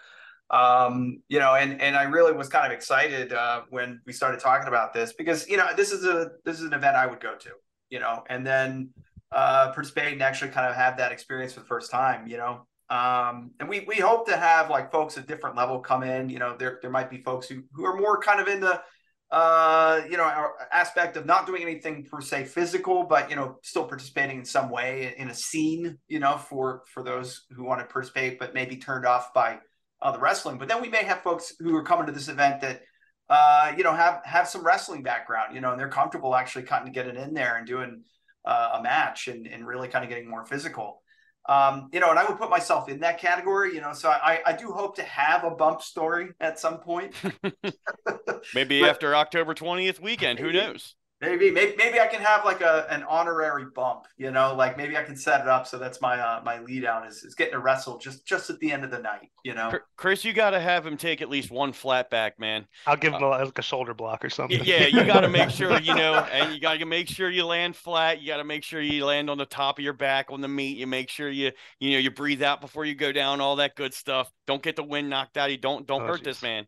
Um, 0.51 1.23
you 1.29 1.39
know, 1.39 1.55
and 1.55 1.81
and 1.81 1.97
I 1.97 2.05
really 2.05 2.33
was 2.33 2.49
kind 2.49 2.67
of 2.67 2.73
excited 2.73 3.33
uh, 3.33 3.63
when 3.71 4.01
we 4.05 4.13
started 4.13 4.41
talking 4.41 4.67
about 4.67 4.93
this 4.93 5.13
because 5.13 5.49
you 5.49 5.57
know 5.57 5.69
this 5.77 5.93
is 5.93 6.05
a 6.05 6.33
this 6.45 6.59
is 6.59 6.67
an 6.67 6.73
event 6.73 6.97
I 6.97 7.07
would 7.07 7.21
go 7.21 7.37
to, 7.37 7.51
you 7.89 8.01
know, 8.01 8.25
and 8.29 8.45
then 8.45 8.91
uh, 9.31 9.71
participate 9.73 10.13
and 10.13 10.23
actually 10.23 10.51
kind 10.51 10.69
of 10.69 10.75
have 10.75 10.97
that 10.97 11.13
experience 11.13 11.53
for 11.53 11.61
the 11.61 11.67
first 11.67 11.91
time, 11.91 12.27
you 12.27 12.37
know. 12.37 12.67
Um, 12.89 13.53
and 13.61 13.69
we 13.69 13.81
we 13.87 13.97
hope 13.97 14.27
to 14.27 14.37
have 14.37 14.71
like 14.71 14.91
folks 14.91 15.17
at 15.17 15.29
different 15.29 15.57
level 15.57 15.79
come 15.79 16.03
in. 16.03 16.29
You 16.29 16.41
know, 16.41 16.57
there 16.57 16.81
there 16.83 16.91
might 16.91 17.11
be 17.11 17.23
folks 17.23 17.49
who 17.49 17.63
who 17.73 17.85
are 17.85 17.97
more 17.97 18.21
kind 18.21 18.41
of 18.41 18.49
in 18.49 18.61
the 18.61 18.83
uh 19.31 20.01
you 20.11 20.17
know 20.17 20.49
aspect 20.73 21.17
of 21.17 21.25
not 21.25 21.47
doing 21.47 21.63
anything 21.63 22.05
per 22.05 22.21
se 22.21 22.45
physical 22.45 23.05
but 23.05 23.31
you 23.31 23.37
know 23.37 23.59
still 23.63 23.85
participating 23.85 24.39
in 24.39 24.45
some 24.45 24.69
way 24.71 25.15
in 25.19 25.31
a 25.31 25.35
scene 25.35 25.97
you 26.09 26.19
know 26.19 26.37
for 26.37 26.83
for 26.93 27.05
those 27.05 27.47
who 27.55 27.63
want 27.63 27.79
to 27.79 27.87
participate 27.87 28.41
but 28.41 28.55
maybe 28.55 28.77
turned 28.77 29.07
off 29.07 29.33
by 29.33 29.57
uh, 30.03 30.13
the 30.13 30.19
wrestling 30.19 30.59
but 30.59 30.69
then 30.69 30.81
we 30.81 30.89
may 30.89 31.05
have 31.05 31.23
folks 31.23 31.55
who 31.59 31.75
are 31.77 31.83
coming 31.83 32.07
to 32.07 32.13
this 32.13 32.29
event 32.29 32.61
that 32.61 32.83
uh 33.29 33.73
you 33.77 33.85
know 33.85 33.95
have 33.95 34.21
have 34.25 34.49
some 34.49 34.65
wrestling 34.65 35.03
background 35.03 35.55
you 35.55 35.61
know 35.61 35.71
and 35.71 35.81
they're 35.81 35.89
comfortable 35.89 36.35
actually 36.35 36.63
kind 36.63 36.87
of 36.87 36.95
getting 36.95 37.17
in 37.17 37.35
there 37.35 37.57
and 37.57 37.67
doing 37.67 38.03
uh, 38.45 38.79
a 38.79 38.83
match 38.83 39.29
and 39.29 39.47
and 39.47 39.67
really 39.67 39.89
kind 39.89 40.05
of 40.05 40.09
getting 40.09 40.29
more 40.29 40.45
physical 40.45 41.03
um, 41.49 41.89
you 41.93 42.01
know, 42.01 42.11
and 42.11 42.19
I 42.19 42.25
would 42.25 42.39
put 42.39 42.51
myself 42.51 42.89
in 42.89 43.01
that 43.01 43.19
category, 43.19 43.75
you 43.75 43.81
know, 43.81 43.93
so 43.93 44.11
I, 44.11 44.41
I 44.47 44.53
do 44.53 44.71
hope 44.73 44.97
to 44.97 45.03
have 45.03 45.43
a 45.43 45.51
bump 45.51 45.83
story 45.83 46.29
at 46.39 46.61
some 46.61 46.79
point. 46.79 47.15
Maybe 48.55 48.81
But- 48.81 48.91
after 48.91 49.17
October 49.17 49.55
twentieth 49.55 50.01
weekend. 50.01 50.39
Who 50.39 50.53
knows? 50.53 50.95
Maybe, 51.21 51.51
maybe, 51.51 51.75
maybe 51.77 52.01
I 52.01 52.07
can 52.07 52.23
have 52.23 52.47
like 52.47 52.63
a 52.63 52.87
an 52.91 53.03
honorary 53.03 53.67
bump, 53.75 54.07
you 54.17 54.31
know, 54.31 54.55
like 54.55 54.79
maybe 54.79 54.97
I 54.97 55.03
can 55.03 55.17
set 55.17 55.43
it 55.43 55.49
up 55.49 55.67
so 55.67 55.77
that's 55.79 56.01
my 56.01 56.19
uh, 56.19 56.41
my 56.43 56.61
lead 56.61 56.87
out 56.87 57.07
is, 57.07 57.23
is 57.25 57.35
getting 57.35 57.53
to 57.53 57.59
wrestle 57.61 57.99
just 57.99 58.25
just 58.25 58.49
at 58.49 58.59
the 58.61 58.73
end 58.73 58.85
of 58.85 58.91
the 58.91 59.01
night, 59.01 59.29
you 59.45 59.53
know. 59.53 59.71
Chris, 59.97 60.25
you 60.25 60.33
got 60.33 60.51
to 60.51 60.61
have 60.61 60.87
him 60.87 60.97
take 60.97 61.21
at 61.21 61.29
least 61.29 61.51
one 61.51 61.75
flat 61.75 62.09
back, 62.09 62.39
man. 62.39 62.67
I'll 62.87 62.97
give 62.97 63.13
him 63.13 63.23
a, 63.23 63.29
like 63.29 63.59
a 63.59 63.63
shoulder 63.63 63.93
block 63.93 64.25
or 64.25 64.31
something. 64.31 64.65
Yeah, 64.65 64.87
you 64.87 65.05
got 65.05 65.21
to 65.21 65.29
make 65.29 65.51
sure 65.61 65.79
you 65.79 65.95
know, 65.95 66.15
and 66.33 66.55
you 66.55 66.61
got 66.61 66.79
to 66.79 66.87
make 66.87 67.09
sure 67.09 67.29
you 67.29 67.45
land 67.45 67.77
flat. 67.77 68.23
You 68.23 68.29
got 68.29 68.39
to 68.39 68.45
make 68.45 68.65
sure 68.65 68.81
you 68.81 69.05
land 69.05 69.29
on 69.29 69.37
the 69.37 69.45
top 69.45 69.79
of 69.79 69.85
your 69.85 69.93
back 69.93 70.31
on 70.31 70.41
the 70.41 70.49
meat. 70.49 70.79
You 70.79 70.87
make 70.87 71.11
sure 71.11 71.29
you 71.29 71.53
you 71.79 71.91
know 71.91 71.99
you 71.99 72.11
breathe 72.11 72.43
out 72.43 72.63
before 72.63 72.87
you 72.87 72.95
go 72.95 73.13
down. 73.13 73.43
All 73.43 73.57
that 73.57 73.77
good 73.77 73.93
stuff. 73.93 74.31
Don't 74.47 74.63
get 74.63 74.75
the 74.77 74.85
wind 74.85 75.11
knocked 75.11 75.37
out. 75.37 75.47
of 75.47 75.53
You 75.53 75.59
don't 75.59 75.87
don't 75.87 76.03
Oh, 76.03 76.07
hurt 76.07 76.25
this 76.25 76.43
man. 76.43 76.67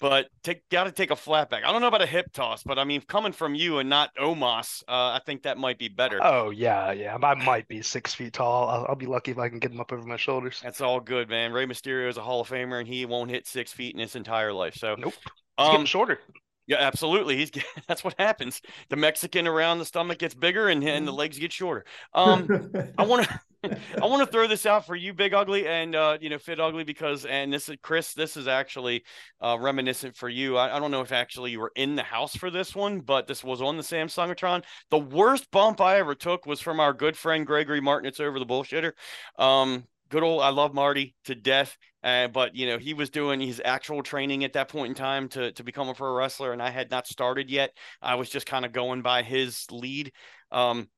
But 0.00 0.28
take 0.42 0.68
got 0.70 0.84
to 0.84 0.92
take 0.92 1.10
a 1.10 1.16
flat 1.16 1.50
back. 1.50 1.64
I 1.64 1.72
don't 1.72 1.80
know 1.80 1.88
about 1.88 2.02
a 2.02 2.06
hip 2.06 2.32
toss, 2.32 2.62
but 2.62 2.78
I 2.78 2.84
mean 2.84 3.00
coming 3.02 3.32
from 3.32 3.54
you 3.54 3.78
and 3.78 3.88
not 3.88 4.14
Omos, 4.16 4.82
uh, 4.88 5.16
I 5.16 5.20
think 5.24 5.42
that 5.42 5.58
might 5.58 5.78
be 5.78 5.88
better. 5.88 6.20
Oh 6.22 6.50
yeah, 6.50 6.92
yeah. 6.92 7.16
I 7.22 7.34
might 7.34 7.68
be 7.68 7.82
six 7.82 8.14
feet 8.14 8.32
tall. 8.32 8.68
I'll, 8.68 8.86
I'll 8.90 8.96
be 8.96 9.06
lucky 9.06 9.30
if 9.30 9.38
I 9.38 9.48
can 9.48 9.58
get 9.58 9.72
him 9.72 9.80
up 9.80 9.92
over 9.92 10.06
my 10.06 10.16
shoulders. 10.16 10.60
That's 10.62 10.80
all 10.80 11.00
good, 11.00 11.28
man. 11.28 11.52
Rey 11.52 11.66
Mysterio 11.66 12.08
is 12.08 12.16
a 12.16 12.22
Hall 12.22 12.40
of 12.40 12.48
Famer, 12.48 12.78
and 12.78 12.88
he 12.88 13.06
won't 13.06 13.30
hit 13.30 13.46
six 13.46 13.72
feet 13.72 13.94
in 13.94 14.00
his 14.00 14.16
entire 14.16 14.52
life. 14.52 14.74
So, 14.74 14.96
Nope. 14.98 15.14
He's 15.56 15.66
um, 15.66 15.72
getting 15.72 15.86
shorter. 15.86 16.18
Yeah, 16.66 16.78
absolutely. 16.78 17.36
He's 17.36 17.50
that's 17.88 18.04
what 18.04 18.14
happens. 18.18 18.60
The 18.88 18.96
Mexican 18.96 19.46
around 19.46 19.78
the 19.78 19.84
stomach 19.84 20.18
gets 20.18 20.34
bigger 20.34 20.68
and, 20.68 20.82
and 20.84 21.06
the 21.06 21.12
legs 21.12 21.38
get 21.38 21.52
shorter. 21.52 21.84
Um, 22.12 22.70
I 22.98 23.04
want 23.06 23.26
to 23.26 23.40
I 24.02 24.06
want 24.06 24.20
to 24.24 24.30
throw 24.30 24.46
this 24.46 24.66
out 24.66 24.86
for 24.86 24.94
you, 24.94 25.12
Big 25.14 25.34
Ugly, 25.34 25.66
and 25.66 25.94
uh, 25.94 26.18
you 26.20 26.28
know, 26.28 26.38
Fit 26.38 26.60
Ugly, 26.60 26.84
because 26.84 27.24
and 27.24 27.52
this 27.52 27.68
is 27.68 27.76
Chris. 27.82 28.12
This 28.14 28.36
is 28.36 28.46
actually 28.46 29.04
uh, 29.40 29.56
reminiscent 29.60 30.16
for 30.16 30.28
you. 30.28 30.56
I, 30.56 30.76
I 30.76 30.78
don't 30.78 30.90
know 30.90 31.00
if 31.00 31.12
actually 31.12 31.52
you 31.52 31.60
were 31.60 31.72
in 31.76 31.96
the 31.96 32.02
house 32.02 32.36
for 32.36 32.50
this 32.50 32.74
one, 32.74 33.00
but 33.00 33.26
this 33.26 33.42
was 33.42 33.62
on 33.62 33.76
the 33.76 33.82
Samsungatron. 33.82 34.64
The 34.90 34.98
worst 34.98 35.50
bump 35.50 35.80
I 35.80 35.98
ever 35.98 36.14
took 36.14 36.46
was 36.46 36.60
from 36.60 36.80
our 36.80 36.92
good 36.92 37.16
friend 37.16 37.46
Gregory 37.46 37.80
Martin. 37.80 38.08
It's 38.08 38.20
over 38.20 38.38
the 38.38 38.46
bullshitter. 38.46 38.92
Um, 39.38 39.84
good 40.08 40.22
old. 40.22 40.42
I 40.42 40.50
love 40.50 40.74
Marty 40.74 41.14
to 41.24 41.34
death. 41.34 41.76
Uh, 42.04 42.28
but 42.28 42.54
you 42.54 42.66
know 42.66 42.76
he 42.76 42.92
was 42.92 43.08
doing 43.08 43.40
his 43.40 43.62
actual 43.64 44.02
training 44.02 44.44
at 44.44 44.52
that 44.52 44.68
point 44.68 44.90
in 44.90 44.94
time 44.94 45.26
to 45.30 45.50
to 45.52 45.64
become 45.64 45.88
a 45.88 45.94
pro 45.94 46.12
wrestler, 46.14 46.52
and 46.52 46.62
I 46.62 46.68
had 46.68 46.90
not 46.90 47.06
started 47.06 47.50
yet. 47.50 47.70
I 48.02 48.16
was 48.16 48.28
just 48.28 48.46
kind 48.46 48.66
of 48.66 48.72
going 48.72 49.00
by 49.00 49.22
his 49.22 49.66
lead. 49.70 50.12
Um, 50.52 50.88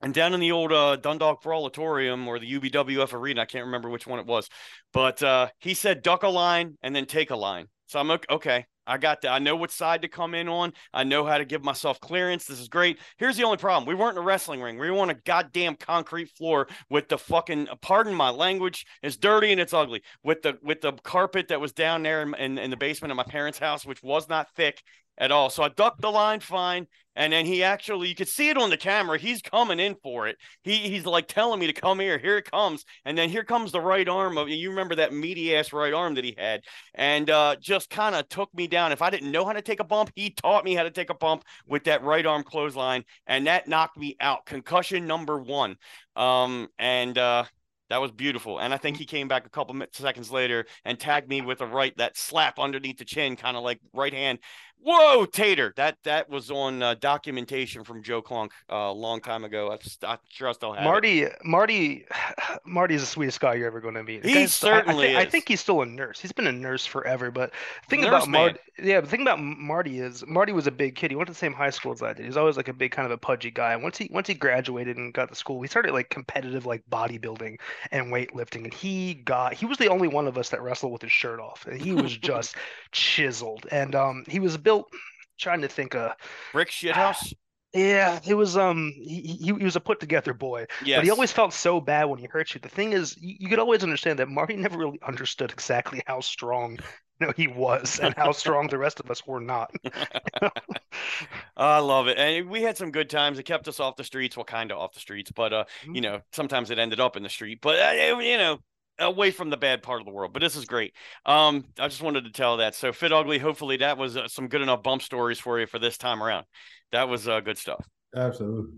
and 0.00 0.14
down 0.14 0.32
in 0.32 0.40
the 0.40 0.52
old 0.52 0.72
uh, 0.72 0.96
Dundalk 0.96 1.42
Brawlatorium 1.42 2.26
or 2.26 2.38
the 2.38 2.58
UBWF 2.58 3.12
arena, 3.12 3.42
I 3.42 3.46
can't 3.46 3.66
remember 3.66 3.90
which 3.90 4.06
one 4.06 4.20
it 4.20 4.26
was, 4.26 4.48
but 4.92 5.22
uh, 5.22 5.48
he 5.58 5.74
said 5.74 6.02
duck 6.02 6.22
a 6.22 6.28
line 6.28 6.78
and 6.82 6.94
then 6.96 7.04
take 7.04 7.30
a 7.30 7.36
line. 7.36 7.66
So 7.86 7.98
I'm 7.98 8.10
okay. 8.30 8.66
I 8.88 8.98
got 8.98 9.20
that. 9.22 9.32
I 9.32 9.38
know 9.38 9.54
what 9.54 9.70
side 9.70 10.02
to 10.02 10.08
come 10.08 10.34
in 10.34 10.48
on. 10.48 10.72
I 10.92 11.04
know 11.04 11.24
how 11.24 11.38
to 11.38 11.44
give 11.44 11.62
myself 11.62 12.00
clearance. 12.00 12.46
This 12.46 12.58
is 12.58 12.68
great. 12.68 12.98
Here's 13.18 13.36
the 13.36 13.44
only 13.44 13.58
problem: 13.58 13.86
we 13.86 13.94
weren't 13.94 14.16
in 14.16 14.22
a 14.22 14.26
wrestling 14.26 14.62
ring. 14.62 14.78
We 14.78 14.90
were 14.90 14.98
on 14.98 15.10
a 15.10 15.14
goddamn 15.14 15.76
concrete 15.76 16.30
floor 16.30 16.66
with 16.90 17.08
the 17.08 17.18
fucking. 17.18 17.68
Pardon 17.82 18.14
my 18.14 18.30
language. 18.30 18.86
It's 19.02 19.16
dirty 19.16 19.52
and 19.52 19.60
it's 19.60 19.74
ugly. 19.74 20.02
With 20.24 20.42
the 20.42 20.58
with 20.62 20.80
the 20.80 20.92
carpet 20.92 21.48
that 21.48 21.60
was 21.60 21.72
down 21.72 22.02
there 22.02 22.22
in, 22.22 22.34
in, 22.34 22.58
in 22.58 22.70
the 22.70 22.76
basement 22.76 23.12
of 23.12 23.16
my 23.16 23.24
parents' 23.24 23.58
house, 23.58 23.84
which 23.84 24.02
was 24.02 24.28
not 24.28 24.48
thick 24.56 24.82
at 25.18 25.32
all. 25.32 25.50
So 25.50 25.62
I 25.62 25.68
ducked 25.68 26.00
the 26.00 26.10
line 26.10 26.40
fine. 26.40 26.86
And 27.18 27.32
then 27.32 27.46
he 27.46 27.64
actually, 27.64 28.06
you 28.06 28.14
could 28.14 28.28
see 28.28 28.48
it 28.48 28.56
on 28.56 28.70
the 28.70 28.76
camera. 28.76 29.18
He's 29.18 29.42
coming 29.42 29.80
in 29.80 29.96
for 30.04 30.28
it. 30.28 30.36
He 30.62 30.76
he's 30.76 31.04
like 31.04 31.26
telling 31.26 31.58
me 31.58 31.66
to 31.66 31.72
come 31.72 31.98
here. 31.98 32.16
Here 32.16 32.38
it 32.38 32.48
comes. 32.48 32.84
And 33.04 33.18
then 33.18 33.28
here 33.28 33.42
comes 33.42 33.72
the 33.72 33.80
right 33.80 34.08
arm 34.08 34.38
of 34.38 34.48
you 34.48 34.70
remember 34.70 34.94
that 34.94 35.12
meaty 35.12 35.56
ass 35.56 35.72
right 35.72 35.92
arm 35.92 36.14
that 36.14 36.24
he 36.24 36.36
had, 36.38 36.60
and 36.94 37.28
uh, 37.28 37.56
just 37.60 37.90
kind 37.90 38.14
of 38.14 38.28
took 38.28 38.54
me 38.54 38.68
down. 38.68 38.92
If 38.92 39.02
I 39.02 39.10
didn't 39.10 39.32
know 39.32 39.44
how 39.44 39.52
to 39.52 39.62
take 39.62 39.80
a 39.80 39.84
bump, 39.84 40.12
he 40.14 40.30
taught 40.30 40.64
me 40.64 40.74
how 40.74 40.84
to 40.84 40.92
take 40.92 41.10
a 41.10 41.14
bump 41.14 41.42
with 41.66 41.82
that 41.84 42.04
right 42.04 42.24
arm 42.24 42.44
clothesline, 42.44 43.02
and 43.26 43.48
that 43.48 43.66
knocked 43.66 43.98
me 43.98 44.16
out. 44.20 44.46
Concussion 44.46 45.08
number 45.08 45.40
one. 45.40 45.74
Um, 46.14 46.68
and 46.78 47.18
uh, 47.18 47.46
that 47.90 48.00
was 48.00 48.12
beautiful. 48.12 48.58
And 48.58 48.74
I 48.74 48.76
think 48.76 48.96
he 48.96 49.06
came 49.06 49.28
back 49.28 49.46
a 49.46 49.50
couple 49.50 49.74
seconds 49.92 50.30
later 50.30 50.66
and 50.84 50.98
tagged 50.98 51.28
me 51.28 51.40
with 51.40 51.60
a 51.62 51.66
right 51.66 51.96
that 51.96 52.16
slap 52.16 52.58
underneath 52.58 52.98
the 52.98 53.04
chin, 53.04 53.36
kind 53.36 53.56
of 53.56 53.62
like 53.62 53.80
right 53.94 54.12
hand. 54.12 54.38
Whoa, 54.82 55.26
Tater! 55.26 55.74
That 55.76 55.98
that 56.04 56.30
was 56.30 56.50
on 56.50 56.82
uh, 56.82 56.94
documentation 56.94 57.84
from 57.84 58.02
Joe 58.02 58.22
Clunk 58.22 58.52
uh, 58.70 58.76
a 58.76 58.92
long 58.92 59.20
time 59.20 59.44
ago. 59.44 59.70
I, 59.72 59.76
just, 59.76 60.04
I 60.04 60.18
sure 60.30 60.48
I 60.48 60.52
still 60.52 60.72
have 60.72 60.82
it. 60.82 60.84
Marty, 60.84 61.26
Marty, 61.44 62.06
Marty 62.64 62.94
is 62.94 63.02
the 63.02 63.06
sweetest 63.06 63.40
guy 63.40 63.54
you're 63.54 63.66
ever 63.66 63.80
going 63.80 63.94
to 63.94 64.02
meet. 64.04 64.22
The 64.22 64.28
He 64.28 64.34
guy's- 64.34 64.62
I- 64.64 64.68
I, 64.68 64.70
certainly 64.78 65.06
thi- 65.08 65.16
I 65.16 65.24
think 65.26 65.48
he's 65.48 65.60
still 65.60 65.82
a 65.82 65.86
nurse. 65.86 66.20
He's 66.20 66.32
been 66.32 66.46
a 66.46 66.52
nurse 66.52 66.86
forever. 66.86 67.30
But 67.30 67.52
thing 67.88 68.00
Nurse 68.02 68.08
about. 68.24 68.28
Marty, 68.28 68.58
yeah, 68.80 69.00
the 69.00 69.08
thing 69.08 69.22
about 69.22 69.40
Marty 69.40 69.98
is 69.98 70.24
Marty 70.26 70.52
was 70.52 70.66
a 70.68 70.70
big 70.70 70.94
kid. 70.94 71.10
He 71.10 71.16
went 71.16 71.26
to 71.26 71.32
the 71.32 71.38
same 71.38 71.52
high 71.52 71.70
school 71.70 71.92
as 71.92 72.00
I 72.02 72.12
did. 72.12 72.24
He's 72.24 72.36
always 72.36 72.56
like 72.56 72.68
a 72.68 72.72
big 72.72 72.92
kind 72.92 73.04
of 73.06 73.12
a 73.12 73.18
pudgy 73.18 73.50
guy. 73.50 73.72
And 73.74 73.82
once 73.82 73.98
he 73.98 74.08
once 74.12 74.28
he 74.28 74.34
graduated 74.34 74.96
and 74.96 75.12
got 75.12 75.28
to 75.28 75.34
school, 75.34 75.60
he 75.60 75.68
started 75.68 75.92
like 75.92 76.08
competitive 76.10 76.64
like 76.66 76.82
bodybuilding 76.88 77.58
and 77.90 78.06
weightlifting. 78.12 78.64
And 78.64 78.72
he 78.72 79.14
got 79.14 79.54
he 79.54 79.66
was 79.66 79.78
the 79.78 79.88
only 79.88 80.06
one 80.08 80.28
of 80.28 80.38
us 80.38 80.50
that 80.50 80.62
wrestled 80.62 80.92
with 80.92 81.02
his 81.02 81.12
shirt 81.12 81.40
off. 81.40 81.66
And 81.66 81.80
he 81.80 81.92
was 81.92 82.16
just 82.16 82.54
chiseled. 82.92 83.66
And 83.72 83.94
um, 83.94 84.24
he 84.28 84.38
was 84.38 84.56
built. 84.68 84.92
Trying 85.38 85.62
to 85.62 85.68
think 85.68 85.94
of 85.94 86.12
Brick 86.52 86.68
shithouse. 86.68 87.32
yeah, 87.72 88.18
it 88.26 88.34
was 88.34 88.56
um 88.56 88.92
he, 88.96 89.20
he 89.20 89.54
he 89.54 89.64
was 89.64 89.76
a 89.76 89.80
put 89.80 90.00
together 90.00 90.34
boy. 90.34 90.66
Yes. 90.84 90.98
But 90.98 91.04
he 91.04 91.10
always 91.10 91.32
felt 91.32 91.54
so 91.54 91.80
bad 91.80 92.04
when 92.04 92.18
he 92.18 92.26
hurt 92.26 92.54
you. 92.54 92.60
The 92.60 92.68
thing 92.68 92.92
is, 92.92 93.16
you, 93.18 93.36
you 93.38 93.48
could 93.48 93.60
always 93.60 93.82
understand 93.82 94.18
that 94.18 94.28
Marty 94.28 94.56
never 94.56 94.76
really 94.76 94.98
understood 95.06 95.52
exactly 95.52 96.02
how 96.06 96.20
strong 96.20 96.78
you 97.20 97.26
know, 97.26 97.32
he 97.36 97.46
was 97.46 97.98
and 98.00 98.14
how 98.16 98.32
strong 98.32 98.66
the 98.66 98.78
rest 98.78 99.00
of 99.00 99.10
us 99.10 99.26
were 99.26 99.40
not. 99.40 99.70
I 101.56 101.78
love 101.78 102.08
it. 102.08 102.18
And 102.18 102.48
we 102.50 102.62
had 102.62 102.76
some 102.76 102.90
good 102.90 103.08
times. 103.08 103.38
It 103.38 103.44
kept 103.44 103.68
us 103.68 103.80
off 103.80 103.96
the 103.96 104.04
streets. 104.04 104.36
Well, 104.36 104.44
kind 104.44 104.72
of 104.72 104.78
off 104.78 104.92
the 104.92 105.00
streets, 105.00 105.30
but 105.30 105.52
uh, 105.52 105.64
you 105.92 106.00
know, 106.00 106.20
sometimes 106.32 106.70
it 106.70 106.78
ended 106.78 107.00
up 107.00 107.16
in 107.16 107.22
the 107.22 107.28
street. 107.28 107.60
But 107.62 107.78
uh, 107.78 108.18
you 108.18 108.38
know, 108.38 108.58
away 108.98 109.30
from 109.30 109.50
the 109.50 109.56
bad 109.56 109.82
part 109.82 110.00
of 110.00 110.06
the 110.06 110.12
world. 110.12 110.32
But 110.32 110.40
this 110.40 110.56
is 110.56 110.64
great. 110.64 110.94
Um, 111.26 111.64
I 111.78 111.88
just 111.88 112.02
wanted 112.02 112.24
to 112.24 112.30
tell 112.30 112.58
that. 112.58 112.74
So 112.74 112.92
Fit 112.92 113.12
Ugly, 113.12 113.38
hopefully 113.38 113.78
that 113.78 113.98
was 113.98 114.16
uh, 114.16 114.28
some 114.28 114.48
good 114.48 114.62
enough 114.62 114.82
bump 114.82 115.02
stories 115.02 115.38
for 115.38 115.60
you 115.60 115.66
for 115.66 115.78
this 115.78 115.98
time 115.98 116.22
around. 116.22 116.44
That 116.92 117.08
was 117.08 117.28
uh, 117.28 117.40
good 117.40 117.58
stuff. 117.58 117.84
Absolutely. 118.14 118.72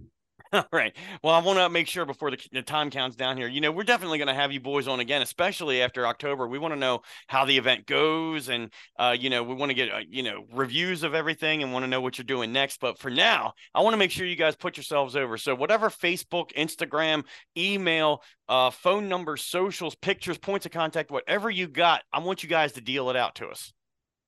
All 0.52 0.66
right. 0.72 0.96
Well, 1.22 1.32
I 1.32 1.38
want 1.40 1.60
to 1.60 1.68
make 1.68 1.86
sure 1.86 2.04
before 2.04 2.32
the, 2.32 2.38
the, 2.50 2.62
time 2.62 2.90
counts 2.90 3.14
down 3.14 3.36
here, 3.36 3.46
you 3.46 3.60
know, 3.60 3.70
we're 3.70 3.84
definitely 3.84 4.18
going 4.18 4.28
to 4.28 4.34
have 4.34 4.50
you 4.50 4.58
boys 4.58 4.88
on 4.88 4.98
again, 4.98 5.22
especially 5.22 5.80
after 5.80 6.06
October. 6.08 6.48
We 6.48 6.58
want 6.58 6.74
to 6.74 6.80
know 6.80 7.02
how 7.28 7.44
the 7.44 7.56
event 7.56 7.86
goes. 7.86 8.48
And, 8.48 8.72
uh, 8.98 9.14
you 9.18 9.30
know, 9.30 9.44
we 9.44 9.54
want 9.54 9.70
to 9.70 9.74
get, 9.74 9.92
uh, 9.92 10.00
you 10.08 10.24
know, 10.24 10.46
reviews 10.52 11.04
of 11.04 11.14
everything 11.14 11.62
and 11.62 11.72
want 11.72 11.84
to 11.84 11.88
know 11.88 12.00
what 12.00 12.18
you're 12.18 12.24
doing 12.24 12.52
next. 12.52 12.80
But 12.80 12.98
for 12.98 13.10
now, 13.10 13.52
I 13.76 13.82
want 13.82 13.94
to 13.94 13.98
make 13.98 14.10
sure 14.10 14.26
you 14.26 14.34
guys 14.34 14.56
put 14.56 14.76
yourselves 14.76 15.14
over. 15.14 15.38
So, 15.38 15.54
whatever 15.54 15.88
Facebook, 15.88 16.52
Instagram, 16.54 17.24
email, 17.56 18.22
uh, 18.48 18.70
phone 18.70 19.08
numbers, 19.08 19.42
socials, 19.42 19.94
pictures, 19.94 20.36
points 20.36 20.66
of 20.66 20.72
contact, 20.72 21.12
whatever 21.12 21.48
you 21.48 21.68
got, 21.68 22.02
I 22.12 22.18
want 22.18 22.42
you 22.42 22.48
guys 22.48 22.72
to 22.72 22.80
deal 22.80 23.08
it 23.10 23.16
out 23.16 23.36
to 23.36 23.46
us. 23.46 23.72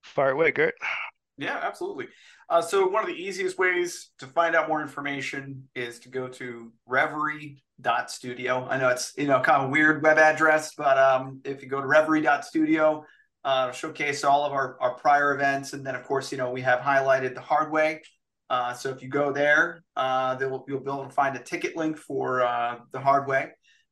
Fire 0.05 0.31
away, 0.31 0.53
Gert. 0.53 0.75
Yeah, 1.37 1.59
absolutely. 1.61 2.07
Uh, 2.53 2.61
so 2.61 2.87
one 2.87 3.03
of 3.03 3.09
the 3.09 3.15
easiest 3.15 3.57
ways 3.57 4.11
to 4.19 4.27
find 4.27 4.55
out 4.55 4.69
more 4.69 4.83
information 4.83 5.67
is 5.75 5.99
to 5.99 6.11
go 6.11 6.29
to 6.29 6.71
reverie.studio. 6.85 8.67
I 8.69 8.77
know 8.77 8.91
it's 8.91 9.15
you 9.17 9.27
know 9.27 9.41
kind 9.41 9.63
of 9.63 9.69
a 9.69 9.73
weird 9.73 10.03
web 10.03 10.19
address, 10.19 10.75
but 10.77 10.99
um, 10.99 11.41
if 11.47 11.63
you 11.63 11.69
go 11.71 11.81
to 11.81 11.87
reverie.studio, 11.87 13.07
uh, 13.43 13.73
showcase 13.73 14.23
all 14.23 14.45
of 14.45 14.53
our, 14.53 14.77
our 14.83 14.93
prior 14.97 15.35
events, 15.35 15.73
and 15.73 15.87
then 15.87 15.95
of 15.95 16.05
course 16.05 16.31
you 16.31 16.37
know 16.37 16.51
we 16.51 16.61
have 16.61 16.81
highlighted 16.81 17.35
the 17.35 17.41
hard 17.41 17.73
way. 17.73 18.03
Uh, 18.51 18.75
so 18.75 18.91
if 18.91 19.03
you 19.03 19.09
go 19.09 19.33
there, 19.33 19.83
uh, 19.97 20.37
will, 20.39 20.63
you'll 20.69 20.81
be 20.81 20.91
able 20.91 21.05
to 21.05 21.11
find 21.11 21.35
a 21.35 21.43
ticket 21.43 21.75
link 21.75 21.97
for 21.97 22.43
uh, 22.43 22.81
the 22.93 23.01
hard 23.01 23.27
way. 23.27 23.49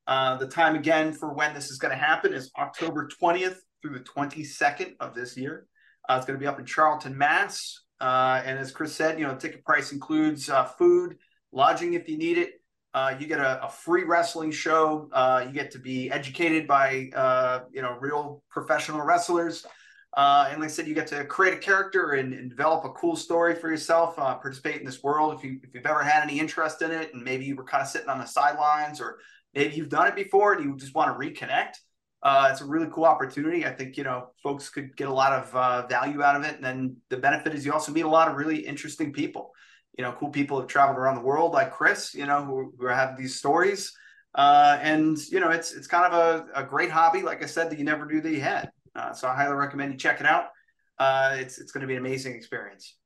Uh, 0.07 0.37
the 0.37 0.47
time 0.47 0.77
again 0.77 1.15
for 1.15 1.33
when 1.33 1.55
this 1.55 1.71
is 1.71 1.79
going 1.79 1.93
to 1.93 2.05
happen 2.05 2.35
is 2.35 2.51
October 2.59 3.09
20th 3.23 3.57
through 3.81 3.99
the 3.99 4.05
22nd 4.05 4.97
of 5.01 5.15
this 5.15 5.35
year. 5.35 5.67
Uh, 6.07 6.17
it's 6.19 6.27
going 6.27 6.39
to 6.39 6.43
be 6.43 6.47
up 6.47 6.59
in 6.59 6.67
Charlton, 6.67 7.17
Mass. 7.17 7.85
Uh, 8.01 8.43
and 8.45 8.59
as 8.59 8.73
Chris 8.73 8.95
said, 8.95 9.19
you 9.19 9.27
know, 9.27 9.37
ticket 9.37 9.65
price 9.65 9.93
includes 9.93 10.49
uh, 10.49 10.65
food, 10.65 11.19
lodging 11.53 11.95
if 11.95 12.09
you 12.09 12.17
need 12.17 12.39
it. 12.39 12.55
Uh, 12.93 13.15
you 13.19 13.27
get 13.27 13.39
a, 13.39 13.65
a, 13.65 13.69
free 13.69 14.03
wrestling 14.03 14.51
show. 14.51 15.09
Uh, 15.13 15.45
you 15.47 15.53
get 15.53 15.71
to 15.71 15.79
be 15.79 16.11
educated 16.11 16.67
by, 16.67 17.09
uh, 17.15 17.61
you 17.73 17.83
know, 17.83 17.97
real 18.01 18.43
professional 18.51 19.01
wrestlers. 19.03 19.65
Uh, 20.17 20.49
and 20.51 20.61
like 20.61 20.71
I 20.71 20.73
said, 20.73 20.89
you 20.89 20.95
get 20.95 21.07
to 21.09 21.25
create 21.25 21.55
a 21.55 21.59
character 21.59 22.13
and, 22.15 22.35
and 22.35 22.51
develop 22.51 22.85
a 22.85 22.91
cool 22.91 23.15
story 23.15 23.55
for 23.55 23.71
yourself. 23.71 24.17
participate 24.17 24.81
in 24.81 24.85
this 24.85 25.05
world 25.05 25.35
if 25.35 25.45
you 25.45 25.61
if 25.63 25.73
you've 25.73 25.87
ever 25.87 26.03
had 26.03 26.25
any 26.25 26.41
interest 26.41 26.83
in 26.83 26.91
it, 26.91 27.15
and 27.15 27.23
maybe 27.23 27.45
you 27.45 27.55
were 27.55 27.63
kind 27.63 27.81
of 27.81 27.89
sitting 27.89 28.09
on 28.09 28.19
the 28.19 28.27
sidelines, 28.27 29.01
or 29.01 29.19
maybe 29.55 29.77
you've 29.77 29.89
done 29.89 30.09
it 30.09 30.17
before 30.17 30.55
and 30.55 30.65
you 30.65 30.77
just 30.77 30.95
want 30.95 31.13
to 31.13 31.27
reconnect 31.27 31.77
uh, 32.23 32.49
it's 32.51 32.61
a 32.61 32.65
really 32.65 32.89
cool 32.93 33.05
opportunity. 33.05 33.65
I 33.65 33.73
think 33.73 33.97
you 33.97 34.05
know 34.05 34.29
folks 34.43 34.69
could 34.69 34.97
get 34.97 35.09
a 35.09 35.13
lot 35.13 35.33
of 35.33 35.55
uh, 35.55 35.87
value 35.87 36.23
out 36.23 36.37
of 36.37 36.45
it, 36.45 36.57
and 36.57 36.65
then 36.65 36.97
the 37.09 37.17
benefit 37.17 37.55
is 37.55 37.65
you 37.65 37.73
also 37.73 37.93
meet 37.93 38.05
a 38.05 38.09
lot 38.09 38.29
of 38.29 38.37
really 38.37 38.59
interesting 38.59 39.13
people. 39.13 39.53
You 39.97 40.05
know, 40.05 40.13
cool 40.13 40.31
people 40.31 40.59
who've 40.59 40.69
traveled 40.69 40.99
around 40.99 41.17
the 41.17 41.23
world, 41.23 41.53
like 41.53 41.73
Chris. 41.73 42.15
You 42.15 42.27
know, 42.27 42.45
who, 42.45 42.75
who 42.79 42.87
have 42.87 43.17
these 43.17 43.37
stories, 43.37 43.93
uh, 44.35 44.79
and 44.83 45.17
you 45.31 45.41
know, 45.41 45.51
it's 45.51 45.73
it's 45.73 45.87
kind 45.87 46.13
of 46.13 46.47
a, 46.55 46.61
a 46.61 46.65
great 46.65 46.91
hobby. 46.91 47.23
Like 47.23 47.43
I 47.43 47.47
said, 47.47 47.71
that 47.71 47.79
you 47.79 47.85
never 47.85 48.05
knew 48.05 48.21
that 48.21 48.31
you 48.31 48.41
had. 48.41 48.71
Uh, 48.95 49.13
so 49.13 49.27
I 49.27 49.35
highly 49.35 49.55
recommend 49.55 49.93
you 49.93 49.99
check 49.99 50.21
it 50.21 50.27
out. 50.27 50.49
Uh, 50.99 51.37
it's 51.39 51.59
it's 51.59 51.73
going 51.73 51.83
to 51.83 51.87
be 51.87 51.95
an 51.95 52.01
amazing 52.01 52.35
experience. 52.35 52.97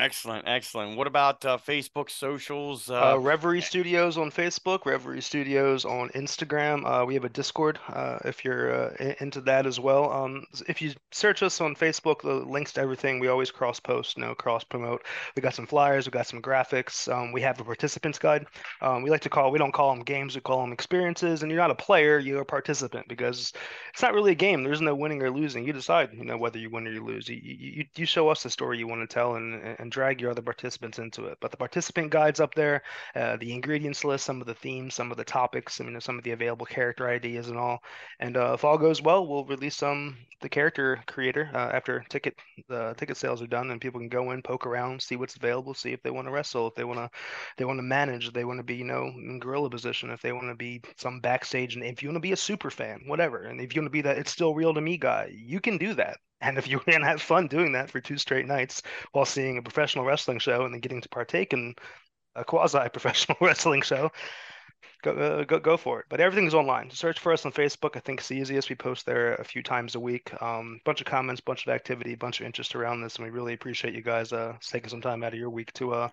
Excellent, 0.00 0.48
excellent. 0.48 0.96
What 0.96 1.06
about 1.06 1.44
uh, 1.44 1.58
Facebook 1.58 2.08
socials? 2.08 2.88
Uh, 2.88 3.12
uh, 3.12 3.18
Reverie 3.18 3.60
Studios 3.60 4.16
on 4.16 4.30
Facebook, 4.30 4.86
Reverie 4.86 5.20
Studios 5.20 5.84
on 5.84 6.08
Instagram. 6.10 6.86
Uh, 6.86 7.04
we 7.04 7.12
have 7.12 7.26
a 7.26 7.28
Discord 7.28 7.78
uh, 7.86 8.18
if 8.24 8.42
you're 8.42 8.72
uh, 8.72 9.14
into 9.20 9.42
that 9.42 9.66
as 9.66 9.78
well. 9.78 10.10
Um, 10.10 10.46
if 10.66 10.80
you 10.80 10.94
search 11.12 11.42
us 11.42 11.60
on 11.60 11.74
Facebook, 11.74 12.22
the 12.22 12.32
links 12.32 12.72
to 12.72 12.80
everything 12.80 13.20
we 13.20 13.28
always 13.28 13.50
cross 13.50 13.78
post, 13.78 14.16
you 14.16 14.22
know, 14.22 14.34
cross 14.34 14.64
promote. 14.64 15.04
We 15.36 15.42
got 15.42 15.52
some 15.52 15.66
flyers, 15.66 16.06
we 16.06 16.12
got 16.12 16.26
some 16.26 16.40
graphics. 16.40 17.12
Um, 17.12 17.30
we 17.30 17.42
have 17.42 17.60
a 17.60 17.64
participants 17.64 18.18
guide. 18.18 18.46
Um, 18.80 19.02
we 19.02 19.10
like 19.10 19.20
to 19.22 19.28
call 19.28 19.50
we 19.50 19.58
don't 19.58 19.74
call 19.74 19.94
them 19.94 20.02
games, 20.02 20.34
we 20.34 20.40
call 20.40 20.62
them 20.62 20.72
experiences. 20.72 21.42
And 21.42 21.52
you're 21.52 21.60
not 21.60 21.70
a 21.70 21.74
player, 21.74 22.18
you're 22.18 22.40
a 22.40 22.46
participant 22.46 23.06
because 23.06 23.52
it's 23.92 24.00
not 24.00 24.14
really 24.14 24.32
a 24.32 24.34
game. 24.34 24.62
There's 24.62 24.80
no 24.80 24.94
winning 24.94 25.22
or 25.22 25.30
losing. 25.30 25.66
You 25.66 25.74
decide, 25.74 26.14
you 26.14 26.24
know, 26.24 26.38
whether 26.38 26.58
you 26.58 26.70
win 26.70 26.86
or 26.86 26.90
you 26.90 27.04
lose. 27.04 27.28
You 27.28 27.36
you, 27.36 27.84
you 27.94 28.06
show 28.06 28.30
us 28.30 28.42
the 28.42 28.48
story 28.48 28.78
you 28.78 28.88
want 28.88 29.02
to 29.02 29.12
tell 29.12 29.34
and 29.34 29.76
and 29.78 29.89
drag 29.90 30.20
your 30.20 30.30
other 30.30 30.42
participants 30.42 30.98
into 30.98 31.26
it. 31.26 31.38
But 31.40 31.50
the 31.50 31.56
participant 31.56 32.10
guides 32.10 32.40
up 32.40 32.54
there, 32.54 32.82
uh, 33.14 33.36
the 33.36 33.52
ingredients 33.52 34.04
list, 34.04 34.24
some 34.24 34.40
of 34.40 34.46
the 34.46 34.54
themes, 34.54 34.94
some 34.94 35.10
of 35.10 35.16
the 35.16 35.24
topics, 35.24 35.80
I 35.80 35.84
mean, 35.84 36.00
some 36.00 36.18
of 36.18 36.24
the 36.24 36.32
available 36.32 36.66
character 36.66 37.08
ideas 37.08 37.48
and 37.48 37.58
all. 37.58 37.82
And 38.18 38.36
uh, 38.36 38.52
if 38.54 38.64
all 38.64 38.78
goes 38.78 39.02
well, 39.02 39.26
we'll 39.26 39.44
release 39.44 39.76
some 39.76 40.16
the 40.40 40.48
character 40.48 41.02
creator 41.06 41.50
uh, 41.52 41.70
after 41.72 42.04
ticket 42.08 42.34
the 42.68 42.94
ticket 42.96 43.16
sales 43.16 43.42
are 43.42 43.46
done, 43.46 43.70
and 43.70 43.80
people 43.80 44.00
can 44.00 44.08
go 44.08 44.30
in, 44.32 44.42
poke 44.42 44.66
around, 44.66 45.02
see 45.02 45.16
what's 45.16 45.36
available, 45.36 45.74
see 45.74 45.92
if 45.92 46.02
they 46.02 46.10
want 46.10 46.26
to 46.26 46.32
wrestle, 46.32 46.68
if 46.68 46.74
they 46.74 46.84
want 46.84 46.98
to 46.98 47.10
they 47.58 47.64
want 47.64 47.78
to 47.78 47.82
manage, 47.82 48.32
they 48.32 48.44
want 48.44 48.58
to 48.58 48.64
be 48.64 48.76
you 48.76 48.84
know 48.84 49.04
in 49.04 49.38
gorilla 49.38 49.70
position, 49.70 50.10
if 50.10 50.22
they 50.22 50.32
want 50.32 50.48
to 50.48 50.54
be 50.54 50.80
some 50.96 51.20
backstage, 51.20 51.74
and 51.74 51.84
if 51.84 52.02
you 52.02 52.08
want 52.08 52.16
to 52.16 52.20
be 52.20 52.32
a 52.32 52.36
super 52.36 52.70
fan, 52.70 53.02
whatever, 53.06 53.42
and 53.42 53.60
if 53.60 53.74
you 53.74 53.80
want 53.82 53.86
to 53.86 53.90
be 53.90 54.02
that 54.02 54.18
it's 54.18 54.32
still 54.32 54.54
real 54.54 54.74
to 54.74 54.80
me 54.80 54.96
guy, 54.96 55.30
you 55.32 55.60
can 55.60 55.78
do 55.78 55.94
that. 55.94 56.18
And 56.40 56.58
if 56.58 56.68
you 56.68 56.78
can 56.88 57.02
have 57.02 57.22
fun 57.22 57.46
doing 57.46 57.72
that 57.72 57.90
for 57.90 58.00
two 58.00 58.18
straight 58.18 58.46
nights 58.46 58.82
while 59.12 59.24
seeing 59.24 59.58
a 59.58 59.62
professional 59.62 60.04
wrestling 60.04 60.38
show 60.38 60.64
and 60.64 60.74
then 60.74 60.80
getting 60.80 61.00
to 61.00 61.08
partake 61.08 61.52
in 61.52 61.74
a 62.34 62.44
quasi 62.44 62.88
professional 62.88 63.36
wrestling 63.40 63.82
show, 63.82 64.10
go, 65.02 65.12
uh, 65.12 65.44
go 65.44 65.58
go 65.58 65.76
for 65.76 66.00
it. 66.00 66.06
But 66.08 66.20
everything's 66.20 66.54
online. 66.54 66.90
Search 66.90 67.18
for 67.18 67.32
us 67.32 67.44
on 67.44 67.52
Facebook. 67.52 67.96
I 67.96 68.00
think 68.00 68.20
it's 68.20 68.28
the 68.28 68.36
easiest. 68.36 68.70
We 68.70 68.76
post 68.76 69.06
there 69.06 69.34
a 69.34 69.44
few 69.44 69.62
times 69.62 69.94
a 69.94 70.00
week. 70.00 70.30
Um, 70.42 70.80
bunch 70.84 71.00
of 71.00 71.06
comments, 71.06 71.40
bunch 71.40 71.66
of 71.66 71.72
activity, 71.72 72.14
bunch 72.14 72.40
of 72.40 72.46
interest 72.46 72.74
around 72.74 73.02
this, 73.02 73.16
and 73.16 73.24
we 73.24 73.30
really 73.30 73.54
appreciate 73.54 73.94
you 73.94 74.02
guys 74.02 74.32
uh 74.32 74.54
taking 74.60 74.90
some 74.90 75.00
time 75.02 75.22
out 75.22 75.32
of 75.32 75.38
your 75.38 75.50
week 75.50 75.72
to 75.74 75.92
uh 75.92 76.08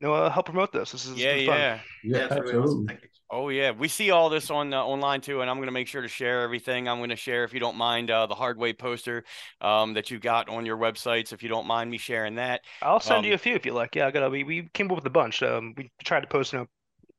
you 0.00 0.06
know, 0.06 0.14
uh, 0.14 0.30
help 0.30 0.46
promote 0.46 0.72
this. 0.72 0.92
This 0.92 1.06
is 1.06 1.16
yeah, 1.16 1.34
yeah, 1.34 1.56
yeah, 1.56 1.80
yeah, 2.04 2.28
absolutely. 2.30 2.98
Oh 3.30 3.48
yeah, 3.48 3.72
we 3.72 3.88
see 3.88 4.10
all 4.10 4.28
this 4.28 4.50
on 4.50 4.72
uh, 4.72 4.82
online 4.82 5.20
too, 5.20 5.40
and 5.40 5.50
I'm 5.50 5.56
going 5.56 5.66
to 5.66 5.72
make 5.72 5.88
sure 5.88 6.02
to 6.02 6.08
share 6.08 6.42
everything. 6.42 6.88
I'm 6.88 6.98
going 6.98 7.10
to 7.10 7.16
share, 7.16 7.42
if 7.42 7.52
you 7.52 7.58
don't 7.58 7.76
mind, 7.76 8.10
uh, 8.10 8.26
the 8.26 8.34
hardway 8.34 8.72
poster 8.72 9.24
um, 9.60 9.94
that 9.94 10.10
you 10.10 10.20
got 10.20 10.48
on 10.48 10.64
your 10.64 10.76
websites. 10.76 11.32
If 11.32 11.42
you 11.42 11.48
don't 11.48 11.66
mind 11.66 11.90
me 11.90 11.98
sharing 11.98 12.36
that, 12.36 12.60
I'll 12.82 13.00
send 13.00 13.20
um, 13.20 13.24
you 13.24 13.34
a 13.34 13.38
few 13.38 13.54
if 13.54 13.66
you 13.66 13.72
like. 13.72 13.96
Yeah, 13.96 14.06
I 14.06 14.10
got. 14.12 14.30
We 14.30 14.44
we 14.44 14.68
came 14.74 14.88
up 14.90 14.96
with 14.96 15.06
a 15.06 15.10
bunch. 15.10 15.42
Um, 15.42 15.74
we 15.76 15.90
tried 16.04 16.20
to 16.20 16.28
post 16.28 16.52
you 16.52 16.60
know 16.60 16.66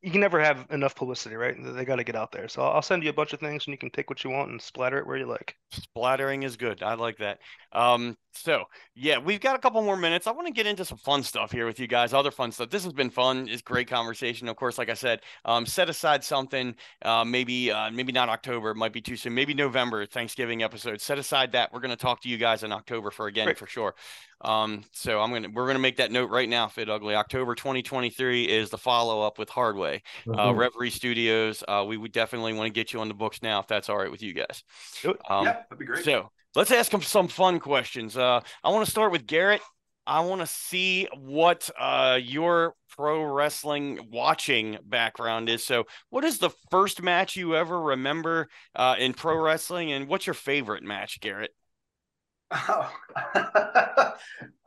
you 0.08 0.12
can 0.12 0.22
never 0.22 0.42
have 0.42 0.66
enough 0.70 0.96
publicity, 0.96 1.36
right? 1.36 1.54
They 1.62 1.84
got 1.84 1.98
to 1.98 2.04
get 2.06 2.16
out 2.16 2.32
there. 2.32 2.48
So 2.48 2.62
I'll 2.62 2.82
send 2.82 3.04
you 3.04 3.10
a 3.10 3.14
bunch 3.14 3.34
of 3.34 3.42
things, 3.42 3.68
and 3.68 3.74
you 3.74 3.78
can 3.78 3.90
take 3.90 4.10
what 4.10 4.24
you 4.24 4.30
want 4.30 4.50
and 4.50 4.62
splatter 4.62 5.00
it 5.00 5.06
where 5.06 5.18
you 5.18 5.26
like. 5.26 5.58
Splattering 5.72 6.44
is 6.44 6.56
good. 6.56 6.82
I 6.82 6.94
like 6.94 7.18
that. 7.18 7.40
Um, 7.74 8.16
so 8.32 8.64
yeah, 8.96 9.18
we've 9.18 9.42
got 9.42 9.58
a 9.58 9.60
couple 9.60 9.82
more 9.82 9.98
minutes. 9.98 10.26
I 10.26 10.32
want 10.32 10.48
to 10.48 10.54
get 10.54 10.66
into 10.66 10.86
some 10.86 10.98
fun 10.98 11.24
stuff 11.24 11.52
here 11.52 11.66
with 11.66 11.78
you 11.78 11.88
guys. 11.88 12.14
Other 12.14 12.32
fun 12.32 12.54
stuff. 12.54 12.70
This 12.70 12.86
has 12.86 12.94
been 12.94 13.10
fun. 13.10 13.50
It's 13.50 13.62
great 13.62 13.90
conversation. 13.90 14.48
Of 14.48 14.56
course, 14.56 14.78
like 14.78 14.90
I 14.90 14.94
said, 14.94 15.20
um, 15.44 15.66
set 15.66 15.90
aside 15.90 16.24
something. 16.24 16.74
Uh, 17.02 17.26
maybe 17.26 17.70
uh, 17.70 17.92
maybe 17.92 18.14
not 18.14 18.30
October. 18.30 18.72
It 18.72 18.78
might 18.78 18.94
be 18.94 19.02
too 19.02 19.18
soon. 19.18 19.34
Maybe 19.34 19.54
November 19.54 20.06
Thanksgiving 20.06 20.64
episode. 20.64 21.02
Set 21.02 21.18
aside 21.18 21.52
that. 21.52 21.74
We're 21.74 21.82
going 21.82 21.92
to 21.92 21.98
talk 21.98 22.22
to 22.22 22.30
you 22.30 22.38
guys 22.38 22.64
in 22.64 22.72
October 22.72 23.12
for 23.12 23.28
again 23.28 23.54
for 23.56 23.68
sure. 23.68 23.94
Um, 24.42 24.84
so 24.92 25.20
I'm 25.20 25.32
gonna 25.32 25.50
we're 25.54 25.68
gonna 25.68 25.80
make 25.80 25.98
that 25.98 26.12
note 26.12 26.30
right 26.30 26.48
now. 26.48 26.68
Fit 26.68 26.90
Ugly. 26.90 27.16
October 27.16 27.56
2023 27.56 28.46
is 28.46 28.70
the 28.70 28.78
follow 28.78 29.22
up 29.22 29.40
with 29.40 29.50
Hardway. 29.50 30.02
Uh, 30.28 30.30
mm-hmm. 30.30 30.40
Uh, 30.40 30.52
Reverie 30.54 30.92
Studios. 30.92 31.64
Uh, 31.68 31.86
we 31.88 31.98
would 31.98 32.12
definitely 32.12 32.54
want 32.54 32.68
to 32.68 32.74
get 32.74 32.94
you 32.94 33.00
on 33.00 33.08
the 33.08 33.14
books 33.14 33.42
now 33.42 33.60
if 33.60 33.68
that's 33.68 33.90
all 33.90 33.98
right 33.98 34.12
with 34.12 34.22
you 34.22 34.34
guys. 34.34 34.64
Um, 35.06 35.46
yeah, 35.46 35.54
that'd 35.54 35.80
be 35.80 35.86
great. 35.86 36.06
So 36.06 36.30
let's 36.56 36.72
ask 36.72 36.92
them 36.92 37.02
some 37.02 37.28
fun 37.28 37.60
questions. 37.60 38.18
Uh, 38.18 38.42
I 38.64 38.70
want 38.70 38.86
to 38.86 38.92
start 38.92 39.12
with 39.12 39.26
Garrett. 39.26 39.62
I 40.08 40.22
want 40.22 40.40
to 40.40 40.48
see 40.48 41.08
what 41.14 41.70
uh, 41.78 42.18
your 42.22 42.76
pro 42.90 43.24
wrestling 43.24 44.00
watching 44.10 44.78
background 44.86 45.50
is. 45.50 45.66
So, 45.66 45.84
what 46.10 46.24
is 46.24 46.40
the 46.40 46.50
first 46.72 47.02
match 47.02 47.36
you 47.36 47.56
ever 47.56 47.80
remember 47.80 48.48
uh, 48.74 48.96
in 48.98 49.14
pro 49.14 49.38
wrestling, 49.38 49.92
and 49.92 50.08
what's 50.08 50.26
your 50.26 50.34
favorite 50.34 50.84
match, 50.84 51.20
Garrett? 51.20 51.52
Oh, 52.52 52.92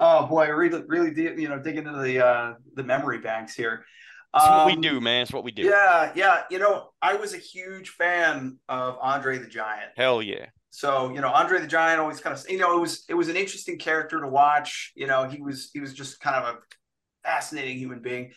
oh 0.00 0.26
boy, 0.26 0.48
really, 0.48 0.82
really, 0.86 1.40
you 1.40 1.48
know, 1.48 1.58
dig 1.58 1.76
into 1.76 1.92
the 1.92 2.24
uh, 2.24 2.54
the 2.74 2.84
memory 2.84 3.18
banks 3.18 3.54
here. 3.54 3.84
That's 4.32 4.46
um, 4.46 4.56
what 4.58 4.66
we 4.66 4.72
um, 4.74 4.80
do, 4.80 5.00
man. 5.00 5.22
It's 5.22 5.32
what 5.32 5.44
we 5.44 5.50
do. 5.50 5.62
Yeah, 5.62 6.12
yeah. 6.14 6.42
You 6.50 6.58
know, 6.58 6.90
I 7.00 7.14
was 7.14 7.34
a 7.34 7.38
huge 7.38 7.90
fan 7.90 8.58
of 8.68 8.96
Andre 9.00 9.38
the 9.38 9.48
Giant. 9.48 9.92
Hell 9.96 10.22
yeah. 10.22 10.46
So 10.70 11.10
you 11.10 11.20
know, 11.20 11.28
Andre 11.28 11.60
the 11.60 11.66
Giant 11.66 12.00
always 12.00 12.20
kind 12.20 12.36
of 12.36 12.44
you 12.48 12.58
know 12.58 12.76
it 12.76 12.80
was 12.80 13.04
it 13.08 13.14
was 13.14 13.28
an 13.28 13.36
interesting 13.36 13.78
character 13.78 14.20
to 14.20 14.28
watch. 14.28 14.92
You 14.94 15.06
know, 15.06 15.28
he 15.28 15.40
was 15.40 15.70
he 15.72 15.80
was 15.80 15.94
just 15.94 16.20
kind 16.20 16.36
of 16.36 16.54
a 16.54 16.58
fascinating 17.24 17.78
human 17.78 18.00
being. 18.00 18.32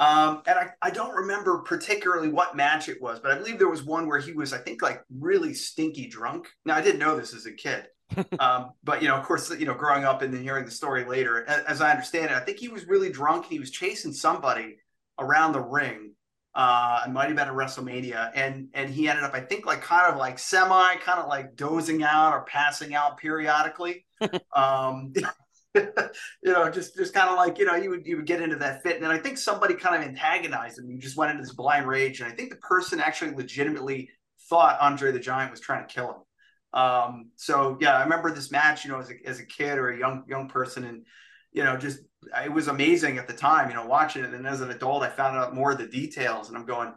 Um, 0.00 0.42
and 0.46 0.56
I, 0.56 0.68
I 0.80 0.90
don't 0.90 1.12
remember 1.12 1.58
particularly 1.62 2.28
what 2.28 2.56
match 2.56 2.88
it 2.88 3.02
was, 3.02 3.18
but 3.18 3.32
I 3.32 3.38
believe 3.38 3.58
there 3.58 3.68
was 3.68 3.82
one 3.82 4.06
where 4.06 4.20
he 4.20 4.32
was, 4.32 4.52
I 4.52 4.58
think, 4.58 4.80
like 4.80 5.02
really 5.18 5.54
stinky 5.54 6.06
drunk. 6.06 6.46
Now 6.64 6.76
I 6.76 6.82
didn't 6.82 7.00
know 7.00 7.16
this 7.16 7.34
as 7.34 7.46
a 7.46 7.52
kid, 7.52 7.88
um, 8.38 8.72
but 8.82 9.02
you 9.02 9.08
know, 9.08 9.16
of 9.16 9.24
course, 9.24 9.50
you 9.58 9.66
know, 9.66 9.74
growing 9.74 10.04
up 10.04 10.22
and 10.22 10.32
then 10.32 10.42
hearing 10.42 10.64
the 10.64 10.70
story 10.70 11.04
later, 11.04 11.44
as, 11.46 11.80
I 11.80 11.90
understand 11.90 12.26
it, 12.26 12.32
I 12.32 12.40
think 12.40 12.58
he 12.58 12.68
was 12.68 12.86
really 12.86 13.10
drunk 13.10 13.44
and 13.44 13.52
he 13.52 13.58
was 13.58 13.70
chasing 13.70 14.12
somebody 14.12 14.76
around 15.18 15.52
the 15.52 15.60
ring 15.60 16.12
Uh, 16.54 17.02
it 17.06 17.10
might 17.10 17.26
have 17.28 17.36
been 17.36 17.48
at 17.48 17.54
WrestleMania, 17.54 18.32
and 18.34 18.68
and 18.74 18.90
he 18.90 19.08
ended 19.08 19.24
up, 19.24 19.34
I 19.34 19.40
think, 19.40 19.66
like 19.66 19.82
kind 19.82 20.10
of 20.12 20.18
like 20.18 20.38
semi, 20.38 20.96
kind 20.96 21.20
of 21.20 21.28
like 21.28 21.54
dozing 21.56 22.02
out 22.02 22.32
or 22.34 22.42
passing 22.44 22.94
out 22.94 23.18
periodically. 23.18 24.06
um, 24.56 25.12
you 25.74 25.92
know, 26.44 26.70
just 26.70 26.96
just 26.96 27.14
kind 27.14 27.28
of 27.30 27.36
like 27.36 27.58
you 27.58 27.64
know, 27.66 27.74
you 27.76 27.90
would 27.90 28.06
you 28.06 28.16
would 28.16 28.26
get 28.26 28.42
into 28.42 28.56
that 28.56 28.82
fit, 28.82 28.96
and 28.96 29.04
then 29.04 29.10
I 29.10 29.18
think 29.18 29.38
somebody 29.38 29.74
kind 29.74 30.02
of 30.02 30.08
antagonized 30.08 30.78
him. 30.78 30.90
You 30.90 30.98
just 30.98 31.16
went 31.16 31.30
into 31.32 31.42
this 31.42 31.54
blind 31.54 31.86
rage, 31.86 32.20
and 32.20 32.32
I 32.32 32.34
think 32.34 32.50
the 32.50 32.56
person 32.56 33.00
actually 33.00 33.32
legitimately 33.34 34.10
thought 34.50 34.78
Andre 34.80 35.12
the 35.12 35.20
Giant 35.20 35.50
was 35.50 35.60
trying 35.60 35.86
to 35.86 35.92
kill 35.92 36.08
him. 36.10 36.16
Um, 36.72 37.30
so 37.36 37.78
yeah, 37.80 37.96
I 37.96 38.02
remember 38.02 38.32
this 38.32 38.50
match, 38.50 38.84
you 38.84 38.90
know, 38.90 39.00
as 39.00 39.10
a, 39.10 39.14
as 39.26 39.40
a 39.40 39.44
kid 39.44 39.78
or 39.78 39.90
a 39.90 39.98
young 39.98 40.24
young 40.28 40.48
person, 40.48 40.84
and 40.84 41.06
you 41.52 41.64
know, 41.64 41.76
just 41.76 42.00
it 42.44 42.52
was 42.52 42.68
amazing 42.68 43.18
at 43.18 43.26
the 43.26 43.32
time, 43.32 43.68
you 43.68 43.74
know, 43.74 43.86
watching 43.86 44.24
it. 44.24 44.34
And 44.34 44.46
as 44.46 44.60
an 44.60 44.70
adult, 44.70 45.02
I 45.02 45.08
found 45.08 45.36
out 45.36 45.54
more 45.54 45.72
of 45.72 45.78
the 45.78 45.86
details, 45.86 46.48
and 46.48 46.56
I'm 46.56 46.66
going, 46.66 46.92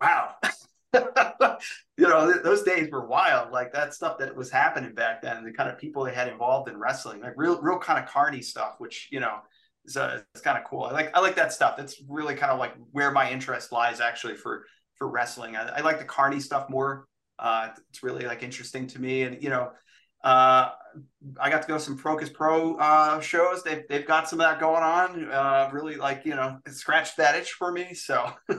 wow. 0.00 0.34
you 0.94 2.08
know, 2.08 2.30
th- 2.32 2.42
those 2.42 2.62
days 2.62 2.90
were 2.90 3.06
wild. 3.06 3.50
Like 3.50 3.72
that 3.72 3.92
stuff 3.92 4.18
that 4.18 4.34
was 4.34 4.50
happening 4.50 4.94
back 4.94 5.20
then, 5.22 5.44
the 5.44 5.52
kind 5.52 5.68
of 5.68 5.78
people 5.78 6.04
they 6.04 6.14
had 6.14 6.28
involved 6.28 6.68
in 6.68 6.78
wrestling, 6.78 7.20
like 7.20 7.34
real, 7.36 7.60
real 7.60 7.78
kind 7.78 8.02
of 8.02 8.08
carny 8.08 8.40
stuff, 8.40 8.76
which 8.78 9.08
you 9.10 9.20
know 9.20 9.38
is 9.84 9.96
uh, 9.96 10.22
it's 10.34 10.42
kind 10.42 10.56
of 10.56 10.64
cool. 10.64 10.84
I 10.84 10.92
like 10.92 11.16
I 11.16 11.20
like 11.20 11.36
that 11.36 11.52
stuff. 11.52 11.76
That's 11.76 12.00
really 12.08 12.34
kind 12.34 12.52
of 12.52 12.58
like 12.58 12.74
where 12.92 13.10
my 13.10 13.30
interest 13.30 13.72
lies 13.72 14.00
actually 14.00 14.36
for 14.36 14.64
for 14.94 15.08
wrestling. 15.08 15.56
I, 15.56 15.78
I 15.78 15.80
like 15.80 15.98
the 15.98 16.04
carny 16.04 16.40
stuff 16.40 16.70
more. 16.70 17.06
Uh, 17.38 17.68
it's 17.90 18.02
really 18.02 18.24
like 18.24 18.42
interesting 18.42 18.86
to 18.88 19.00
me, 19.00 19.22
and 19.22 19.42
you 19.42 19.50
know, 19.50 19.70
uh, 20.24 20.70
I 21.40 21.50
got 21.50 21.62
to 21.62 21.68
go 21.68 21.74
to 21.74 21.80
some 21.80 21.96
Procus 21.96 22.30
Pro 22.30 22.76
uh, 22.76 23.20
shows. 23.20 23.62
They've 23.62 23.82
they've 23.88 24.06
got 24.06 24.28
some 24.28 24.40
of 24.40 24.46
that 24.46 24.60
going 24.60 24.82
on. 24.82 25.30
Uh, 25.30 25.70
really 25.72 25.96
like 25.96 26.24
you 26.24 26.34
know, 26.34 26.58
it 26.66 26.72
scratched 26.72 27.16
that 27.18 27.34
itch 27.34 27.52
for 27.52 27.72
me. 27.72 27.94
So 27.94 28.32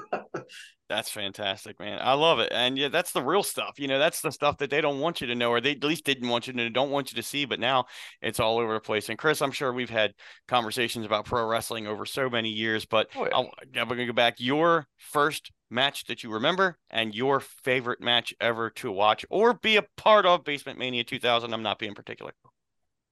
That's 0.89 1.11
fantastic, 1.11 1.79
man. 1.79 1.99
I 2.01 2.13
love 2.13 2.39
it. 2.39 2.51
And 2.51 2.75
yeah, 2.75 2.87
that's 2.87 3.11
the 3.11 3.21
real 3.21 3.43
stuff. 3.43 3.75
You 3.77 3.87
know, 3.87 3.99
that's 3.99 4.21
the 4.21 4.31
stuff 4.31 4.57
that 4.57 4.71
they 4.71 4.81
don't 4.81 4.99
want 4.99 5.21
you 5.21 5.27
to 5.27 5.35
know, 5.35 5.51
or 5.51 5.61
they 5.61 5.73
at 5.73 5.83
least 5.83 6.03
didn't 6.03 6.27
want 6.27 6.47
you 6.47 6.53
to 6.53 6.69
don't 6.71 6.89
want 6.89 7.11
you 7.11 7.15
to 7.17 7.23
see, 7.23 7.45
but 7.45 7.59
now 7.59 7.85
it's 8.23 8.39
all 8.39 8.57
over 8.57 8.73
the 8.73 8.79
place. 8.79 9.07
And 9.07 9.17
Chris, 9.17 9.43
I'm 9.43 9.51
sure 9.51 9.71
we've 9.71 9.89
had 9.89 10.13
conversations 10.47 11.05
about 11.05 11.25
pro 11.25 11.45
wrestling 11.45 11.85
over 11.85 12.07
so 12.07 12.27
many 12.27 12.49
years, 12.49 12.87
but 12.87 13.07
oh, 13.15 13.27
yeah. 13.71 13.81
I'm 13.81 13.87
going 13.87 13.99
to 13.99 14.07
go 14.07 14.13
back. 14.13 14.37
Your 14.39 14.87
first 14.97 15.51
match 15.69 16.05
that 16.05 16.23
you 16.23 16.31
remember 16.31 16.77
and 16.89 17.13
your 17.13 17.39
favorite 17.39 18.01
match 18.01 18.33
ever 18.41 18.69
to 18.71 18.91
watch 18.91 19.25
or 19.29 19.53
be 19.53 19.77
a 19.77 19.85
part 19.97 20.25
of 20.25 20.43
Basement 20.43 20.79
Mania 20.79 21.03
2000. 21.03 21.53
I'm 21.53 21.63
not 21.63 21.79
being 21.79 21.95
particular. 21.95 22.33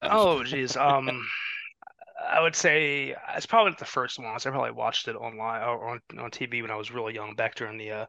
Oh, 0.02 0.44
geez. 0.44 0.76
Um, 0.88 1.26
I 2.30 2.42
would 2.42 2.56
say 2.56 3.16
it's 3.36 3.46
probably 3.46 3.72
not 3.72 3.80
the 3.80 3.86
first 3.86 4.18
one. 4.18 4.28
I 4.28 4.38
probably 4.40 4.72
watched 4.72 5.08
it 5.08 5.16
online 5.16 5.62
or 5.62 5.90
on, 5.90 6.02
on 6.20 6.32
TV 6.32 6.62
when 6.62 6.72
I 6.72 6.76
was 6.76 6.92
really 6.92 7.14
young, 7.14 7.36
back 7.36 7.56
during 7.56 7.78
the 7.78 7.92
uh, 7.92 8.06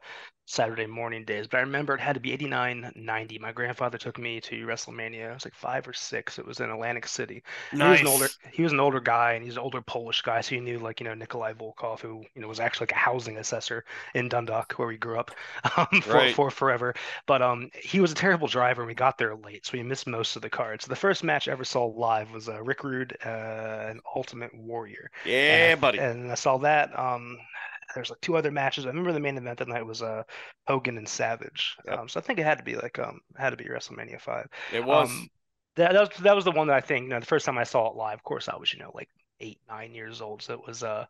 Saturday 0.51 0.87
morning 0.87 1.27
days. 1.27 1.47
But 1.47 1.59
I 1.59 1.61
remember 1.61 1.95
it 1.95 2.01
had 2.01 2.15
to 2.15 2.21
be 2.21 2.33
89, 2.33 2.93
90. 2.97 3.39
My 3.39 3.53
grandfather 3.53 3.99
took 3.99 4.19
me 4.19 4.41
to 4.41 4.67
WrestleMania. 4.67 5.31
It 5.31 5.35
was 5.35 5.45
like 5.45 5.55
five 5.55 5.87
or 5.87 5.93
six. 5.93 6.39
It 6.39 6.47
was 6.47 6.61
in 6.61 6.71
Atlantic 6.71 7.07
City. 7.07 7.43
Nice. 7.71 7.99
He 7.99 8.05
was 8.05 8.13
an 8.13 8.21
older 8.21 8.29
he 8.51 8.63
was 8.63 8.73
an 8.73 8.81
older 8.81 8.99
guy 8.99 9.33
and 9.35 9.45
he's 9.45 9.57
an 9.57 9.63
older 9.63 9.83
Polish 9.83 10.23
guy. 10.23 10.41
So 10.41 10.55
he 10.55 10.63
knew 10.63 10.79
like, 10.79 11.01
you 11.01 11.05
know, 11.05 11.13
Nikolai 11.13 11.53
Volkov, 11.53 12.01
who, 12.01 12.25
you 12.35 12.41
know, 12.41 12.49
was 12.49 12.61
actually 12.61 12.85
like 12.85 12.93
a 12.93 12.97
housing 12.97 13.37
assessor 13.37 13.85
in 14.15 14.31
Dundalk 14.31 14.73
where 14.79 14.89
we 14.89 14.97
grew 14.97 15.19
up 15.19 15.33
um, 15.77 16.01
for, 16.01 16.15
right. 16.15 16.35
for 16.35 16.51
forever. 16.51 16.95
But 17.27 17.43
um 17.43 17.71
he 17.79 18.01
was 18.01 18.13
a 18.13 18.17
terrible 18.17 18.49
driver 18.49 18.81
and 18.81 18.89
we 18.89 18.95
got 18.95 19.19
there 19.19 19.37
late, 19.37 19.67
so 19.67 19.77
we 19.77 19.83
missed 19.83 20.07
most 20.07 20.35
of 20.35 20.41
the 20.41 20.49
cards. 20.49 20.87
So 20.87 20.89
the 20.89 20.97
first 20.97 21.23
match 21.23 21.47
I 21.47 21.53
ever 21.53 21.65
saw 21.65 21.85
live 21.85 22.33
was 22.33 22.49
uh, 22.49 22.63
Rick 22.63 22.85
Rude 22.85 23.19
uh, 23.23 23.89
and 23.91 24.01
Ultimate 24.17 24.55
Warrior. 24.55 25.11
Yeah, 25.27 25.73
and, 25.73 25.81
buddy. 25.81 25.99
And 25.99 26.33
I 26.33 26.37
saw 26.37 26.57
that. 26.59 26.99
Um 26.99 27.37
there's 27.95 28.11
like 28.11 28.21
two 28.21 28.37
other 28.37 28.51
matches. 28.51 28.85
I 28.85 28.89
remember 28.89 29.13
the 29.13 29.21
main 29.21 29.37
event 29.37 29.59
that 29.59 29.69
night 29.69 29.87
was 29.87 30.03
uh 30.03 30.23
Hogan 30.67 30.99
and 30.99 31.09
Savage. 31.09 31.77
Yep. 31.87 31.99
Um, 31.99 32.09
so 32.09 32.21
I 32.21 32.23
think 32.23 32.39
it 32.39 32.45
had 32.45 32.59
to 32.59 32.65
be 32.65 32.77
like 32.77 32.99
um 32.99 33.21
had 33.37 33.51
to 33.51 33.57
be 33.57 33.65
WrestleMania 33.65 34.21
five. 34.21 34.49
It 34.73 34.85
was. 34.85 35.11
Um, 35.11 35.29
that, 35.77 35.93
that 35.93 36.01
was 36.01 36.19
that 36.23 36.37
was 36.37 36.45
the 36.45 36.53
one 36.53 36.67
that 36.69 36.77
I 36.77 36.81
think 36.81 37.05
you 37.05 37.11
know 37.11 37.21
the 37.21 37.27
first 37.27 37.47
time 37.47 37.59
I 37.59 37.65
saw 37.65 37.89
it 37.91 37.97
live. 37.97 38.15
Of 38.15 38.25
course, 38.25 38.49
I 38.49 38.57
was 38.57 38.73
you 38.73 38.79
know 38.81 38.91
like 38.95 39.09
eight 39.41 39.61
nine 39.69 39.95
years 39.95 40.21
old, 40.21 40.43
so 40.43 40.55
it 40.55 40.67
was 40.67 40.83
uh, 40.83 41.07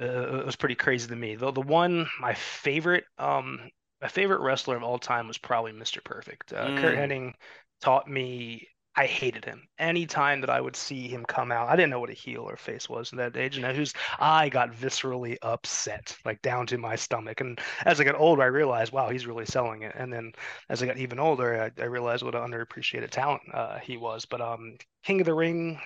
uh 0.00 0.38
it 0.38 0.46
was 0.46 0.56
pretty 0.56 0.76
crazy 0.76 1.08
to 1.08 1.16
me. 1.16 1.34
Though 1.34 1.50
the 1.50 1.60
one 1.60 2.06
my 2.20 2.34
favorite 2.34 3.04
um 3.18 3.70
my 4.00 4.08
favorite 4.08 4.40
wrestler 4.40 4.76
of 4.76 4.82
all 4.82 4.98
time 4.98 5.26
was 5.26 5.38
probably 5.38 5.72
Mr. 5.72 6.04
Perfect. 6.04 6.52
Uh, 6.52 6.66
mm. 6.68 6.80
Curt 6.80 6.96
Hennig 6.96 7.32
taught 7.80 8.08
me 8.08 8.68
I 8.98 9.06
hated 9.06 9.44
him. 9.44 9.68
Anytime 9.78 10.40
that 10.40 10.48
I 10.48 10.60
would 10.60 10.74
see 10.74 11.06
him 11.06 11.24
come 11.26 11.52
out, 11.52 11.68
I 11.68 11.76
didn't 11.76 11.90
know 11.90 12.00
what 12.00 12.10
a 12.10 12.14
heel 12.14 12.42
or 12.42 12.56
face 12.56 12.88
was 12.88 13.12
in 13.12 13.18
that 13.18 13.36
age. 13.36 13.58
And 13.58 13.76
who's 13.76 13.92
I 14.18 14.48
got 14.48 14.72
viscerally 14.72 15.36
upset, 15.42 16.16
like 16.24 16.40
down 16.40 16.66
to 16.68 16.78
my 16.78 16.96
stomach. 16.96 17.42
And 17.42 17.60
as 17.84 18.00
I 18.00 18.04
got 18.04 18.14
older, 18.14 18.42
I 18.42 18.46
realized, 18.46 18.92
wow, 18.92 19.10
he's 19.10 19.26
really 19.26 19.44
selling 19.44 19.82
it. 19.82 19.94
And 19.98 20.10
then 20.10 20.32
as 20.70 20.82
I 20.82 20.86
got 20.86 20.96
even 20.96 21.18
older, 21.18 21.70
I, 21.78 21.82
I 21.82 21.86
realized 21.86 22.22
what 22.22 22.34
an 22.34 22.50
underappreciated 22.50 23.10
talent 23.10 23.42
uh, 23.52 23.78
he 23.78 23.98
was. 23.98 24.24
But 24.24 24.40
um, 24.40 24.78
King 25.04 25.20
of 25.20 25.26
the 25.26 25.34
Ring, 25.34 25.78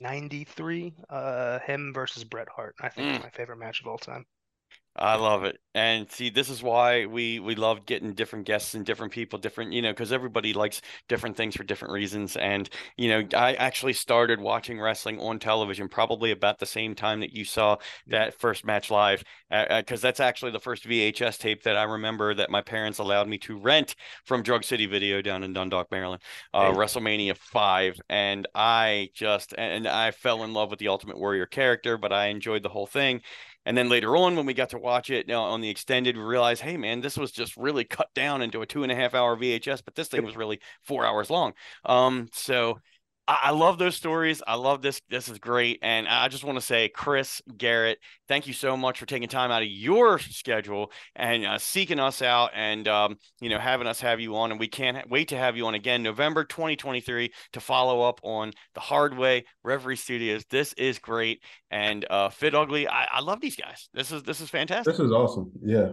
'93, 0.00 0.94
uh, 1.08 1.60
him 1.60 1.92
versus 1.94 2.24
Bret 2.24 2.48
Hart, 2.48 2.74
I 2.80 2.90
think 2.90 3.20
mm. 3.20 3.22
my 3.22 3.30
favorite 3.30 3.58
match 3.58 3.80
of 3.80 3.86
all 3.86 3.98
time. 3.98 4.26
I 4.96 5.16
love 5.16 5.42
it. 5.42 5.58
And 5.74 6.08
see, 6.08 6.30
this 6.30 6.48
is 6.48 6.62
why 6.62 7.06
we 7.06 7.40
we 7.40 7.56
love 7.56 7.84
getting 7.84 8.14
different 8.14 8.46
guests 8.46 8.74
and 8.74 8.86
different 8.86 9.12
people, 9.12 9.40
different, 9.40 9.72
you 9.72 9.82
know, 9.82 9.90
because 9.90 10.12
everybody 10.12 10.52
likes 10.52 10.80
different 11.08 11.36
things 11.36 11.56
for 11.56 11.64
different 11.64 11.92
reasons. 11.92 12.36
And, 12.36 12.70
you 12.96 13.08
know, 13.08 13.26
I 13.36 13.54
actually 13.54 13.94
started 13.94 14.40
watching 14.40 14.80
wrestling 14.80 15.18
on 15.18 15.40
television 15.40 15.88
probably 15.88 16.30
about 16.30 16.60
the 16.60 16.66
same 16.66 16.94
time 16.94 17.18
that 17.20 17.32
you 17.32 17.44
saw 17.44 17.78
that 18.06 18.38
first 18.38 18.64
match 18.64 18.88
live, 18.88 19.24
because 19.50 20.04
uh, 20.04 20.06
that's 20.06 20.20
actually 20.20 20.52
the 20.52 20.60
first 20.60 20.84
VHS 20.84 21.38
tape 21.38 21.64
that 21.64 21.76
I 21.76 21.82
remember 21.82 22.32
that 22.32 22.50
my 22.50 22.62
parents 22.62 23.00
allowed 23.00 23.26
me 23.26 23.38
to 23.38 23.58
rent 23.58 23.96
from 24.26 24.44
Drug 24.44 24.62
City 24.62 24.86
Video 24.86 25.20
down 25.22 25.42
in 25.42 25.52
Dundalk, 25.52 25.90
Maryland, 25.90 26.22
uh, 26.52 26.70
hey. 26.70 26.78
WrestleMania 26.78 27.36
5. 27.36 28.00
And 28.08 28.46
I 28.54 29.10
just, 29.12 29.54
and 29.58 29.88
I 29.88 30.12
fell 30.12 30.44
in 30.44 30.52
love 30.52 30.70
with 30.70 30.78
the 30.78 30.88
Ultimate 30.88 31.18
Warrior 31.18 31.46
character, 31.46 31.98
but 31.98 32.12
I 32.12 32.26
enjoyed 32.26 32.62
the 32.62 32.68
whole 32.68 32.86
thing. 32.86 33.22
And 33.66 33.76
then 33.76 33.88
later 33.88 34.16
on, 34.16 34.36
when 34.36 34.46
we 34.46 34.54
got 34.54 34.70
to 34.70 34.78
watch 34.78 35.10
it 35.10 35.26
you 35.28 35.34
know, 35.34 35.42
on 35.42 35.60
the 35.60 35.70
extended, 35.70 36.16
we 36.16 36.22
realized, 36.22 36.62
hey, 36.62 36.76
man, 36.76 37.00
this 37.00 37.16
was 37.16 37.32
just 37.32 37.56
really 37.56 37.84
cut 37.84 38.12
down 38.14 38.42
into 38.42 38.62
a 38.62 38.66
two 38.66 38.82
and 38.82 38.92
a 38.92 38.94
half 38.94 39.14
hour 39.14 39.36
VHS, 39.36 39.82
but 39.84 39.94
this 39.94 40.08
thing 40.08 40.24
was 40.24 40.36
really 40.36 40.60
four 40.82 41.04
hours 41.06 41.30
long. 41.30 41.52
Um, 41.84 42.28
so 42.32 42.78
I, 43.26 43.50
love 43.52 43.78
those 43.78 43.96
stories. 43.96 44.42
I 44.46 44.56
love 44.56 44.82
this. 44.82 45.00
This 45.08 45.28
is 45.28 45.38
great. 45.38 45.78
And 45.82 46.06
I 46.06 46.28
just 46.28 46.44
want 46.44 46.58
to 46.58 46.64
say, 46.64 46.88
Chris 46.88 47.40
Garrett, 47.56 47.98
thank 48.28 48.46
you 48.46 48.52
so 48.52 48.76
much 48.76 48.98
for 48.98 49.06
taking 49.06 49.28
time 49.28 49.50
out 49.50 49.62
of 49.62 49.68
your 49.68 50.18
schedule 50.18 50.92
and 51.16 51.46
uh, 51.46 51.58
seeking 51.58 51.98
us 51.98 52.20
out 52.20 52.50
and, 52.54 52.86
um, 52.86 53.16
you 53.40 53.48
know, 53.48 53.58
having 53.58 53.86
us 53.86 54.00
have 54.00 54.20
you 54.20 54.36
on. 54.36 54.50
And 54.50 54.60
we 54.60 54.68
can't 54.68 55.08
wait 55.08 55.28
to 55.28 55.38
have 55.38 55.56
you 55.56 55.66
on 55.66 55.74
again, 55.74 56.02
November 56.02 56.44
2023, 56.44 57.32
to 57.54 57.60
follow 57.60 58.02
up 58.02 58.20
on 58.22 58.52
the 58.74 58.80
hard 58.80 59.16
way, 59.16 59.44
Reverie 59.62 59.96
Studios. 59.96 60.44
This 60.50 60.74
is 60.74 60.98
great. 60.98 61.42
And 61.70 62.04
uh, 62.10 62.28
Fit 62.28 62.54
Ugly, 62.54 62.88
I, 62.88 63.06
I 63.10 63.20
love 63.20 63.40
these 63.40 63.56
guys. 63.56 63.88
This 63.94 64.12
is, 64.12 64.22
this 64.22 64.40
is 64.40 64.50
fantastic. 64.50 64.92
This 64.92 65.00
is 65.00 65.12
awesome. 65.12 65.50
Yeah. 65.64 65.92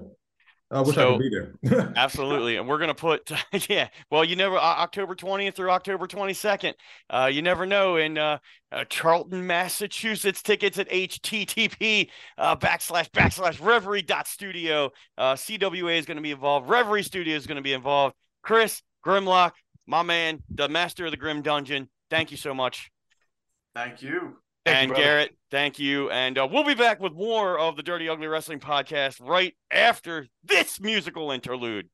I 0.72 0.82
wish 0.82 0.96
so, 0.96 1.16
I 1.16 1.18
could 1.18 1.20
be 1.20 1.30
there. 1.70 1.94
absolutely, 1.98 2.56
and 2.56 2.68
we're 2.68 2.78
gonna 2.78 2.94
put 2.94 3.30
yeah. 3.70 3.90
Well, 4.10 4.24
you 4.24 4.38
never 4.38 4.58
October 4.58 5.16
twentieth 5.16 5.56
through 5.56 5.70
October 5.70 6.08
twenty 6.08 6.34
second. 6.34 6.76
Uh, 7.10 7.30
you 7.32 7.42
never 7.42 7.66
know 7.66 7.98
in 7.98 8.18
uh, 8.18 8.38
uh, 8.72 8.86
Charlton, 8.86 9.46
Massachusetts. 9.46 10.42
Tickets 10.42 10.80
at 10.80 10.90
http 10.90 12.10
uh, 12.38 12.56
backslash 12.56 13.10
backslash 13.12 13.64
reverie 13.64 14.02
dot 14.02 14.28
studio. 14.28 14.92
Uh, 15.18 15.34
CWA 15.34 16.00
is 16.00 16.06
going 16.06 16.18
to 16.18 16.24
be 16.24 16.32
involved. 16.32 16.70
Reverie 16.70 17.04
Studio 17.04 17.36
is 17.36 17.46
going 17.46 17.58
to 17.58 17.62
be 17.62 17.74
involved. 17.74 18.16
Chris 18.42 18.82
Grymmlock, 19.06 19.52
my 19.88 20.04
man, 20.04 20.42
the 20.50 20.70
master 20.70 21.06
of 21.06 21.12
the 21.12 21.18
Grim 21.18 21.42
Dungeon. 21.42 21.90
Thank 22.10 22.32
you 22.32 22.38
so 22.38 22.54
much. 22.54 22.92
Thank 23.76 24.02
you. 24.02 24.38
Thank 24.66 24.78
and 24.78 24.90
you, 24.92 25.04
Garrett, 25.04 25.36
thank 25.50 25.80
you. 25.80 26.12
And 26.12 26.38
uh, 26.38 26.48
we'll 26.52 26.64
be 26.64 26.76
back 26.76 27.00
with 27.00 27.14
more 27.14 27.58
of 27.58 27.78
the 27.78 27.84
Dirty 27.84 28.08
Ugly 28.08 28.28
Wrestling 28.28 28.60
podcast 28.60 29.16
right 29.20 29.56
after 29.72 30.28
this 30.44 30.80
musical 30.80 31.32
interlude. 31.32 31.90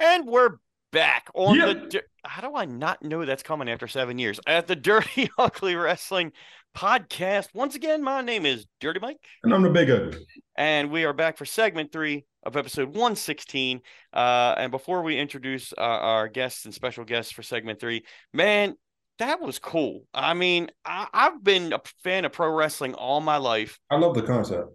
And 0.00 0.26
we're 0.26 0.56
back 0.90 1.28
on 1.34 1.56
yep. 1.56 1.90
the. 1.90 2.02
How 2.24 2.40
do 2.40 2.56
I 2.56 2.64
not 2.64 3.02
know 3.02 3.26
that's 3.26 3.42
coming 3.42 3.68
after 3.68 3.86
seven 3.86 4.18
years 4.18 4.40
at 4.46 4.66
the 4.66 4.76
Dirty 4.76 5.28
Ugly 5.38 5.74
Wrestling 5.74 6.32
podcast? 6.74 7.48
Once 7.52 7.74
again, 7.74 8.02
my 8.02 8.22
name 8.22 8.46
is 8.46 8.64
Dirty 8.80 9.00
Mike, 9.00 9.18
and 9.42 9.52
I'm 9.52 9.62
the 9.62 9.70
Big 9.70 9.90
Ugly, 9.90 10.26
and 10.56 10.90
we 10.90 11.04
are 11.04 11.12
back 11.12 11.36
for 11.36 11.44
segment 11.44 11.92
three 11.92 12.24
of 12.48 12.56
episode 12.56 12.88
116. 12.88 13.80
Uh, 14.12 14.54
and 14.56 14.70
before 14.70 15.02
we 15.02 15.18
introduce 15.18 15.72
uh, 15.76 15.80
our 15.80 16.28
guests 16.28 16.64
and 16.64 16.74
special 16.74 17.04
guests 17.04 17.30
for 17.30 17.42
segment 17.42 17.78
three, 17.78 18.04
man, 18.32 18.74
that 19.18 19.40
was 19.40 19.58
cool. 19.58 20.04
I 20.14 20.34
mean, 20.34 20.70
I, 20.84 21.06
have 21.12 21.44
been 21.44 21.72
a 21.72 21.80
fan 22.02 22.24
of 22.24 22.32
pro 22.32 22.50
wrestling 22.50 22.94
all 22.94 23.20
my 23.20 23.36
life. 23.36 23.78
I 23.90 23.96
love 23.96 24.14
the 24.14 24.22
concept. 24.22 24.70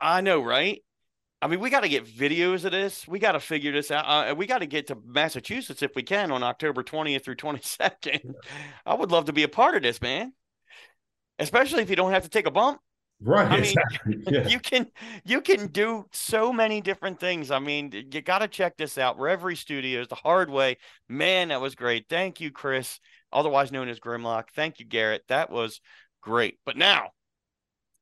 I 0.00 0.20
know, 0.20 0.40
right? 0.40 0.82
I 1.42 1.48
mean, 1.48 1.60
we 1.60 1.68
got 1.68 1.80
to 1.80 1.88
get 1.88 2.06
videos 2.06 2.64
of 2.64 2.72
this. 2.72 3.06
We 3.06 3.18
got 3.18 3.32
to 3.32 3.40
figure 3.40 3.72
this 3.72 3.90
out. 3.90 4.04
Uh, 4.04 4.34
we 4.34 4.46
got 4.46 4.58
to 4.58 4.66
get 4.66 4.86
to 4.86 4.98
Massachusetts 5.04 5.82
if 5.82 5.94
we 5.94 6.02
can 6.02 6.30
on 6.30 6.42
October 6.42 6.82
20th 6.82 7.24
through 7.24 7.36
22nd. 7.36 8.34
I 8.86 8.94
would 8.94 9.10
love 9.10 9.26
to 9.26 9.32
be 9.32 9.42
a 9.42 9.48
part 9.48 9.74
of 9.74 9.82
this, 9.82 10.00
man. 10.00 10.32
Especially 11.38 11.82
if 11.82 11.90
you 11.90 11.96
don't 11.96 12.12
have 12.12 12.22
to 12.22 12.30
take 12.30 12.46
a 12.46 12.50
bump. 12.50 12.80
Right. 13.20 13.46
I 13.46 13.50
mean, 13.50 13.60
exactly. 13.60 14.24
yeah. 14.30 14.46
you 14.46 14.60
can 14.60 14.86
you 15.24 15.40
can 15.40 15.68
do 15.68 16.06
so 16.12 16.52
many 16.52 16.80
different 16.80 17.18
things. 17.18 17.50
I 17.50 17.58
mean, 17.58 17.90
you 17.92 18.20
got 18.20 18.40
to 18.40 18.48
check 18.48 18.76
this 18.76 18.98
out. 18.98 19.18
Reverie 19.18 19.56
Studios, 19.56 20.08
the 20.08 20.14
hard 20.16 20.50
way. 20.50 20.76
Man, 21.08 21.48
that 21.48 21.60
was 21.60 21.74
great. 21.74 22.06
Thank 22.10 22.40
you, 22.40 22.50
Chris, 22.50 23.00
otherwise 23.32 23.72
known 23.72 23.88
as 23.88 24.00
Grymmlock. 24.00 24.50
Thank 24.54 24.78
you, 24.80 24.84
Garrett. 24.84 25.22
That 25.28 25.50
was 25.50 25.80
great. 26.20 26.58
But 26.66 26.76
now 26.76 27.10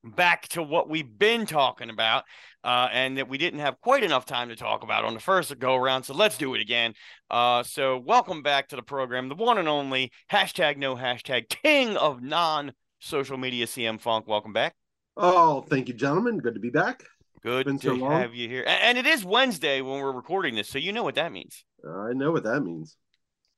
back 0.05 0.49
to 0.49 0.63
what 0.63 0.89
we've 0.89 1.19
been 1.19 1.47
talking 1.47 1.89
about 1.89 2.25
uh, 2.63 2.89
and 2.93 3.17
that 3.17 3.29
we 3.29 3.39
didn't 3.39 3.61
have 3.61 3.81
quite 3.81 4.03
enough 4.03 4.27
time 4.27 4.49
to 4.51 4.57
talk 4.57 4.83
about 4.83 5.05
on 5.05 5.15
the 5.15 5.21
first 5.21 5.59
go 5.59 5.75
around. 5.77 6.03
So 6.03 6.15
let's 6.15 6.37
do 6.37 6.55
it 6.55 6.61
again. 6.61 6.95
Uh, 7.31 7.63
so 7.63 7.99
welcome 7.99 8.43
back 8.43 8.69
to 8.69 8.77
the 8.77 8.83
program, 8.83 9.29
the 9.29 9.35
one 9.35 9.59
and 9.59 9.69
only 9.69 10.13
hashtag 10.31 10.77
no 10.77 10.97
hashtag 10.97 11.49
king 11.49 11.97
of 11.97 12.23
non 12.23 12.73
social 13.01 13.39
media 13.39 13.67
CM 13.67 14.01
Funk. 14.01 14.27
Welcome 14.27 14.53
back. 14.53 14.75
Oh, 15.17 15.63
thank 15.63 15.89
you, 15.89 15.95
gentlemen. 15.95 16.39
Good 16.39 16.55
to 16.55 16.61
be 16.61 16.71
back. 16.71 17.05
Good 17.43 17.67
Been 17.67 17.79
to 17.81 17.99
so 17.99 18.09
have 18.09 18.35
you 18.35 18.49
here. 18.49 18.65
And 18.67 18.97
it 18.97 19.07
is 19.07 19.25
Wednesday 19.25 19.83
when 19.83 20.01
we're 20.01 20.13
recording 20.13 20.55
this, 20.55 20.69
so 20.69 20.79
you 20.79 20.93
know 20.93 21.03
what 21.03 21.15
that 21.17 21.31
means. 21.31 21.65
I 21.87 22.13
know 22.15 22.33
what 22.33 22.45
that 22.45 22.61
means. 22.61 22.97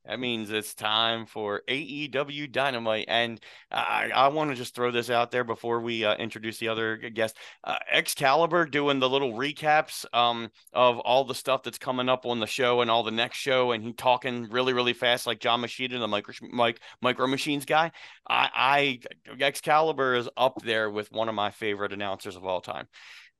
That 0.06 0.20
means 0.20 0.50
it's 0.50 0.74
time 0.74 1.26
for 1.26 1.62
AEW 1.68 2.52
Dynamite. 2.52 3.06
And 3.08 3.40
I, 3.70 4.10
I 4.14 4.28
want 4.28 4.50
to 4.50 4.56
just 4.56 4.74
throw 4.74 4.90
this 4.90 5.10
out 5.10 5.32
there 5.32 5.42
before 5.42 5.80
we 5.80 6.04
uh, 6.04 6.14
introduce 6.16 6.58
the 6.58 6.68
other 6.68 6.96
guest. 6.96 7.36
Uh, 7.64 7.78
Excalibur 7.92 8.66
doing 8.66 9.00
the 9.00 9.08
little 9.08 9.32
recaps 9.32 10.04
um, 10.14 10.50
of 10.72 11.00
all 11.00 11.24
the 11.24 11.34
stuff 11.34 11.64
that's 11.64 11.78
coming 11.78 12.08
up 12.08 12.24
on 12.24 12.38
the 12.38 12.46
show 12.46 12.82
and 12.82 12.90
all 12.90 13.02
the 13.02 13.10
next 13.10 13.38
show. 13.38 13.72
And 13.72 13.82
he 13.82 13.92
talking 13.92 14.48
really, 14.48 14.72
really 14.72 14.92
fast, 14.92 15.26
like 15.26 15.40
John 15.40 15.60
Moschitta, 15.62 15.98
the 15.98 16.06
micro, 16.06 16.34
mic, 16.52 16.80
micro 17.02 17.26
Machines 17.26 17.64
guy. 17.64 17.90
I, 18.28 19.00
I 19.26 19.42
Excalibur 19.42 20.14
is 20.14 20.28
up 20.36 20.62
there 20.62 20.88
with 20.88 21.10
one 21.10 21.28
of 21.28 21.34
my 21.34 21.50
favorite 21.50 21.92
announcers 21.92 22.36
of 22.36 22.44
all 22.44 22.60
time. 22.60 22.86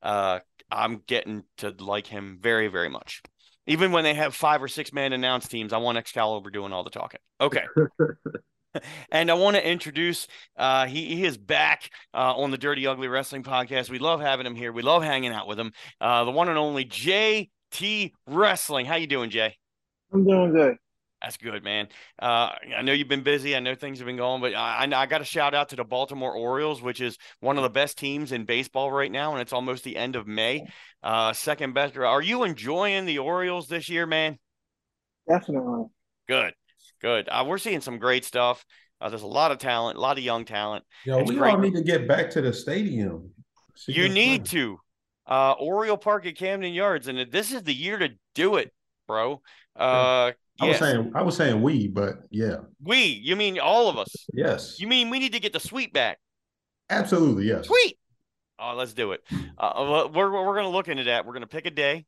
Uh, 0.03 0.41
I'm 0.71 1.03
getting 1.07 1.45
to 1.59 1.75
like 1.79 2.07
him 2.07 2.39
very, 2.41 2.69
very 2.69 2.89
much. 2.89 3.23
Even 3.67 3.93
when 3.93 4.05
they 4.05 4.15
have 4.15 4.35
five 4.35 4.63
or 4.63 4.69
six 4.69 4.93
man 4.93 5.13
announce 5.13 5.49
teams, 5.49 5.73
I 5.73 5.79
want 5.79 5.99
Excalibur 5.99 6.51
doing 6.51 6.73
all 6.73 6.85
the 6.85 6.91
talking. 6.91 7.21
Okay. 7.41 7.65
and 9.11 9.31
I 9.31 9.35
want 9.35 9.57
to 9.57 9.69
introduce, 9.69 10.29
uh, 10.57 10.87
he, 10.87 11.17
he 11.17 11.25
is 11.25 11.37
back 11.37 11.91
uh, 12.15 12.35
on 12.37 12.51
the 12.51 12.59
Dirty 12.59 12.87
Ugly 12.87 13.09
Wrestling 13.09 13.43
podcast. 13.43 13.91
We 13.91 13.99
love 13.99 14.21
having 14.21 14.47
him 14.47 14.55
here. 14.55 14.73
We 14.73 14.83
love 14.83 15.03
hanging 15.03 15.33
out 15.33 15.49
with 15.49 15.59
him. 15.59 15.73
Uh, 16.01 16.25
the 16.25 16.31
one 16.31 16.49
and 16.49 16.59
only 16.59 16.85
JT 16.85 18.13
Wrestling. 18.27 18.87
How 18.87 18.97
you 18.97 19.07
doing, 19.07 19.31
Jay? 19.31 19.57
I'm 20.13 20.25
doing 20.25 20.53
good. 20.53 20.77
That's 21.27 21.39
good, 21.39 21.65
man. 21.65 21.89
Uh, 22.23 22.51
I 22.79 22.83
know 22.83 22.93
you've 22.93 23.09
been 23.09 23.25
busy. 23.25 23.57
I 23.57 23.59
know 23.59 23.75
things 23.75 23.99
have 23.99 24.07
been 24.07 24.17
going, 24.17 24.41
but 24.41 24.55
I, 24.55 24.85
I, 24.85 25.03
I 25.03 25.07
got 25.07 25.19
to 25.19 25.25
shout 25.25 25.55
out 25.55 25.71
to 25.71 25.77
the 25.77 25.83
Baltimore 25.83 26.33
Orioles, 26.33 26.81
which 26.81 27.01
is 27.01 27.19
one 27.41 27.57
of 27.57 27.65
the 27.65 27.69
best 27.69 27.99
teams 27.99 28.31
in 28.31 28.45
baseball 28.45 28.93
right 28.93 29.11
now, 29.11 29.33
and 29.33 29.41
it's 29.41 29.53
almost 29.53 29.83
the 29.83 29.97
end 29.97 30.15
of 30.15 30.29
May. 30.29 30.65
Uh, 31.03 31.33
second 31.33 31.75
best. 31.75 31.97
Are 31.97 32.23
you 32.23 32.45
enjoying 32.45 33.07
the 33.07 33.19
Orioles 33.19 33.67
this 33.67 33.89
year, 33.89 34.07
man? 34.07 34.39
Definitely. 35.29 35.87
Good, 36.29 36.55
good. 37.03 37.29
Uh, 37.29 37.45
we're 37.45 37.59
seeing 37.59 37.81
some 37.81 37.99
great 37.99 38.25
stuff. 38.25 38.65
Uh, 39.01 39.09
there's 39.09 39.23
a 39.23 39.27
lot 39.27 39.51
of 39.51 39.59
talent, 39.59 39.99
a 39.99 40.01
lot 40.01 40.19
of 40.19 40.23
young 40.23 40.45
talent. 40.45 40.85
Yo, 41.05 41.25
we 41.25 41.35
great. 41.35 41.55
all 41.55 41.59
need 41.59 41.75
to 41.75 41.83
get 41.83 42.07
back 42.07 42.31
to 42.31 42.41
the 42.41 42.53
stadium. 42.53 43.31
See 43.75 43.95
You 43.95 44.09
need 44.09 44.45
playing. 44.45 44.77
to. 44.77 44.79
Uh, 45.27 45.55
Oriole 45.59 45.97
Park 45.97 46.25
at 46.25 46.37
Camden 46.37 46.73
Yards, 46.73 47.09
and 47.09 47.33
this 47.33 47.53
is 47.53 47.65
the 47.65 47.75
year 47.75 47.99
to 47.99 48.11
do 48.37 48.59
it, 48.59 48.73
bro. 49.09 49.43
Uh, 49.75 50.31
I 50.61 50.69
was 50.69 50.79
saying 50.79 51.13
I 51.15 51.23
was 51.23 51.37
saying 51.37 51.63
we, 51.63 51.89
but 51.89 52.21
yeah. 52.31 52.57
we. 52.83 53.05
You 53.05 53.37
mean 53.37 53.59
all 53.59 53.89
of 53.89 53.99
us? 53.99 54.09
Yes. 54.33 54.81
You 54.81 54.87
mean 54.87 55.11
we 55.11 55.19
need 55.19 55.33
to 55.33 55.41
get 55.41 55.53
the 55.53 55.61
sweet 55.61 55.93
back? 55.93 56.19
Absolutely, 56.89 57.47
yes. 57.47 57.67
Sweet. 57.67 57.99
Oh, 58.59 58.75
let's 58.75 58.95
do 58.95 59.13
it. 59.13 59.21
Uh, 59.59 60.09
we're 60.15 60.31
we're 60.31 60.55
going 60.55 60.65
to 60.65 60.71
look 60.71 60.89
into 60.89 61.05
that. 61.05 61.27
We're 61.27 61.33
going 61.33 61.43
to 61.43 61.47
pick 61.47 61.67
a 61.67 61.71
day. 61.71 62.07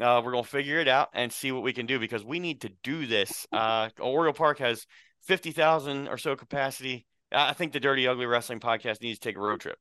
Uh, 0.00 0.22
we're 0.24 0.32
going 0.32 0.44
to 0.44 0.50
figure 0.50 0.78
it 0.78 0.88
out 0.88 1.08
and 1.14 1.32
see 1.32 1.52
what 1.52 1.62
we 1.62 1.72
can 1.72 1.86
do 1.86 1.98
because 1.98 2.24
we 2.24 2.38
need 2.38 2.62
to 2.62 2.70
do 2.82 3.06
this. 3.06 3.46
Uh, 3.52 3.88
Oriole 3.98 4.32
Park 4.32 4.58
has 4.58 4.86
fifty 5.22 5.50
thousand 5.50 6.08
or 6.08 6.16
so 6.16 6.36
capacity. 6.36 7.06
I 7.32 7.52
think 7.52 7.72
the 7.72 7.80
Dirty 7.80 8.08
Ugly 8.08 8.26
Wrestling 8.26 8.60
Podcast 8.60 9.02
needs 9.02 9.18
to 9.18 9.28
take 9.28 9.36
a 9.36 9.40
road 9.40 9.60
trip. 9.60 9.78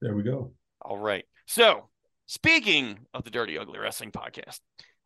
There 0.00 0.14
we 0.14 0.22
go. 0.22 0.52
All 0.80 0.98
right. 0.98 1.24
So, 1.46 1.88
speaking 2.26 3.00
of 3.12 3.24
the 3.24 3.30
Dirty 3.30 3.58
Ugly 3.58 3.78
Wrestling 3.78 4.12
Podcast, 4.12 4.60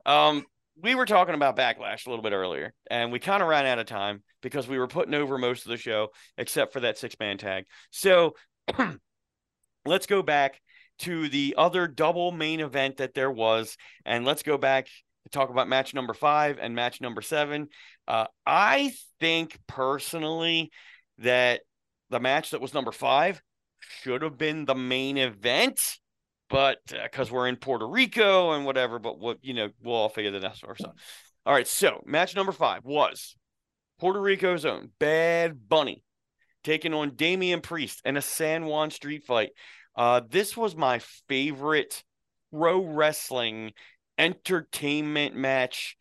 um, 0.05 0.45
we 0.81 0.94
were 0.94 1.07
talking 1.07 1.35
about 1.35 1.57
Backlash 1.57 2.07
a 2.07 2.11
little 2.11 2.23
bit 2.23 2.32
earlier, 2.32 2.73
and 2.90 3.12
we 3.12 3.19
kind 3.19 3.43
of 3.43 3.49
ran 3.49 3.66
out 3.66 3.78
of 3.78 3.86
time 3.86 4.23
because 4.43 4.66
we 4.66 4.78
were 4.78 4.89
putting 4.89 5.15
over 5.15 5.39
most 5.39 5.65
of 5.65 5.70
the 5.70 5.77
show 5.77 6.09
except 6.39 6.73
for 6.73 6.81
that 6.81 6.99
six 6.99 7.15
man 7.20 7.39
tag. 7.39 7.65
So, 7.90 8.35
let's 9.85 10.07
go 10.07 10.23
back 10.23 10.61
to 11.01 11.28
the 11.28 11.55
other 11.59 11.89
double 11.89 12.32
main 12.32 12.61
event 12.61 12.99
that 12.99 13.15
there 13.15 13.31
was, 13.31 13.77
and 14.05 14.24
let's 14.24 14.43
go 14.43 14.57
back 14.57 14.86
to 14.86 15.31
talk 15.31 15.51
about 15.51 15.69
match 15.69 15.94
number 15.94 16.15
five 16.15 16.59
and 16.61 16.74
match 16.74 17.01
number 17.01 17.23
seven. 17.23 17.69
Uh, 18.07 18.27
I 18.47 18.93
think 19.20 19.59
personally 19.66 20.70
that 21.19 21.62
the 22.11 22.20
match 22.20 22.51
that 22.51 22.61
was 22.61 22.74
number 22.74 22.93
five 22.93 23.40
should 23.81 24.23
have 24.23 24.39
been 24.39 24.65
the 24.65 24.74
main 24.74 25.19
event, 25.19 25.99
but 26.53 26.79
because 26.87 27.33
we're 27.33 27.49
in 27.49 27.57
Puerto 27.57 27.89
Rico 27.89 28.53
and 28.53 28.66
whatever, 28.66 28.99
but 28.99 29.19
what 29.19 29.39
you 29.43 29.55
know, 29.55 29.70
we'll 29.83 29.97
all 29.97 30.09
figure 30.11 30.31
that 30.33 30.45
out. 30.45 30.57
So, 30.57 30.93
all 31.47 31.55
right. 31.55 31.66
So, 31.66 32.03
match 32.07 32.37
number 32.37 32.53
five 32.53 32.85
was 32.85 33.35
Puerto 33.99 34.20
Rico's 34.20 34.66
own 34.66 34.91
Bad 35.01 35.69
Bunny 35.69 36.05
taking 36.62 36.93
on 36.93 37.16
Damian 37.16 37.62
Priest 37.62 38.03
in 38.05 38.19
a 38.19 38.23
San 38.23 38.66
Juan 38.66 38.91
street 38.91 39.24
fight. 39.24 39.51
Uh, 39.97 40.20
this 40.29 40.57
was 40.57 40.77
my 40.77 41.01
favorite 41.27 42.05
pro 42.53 42.85
wrestling 42.85 43.73
entertainment 44.19 45.35
match 45.35 45.97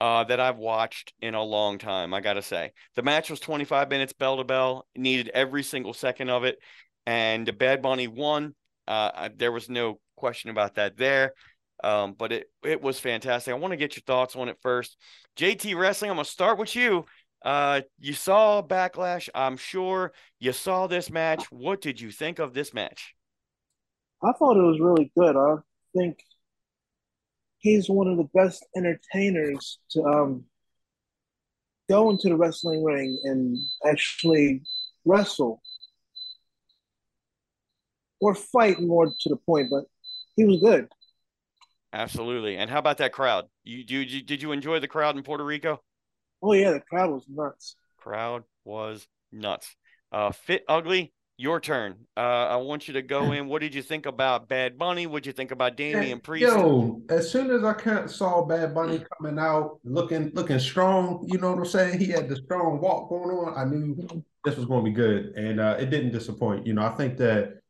uh, 0.00 0.22
that 0.24 0.38
I've 0.38 0.58
watched 0.58 1.14
in 1.20 1.34
a 1.34 1.42
long 1.42 1.78
time. 1.78 2.14
I 2.14 2.20
gotta 2.20 2.42
say, 2.42 2.72
the 2.94 3.02
match 3.02 3.28
was 3.28 3.40
25 3.40 3.90
minutes 3.90 4.12
bell 4.12 4.36
to 4.36 4.44
bell. 4.44 4.86
Needed 4.94 5.30
every 5.34 5.64
single 5.64 5.94
second 5.94 6.30
of 6.30 6.44
it, 6.44 6.58
and 7.06 7.58
Bad 7.58 7.82
Bunny 7.82 8.06
won. 8.06 8.54
Uh, 8.86 9.28
there 9.36 9.52
was 9.52 9.68
no 9.68 9.98
question 10.16 10.50
about 10.50 10.74
that 10.76 10.96
there. 10.96 11.32
Um, 11.84 12.14
but 12.16 12.32
it 12.32 12.50
it 12.64 12.80
was 12.80 12.98
fantastic. 12.98 13.52
I 13.52 13.56
want 13.58 13.72
to 13.72 13.76
get 13.76 13.96
your 13.96 14.02
thoughts 14.06 14.34
on 14.34 14.48
it 14.48 14.56
first. 14.62 14.96
JT 15.36 15.76
Wrestling, 15.76 16.10
I'm 16.10 16.16
gonna 16.16 16.24
start 16.24 16.58
with 16.58 16.74
you. 16.74 17.04
Uh, 17.44 17.82
you 17.98 18.14
saw 18.14 18.62
Backlash, 18.62 19.28
I'm 19.34 19.56
sure. 19.56 20.12
You 20.40 20.52
saw 20.52 20.86
this 20.86 21.10
match. 21.10 21.44
What 21.52 21.80
did 21.80 22.00
you 22.00 22.10
think 22.10 22.38
of 22.38 22.54
this 22.54 22.72
match? 22.72 23.14
I 24.22 24.32
thought 24.32 24.56
it 24.56 24.62
was 24.62 24.80
really 24.80 25.12
good. 25.16 25.36
I 25.36 25.56
think 25.94 26.18
he's 27.58 27.88
one 27.88 28.08
of 28.08 28.16
the 28.16 28.28
best 28.34 28.64
entertainers 28.74 29.78
to 29.90 30.02
um 30.02 30.44
go 31.88 32.10
into 32.10 32.28
the 32.28 32.36
wrestling 32.36 32.82
ring 32.82 33.20
and 33.24 33.56
actually 33.84 34.62
wrestle 35.04 35.60
or 38.20 38.34
fight 38.34 38.80
more 38.80 39.06
to 39.06 39.28
the 39.28 39.36
point, 39.36 39.68
but 39.70 39.84
he 40.36 40.44
was 40.44 40.60
good. 40.60 40.88
Absolutely. 41.92 42.56
And 42.56 42.70
how 42.70 42.78
about 42.78 42.98
that 42.98 43.12
crowd? 43.12 43.46
You, 43.64 43.84
you, 43.86 44.00
you 44.00 44.22
did 44.22 44.42
you 44.42 44.52
enjoy 44.52 44.80
the 44.80 44.88
crowd 44.88 45.16
in 45.16 45.22
Puerto 45.22 45.44
Rico? 45.44 45.80
Oh 46.42 46.52
yeah, 46.52 46.72
the 46.72 46.80
crowd 46.80 47.10
was 47.10 47.24
nuts. 47.28 47.76
Crowd 47.96 48.44
was 48.64 49.06
nuts. 49.32 49.74
Uh, 50.12 50.30
Fit 50.30 50.64
Ugly, 50.68 51.12
your 51.38 51.60
turn. 51.60 51.96
Uh, 52.16 52.20
I 52.20 52.56
want 52.56 52.88
you 52.88 52.94
to 52.94 53.02
go 53.02 53.32
in. 53.32 53.48
What 53.48 53.62
did 53.62 53.74
you 53.74 53.82
think 53.82 54.06
about 54.06 54.48
Bad 54.48 54.78
Bunny? 54.78 55.06
What 55.06 55.22
did 55.22 55.30
you 55.30 55.32
think 55.32 55.50
about 55.50 55.76
Damian 55.76 56.20
Priest? 56.20 56.46
Yo, 56.46 57.02
as 57.08 57.30
soon 57.30 57.50
as 57.50 57.64
I 57.64 57.72
kind 57.72 58.10
saw 58.10 58.44
Bad 58.44 58.74
Bunny 58.74 59.02
coming 59.16 59.38
out, 59.38 59.78
looking 59.84 60.30
looking 60.34 60.58
strong, 60.58 61.24
you 61.26 61.38
know 61.38 61.50
what 61.50 61.58
I'm 61.58 61.66
saying? 61.66 61.98
He 61.98 62.06
had 62.06 62.28
the 62.28 62.36
strong 62.36 62.80
walk 62.80 63.08
going 63.08 63.30
on. 63.30 63.54
I 63.56 63.64
knew 63.64 63.96
this 64.44 64.56
was 64.56 64.66
going 64.66 64.84
to 64.84 64.90
be 64.90 64.94
good, 64.94 65.34
and 65.36 65.60
uh, 65.60 65.76
it 65.78 65.90
didn't 65.90 66.12
disappoint. 66.12 66.66
You 66.66 66.74
know, 66.74 66.82
I 66.82 66.90
think 66.90 67.16
that 67.18 67.60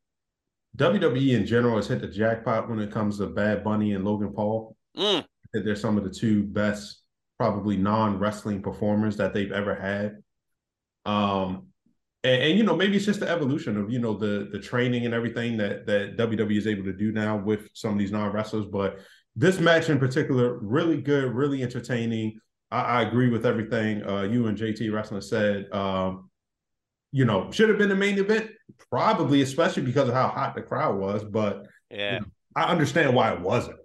WWE 0.77 1.35
in 1.35 1.45
general 1.45 1.75
has 1.75 1.87
hit 1.87 2.01
the 2.01 2.07
jackpot 2.07 2.69
when 2.69 2.79
it 2.79 2.91
comes 2.91 3.17
to 3.17 3.27
Bad 3.27 3.63
Bunny 3.63 3.93
and 3.93 4.05
Logan 4.05 4.31
Paul. 4.31 4.75
Mm, 4.95 5.25
that 5.53 5.65
they're 5.65 5.75
some 5.75 5.97
of 5.97 6.03
the 6.03 6.09
two 6.09 6.43
best, 6.43 7.01
probably 7.37 7.77
non-wrestling 7.77 8.61
performers 8.61 9.17
that 9.17 9.33
they've 9.33 9.51
ever 9.51 9.75
had. 9.75 10.17
Um, 11.11 11.67
and, 12.23 12.43
and, 12.43 12.57
you 12.57 12.63
know, 12.63 12.75
maybe 12.75 12.97
it's 12.97 13.05
just 13.05 13.19
the 13.19 13.29
evolution 13.29 13.77
of 13.77 13.91
you 13.91 13.99
know 13.99 14.13
the 14.13 14.49
the 14.51 14.59
training 14.59 15.05
and 15.05 15.13
everything 15.13 15.57
that 15.57 15.85
that 15.87 16.17
WWE 16.17 16.57
is 16.57 16.67
able 16.67 16.83
to 16.83 16.93
do 16.93 17.11
now 17.11 17.37
with 17.37 17.69
some 17.73 17.93
of 17.93 17.99
these 17.99 18.11
non-wrestlers. 18.11 18.65
But 18.65 18.99
this 19.35 19.59
match 19.59 19.89
in 19.89 19.99
particular, 19.99 20.57
really 20.59 21.01
good, 21.01 21.33
really 21.33 21.63
entertaining. 21.63 22.39
I, 22.69 22.81
I 22.81 23.01
agree 23.03 23.29
with 23.29 23.45
everything 23.45 24.03
uh, 24.07 24.23
you 24.23 24.47
and 24.47 24.57
JT 24.57 24.93
Wrestling 24.93 25.21
said. 25.21 25.71
Um, 25.71 26.29
you 27.11 27.25
know, 27.25 27.51
should 27.51 27.69
have 27.69 27.77
been 27.77 27.89
the 27.89 27.95
main 27.95 28.17
event, 28.17 28.51
probably, 28.89 29.41
especially 29.41 29.83
because 29.83 30.07
of 30.07 30.13
how 30.13 30.27
hot 30.27 30.55
the 30.55 30.61
crowd 30.61 30.97
was. 30.97 31.23
But 31.23 31.67
yeah. 31.89 32.19
I 32.55 32.63
understand 32.63 33.15
why 33.15 33.33
it 33.33 33.39
wasn't. 33.39 33.77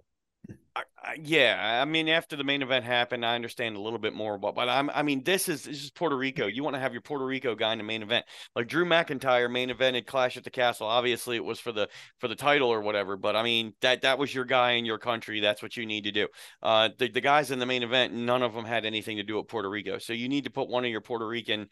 yeah, 1.21 1.79
I 1.81 1.85
mean, 1.85 2.09
after 2.09 2.35
the 2.35 2.43
main 2.43 2.61
event 2.61 2.85
happened, 2.85 3.25
I 3.25 3.35
understand 3.35 3.75
a 3.75 3.79
little 3.79 3.99
bit 3.99 4.13
more. 4.13 4.37
But, 4.37 4.55
but 4.55 4.67
I'm, 4.67 4.89
I 4.89 5.03
mean, 5.03 5.23
this 5.23 5.47
is 5.47 5.63
this 5.63 5.83
is 5.83 5.91
Puerto 5.91 6.17
Rico. 6.17 6.47
You 6.47 6.63
want 6.63 6.75
to 6.75 6.79
have 6.79 6.91
your 6.91 7.01
Puerto 7.01 7.25
Rico 7.25 7.55
guy 7.55 7.71
in 7.71 7.77
the 7.77 7.83
main 7.83 8.01
event, 8.01 8.25
like 8.55 8.67
Drew 8.67 8.85
McIntyre 8.85 9.51
main 9.51 9.69
evented 9.69 10.07
Clash 10.07 10.37
at 10.37 10.43
the 10.43 10.49
Castle. 10.49 10.87
Obviously, 10.87 11.35
it 11.35 11.45
was 11.45 11.59
for 11.59 11.71
the 11.71 11.87
for 12.19 12.27
the 12.27 12.35
title 12.35 12.69
or 12.69 12.81
whatever. 12.81 13.15
But 13.15 13.35
I 13.35 13.43
mean, 13.43 13.73
that 13.81 14.01
that 14.01 14.17
was 14.17 14.33
your 14.33 14.45
guy 14.45 14.71
in 14.71 14.85
your 14.85 14.97
country. 14.97 15.39
That's 15.39 15.61
what 15.61 15.77
you 15.77 15.85
need 15.85 16.05
to 16.05 16.11
do. 16.11 16.27
Uh, 16.61 16.89
the 16.97 17.09
the 17.09 17.21
guys 17.21 17.51
in 17.51 17.59
the 17.59 17.65
main 17.65 17.83
event, 17.83 18.13
none 18.13 18.41
of 18.41 18.53
them 18.53 18.65
had 18.65 18.85
anything 18.85 19.17
to 19.17 19.23
do 19.23 19.35
with 19.37 19.47
Puerto 19.47 19.69
Rico. 19.69 19.99
So 19.99 20.13
you 20.13 20.29
need 20.29 20.45
to 20.45 20.51
put 20.51 20.67
one 20.67 20.83
of 20.83 20.91
your 20.91 21.01
Puerto 21.01 21.27
Rican 21.27 21.69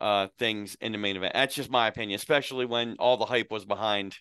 uh 0.00 0.28
things 0.38 0.76
in 0.80 0.92
the 0.92 0.98
main 0.98 1.16
event. 1.16 1.34
That's 1.34 1.54
just 1.54 1.70
my 1.70 1.88
opinion, 1.88 2.16
especially 2.16 2.66
when 2.66 2.96
all 2.98 3.16
the 3.16 3.24
hype 3.24 3.50
was 3.50 3.64
behind 3.64 4.16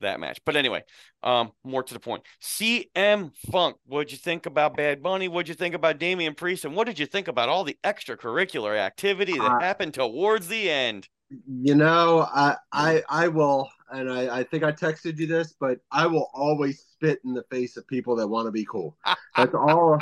that 0.00 0.20
match. 0.20 0.40
But 0.44 0.56
anyway, 0.56 0.84
um, 1.22 1.52
more 1.64 1.82
to 1.82 1.94
the 1.94 2.00
point. 2.00 2.22
CM 2.42 3.32
Funk, 3.50 3.76
what'd 3.86 4.12
you 4.12 4.18
think 4.18 4.46
about 4.46 4.76
Bad 4.76 5.02
Bunny? 5.02 5.28
What'd 5.28 5.48
you 5.48 5.54
think 5.54 5.74
about 5.74 5.98
Damian 5.98 6.34
Priest? 6.34 6.64
And 6.64 6.74
what 6.74 6.86
did 6.86 6.98
you 6.98 7.06
think 7.06 7.28
about 7.28 7.48
all 7.48 7.64
the 7.64 7.76
extracurricular 7.84 8.76
activity 8.76 9.34
that 9.34 9.52
uh, 9.52 9.60
happened 9.60 9.94
towards 9.94 10.48
the 10.48 10.70
end? 10.70 11.08
You 11.46 11.74
know, 11.74 12.26
I 12.34 12.56
I 12.72 13.02
I 13.08 13.28
will, 13.28 13.68
and 13.92 14.10
I, 14.10 14.38
I 14.38 14.44
think 14.44 14.64
I 14.64 14.72
texted 14.72 15.18
you 15.18 15.26
this, 15.26 15.54
but 15.60 15.78
I 15.90 16.06
will 16.06 16.30
always 16.32 16.80
spit 16.80 17.20
in 17.24 17.34
the 17.34 17.44
face 17.50 17.76
of 17.76 17.86
people 17.86 18.16
that 18.16 18.26
want 18.26 18.46
to 18.46 18.52
be 18.52 18.64
cool. 18.64 18.96
That's 19.36 19.54
all. 19.54 19.98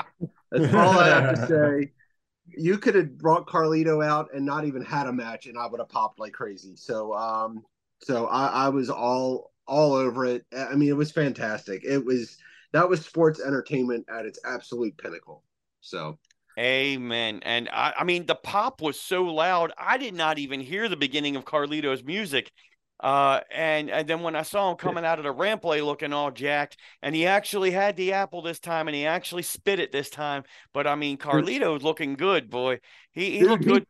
That's 0.53 0.73
all 0.73 0.99
I 0.99 1.09
have 1.09 1.35
to 1.35 1.47
say. 1.49 1.93
You 2.57 2.79
could 2.79 2.95
have 2.95 3.19
brought 3.19 3.47
Carlito 3.47 4.05
out 4.05 4.33
and 4.35 4.45
not 4.45 4.65
even 4.65 4.83
had 4.83 5.07
a 5.07 5.13
match, 5.13 5.47
and 5.47 5.59
I 5.59 5.67
would 5.67 5.81
have 5.81 5.89
popped 5.89 6.19
like 6.19 6.33
crazy. 6.33 6.75
So, 6.77 7.15
um, 7.15 7.65
so 8.03 8.27
I, 8.27 8.47
I 8.47 8.69
was 8.69 8.91
all 8.91 9.53
all 9.67 9.93
over 9.93 10.25
it. 10.25 10.45
I 10.57 10.75
mean, 10.75 10.89
it 10.89 10.97
was 10.97 11.13
fantastic. 11.13 11.85
It 11.85 12.05
was 12.05 12.39
that 12.73 12.89
was 12.89 13.05
sports 13.05 13.41
entertainment 13.41 14.07
at 14.09 14.27
its 14.27 14.39
absolute 14.45 14.97
pinnacle. 14.97 15.43
So 15.81 16.19
Amen. 16.59 17.41
And 17.43 17.69
I, 17.71 17.93
I 17.99 18.05
mean, 18.05 18.25
the 18.25 18.35
pop 18.35 18.81
was 18.81 18.99
so 18.99 19.25
loud, 19.25 19.73
I 19.77 19.99
did 19.99 20.15
not 20.15 20.39
even 20.39 20.61
hear 20.61 20.89
the 20.89 20.97
beginning 20.97 21.37
of 21.37 21.45
Carlito's 21.45 22.03
music. 22.03 22.51
Uh, 22.99 23.41
and 23.51 23.91
and 23.91 24.09
then 24.09 24.23
when 24.23 24.35
I 24.35 24.43
saw 24.43 24.71
him 24.71 24.77
coming 24.77 25.05
out 25.05 25.19
of 25.19 25.25
the 25.25 25.33
ramp 25.33 25.63
play 25.63 25.83
looking 25.83 26.13
all 26.13 26.31
jacked, 26.31 26.79
and 27.03 27.15
he 27.15 27.27
actually 27.27 27.71
had 27.71 27.97
the 27.97 28.15
apple 28.15 28.41
this 28.41 28.59
time, 28.59 28.89
and 28.89 28.95
he 28.95 29.05
actually 29.05 29.43
spit 29.43 29.81
it 29.81 29.93
this 29.93 30.09
time. 30.09 30.45
But 30.73 30.87
I 30.87 30.95
mean, 30.95 31.19
Carlito's 31.19 31.83
looking 31.83 32.15
good, 32.15 32.49
boy. 32.49 32.81
He 33.13 33.39
he 33.39 33.45
looked 33.45 33.65
good. 33.65 33.87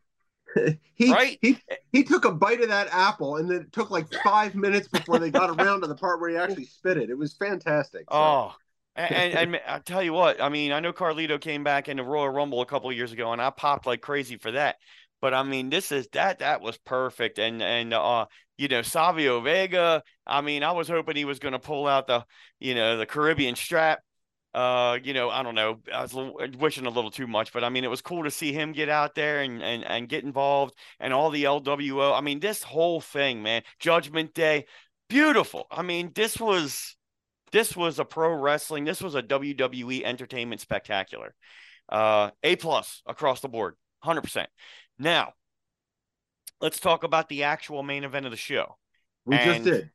he 0.94 1.12
right? 1.12 1.38
he 1.40 1.58
he 1.92 2.02
took 2.02 2.24
a 2.24 2.32
bite 2.32 2.60
of 2.60 2.68
that 2.68 2.88
apple 2.90 3.36
and 3.36 3.50
then 3.50 3.62
it 3.62 3.72
took 3.72 3.90
like 3.90 4.06
five 4.24 4.54
minutes 4.54 4.88
before 4.88 5.18
they 5.18 5.30
got 5.30 5.50
around 5.50 5.82
to 5.82 5.86
the 5.86 5.94
part 5.94 6.20
where 6.20 6.30
he 6.30 6.36
actually 6.36 6.64
spit 6.64 6.96
it. 6.96 7.10
It 7.10 7.18
was 7.18 7.34
fantastic. 7.34 8.02
So. 8.10 8.16
Oh, 8.16 8.54
and, 8.96 9.14
and, 9.14 9.54
and 9.54 9.60
I 9.66 9.78
tell 9.80 10.02
you 10.02 10.14
what, 10.14 10.40
I 10.40 10.48
mean, 10.48 10.72
I 10.72 10.80
know 10.80 10.92
Carlito 10.92 11.38
came 11.38 11.62
back 11.62 11.88
in 11.88 11.98
the 11.98 12.02
Royal 12.02 12.30
Rumble 12.30 12.62
a 12.62 12.66
couple 12.66 12.90
years 12.92 13.12
ago, 13.12 13.32
and 13.32 13.42
I 13.42 13.50
popped 13.50 13.86
like 13.86 14.00
crazy 14.00 14.36
for 14.36 14.52
that. 14.52 14.76
But 15.20 15.34
I 15.34 15.42
mean, 15.42 15.70
this 15.70 15.92
is 15.92 16.08
that 16.12 16.40
that 16.40 16.60
was 16.60 16.76
perfect, 16.78 17.38
and 17.38 17.62
and 17.62 17.94
uh, 17.94 18.26
you 18.58 18.68
know, 18.68 18.82
Savio 18.82 19.40
Vega. 19.40 20.02
I 20.26 20.40
mean, 20.40 20.62
I 20.62 20.72
was 20.72 20.88
hoping 20.88 21.16
he 21.16 21.24
was 21.24 21.38
going 21.38 21.52
to 21.52 21.58
pull 21.58 21.86
out 21.86 22.06
the, 22.06 22.24
you 22.58 22.74
know, 22.74 22.96
the 22.96 23.06
Caribbean 23.06 23.56
strap 23.56 24.00
uh, 24.56 24.98
you 25.04 25.12
know, 25.12 25.28
I 25.28 25.42
don't 25.42 25.54
know. 25.54 25.80
I 25.92 26.00
was 26.00 26.14
wishing 26.58 26.86
a 26.86 26.90
little 26.90 27.10
too 27.10 27.26
much, 27.26 27.52
but 27.52 27.62
I 27.62 27.68
mean, 27.68 27.84
it 27.84 27.90
was 27.90 28.00
cool 28.00 28.24
to 28.24 28.30
see 28.30 28.54
him 28.54 28.72
get 28.72 28.88
out 28.88 29.14
there 29.14 29.42
and 29.42 29.62
and 29.62 29.84
and 29.84 30.08
get 30.08 30.24
involved, 30.24 30.74
and 30.98 31.12
all 31.12 31.28
the 31.28 31.44
LWO. 31.44 32.16
I 32.16 32.22
mean, 32.22 32.40
this 32.40 32.62
whole 32.62 33.02
thing, 33.02 33.42
man. 33.42 33.64
Judgment 33.78 34.32
Day, 34.32 34.64
beautiful. 35.10 35.66
I 35.70 35.82
mean, 35.82 36.10
this 36.14 36.40
was 36.40 36.96
this 37.52 37.76
was 37.76 37.98
a 37.98 38.06
pro 38.06 38.32
wrestling. 38.32 38.84
This 38.84 39.02
was 39.02 39.14
a 39.14 39.22
WWE 39.22 40.02
entertainment 40.04 40.62
spectacular. 40.62 41.34
Uh, 41.90 42.30
a 42.42 42.56
plus 42.56 43.02
across 43.06 43.40
the 43.42 43.48
board, 43.48 43.74
hundred 44.00 44.22
percent. 44.22 44.48
Now, 44.98 45.32
let's 46.60 46.80
talk 46.80 47.04
about 47.04 47.28
the 47.28 47.44
actual 47.44 47.82
main 47.82 48.04
event 48.04 48.26
of 48.26 48.30
the 48.30 48.36
show. 48.36 48.76
We 49.24 49.36
and, 49.36 49.64
just 49.64 49.64
did. 49.64 49.90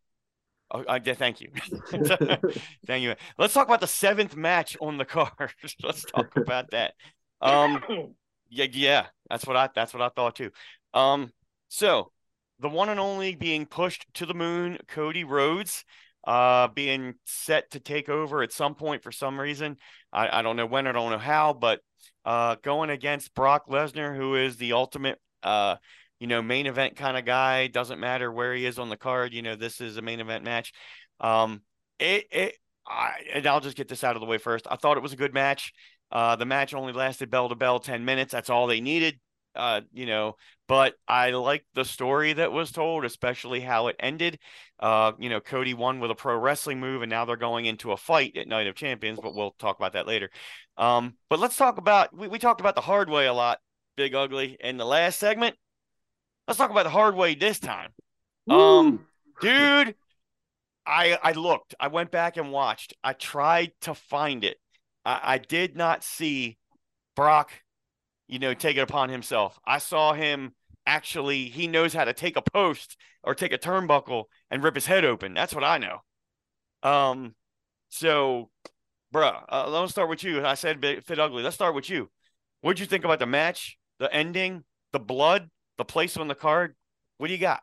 Oh, 0.74 0.86
I, 0.88 1.00
thank 1.00 1.42
you. 1.42 1.50
thank 2.88 3.04
you. 3.04 3.16
Let's 3.38 3.54
talk 3.54 3.68
about 3.68 3.82
the 3.82 3.88
seventh 3.88 4.36
match 4.36 4.78
on 4.80 4.98
the 4.98 5.06
card. 5.06 5.54
Let's 5.84 6.06
talk 6.06 6.36
about 6.38 6.72
that. 6.72 6.94
Um, 7.42 7.84
yeah, 8.50 8.68
yeah, 8.72 9.06
that's 9.30 9.46
what 9.46 9.58
I 9.58 9.70
that's 9.74 9.94
what 9.94 10.02
I 10.02 10.10
thought 10.10 10.36
too. 10.36 10.52
Um, 10.94 11.32
so 11.68 12.12
the 12.60 12.70
one 12.70 12.90
and 12.90 13.00
only 13.00 13.36
being 13.36 13.66
pushed 13.66 14.06
to 14.16 14.26
the 14.26 14.34
moon, 14.34 14.78
Cody 14.88 15.24
Rhodes, 15.24 15.84
uh, 16.26 16.68
being 16.68 17.16
set 17.26 17.72
to 17.72 17.80
take 17.80 18.08
over 18.08 18.44
at 18.44 18.54
some 18.54 18.76
point 18.76 19.04
for 19.04 19.12
some 19.12 19.40
reason. 19.40 19.78
I, 20.14 20.40
I 20.40 20.42
don't 20.42 20.56
know 20.56 20.68
when, 20.68 20.86
I 20.88 20.92
don't 20.92 21.12
know 21.12 21.18
how, 21.18 21.54
but 21.54 21.82
uh, 22.26 22.56
going 22.62 22.90
against 22.90 23.34
Brock 23.34 23.68
Lesnar, 23.68 24.16
who 24.16 24.36
is 24.36 24.58
the 24.58 24.74
ultimate 24.74 25.20
uh 25.44 25.78
you 26.22 26.28
know, 26.28 26.44
main 26.44 26.68
event 26.68 26.96
kind 26.96 27.18
of 27.18 27.26
guy. 27.26 27.66
Doesn't 27.66 28.00
matter 28.00 28.32
where 28.32 28.54
he 28.54 28.68
is 28.68 28.78
on 28.78 28.90
the 28.90 28.96
card. 28.96 29.34
You 29.34 29.42
know, 29.42 29.56
this 29.56 29.82
is 29.82 29.98
a 29.98 30.04
main 30.04 30.20
event 30.20 30.44
match. 30.44 30.72
Um, 31.20 31.64
it, 31.98 32.26
it, 32.32 32.56
I, 32.88 33.14
and 33.34 33.48
I'll 33.48 33.60
just 33.60 33.76
get 33.76 33.88
this 33.88 34.04
out 34.04 34.16
of 34.16 34.20
the 34.20 34.28
way 34.28 34.38
first. 34.38 34.68
I 34.70 34.76
thought 34.76 34.98
it 34.98 35.04
was 35.04 35.14
a 35.14 35.18
good 35.18 35.34
match. 35.34 35.74
Uh, 36.12 36.36
the 36.36 36.46
match 36.46 36.76
only 36.76 36.94
lasted 36.94 37.32
bell 37.32 37.50
to 37.50 37.56
bell 37.56 37.80
10 37.80 38.06
minutes. 38.06 38.32
That's 38.32 38.52
all 38.52 38.68
they 38.68 38.82
needed. 38.82 39.20
Uh, 39.56 39.82
you 39.92 40.06
know, 40.06 40.36
but 40.68 40.96
I 41.08 41.32
like 41.32 41.66
the 41.74 41.84
story 41.84 42.34
that 42.34 42.52
was 42.52 42.72
told, 42.72 43.04
especially 43.04 43.60
how 43.60 43.88
it 43.88 43.98
ended. 44.00 44.40
Uh, 44.80 45.12
you 45.20 45.30
know, 45.30 45.42
Cody 45.42 45.74
won 45.74 46.00
with 46.00 46.12
a 46.12 46.16
pro 46.16 46.38
wrestling 46.38 46.80
move, 46.80 47.02
and 47.02 47.10
now 47.10 47.26
they're 47.26 47.36
going 47.36 47.66
into 47.66 47.92
a 47.92 47.98
fight 47.98 48.38
at 48.38 48.48
Night 48.48 48.68
of 48.68 48.76
Champions, 48.76 49.20
but 49.22 49.36
we'll 49.36 49.56
talk 49.60 49.78
about 49.78 49.94
that 49.94 50.08
later. 50.08 50.30
Um, 50.78 51.16
but 51.30 51.40
let's 51.40 51.58
talk 51.58 51.78
about 51.78 52.16
we, 52.16 52.28
we 52.28 52.40
talked 52.40 52.62
about 52.62 52.76
the 52.76 52.82
hard 52.82 53.10
way 53.10 53.28
a 53.28 53.34
lot, 53.34 53.60
Big 53.98 54.16
Ugly, 54.16 54.58
in 54.62 54.78
the 54.78 54.86
last 54.86 55.20
segment. 55.20 55.56
Let's 56.48 56.58
talk 56.58 56.72
about 56.72 56.84
the 56.84 56.90
hard 56.90 57.16
way 57.16 57.36
this 57.36 57.60
time. 57.60 57.92
Woo. 58.48 58.60
Um, 58.60 59.06
dude, 59.42 59.96
I 60.86 61.18
I 61.22 61.34
looked. 61.34 61.76
I 61.80 61.88
went 61.88 62.12
back 62.12 62.38
and 62.38 62.52
watched. 62.52 62.94
I 63.04 63.14
tried 63.14 63.74
to 63.82 63.94
find 63.94 64.44
it. 64.44 64.58
I, 65.06 65.20
I 65.24 65.38
did 65.38 65.76
not 65.76 66.04
see 66.04 66.58
Brock, 67.16 67.52
you 68.32 68.40
know, 68.40 68.56
take 68.56 68.78
it 68.78 68.82
upon 68.82 69.10
himself. 69.10 69.60
I 69.64 69.78
saw 69.78 70.14
him 70.14 70.54
actually. 70.88 71.46
He 71.46 71.68
knows 71.68 71.94
how 71.94 72.06
to 72.06 72.14
take 72.14 72.36
a 72.36 72.42
post 72.42 72.98
or 73.24 73.36
take 73.36 73.54
a 73.54 73.60
turnbuckle 73.60 74.24
and 74.50 74.64
rip 74.64 74.74
his 74.74 74.88
head 74.88 75.06
open. 75.06 75.36
That's 75.36 75.54
what 75.54 75.64
I 75.64 75.78
know. 75.78 76.00
Um, 76.82 77.36
so, 77.90 78.50
bruh, 79.14 79.44
uh, 79.48 79.70
let's 79.70 79.92
start 79.92 80.10
with 80.10 80.24
you. 80.24 80.44
I 80.44 80.56
said 80.56 80.84
fit 81.06 81.20
ugly. 81.20 81.44
Let's 81.44 81.56
start 81.56 81.76
with 81.76 81.92
you. 81.92 82.10
What'd 82.62 82.80
you 82.80 82.88
think 82.88 83.06
about 83.06 83.20
the 83.20 83.28
match, 83.28 83.78
the 84.00 84.12
ending, 84.12 84.64
the 84.92 85.00
blood? 85.00 85.52
the 85.82 85.86
place 85.86 86.16
on 86.16 86.28
the 86.28 86.36
card. 86.36 86.76
What 87.18 87.28
do 87.28 87.34
you 87.34 87.40
got? 87.40 87.62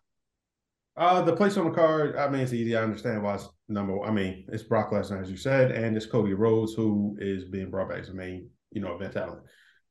Uh, 0.96 1.22
the 1.22 1.36
place 1.36 1.56
on 1.56 1.66
the 1.66 1.70
card. 1.70 2.16
I 2.16 2.28
mean, 2.28 2.40
it's 2.40 2.52
easy. 2.52 2.76
I 2.76 2.82
understand 2.82 3.22
why 3.22 3.36
it's 3.36 3.48
number. 3.68 3.96
one. 3.96 4.08
I 4.08 4.12
mean, 4.12 4.44
it's 4.48 4.64
Brock 4.64 4.90
Lesnar, 4.90 5.22
as 5.22 5.30
you 5.30 5.36
said, 5.36 5.70
and 5.70 5.96
it's 5.96 6.06
Cody 6.06 6.34
Rhodes 6.34 6.74
who 6.74 7.16
is 7.20 7.44
being 7.44 7.70
brought 7.70 7.90
back 7.90 8.00
as 8.00 8.08
the 8.08 8.14
main, 8.14 8.50
you 8.72 8.80
know, 8.80 8.96
event 8.96 9.12
talent. 9.12 9.42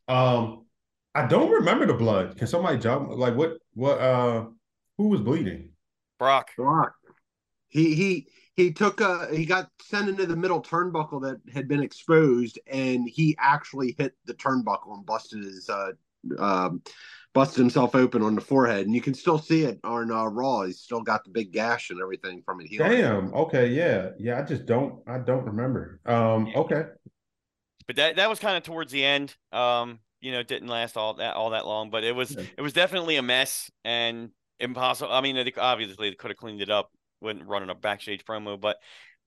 Um, 0.10 0.66
I 1.18 1.26
don't 1.26 1.50
remember 1.50 1.88
the 1.88 1.96
blood. 1.96 2.38
Can 2.38 2.46
somebody 2.46 2.78
jump? 2.78 3.10
Like 3.10 3.36
what? 3.36 3.58
What? 3.74 4.00
Uh, 4.00 4.46
who 5.00 5.08
was 5.08 5.20
bleeding? 5.22 5.72
Brock. 6.20 6.50
Brock. 6.56 6.94
He 7.70 7.96
he 7.96 8.28
he 8.56 8.72
took 8.72 9.02
a 9.02 9.28
he 9.36 9.48
got 9.48 9.68
sent 9.82 10.10
into 10.10 10.28
the 10.28 10.36
middle 10.36 10.62
turnbuckle 10.62 11.24
that 11.24 11.42
had 11.52 11.68
been 11.68 11.82
exposed, 11.82 12.60
and 12.68 13.10
he 13.10 13.36
actually 13.40 13.96
hit 13.98 14.14
the 14.26 14.36
turnbuckle 14.36 14.94
and 14.94 15.08
busted 15.08 15.44
his 15.44 15.68
uh 15.72 15.94
um 16.38 16.84
busted 17.34 17.58
himself 17.58 17.96
open 17.96 18.22
on 18.22 18.36
the 18.36 18.42
forehead, 18.42 18.86
and 18.86 18.94
you 18.94 19.02
can 19.02 19.16
still 19.16 19.40
see 19.40 19.64
it 19.64 19.80
on 19.84 20.12
uh, 20.12 20.26
Raw. 20.26 20.66
He's 20.66 20.82
still 20.82 21.02
got 21.02 21.24
the 21.24 21.32
big 21.32 21.52
gash 21.52 21.90
and 21.90 22.00
everything 22.00 22.44
from 22.46 22.62
it. 22.62 22.68
Healing. 22.68 22.92
Damn. 22.92 23.34
Okay. 23.34 23.70
Yeah. 23.70 24.10
Yeah. 24.20 24.38
I 24.38 24.44
just 24.44 24.68
don't. 24.68 25.02
I 25.08 25.18
don't 25.18 25.46
remember. 25.46 26.00
Um. 26.06 26.52
Okay. 26.56 26.84
But 27.88 27.96
that 27.96 28.18
that 28.18 28.30
was 28.30 28.38
kind 28.38 28.56
of 28.56 28.62
towards 28.62 28.92
the 28.92 29.04
end. 29.04 29.36
Um. 29.52 29.98
You 30.22 30.32
know, 30.32 30.44
didn't 30.44 30.68
last 30.68 30.98
all 30.98 31.16
that 31.16 31.36
all 31.36 31.52
that 31.52 31.66
long, 31.66 31.90
but 31.90 32.04
it 32.04 32.16
was 32.16 32.32
yeah. 32.32 32.44
it 32.58 32.62
was 32.62 32.74
definitely 32.74 33.18
a 33.18 33.22
mess 33.22 33.70
and 33.86 34.30
impossible. 34.60 35.14
I 35.14 35.22
mean, 35.22 35.38
obviously 35.58 36.10
they 36.10 36.16
could 36.16 36.32
have 36.32 36.38
cleaned 36.38 36.62
it 36.62 36.70
up 36.70 36.92
when 37.20 37.46
running 37.46 37.70
a 37.70 37.76
backstage 37.76 38.26
promo, 38.26 38.60
but 38.60 38.78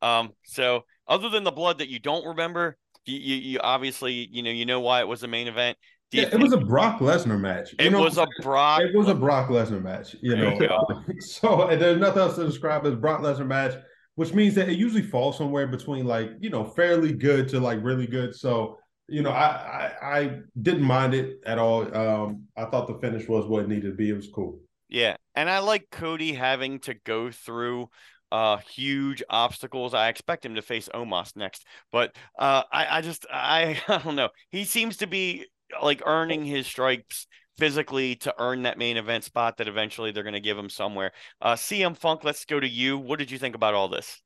um. 0.03 0.33
So 0.45 0.85
other 1.07 1.29
than 1.29 1.45
the 1.45 1.51
blood 1.51 1.79
that 1.79 1.89
you 1.89 1.99
don't 1.99 2.27
remember, 2.27 2.77
you, 3.05 3.19
you, 3.19 3.37
you 3.37 3.61
obviously 3.61 4.29
you 4.31 4.43
know 4.43 4.51
you 4.51 4.67
know 4.67 4.81
why 4.81 5.01
it 5.01 5.09
was 5.09 5.21
the 5.21 5.29
main 5.29 5.49
event 5.49 5.77
yeah, 6.13 6.29
it 6.33 6.41
was 6.41 6.53
a 6.53 6.59
Brock 6.59 6.99
Lesnar 6.99 7.39
match. 7.39 7.73
You 7.73 7.87
it 7.87 7.91
know, 7.91 8.01
was 8.01 8.19
a 8.19 8.27
Brock. 8.43 8.83
It 8.83 8.97
was 8.97 9.09
a 9.09 9.15
Brock 9.15 9.49
Lesnar 9.49 9.81
match. 9.81 10.17
You 10.21 10.37
know, 10.37 10.59
so 11.21 11.69
there's 11.71 12.01
nothing 12.01 12.19
else 12.19 12.35
to 12.37 12.45
describe 12.45 12.85
as 12.85 12.97
Brock 12.97 13.21
Lesnar 13.21 13.47
match, 13.47 13.75
which 14.17 14.35
means 14.35 14.57
that 14.57 14.69
it 14.69 14.77
usually 14.77 15.03
falls 15.03 15.39
somewhere 15.39 15.69
between 15.69 16.07
like 16.07 16.33
you 16.41 16.51
know 16.51 16.65
fairly 16.65 17.13
good 17.13 17.49
to 17.51 17.61
like 17.61 17.79
really 17.83 18.09
good. 18.09 18.35
So 18.35 18.79
you 19.11 19.23
know, 19.23 19.31
I 19.31 19.93
I, 20.01 20.19
I 20.19 20.39
didn't 20.61 20.83
mind 20.83 21.15
it 21.15 21.41
at 21.45 21.59
all. 21.59 21.95
Um, 21.95 22.45
I 22.57 22.65
thought 22.67 22.87
the 22.87 22.99
finish 22.99 23.29
was 23.29 23.47
what 23.47 23.65
it 23.65 23.69
needed 23.69 23.91
to 23.91 23.95
be. 23.95 24.11
It 24.11 24.15
was 24.15 24.29
cool. 24.29 24.61
Yeah, 24.89 25.17
and 25.35 25.49
I 25.49 25.59
like 25.61 25.91
Cody 25.91 26.33
having 26.33 26.81
to 26.81 26.95
go 26.95 27.31
through 27.31 27.89
uh, 28.33 28.59
huge 28.59 29.23
obstacles. 29.29 29.95
I 29.95 30.09
expect 30.09 30.45
him 30.45 30.55
to 30.55 30.63
face 30.63 30.89
Omos 30.95 31.37
next, 31.37 31.67
but 31.93 32.15
uh, 32.39 32.63
I, 32.73 32.99
I 32.99 33.01
just 33.01 33.27
I, 33.33 33.81
I 33.89 33.99
don't 33.99 34.17
know. 34.17 34.31
He 34.51 34.65
seems 34.65 34.99
to 34.99 35.07
be 35.07 35.47
like 35.83 36.03
earning 36.05 36.45
his 36.45 36.67
stripes 36.67 37.27
physically 37.59 38.17
to 38.17 38.35
earn 38.39 38.63
that 38.63 38.79
main 38.79 38.97
event 38.97 39.23
spot 39.23 39.59
that 39.59 39.69
eventually 39.69 40.11
they're 40.11 40.23
going 40.23 40.33
to 40.33 40.41
give 40.41 40.59
him 40.59 40.71
somewhere. 40.71 41.13
Uh, 41.41 41.55
CM 41.55 41.97
Funk, 41.97 42.25
let's 42.25 42.45
go 42.45 42.59
to 42.59 42.69
you. 42.69 42.99
What 42.99 43.19
did 43.19 43.31
you 43.31 43.39
think 43.39 43.55
about 43.55 43.75
all 43.75 43.89
this? 43.89 44.21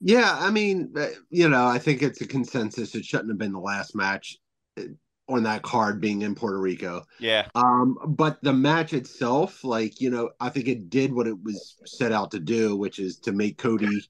Yeah, 0.00 0.36
I 0.38 0.50
mean, 0.50 0.92
uh, 0.96 1.08
you 1.30 1.48
know, 1.48 1.66
I 1.66 1.78
think 1.78 2.02
it's 2.02 2.20
a 2.20 2.26
consensus. 2.26 2.94
It 2.94 3.04
shouldn't 3.04 3.30
have 3.30 3.38
been 3.38 3.52
the 3.52 3.58
last 3.58 3.96
match 3.96 4.38
uh, 4.78 4.82
on 5.28 5.42
that 5.42 5.62
card 5.62 6.00
being 6.00 6.22
in 6.22 6.34
Puerto 6.34 6.58
Rico. 6.58 7.04
Yeah. 7.18 7.48
Um, 7.54 7.98
but 8.06 8.42
the 8.42 8.52
match 8.52 8.92
itself, 8.92 9.64
like, 9.64 10.00
you 10.00 10.10
know, 10.10 10.30
I 10.40 10.50
think 10.50 10.68
it 10.68 10.88
did 10.88 11.12
what 11.12 11.26
it 11.26 11.42
was 11.42 11.76
set 11.84 12.12
out 12.12 12.30
to 12.30 12.38
do, 12.38 12.76
which 12.76 12.98
is 12.98 13.18
to 13.20 13.32
make 13.32 13.58
Cody 13.58 14.02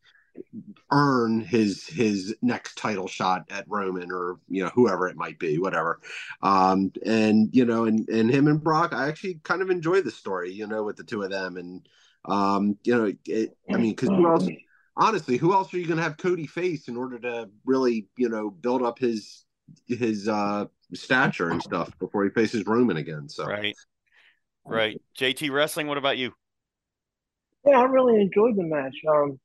earn 0.90 1.40
his 1.40 1.86
his 1.86 2.34
next 2.42 2.76
title 2.76 3.08
shot 3.08 3.44
at 3.50 3.64
Roman 3.68 4.12
or 4.12 4.38
you 4.48 4.62
know 4.62 4.70
whoever 4.74 5.08
it 5.08 5.16
might 5.16 5.38
be, 5.38 5.58
whatever. 5.58 6.00
Um, 6.42 6.92
and 7.04 7.48
you 7.52 7.64
know, 7.64 7.84
and 7.84 8.08
and 8.08 8.30
him 8.30 8.46
and 8.46 8.62
Brock, 8.62 8.92
I 8.92 9.08
actually 9.08 9.40
kind 9.42 9.62
of 9.62 9.70
enjoy 9.70 10.02
the 10.02 10.10
story, 10.10 10.52
you 10.52 10.66
know, 10.66 10.84
with 10.84 10.96
the 10.96 11.04
two 11.04 11.22
of 11.22 11.30
them, 11.30 11.56
and 11.56 11.88
um, 12.24 12.78
you 12.84 12.96
know, 12.96 13.12
it, 13.26 13.56
I 13.70 13.76
mean, 13.76 13.92
because 13.92 14.10
who 14.10 14.28
else? 14.28 14.48
Honestly, 14.98 15.36
who 15.36 15.52
else 15.52 15.72
are 15.72 15.78
you 15.78 15.86
going 15.86 15.96
to 15.96 16.02
have 16.02 16.16
Cody 16.16 16.46
face 16.46 16.88
in 16.88 16.96
order 16.96 17.20
to 17.20 17.48
really, 17.64 18.08
you 18.16 18.28
know, 18.28 18.50
build 18.50 18.82
up 18.82 18.98
his 18.98 19.44
his 19.86 20.28
uh 20.28 20.64
stature 20.92 21.50
and 21.50 21.62
stuff 21.62 21.96
before 22.00 22.24
he 22.24 22.30
faces 22.30 22.66
Roman 22.66 22.96
again? 22.96 23.28
So 23.28 23.46
right, 23.46 23.76
right. 24.66 25.00
JT 25.16 25.52
Wrestling. 25.52 25.86
What 25.86 25.98
about 25.98 26.18
you? 26.18 26.32
Yeah, 27.64 27.78
I 27.78 27.84
really 27.84 28.20
enjoyed 28.20 28.56
the 28.56 28.64
match. 28.64 28.96
Um, 29.08 29.38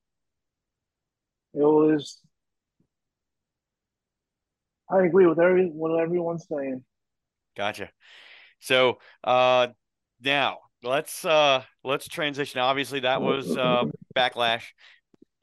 it 1.54 1.60
was. 1.60 2.20
I 4.90 5.04
agree 5.06 5.28
with 5.28 5.40
every 5.40 5.68
what 5.68 6.00
everyone's 6.00 6.48
saying. 6.52 6.84
Gotcha. 7.56 7.90
So 8.60 8.98
uh 9.24 9.68
now 10.20 10.58
let's 10.82 11.24
uh 11.26 11.64
let's 11.84 12.08
transition. 12.08 12.60
Obviously, 12.60 13.02
that 13.02 13.22
was 13.22 13.56
uh 13.56 13.84
backlash. 14.16 14.64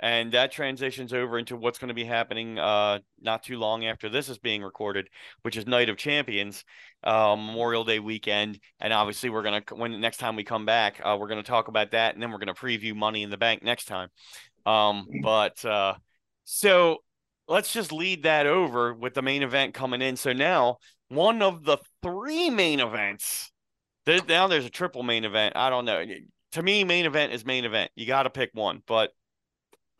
And 0.02 0.32
that 0.32 0.50
transitions 0.50 1.12
over 1.12 1.38
into 1.38 1.56
what's 1.56 1.78
going 1.78 1.88
to 1.88 1.94
be 1.94 2.04
happening 2.04 2.58
uh, 2.58 3.00
not 3.20 3.42
too 3.42 3.58
long 3.58 3.84
after 3.84 4.08
this 4.08 4.30
is 4.30 4.38
being 4.38 4.62
recorded, 4.62 5.08
which 5.42 5.58
is 5.58 5.66
Night 5.66 5.90
of 5.90 5.98
Champions, 5.98 6.64
uh, 7.04 7.36
Memorial 7.36 7.84
Day 7.84 7.98
weekend. 7.98 8.58
And 8.80 8.94
obviously, 8.94 9.28
we're 9.28 9.42
gonna 9.42 9.62
when 9.72 10.00
next 10.00 10.16
time 10.16 10.36
we 10.36 10.44
come 10.44 10.64
back, 10.64 11.00
uh, 11.04 11.16
we're 11.20 11.28
gonna 11.28 11.42
talk 11.42 11.68
about 11.68 11.90
that, 11.90 12.14
and 12.14 12.22
then 12.22 12.30
we're 12.32 12.38
gonna 12.38 12.54
preview 12.54 12.96
Money 12.96 13.22
in 13.22 13.30
the 13.30 13.36
Bank 13.36 13.62
next 13.62 13.84
time. 13.84 14.08
Um, 14.64 15.06
but 15.22 15.62
uh, 15.64 15.94
so 16.44 16.98
let's 17.46 17.72
just 17.72 17.92
lead 17.92 18.22
that 18.22 18.46
over 18.46 18.94
with 18.94 19.12
the 19.12 19.22
main 19.22 19.42
event 19.42 19.74
coming 19.74 20.00
in. 20.00 20.16
So 20.16 20.32
now 20.32 20.78
one 21.08 21.42
of 21.42 21.64
the 21.64 21.78
three 22.02 22.48
main 22.48 22.80
events. 22.80 23.52
There, 24.06 24.20
now 24.26 24.46
there's 24.46 24.64
a 24.64 24.70
triple 24.70 25.02
main 25.02 25.24
event. 25.24 25.56
I 25.56 25.68
don't 25.68 25.84
know. 25.84 26.02
To 26.52 26.62
me, 26.62 26.84
main 26.84 27.04
event 27.04 27.32
is 27.32 27.44
main 27.44 27.64
event. 27.64 27.90
You 27.94 28.06
got 28.06 28.22
to 28.22 28.30
pick 28.30 28.50
one, 28.54 28.82
but 28.86 29.10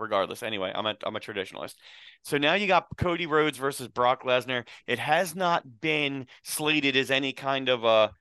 regardless, 0.01 0.43
anyway, 0.43 0.73
I'm 0.75 0.87
a 0.87 0.97
I'm 1.05 1.17
a 1.17 1.21
traditionalist. 1.21 1.75
So 2.23 2.39
now 2.39 2.55
you 2.55 2.67
got 2.67 2.87
Cody 2.97 3.27
Rhodes 3.27 3.59
versus 3.59 3.89
Brock 3.89 4.25
Lesnar. 4.25 4.67
It 4.87 4.99
has 4.99 5.35
not 5.35 5.81
been 5.81 6.27
slated 6.43 6.97
as 6.97 7.11
any 7.11 7.33
kind 7.33 7.69
of 7.69 7.85
a 7.85 8.13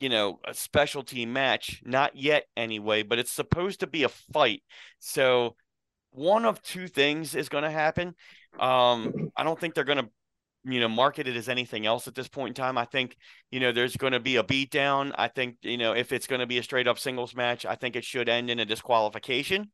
you 0.00 0.08
know, 0.08 0.40
a 0.46 0.52
specialty 0.52 1.24
match, 1.24 1.80
not 1.84 2.16
yet 2.16 2.44
anyway, 2.56 3.02
but 3.02 3.18
it's 3.18 3.32
supposed 3.32 3.80
to 3.80 3.86
be 3.86 4.02
a 4.02 4.08
fight. 4.08 4.62
So 4.98 5.56
one 6.10 6.44
of 6.44 6.62
two 6.62 6.88
things 6.88 7.34
is 7.34 7.48
going 7.48 7.64
to 7.64 7.70
happen. 7.70 8.14
Um, 8.58 9.30
I 9.36 9.42
don't 9.42 9.58
think 9.58 9.74
they're 9.74 9.84
going 9.84 10.04
to, 10.04 10.10
you 10.64 10.80
know, 10.80 10.88
market 10.88 11.28
it 11.28 11.36
as 11.36 11.48
anything 11.48 11.86
else 11.86 12.08
at 12.08 12.14
this 12.14 12.28
point 12.28 12.58
in 12.58 12.62
time. 12.62 12.76
I 12.76 12.84
think, 12.84 13.16
you 13.50 13.60
know, 13.60 13.72
there's 13.72 13.96
going 13.96 14.12
to 14.12 14.20
be 14.20 14.36
a 14.36 14.42
beatdown. 14.42 15.12
I 15.16 15.28
think, 15.28 15.56
you 15.62 15.78
know, 15.78 15.92
if 15.92 16.12
it's 16.12 16.26
going 16.26 16.40
to 16.40 16.46
be 16.46 16.58
a 16.58 16.62
straight 16.62 16.88
up 16.88 16.98
singles 16.98 17.34
match, 17.34 17.64
I 17.64 17.74
think 17.74 17.96
it 17.96 18.04
should 18.04 18.28
end 18.28 18.50
in 18.50 18.58
a 18.58 18.64
disqualification. 18.64 19.70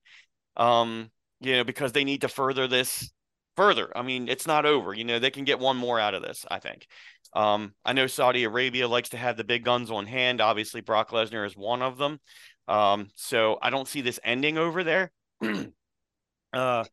Um, 0.56 1.10
you 1.42 1.56
know, 1.56 1.64
because 1.64 1.92
they 1.92 2.04
need 2.04 2.22
to 2.22 2.28
further 2.28 2.66
this 2.66 3.10
further. 3.56 3.96
I 3.96 4.02
mean, 4.02 4.28
it's 4.28 4.46
not 4.46 4.66
over. 4.66 4.94
You 4.94 5.04
know, 5.04 5.18
they 5.18 5.30
can 5.30 5.44
get 5.44 5.58
one 5.58 5.76
more 5.76 6.00
out 6.00 6.14
of 6.14 6.22
this, 6.22 6.44
I 6.50 6.58
think. 6.58 6.86
Um, 7.34 7.74
I 7.84 7.92
know 7.92 8.06
Saudi 8.06 8.44
Arabia 8.44 8.88
likes 8.88 9.10
to 9.10 9.16
have 9.16 9.36
the 9.36 9.44
big 9.44 9.64
guns 9.64 9.90
on 9.90 10.06
hand. 10.06 10.40
Obviously, 10.40 10.80
Brock 10.80 11.10
Lesnar 11.10 11.46
is 11.46 11.56
one 11.56 11.82
of 11.82 11.98
them. 11.98 12.20
Um, 12.68 13.08
so 13.16 13.58
I 13.60 13.70
don't 13.70 13.88
see 13.88 14.00
this 14.00 14.20
ending 14.24 14.58
over 14.58 14.84
there. 14.84 15.12
Uh, 16.54 16.84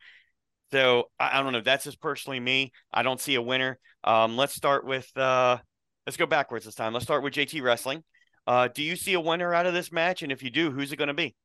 so 0.72 1.10
I, 1.20 1.38
I, 1.38 1.44
don't 1.44 1.52
know. 1.52 1.60
That's 1.60 1.84
just 1.84 2.00
personally 2.00 2.40
me. 2.40 2.72
I 2.94 3.04
don't 3.04 3.20
see 3.20 3.36
a 3.36 3.42
winner. 3.42 3.78
Um, 4.06 4.38
let's 4.38 4.56
start 4.56 4.86
with 4.86 5.12
uh, 5.18 5.58
let's 6.06 6.16
go 6.16 6.26
backwards 6.26 6.64
this 6.64 6.76
time. 6.76 6.94
Let's 6.94 7.04
start 7.04 7.24
with 7.24 7.34
JT 7.34 7.62
Wrestling. 7.62 8.02
Uh, 8.48 8.70
do 8.74 8.82
you 8.82 8.96
see 8.96 9.16
a 9.16 9.20
winner 9.20 9.54
out 9.54 9.66
of 9.66 9.74
this 9.74 9.92
match? 9.92 10.24
And 10.24 10.32
if 10.32 10.42
you 10.42 10.50
do, 10.50 10.72
who's 10.72 10.94
it 10.94 10.96
going 10.96 11.10
to 11.10 11.14
be? 11.14 11.36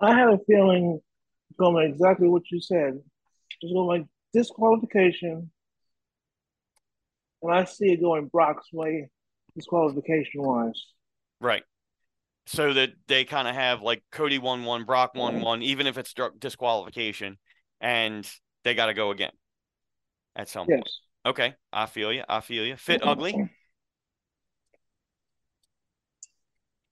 I 0.00 0.16
have 0.16 0.34
a 0.34 0.38
feeling 0.46 1.00
going 1.58 1.90
exactly 1.90 2.28
what 2.28 2.42
you 2.50 2.60
said. 2.60 3.00
It's 3.60 3.72
going 3.72 3.86
like 3.86 4.06
disqualification, 4.32 5.50
and 7.42 7.52
I 7.52 7.64
see 7.64 7.92
it 7.92 8.00
going 8.00 8.26
Brock's 8.26 8.72
way, 8.72 9.08
disqualification 9.54 10.42
wise. 10.42 10.82
Right 11.40 11.62
so 12.46 12.72
that 12.72 12.90
they 13.08 13.24
kind 13.24 13.48
of 13.48 13.54
have 13.54 13.82
like 13.82 14.02
Cody 14.12 14.38
one 14.38 14.64
one, 14.64 14.84
Brock 14.84 15.14
one 15.14 15.40
one, 15.40 15.62
even 15.62 15.86
if 15.86 15.98
it's 15.98 16.14
disqualification, 16.38 17.38
and 17.80 18.28
they 18.64 18.74
got 18.74 18.86
to 18.86 18.94
go 18.94 19.10
again 19.10 19.32
at 20.34 20.48
some 20.48 20.66
yes. 20.68 20.76
point. 20.76 20.90
Okay, 21.26 21.54
I 21.72 21.86
feel 21.86 22.12
you. 22.12 22.22
I 22.28 22.40
feel 22.40 22.64
you. 22.64 22.76
Fit 22.76 23.04
ugly. 23.04 23.50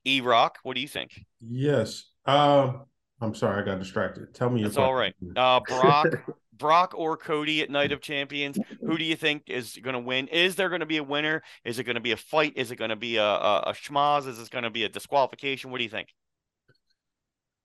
E 0.04 0.20
Rock, 0.20 0.58
what 0.64 0.74
do 0.74 0.82
you 0.82 0.88
think? 0.88 1.24
Yes. 1.40 2.04
Uh, 2.26 2.72
I'm 3.20 3.34
sorry, 3.34 3.62
I 3.62 3.64
got 3.64 3.78
distracted. 3.78 4.34
Tell 4.34 4.50
me. 4.50 4.64
It's 4.64 4.76
all 4.76 4.94
right. 4.94 5.14
Uh, 5.36 5.60
Brock 5.66 6.06
Brock 6.58 6.94
or 6.96 7.16
Cody 7.16 7.62
at 7.62 7.70
Night 7.70 7.92
of 7.92 8.00
Champions? 8.00 8.58
Who 8.80 8.96
do 8.96 9.04
you 9.04 9.16
think 9.16 9.44
is 9.46 9.76
going 9.82 9.94
to 9.94 10.00
win? 10.00 10.28
Is 10.28 10.56
there 10.56 10.68
going 10.68 10.80
to 10.80 10.86
be 10.86 10.98
a 10.98 11.02
winner? 11.02 11.42
Is 11.64 11.78
it 11.78 11.84
going 11.84 11.94
to 11.94 12.00
be 12.00 12.12
a 12.12 12.16
fight? 12.16 12.52
Is 12.56 12.70
it 12.70 12.76
going 12.76 12.90
to 12.90 12.96
be 12.96 13.16
a, 13.16 13.24
a, 13.24 13.58
a 13.66 13.72
schmaz? 13.72 14.26
Is 14.26 14.38
this 14.38 14.48
going 14.48 14.64
to 14.64 14.70
be 14.70 14.84
a 14.84 14.88
disqualification? 14.88 15.70
What 15.70 15.78
do 15.78 15.84
you 15.84 15.90
think? 15.90 16.08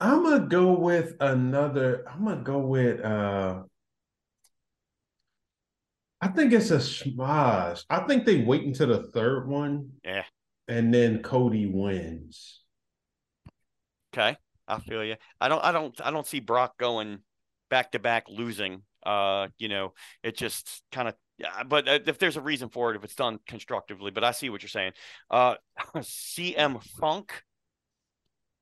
I'm 0.01 0.23
gonna 0.23 0.47
go 0.47 0.71
with 0.71 1.15
another. 1.19 2.05
I'm 2.09 2.23
gonna 2.23 2.41
go 2.41 2.59
with. 2.59 3.01
uh 3.03 3.63
I 6.21 6.27
think 6.29 6.53
it's 6.53 6.71
a 6.71 6.77
schmaz. 6.77 7.85
I 7.89 7.99
think 8.01 8.25
they 8.25 8.41
wait 8.41 8.63
until 8.63 8.87
the 8.87 9.03
third 9.11 9.47
one. 9.47 9.91
Yeah. 10.03 10.23
And 10.67 10.93
then 10.93 11.21
Cody 11.21 11.65
wins. 11.65 12.61
Okay, 14.13 14.37
I 14.69 14.79
feel 14.79 15.03
you. 15.03 15.15
I 15.41 15.49
don't. 15.49 15.63
I 15.63 15.71
don't. 15.71 15.99
I 16.05 16.11
don't 16.11 16.27
see 16.27 16.39
Brock 16.39 16.77
going 16.77 17.19
back 17.69 17.91
to 17.91 17.99
back 17.99 18.25
losing. 18.29 18.83
Uh, 19.05 19.47
you 19.57 19.67
know, 19.67 19.93
it 20.23 20.37
just 20.37 20.83
kind 20.91 21.07
of 21.07 21.15
yeah, 21.37 21.63
but 21.63 21.87
uh, 21.87 21.99
if 22.05 22.19
there's 22.19 22.37
a 22.37 22.41
reason 22.41 22.69
for 22.69 22.91
it, 22.91 22.97
if 22.97 23.03
it's 23.03 23.15
done 23.15 23.39
constructively, 23.47 24.11
but 24.11 24.23
I 24.23 24.31
see 24.31 24.49
what 24.49 24.61
you're 24.61 24.69
saying. 24.69 24.91
Uh, 25.31 25.55
CM 25.97 26.83
Funk. 26.99 27.43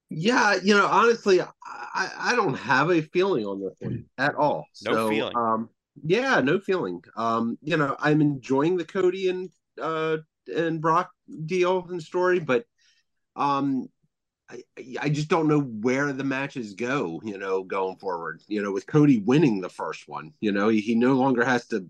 Yeah, 0.10 0.56
you 0.64 0.74
know, 0.74 0.88
honestly, 0.88 1.42
I, 1.42 1.48
I 2.18 2.36
don't 2.36 2.54
have 2.54 2.92
a 2.92 3.02
feeling 3.02 3.46
on 3.46 3.60
this 3.60 3.76
one 3.80 4.06
at 4.18 4.36
all. 4.36 4.66
No 4.86 4.94
so, 4.94 5.10
feeling. 5.10 5.36
Um, 5.36 5.70
yeah, 6.06 6.40
no 6.40 6.60
feeling. 6.60 7.02
Um, 7.18 7.58
you 7.62 7.76
know, 7.76 7.96
I'm 8.00 8.22
enjoying 8.22 8.78
the 8.78 8.86
Cody 8.86 9.30
and 9.30 9.50
uh 9.82 10.18
and 10.56 10.80
Brock 10.80 11.12
deal 11.46 11.86
and 11.90 12.02
story, 12.02 12.40
but 12.40 12.64
um, 13.36 13.88
I, 14.49 14.64
I 15.02 15.10
just 15.10 15.28
don't 15.28 15.48
know 15.48 15.60
where 15.60 16.11
the 16.14 16.24
matches 16.24 16.74
go, 16.74 17.22
you 17.24 17.38
know, 17.38 17.64
going 17.64 17.98
forward. 17.98 18.41
You 18.48 18.61
know, 18.61 18.72
with 18.72 18.88
Cody 18.88 19.19
winning 19.19 19.60
the 19.60 19.69
first 19.69 20.07
one, 20.07 20.34
you 20.40 20.52
know, 20.52 20.69
he, 20.69 20.80
he 20.80 20.95
no 20.95 21.14
longer 21.14 21.44
has 21.44 21.68
to, 21.68 21.88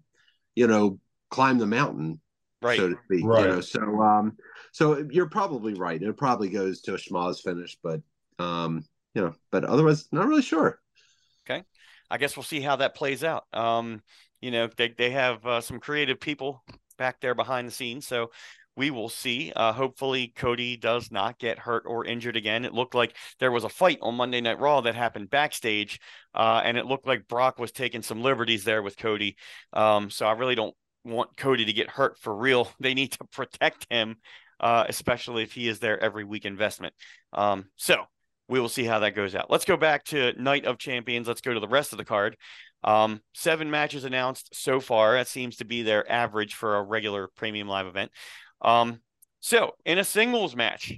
you 0.55 0.67
know, 0.67 0.99
climb 1.29 1.57
the 1.59 1.67
mountain, 1.67 2.19
right. 2.61 2.77
so 2.77 2.89
to 2.89 2.95
speak. 3.05 3.25
Right. 3.25 3.41
You 3.41 3.47
know, 3.47 3.61
so 3.61 4.01
um, 4.01 4.37
so 4.71 5.05
you're 5.09 5.29
probably 5.29 5.75
right. 5.75 6.01
It 6.01 6.17
probably 6.17 6.49
goes 6.49 6.81
to 6.81 6.95
a 6.95 6.97
schmaz 6.97 7.41
finish, 7.41 7.77
but 7.83 8.01
um, 8.39 8.83
you 9.13 9.21
know, 9.21 9.33
but 9.51 9.63
otherwise, 9.63 10.07
not 10.11 10.27
really 10.27 10.41
sure. 10.41 10.79
Okay, 11.49 11.63
I 12.09 12.17
guess 12.17 12.35
we'll 12.35 12.43
see 12.43 12.61
how 12.61 12.77
that 12.77 12.95
plays 12.95 13.23
out. 13.23 13.45
Um, 13.53 14.01
you 14.41 14.51
know, 14.51 14.67
they 14.77 14.89
they 14.89 15.11
have 15.11 15.45
uh, 15.45 15.61
some 15.61 15.79
creative 15.79 16.19
people 16.19 16.63
back 16.97 17.21
there 17.21 17.35
behind 17.35 17.67
the 17.67 17.71
scenes, 17.71 18.07
so 18.07 18.31
we 18.77 18.91
will 18.91 19.09
see. 19.09 19.51
Uh, 19.55 19.73
hopefully, 19.73 20.31
Cody 20.35 20.77
does 20.77 21.11
not 21.11 21.39
get 21.39 21.57
hurt 21.57 21.83
or 21.87 22.05
injured 22.05 22.37
again. 22.37 22.63
It 22.63 22.73
looked 22.73 22.93
like 22.93 23.15
there 23.39 23.51
was 23.51 23.63
a 23.63 23.69
fight 23.69 23.97
on 24.03 24.15
Monday 24.15 24.39
Night 24.39 24.59
Raw 24.59 24.81
that 24.81 24.93
happened 24.93 25.31
backstage, 25.31 25.99
uh, 26.35 26.61
and 26.63 26.77
it 26.77 26.85
looked 26.85 27.07
like 27.07 27.27
Brock 27.27 27.57
was 27.57 27.71
taking 27.71 28.03
some 28.03 28.21
liberties 28.21 28.63
there 28.63 28.83
with 28.83 28.95
Cody. 28.95 29.35
Um, 29.73 30.11
so 30.11 30.27
I 30.27 30.33
really 30.33 30.55
don't 30.55 30.75
want 31.03 31.35
Cody 31.35 31.65
to 31.65 31.73
get 31.73 31.89
hurt 31.89 32.19
for 32.19 32.35
real. 32.35 32.71
They 32.79 32.93
need 32.93 33.13
to 33.13 33.23
protect 33.25 33.87
him, 33.89 34.17
uh, 34.59 34.85
especially 34.87 35.41
if 35.41 35.53
he 35.53 35.67
is 35.67 35.79
their 35.79 36.01
every 36.01 36.23
week 36.23 36.45
investment. 36.45 36.93
Um, 37.33 37.65
so 37.75 38.03
we 38.47 38.59
will 38.59 38.69
see 38.69 38.83
how 38.83 38.99
that 38.99 39.15
goes 39.15 39.33
out. 39.33 39.49
Let's 39.49 39.65
go 39.65 39.75
back 39.75 40.03
to 40.05 40.39
Night 40.41 40.65
of 40.65 40.77
Champions. 40.77 41.27
Let's 41.27 41.41
go 41.41 41.53
to 41.53 41.59
the 41.59 41.67
rest 41.67 41.91
of 41.91 41.97
the 41.97 42.05
card. 42.05 42.37
Um, 42.83 43.21
seven 43.33 43.71
matches 43.71 44.03
announced 44.03 44.49
so 44.53 44.79
far. 44.79 45.13
That 45.13 45.27
seems 45.27 45.57
to 45.57 45.65
be 45.65 45.81
their 45.81 46.09
average 46.09 46.53
for 46.53 46.77
a 46.77 46.83
regular 46.83 47.27
premium 47.35 47.67
live 47.67 47.87
event. 47.87 48.11
Um, 48.61 49.01
so 49.39 49.73
in 49.85 49.97
a 49.97 50.03
singles 50.03 50.55
match, 50.55 50.93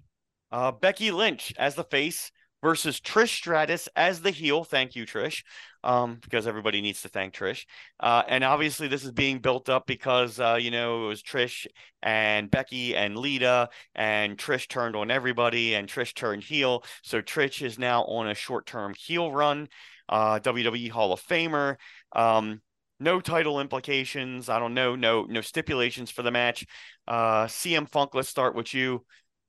uh, 0.52 0.72
Becky 0.72 1.12
Lynch 1.12 1.54
as 1.58 1.76
the 1.76 1.84
face 1.84 2.32
versus 2.62 3.00
Trish 3.00 3.36
Stratus 3.36 3.88
as 3.96 4.22
the 4.22 4.32
heel. 4.32 4.64
Thank 4.64 4.96
you, 4.96 5.06
Trish, 5.06 5.44
um, 5.84 6.18
because 6.22 6.48
everybody 6.48 6.82
needs 6.82 7.02
to 7.04 7.10
thank 7.10 7.34
Trish. 7.34 7.66
Uh, 8.00 8.24
and 8.28 8.44
obviously, 8.44 8.88
this 8.88 9.04
is 9.04 9.12
being 9.12 9.40
built 9.40 9.70
up 9.70 9.88
because 9.88 10.40
uh, 10.40 10.58
you 10.60 10.72
know 10.72 11.06
it 11.06 11.08
was 11.08 11.24
Trish 11.24 11.68
and 12.02 12.50
Becky 12.50 12.96
and 12.96 13.18
Lita, 13.18 13.70
and 13.96 14.38
Trish 14.38 14.68
turned 14.68 14.96
on 14.96 15.12
everybody, 15.12 15.76
and 15.76 15.88
Trish 15.88 16.14
turned 16.14 16.44
heel. 16.44 16.84
So 17.04 17.22
Trish 17.22 17.62
is 17.62 17.80
now 17.80 18.04
on 18.04 18.28
a 18.28 18.36
short-term 18.36 18.94
heel 18.96 19.32
run. 19.32 19.68
Uh, 20.08 20.40
WWE 20.40 20.90
Hall 20.90 21.14
of 21.14 21.22
Famer. 21.22 21.76
Um, 22.14 22.62
no 23.00 23.20
title 23.20 23.60
implications. 23.60 24.50
I 24.50 24.60
don't 24.60 24.74
know. 24.74 24.96
No, 24.96 25.24
no 25.24 25.42
stipulations 25.42 26.12
for 26.12 26.22
the 26.22 26.32
match. 26.32 26.66
Uh, 27.08 27.46
CM 27.46 27.90
Funk, 27.90 28.14
let's 28.14 28.30
start 28.30 28.56
with 28.56 28.74
you. 28.74 29.06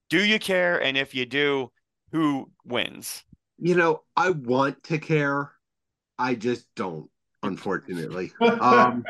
Do 0.09 0.25
you 0.25 0.39
care? 0.39 0.83
And 0.83 0.97
if 0.97 1.15
you 1.15 1.27
do, 1.27 1.71
who 2.13 2.51
wins? 2.65 3.25
You 3.59 3.75
know, 3.75 4.03
I 4.17 4.31
want 4.31 4.83
to 4.85 4.99
care. 4.99 5.53
I 6.19 6.35
just 6.35 6.67
don't, 6.75 7.09
unfortunately. 7.43 8.33
um, 8.41 9.05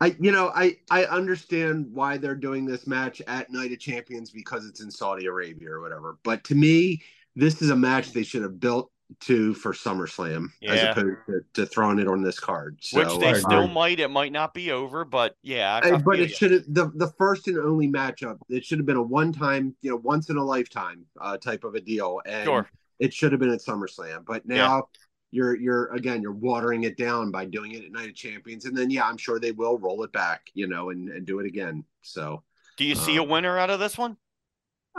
I, 0.00 0.16
you 0.18 0.32
know, 0.32 0.50
I 0.54 0.76
I 0.90 1.04
understand 1.04 1.86
why 1.92 2.16
they're 2.16 2.34
doing 2.34 2.66
this 2.66 2.86
match 2.86 3.20
at 3.26 3.52
Night 3.52 3.72
of 3.72 3.78
Champions 3.78 4.30
because 4.30 4.66
it's 4.66 4.80
in 4.80 4.90
Saudi 4.90 5.26
Arabia 5.26 5.70
or 5.70 5.80
whatever. 5.80 6.18
But 6.24 6.42
to 6.44 6.54
me, 6.54 7.02
this 7.36 7.62
is 7.62 7.70
a 7.70 7.76
match 7.76 8.12
they 8.12 8.22
should 8.22 8.42
have 8.42 8.58
built 8.58 8.90
to 9.20 9.54
for 9.54 9.72
SummerSlam 9.72 10.48
Yeah. 10.60 10.72
as 10.72 10.82
opposed 10.96 11.16
to, 11.26 11.40
to 11.54 11.66
throwing 11.66 11.98
it 11.98 12.06
on 12.06 12.22
this 12.22 12.38
card. 12.38 12.78
So, 12.80 12.98
Which 12.98 13.18
they 13.20 13.30
I 13.30 13.32
still 13.40 13.66
might. 13.68 13.98
It 14.00 14.08
might 14.08 14.32
not 14.32 14.54
be 14.54 14.70
over, 14.70 15.04
but 15.04 15.36
yeah. 15.42 15.80
I, 15.82 15.94
I 15.94 15.96
but 15.98 16.20
it 16.20 16.30
should 16.30 16.52
have 16.52 16.64
the 16.68 16.90
the 16.94 17.08
first 17.18 17.48
and 17.48 17.58
only 17.58 17.88
matchup. 17.88 18.38
It 18.48 18.64
should 18.64 18.78
have 18.78 18.86
been 18.86 18.96
a 18.96 19.02
one 19.02 19.32
time, 19.32 19.74
you 19.82 19.90
know, 19.90 19.96
once 19.96 20.30
in 20.30 20.36
a 20.36 20.44
lifetime 20.44 21.04
uh, 21.20 21.36
type 21.36 21.64
of 21.64 21.74
a 21.74 21.80
deal, 21.80 22.20
and 22.24 22.44
Sure. 22.44 22.70
it 22.98 23.12
should 23.12 23.32
have 23.32 23.40
been 23.40 23.50
at 23.52 23.60
SummerSlam. 23.60 24.24
But 24.24 24.42
Yeah. 24.46 24.56
now 24.56 24.88
you're 25.32 25.56
you're 25.56 25.92
again 25.92 26.22
you're 26.22 26.32
watering 26.32 26.84
it 26.84 26.96
down 26.96 27.30
by 27.30 27.44
doing 27.44 27.72
it 27.72 27.84
at 27.84 27.92
Night 27.92 28.08
of 28.10 28.14
Champions, 28.14 28.64
and 28.64 28.76
then 28.76 28.90
yeah, 28.90 29.04
I'm 29.06 29.16
sure 29.16 29.38
they 29.40 29.52
will 29.52 29.78
roll 29.78 30.02
it 30.04 30.12
back, 30.12 30.50
you 30.54 30.66
know, 30.68 30.90
and 30.90 31.08
and 31.08 31.26
do 31.26 31.40
it 31.40 31.46
again. 31.46 31.84
So, 32.02 32.42
Do 32.76 32.84
you 32.84 32.94
see 32.94 33.16
a 33.16 33.22
um, 33.22 33.28
winner 33.28 33.58
out 33.58 33.70
of 33.70 33.78
this 33.80 33.96
one? 33.98 34.16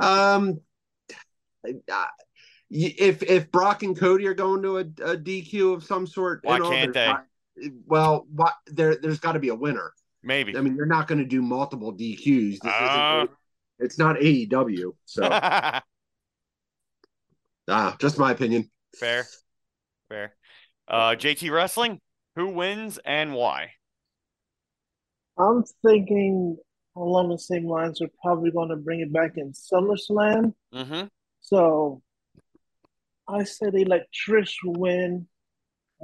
um, 0.02 0.60
uh, 1.68 1.72
y- 1.92 2.08
if 2.72 3.22
if 3.24 3.52
Brock 3.52 3.84
and 3.84 3.98
Cody 3.98 4.26
are 4.28 4.34
going 4.34 4.62
to 4.64 4.78
a, 4.78 4.82
a 4.82 5.18
DQ 5.18 5.74
of 5.76 5.84
some 5.84 6.08
sort, 6.08 6.40
Why 6.44 6.58
you 6.58 6.64
know, 6.64 6.70
can't 6.70 6.94
there's 6.94 7.08
not- 7.10 7.26
well, 7.86 8.26
what 8.34 8.54
there 8.68 8.96
there's 8.96 9.20
got 9.20 9.34
to 9.34 9.40
be 9.40 9.50
a 9.50 9.56
winner. 9.56 9.92
Maybe. 10.24 10.56
I 10.56 10.62
mean, 10.62 10.76
you're 10.76 10.86
not 10.86 11.08
going 11.08 11.20
to 11.20 11.26
do 11.26 11.42
multiple 11.42 11.94
DQs. 11.94 12.60
This 12.62 12.74
Uh. 12.74 13.26
isn't, 13.26 13.38
it's 13.80 13.98
not 13.98 14.16
AEW. 14.18 14.94
So, 15.06 15.28
ah, 15.32 15.82
just 18.00 18.18
my 18.18 18.32
opinion. 18.32 18.70
Fair. 18.96 19.26
Fair. 20.10 20.36
Uh, 20.88 21.16
JT 21.16 21.52
Wrestling, 21.52 22.00
who 22.36 22.50
wins 22.50 23.00
and 23.04 23.34
why? 23.34 23.72
I'm 25.38 25.64
thinking 25.84 26.58
along 26.96 27.30
the 27.30 27.40
same 27.40 27.68
lines. 27.68 28.00
They're 28.00 28.10
probably 28.22 28.52
going 28.52 28.70
to 28.70 28.76
bring 28.76 29.00
it 29.00 29.12
back 29.12 29.38
in 29.38 29.54
SummerSlam. 29.54 30.54
Mm-hmm. 30.74 31.08
So 31.42 32.02
I 33.32 33.44
say 33.44 33.70
they 33.70 33.86
let 33.86 34.08
Trish 34.14 34.56
win, 34.66 35.28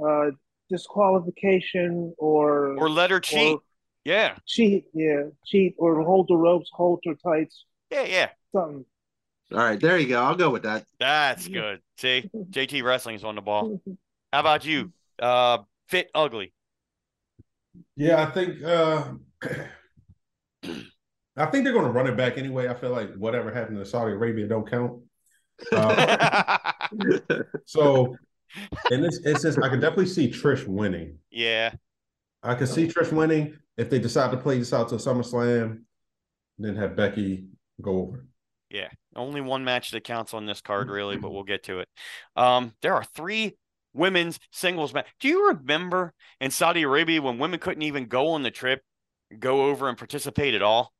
uh, 0.04 0.30
disqualification 0.70 2.14
or 2.18 2.78
Or 2.78 2.90
let 2.90 3.10
her 3.10 3.20
cheat. 3.20 3.58
or 3.58 3.60
Yeah. 4.04 4.36
cheat, 4.46 4.86
yeah, 4.94 5.24
cheat 5.46 5.74
or 5.78 6.02
hold 6.02 6.28
the 6.28 6.36
ropes, 6.36 6.70
hold 6.72 7.02
her 7.06 7.14
tights, 7.14 7.64
Yeah, 7.90 8.04
yeah. 8.04 8.28
something. 8.54 8.84
All 9.52 9.58
right, 9.58 9.80
there 9.80 9.98
you 9.98 10.08
go. 10.08 10.22
I'll 10.22 10.34
go 10.36 10.50
with 10.50 10.62
that. 10.64 10.84
That's 10.98 11.48
good. 11.52 11.80
See, 11.96 12.28
JT 12.50 12.82
Wrestling's 12.82 13.24
on 13.24 13.34
the 13.34 13.42
ball. 13.42 13.80
How 14.32 14.40
about 14.40 14.64
you? 14.64 14.92
Uh, 15.18 15.58
fit 15.88 16.10
ugly. 16.14 16.52
Yeah, 17.96 18.22
I 18.22 18.30
think 18.30 18.62
uh 18.62 19.12
I 21.36 21.46
think 21.46 21.64
they're 21.64 21.72
gonna 21.72 21.90
run 21.90 22.06
it 22.06 22.16
back 22.16 22.36
anyway. 22.36 22.68
I 22.68 22.74
feel 22.74 22.90
like 22.90 23.14
whatever 23.14 23.52
happened 23.52 23.78
to 23.78 23.86
Saudi 23.86 24.12
Arabia 24.12 24.46
don't 24.48 24.68
count. 24.68 25.00
Uh, 25.72 26.58
so 27.66 28.16
in 28.90 29.02
this 29.02 29.20
instance, 29.24 29.58
I 29.58 29.68
can 29.68 29.80
definitely 29.80 30.06
see 30.06 30.30
Trish 30.30 30.66
winning. 30.66 31.18
yeah. 31.30 31.72
I 32.42 32.54
can 32.54 32.68
see 32.68 32.86
Trish 32.86 33.12
winning 33.12 33.56
if 33.76 33.90
they 33.90 33.98
decide 33.98 34.30
to 34.30 34.36
play 34.36 34.58
this 34.58 34.72
out 34.72 34.88
to 34.90 34.94
SummerSlam, 34.96 35.82
then 36.58 36.76
have 36.76 36.96
Becky 36.96 37.48
go 37.80 38.02
over. 38.02 38.26
Yeah. 38.70 38.88
Only 39.16 39.40
one 39.40 39.64
match 39.64 39.90
that 39.92 40.04
counts 40.04 40.34
on 40.34 40.46
this 40.46 40.60
card, 40.60 40.90
really, 40.90 41.16
but 41.16 41.30
we'll 41.30 41.44
get 41.44 41.64
to 41.64 41.80
it. 41.80 41.88
Um, 42.36 42.74
there 42.82 42.94
are 42.94 43.04
three 43.04 43.56
women's 43.92 44.38
singles 44.52 44.92
match. 44.94 45.06
Do 45.20 45.28
you 45.28 45.48
remember 45.48 46.12
in 46.40 46.50
Saudi 46.50 46.82
Arabia 46.82 47.22
when 47.22 47.38
women 47.38 47.58
couldn't 47.58 47.82
even 47.82 48.06
go 48.06 48.28
on 48.28 48.42
the 48.42 48.50
trip, 48.50 48.82
go 49.38 49.66
over 49.66 49.88
and 49.88 49.98
participate 49.98 50.54
at 50.54 50.62
all? 50.62 50.92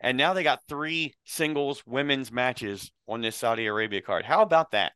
And 0.00 0.18
now 0.18 0.34
they 0.34 0.42
got 0.42 0.60
three 0.68 1.14
singles 1.24 1.82
women's 1.86 2.30
matches 2.30 2.90
on 3.08 3.22
this 3.22 3.36
Saudi 3.36 3.66
Arabia 3.66 4.02
card. 4.02 4.24
How 4.24 4.42
about 4.42 4.72
that? 4.72 4.92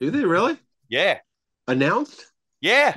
Do 0.00 0.10
they 0.10 0.24
really 0.24 0.58
Yeah. 0.88 1.20
announced? 1.66 2.26
Yeah. 2.60 2.96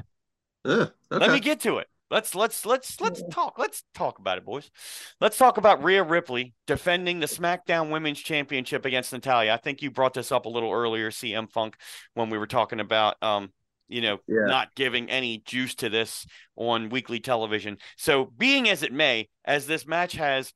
Uh, 0.66 0.88
okay. 1.12 1.26
Let 1.26 1.32
me 1.32 1.40
get 1.40 1.62
to 1.62 1.78
it. 1.78 1.88
Let's 2.10 2.36
let's 2.36 2.66
let's 2.66 3.02
let's 3.02 3.22
talk. 3.32 3.60
Let's 3.60 3.84
talk 3.94 4.20
about 4.20 4.38
it, 4.38 4.46
boys. 4.46 4.72
Let's 5.20 5.38
talk 5.38 5.58
about 5.58 5.84
Rhea 5.84 6.04
Ripley 6.04 6.54
defending 6.66 7.20
the 7.20 7.26
SmackDown 7.26 7.90
Women's 7.90 8.20
Championship 8.20 8.86
against 8.86 9.12
Natalya. 9.12 9.54
I 9.54 9.58
think 9.58 9.82
you 9.82 9.92
brought 9.92 10.14
this 10.14 10.32
up 10.32 10.46
a 10.46 10.50
little 10.50 10.72
earlier, 10.72 11.12
CM 11.12 11.52
Funk, 11.52 11.76
when 12.14 12.30
we 12.30 12.38
were 12.38 12.48
talking 12.48 12.80
about 12.80 13.22
um, 13.22 13.52
you 13.88 14.02
know, 14.02 14.20
Yeah. 14.28 14.46
not 14.46 14.76
giving 14.76 15.10
any 15.10 15.40
juice 15.46 15.76
to 15.76 15.90
this 15.90 16.26
on 16.56 16.90
weekly 16.90 17.20
television. 17.20 17.78
So, 17.98 18.26
being 18.38 18.70
as 18.70 18.84
it 18.84 18.92
may, 18.94 19.30
as 19.46 19.68
this 19.68 19.86
match 19.88 20.14
has 20.14 20.54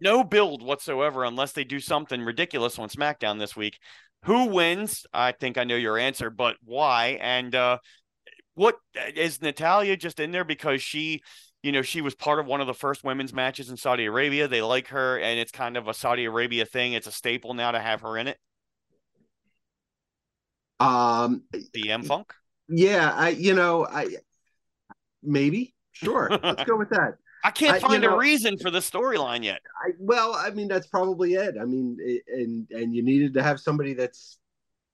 no 0.00 0.22
build 0.24 0.62
whatsoever 0.62 1.24
unless 1.24 1.52
they 1.52 1.64
do 1.64 1.80
something 1.80 2.22
ridiculous 2.22 2.78
on 2.78 2.88
SmackDown 2.88 3.38
this 3.38 3.56
week, 3.56 3.78
who 4.24 4.46
wins? 4.46 5.06
I 5.12 5.32
think 5.32 5.58
I 5.58 5.64
know 5.64 5.76
your 5.76 5.98
answer, 5.98 6.30
but 6.30 6.56
why? 6.62 7.18
And 7.20 7.54
uh 7.54 7.78
what 8.54 8.76
is 9.14 9.40
Natalya 9.40 9.96
just 9.96 10.20
in 10.20 10.30
there 10.30 10.44
because 10.44 10.82
she, 10.82 11.22
you 11.62 11.72
know, 11.72 11.80
she 11.82 12.02
was 12.02 12.14
part 12.14 12.38
of 12.38 12.46
one 12.46 12.60
of 12.60 12.66
the 12.66 12.74
first 12.74 13.02
women's 13.02 13.32
matches 13.32 13.70
in 13.70 13.76
Saudi 13.78 14.04
Arabia. 14.04 14.46
They 14.46 14.60
like 14.60 14.88
her, 14.88 15.18
and 15.18 15.40
it's 15.40 15.52
kind 15.52 15.76
of 15.76 15.88
a 15.88 15.94
Saudi 15.94 16.26
Arabia 16.26 16.66
thing. 16.66 16.92
It's 16.92 17.06
a 17.06 17.12
staple 17.12 17.54
now 17.54 17.70
to 17.70 17.80
have 17.80 18.02
her 18.02 18.18
in 18.18 18.28
it. 18.28 18.38
Um, 20.80 21.44
CM 21.74 22.04
Funk. 22.04 22.34
Yeah, 22.72 23.12
I 23.14 23.30
you 23.30 23.54
know 23.54 23.86
I 23.86 24.16
maybe 25.22 25.74
sure. 25.92 26.28
Let's 26.42 26.64
go 26.64 26.76
with 26.76 26.90
that. 26.90 27.14
I 27.44 27.50
can't 27.50 27.74
I- 27.74 27.80
find 27.80 28.04
a 28.04 28.08
know- 28.08 28.16
reason 28.18 28.56
for 28.58 28.70
the 28.70 28.78
storyline 28.78 29.44
yet. 29.44 29.60
I 29.84 29.90
well, 29.98 30.34
I 30.34 30.50
mean 30.50 30.68
that's 30.68 30.86
probably 30.86 31.34
it. 31.34 31.56
I 31.60 31.64
mean, 31.64 31.96
it, 32.00 32.22
and 32.28 32.66
and 32.70 32.94
you 32.94 33.02
needed 33.02 33.34
to 33.34 33.42
have 33.42 33.60
somebody 33.60 33.94
that's 33.94 34.38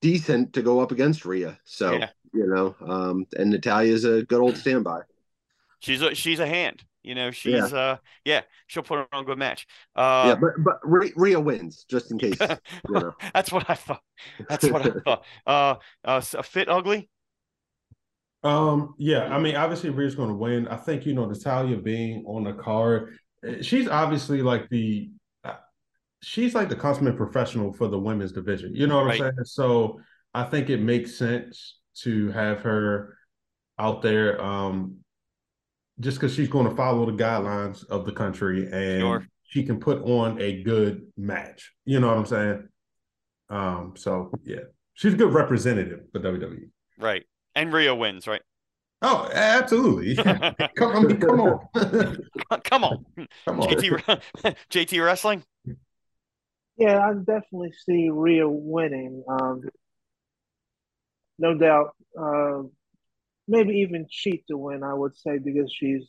decent 0.01 0.53
to 0.55 0.63
go 0.63 0.81
up 0.81 0.93
against 0.93 1.25
Rhea. 1.25 1.59
So 1.65 1.93
Yeah. 1.93 2.09
you 2.33 2.47
know, 2.47 2.75
um, 2.87 3.27
and 3.37 3.51
Natalya's 3.51 4.05
a 4.05 4.23
good 4.23 4.41
old 4.41 4.57
standby. 4.57 5.01
She's 5.81 6.03
a 6.03 6.15
she's 6.15 6.41
a 6.41 6.47
hand. 6.47 6.83
You 7.05 7.15
know, 7.15 7.31
she's 7.31 7.73
uh 7.73 7.99
yeah, 8.25 8.43
she'll 8.67 8.83
put 8.83 9.07
on 9.13 9.23
a 9.23 9.25
good 9.25 9.39
match. 9.39 9.67
Uh 9.95 10.25
yeah, 10.29 10.35
but 10.35 10.51
but 10.59 10.79
Rhea, 10.83 11.13
Rhea 11.17 11.41
wins 11.41 11.85
just 11.89 12.11
in 12.11 12.19
case. 12.19 12.39
you 12.89 12.95
know. 12.95 13.13
that's 13.33 13.53
what 13.53 13.69
I 13.71 13.75
thought. 13.75 14.03
That's 14.49 14.69
what 14.69 14.85
I 14.85 14.91
thought. 15.05 15.25
Uh, 15.47 15.75
uh 16.05 16.21
fit 16.21 16.69
ugly. 16.69 17.09
Um, 18.43 18.94
yeah, 18.98 19.24
I 19.35 19.39
mean, 19.40 19.56
obviously 19.56 19.90
Rhea's 19.90 20.15
going 20.15 20.28
to 20.28 20.35
win. 20.35 20.69
I 20.69 20.77
think 20.77 21.06
you 21.06 21.15
know 21.15 21.27
Natalya 21.27 21.77
being 21.77 22.24
on 22.27 22.44
the 22.44 22.52
card, 22.52 23.19
eh, 23.44 23.62
she's 23.62 23.89
obviously 23.89 24.43
like 24.43 24.69
the, 24.69 25.10
uh, 25.44 25.55
she's 26.23 26.55
like 26.55 26.69
the 26.69 26.77
consummate 26.77 27.16
professional 27.16 27.73
for 27.73 27.89
the 27.89 27.98
women's 27.98 28.32
division. 28.32 28.74
You 28.74 28.86
know 28.86 28.97
what 28.97 29.06
Right. 29.06 29.20
I'm 29.20 29.32
saying? 29.35 29.44
So 29.44 30.01
I 30.35 30.44
think 30.44 30.70
it 30.70 30.81
makes 30.81 31.16
sense 31.16 31.78
to 32.02 32.31
have 32.31 32.60
her 32.60 33.16
out 33.78 34.02
there, 34.02 34.40
um, 34.40 34.98
just 36.01 36.19
because 36.19 36.32
she's 36.35 36.48
going 36.48 36.69
to 36.69 36.77
follow 36.77 37.06
the 37.06 37.12
guidelines 37.20 37.85
of 37.89 38.06
the 38.06 38.12
country 38.12 38.65
and 38.70 39.01
Sure. 39.01 39.27
she 39.44 39.65
can 39.65 39.81
put 39.81 40.01
on 40.02 40.40
a 40.40 40.62
good 40.62 41.06
match. 41.16 41.73
You 41.85 41.98
know 41.98 42.06
what 42.09 42.19
I'm 42.19 42.27
saying? 42.27 42.69
Um, 43.51 43.94
so 43.97 44.31
yeah, 44.44 44.60
she's 44.94 45.15
a 45.15 45.16
good 45.16 45.32
representative 45.32 46.02
for 46.12 46.20
WWE. 46.20 46.70
Right. 46.98 47.24
And 47.59 47.72
Rhea 47.72 47.93
wins, 47.93 48.28
right? 48.28 48.40
Oh, 49.02 49.28
absolutely. 49.32 50.14
come, 50.76 50.97
I 50.97 51.01
mean, 51.01 51.18
come 51.18 51.40
on. 51.40 51.68
Come 52.62 52.85
on. 52.85 53.05
come 53.44 53.60
on. 53.60 53.68
JT 53.68 54.56
JT 54.70 55.05
wrestling. 55.05 55.43
Yeah, 56.76 57.05
I 57.05 57.14
definitely 57.14 57.72
see 57.85 58.10
Rhea 58.10 58.48
winning. 58.48 59.24
Um, 59.28 59.62
no 61.40 61.59
doubt. 61.59 61.97
Uh, 62.16 62.62
maybe 63.48 63.78
even 63.78 64.06
cheat 64.09 64.44
to 64.48 64.56
win, 64.56 64.85
I 64.85 64.94
would 64.94 65.16
say, 65.16 65.39
because 65.39 65.74
she's 65.76 66.05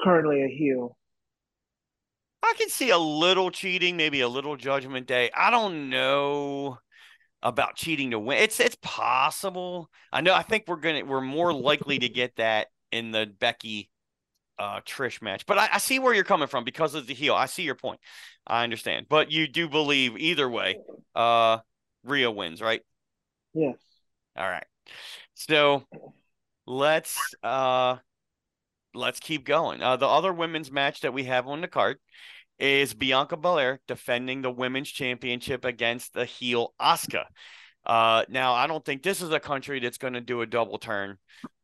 currently 0.00 0.44
a 0.44 0.48
heel. 0.48 0.96
I 2.44 2.54
can 2.56 2.68
see 2.68 2.90
a 2.90 2.98
little 2.98 3.50
cheating, 3.50 3.96
maybe 3.96 4.20
a 4.20 4.28
little 4.28 4.56
Judgment 4.56 5.08
Day. 5.08 5.32
I 5.36 5.50
don't 5.50 5.90
know 5.90 6.78
about 7.42 7.74
cheating 7.76 8.12
to 8.12 8.18
win. 8.18 8.38
It's 8.38 8.60
it's 8.60 8.76
possible. 8.82 9.90
I 10.12 10.20
know. 10.20 10.34
I 10.34 10.42
think 10.42 10.64
we're 10.66 10.76
gonna 10.76 11.04
we're 11.04 11.20
more 11.20 11.52
likely 11.52 11.98
to 11.98 12.08
get 12.08 12.36
that 12.36 12.68
in 12.90 13.10
the 13.10 13.26
Becky 13.40 13.90
uh 14.58 14.80
Trish 14.80 15.20
match. 15.22 15.46
But 15.46 15.58
I, 15.58 15.70
I 15.72 15.78
see 15.78 15.98
where 15.98 16.14
you're 16.14 16.24
coming 16.24 16.48
from 16.48 16.64
because 16.64 16.94
of 16.94 17.06
the 17.06 17.14
heel. 17.14 17.34
I 17.34 17.46
see 17.46 17.62
your 17.62 17.74
point. 17.74 18.00
I 18.46 18.64
understand. 18.64 19.06
But 19.08 19.30
you 19.30 19.48
do 19.48 19.68
believe 19.68 20.16
either 20.16 20.48
way, 20.48 20.78
uh 21.14 21.58
Rhea 22.04 22.30
wins, 22.30 22.60
right? 22.60 22.82
Yes. 23.54 23.76
All 24.36 24.48
right. 24.48 24.66
So 25.34 25.84
let's 26.66 27.18
uh 27.42 27.96
let's 28.94 29.20
keep 29.20 29.44
going. 29.44 29.82
Uh 29.82 29.96
the 29.96 30.08
other 30.08 30.32
women's 30.32 30.70
match 30.70 31.00
that 31.00 31.12
we 31.12 31.24
have 31.24 31.48
on 31.48 31.60
the 31.60 31.68
card 31.68 31.98
is 32.62 32.94
Bianca 32.94 33.36
Belair 33.36 33.80
defending 33.88 34.40
the 34.40 34.50
women's 34.50 34.88
championship 34.88 35.64
against 35.64 36.14
the 36.14 36.24
heel 36.24 36.74
Asuka. 36.80 37.24
Uh, 37.84 38.24
now, 38.28 38.54
I 38.54 38.68
don't 38.68 38.84
think 38.84 39.02
this 39.02 39.20
is 39.20 39.32
a 39.32 39.40
country 39.40 39.80
that's 39.80 39.98
going 39.98 40.12
to 40.12 40.20
do 40.20 40.42
a 40.42 40.46
double 40.46 40.78
turn, 40.78 41.16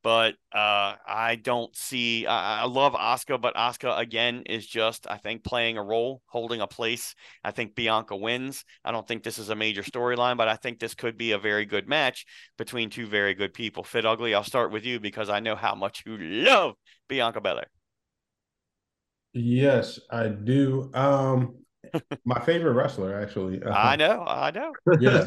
but 0.03 0.35
uh, 0.53 0.97
I 1.07 1.39
don't 1.41 1.75
see. 1.77 2.27
I, 2.27 2.63
I 2.63 2.65
love 2.65 2.95
Asuka, 2.95 3.41
but 3.41 3.55
Asuka 3.55 3.97
again 3.97 4.43
is 4.47 4.67
just, 4.67 5.07
I 5.09 5.19
think, 5.19 5.45
playing 5.45 5.79
a 5.79 5.85
role, 5.85 6.21
holding 6.27 6.61
a 6.61 6.67
place. 6.67 7.15
I 7.45 7.53
think 7.53 7.77
Bianca 7.77 8.17
wins. 8.17 8.65
I 8.85 8.91
don't 8.91 9.07
think 9.07 9.23
this 9.23 9.39
is 9.39 9.51
a 9.51 9.55
major 9.55 9.85
storyline, 9.85 10.37
but 10.37 10.49
I 10.49 10.57
think 10.57 10.81
this 10.81 10.97
could 10.97 11.17
be 11.17 11.31
a 11.31 11.39
very 11.39 11.65
good 11.65 11.89
match 11.89 12.27
between 12.57 12.91
two 12.91 13.07
very 13.07 13.35
good 13.35 13.55
people. 13.55 13.85
Fit 13.85 14.05
Ugly, 14.05 14.35
I'll 14.35 14.43
start 14.43 14.73
with 14.73 14.85
you 14.85 14.99
because 14.99 15.29
I 15.29 15.39
know 15.39 15.55
how 15.55 15.77
much 15.77 16.03
you 16.05 16.19
love 16.19 16.75
Bianca 17.09 17.41
Belair. 17.41 17.69
Yes, 19.33 20.01
I 20.11 20.29
do. 20.29 20.91
Um, 20.95 21.57
my 22.25 22.41
favorite 22.41 22.73
wrestler, 22.73 23.19
actually. 23.21 23.63
Uh, 23.65 23.71
I 23.73 23.97
know, 23.97 24.25
I 24.27 24.51
know. 24.51 24.73
Yeah. 25.01 25.25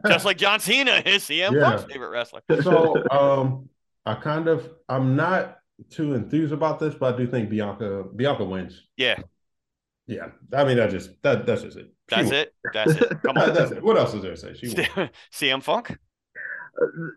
Just 0.06 0.24
like 0.24 0.36
John 0.38 0.60
Cena 0.60 1.02
is 1.04 1.24
CM 1.24 1.52
Yeah. 1.52 1.64
Punk's 1.70 1.84
favorite 1.84 2.10
wrestler. 2.10 2.40
so, 2.62 3.02
um, 3.10 3.68
I 4.06 4.14
kind 4.14 4.48
of, 4.48 4.68
I'm 4.88 5.16
not 5.16 5.58
too 5.90 6.14
enthused 6.14 6.52
about 6.52 6.78
this, 6.78 6.94
but 6.94 7.14
I 7.14 7.16
do 7.18 7.26
think 7.26 7.50
Bianca, 7.50 8.04
Bianca 8.14 8.44
wins. 8.44 8.80
Yeah, 8.96 9.20
Yeah, 10.06 10.28
I 10.52 10.64
mean, 10.64 10.76
that 10.76 10.90
just 10.90 11.10
that 11.22 11.46
that's 11.46 11.62
just 11.62 11.76
it. 11.78 11.86
She 12.10 12.16
that's 12.16 12.30
wins. 12.30 12.32
it. 12.32 12.54
That's 12.72 12.92
it. 12.92 13.22
Come 13.22 13.38
on. 13.38 13.54
that's 13.54 13.70
it. 13.72 13.82
What 13.82 13.96
else 13.96 14.14
is 14.14 14.22
there 14.22 14.32
to 14.32 14.36
say? 14.36 14.54
She 14.54 14.68
wins. 14.68 15.10
CM 15.32 15.62
Funk. 15.62 15.96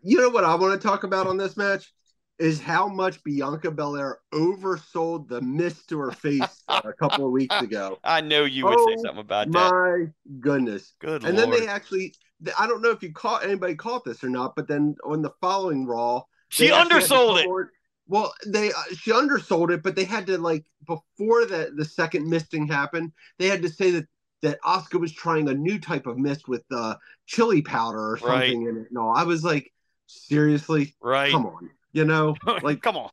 You 0.03 0.19
know 0.21 0.29
what 0.29 0.43
I 0.43 0.55
want 0.55 0.79
to 0.79 0.87
talk 0.87 1.03
about 1.03 1.27
on 1.27 1.37
this 1.37 1.57
match 1.57 1.91
is 2.39 2.61
how 2.61 2.87
much 2.87 3.23
Bianca 3.23 3.71
Belair 3.71 4.19
oversold 4.33 5.27
the 5.27 5.41
mist 5.41 5.89
to 5.89 5.99
her 5.99 6.11
face 6.11 6.63
a 6.69 6.93
couple 6.93 7.25
of 7.25 7.31
weeks 7.31 7.59
ago. 7.61 7.99
I 8.03 8.21
know 8.21 8.45
you 8.45 8.65
would 8.65 8.79
say 8.79 8.95
Oh, 8.95 9.01
something 9.01 9.19
about 9.21 9.51
that. 9.51 9.71
My 9.71 10.05
goodness. 10.39 10.93
Good 10.99 11.23
And 11.23 11.37
lord. 11.37 11.53
then 11.53 11.61
they 11.61 11.67
actually, 11.67 12.13
I 12.57 12.67
don't 12.67 12.81
know 12.81 12.91
if 12.91 13.01
you 13.01 13.11
caught 13.11 13.43
anybody 13.43 13.75
caught 13.75 14.05
this 14.05 14.23
or 14.23 14.29
not, 14.29 14.55
but 14.55 14.67
then 14.67 14.95
on 15.03 15.21
the 15.21 15.31
following 15.41 15.85
Raw, 15.85 16.23
she 16.49 16.65
they 16.67 16.71
actually 16.71 17.01
had 17.01 17.09
to 17.09 17.15
undersold 17.15 17.37
it. 17.39 17.67
Well, 18.07 18.33
they 18.45 18.71
uh, 18.71 18.83
she 18.97 19.11
undersold 19.11 19.71
it, 19.71 19.83
but 19.83 19.95
they 19.95 20.05
had 20.05 20.27
to 20.27 20.37
like 20.37 20.65
before 20.85 21.45
the 21.45 21.71
the 21.75 21.83
second 21.85 22.29
misting 22.29 22.67
happened, 22.67 23.11
they 23.37 23.47
had 23.47 23.61
to 23.63 23.69
say 23.69 23.91
that 23.91 24.05
that 24.43 24.61
Asuka 24.61 24.99
was 24.99 25.11
trying 25.11 25.49
a 25.49 25.53
new 25.53 25.79
type 25.79 26.05
of 26.07 26.17
mist 26.17 26.47
with 26.47 26.63
uh, 26.71 26.95
chili 27.25 27.61
powder 27.61 28.11
or 28.13 28.17
Right. 28.21 28.51
something 28.51 28.67
in 28.67 28.77
it. 28.77 28.87
No, 28.91 29.09
I 29.09 29.23
was 29.23 29.43
like, 29.43 29.73
seriously, 30.05 30.95
Right. 31.01 31.31
come 31.31 31.47
on, 31.47 31.69
you 31.97 32.05
know, 32.05 32.35
like 32.61 32.81
Come 32.81 32.97
on. 32.97 33.09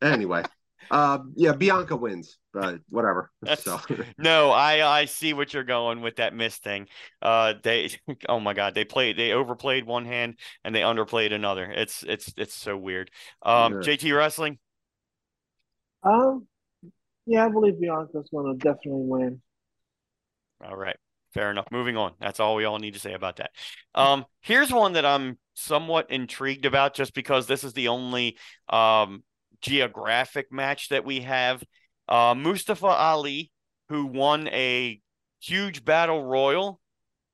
anyway. 0.00 0.44
Uh, 0.88 1.18
yeah, 1.34 1.50
Bianca 1.50 1.96
wins, 1.96 2.38
but 2.52 2.78
whatever. 2.88 3.32
So 3.58 3.80
No, 4.18 4.52
I 4.52 5.00
I 5.00 5.04
see 5.06 5.32
what 5.32 5.52
you're 5.52 5.64
going 5.64 6.00
with 6.00 6.16
that 6.16 6.32
miss 6.32 6.56
thing. 6.58 6.86
Uh, 7.20 7.54
they 7.60 7.90
oh 8.28 8.38
my 8.38 8.54
god, 8.54 8.74
they 8.74 8.84
played 8.84 9.16
they 9.16 9.32
overplayed 9.32 9.84
one 9.84 10.04
hand 10.04 10.38
and 10.64 10.72
they 10.72 10.82
underplayed 10.82 11.32
another. 11.32 11.64
It's 11.64 12.04
it's 12.04 12.32
it's 12.36 12.54
so 12.54 12.76
weird. 12.76 13.10
Um, 13.42 13.72
Yeah. 13.72 13.78
JT 13.80 14.16
wrestling. 14.16 14.58
Um, 16.04 16.46
yeah, 17.26 17.44
I 17.44 17.48
believe 17.48 17.80
Bianca's 17.80 18.28
going 18.30 18.56
to 18.56 18.58
definitely 18.58 19.06
win. 19.06 19.42
All 20.64 20.76
right. 20.76 20.96
Fair 21.36 21.50
enough. 21.50 21.66
Moving 21.70 21.98
on. 21.98 22.12
That's 22.18 22.40
all 22.40 22.56
we 22.56 22.64
all 22.64 22.78
need 22.78 22.94
to 22.94 23.00
say 23.00 23.12
about 23.12 23.36
that. 23.36 23.50
Um, 23.94 24.24
here's 24.40 24.72
one 24.72 24.94
that 24.94 25.04
I'm 25.04 25.38
somewhat 25.52 26.10
intrigued 26.10 26.64
about 26.64 26.94
just 26.94 27.12
because 27.12 27.46
this 27.46 27.62
is 27.62 27.74
the 27.74 27.88
only 27.88 28.38
um 28.68 29.22
geographic 29.60 30.50
match 30.50 30.88
that 30.88 31.04
we 31.04 31.20
have. 31.20 31.62
Uh, 32.08 32.34
Mustafa 32.36 32.86
Ali, 32.86 33.50
who 33.90 34.06
won 34.06 34.48
a 34.48 35.00
huge 35.40 35.84
battle 35.84 36.24
royal 36.24 36.80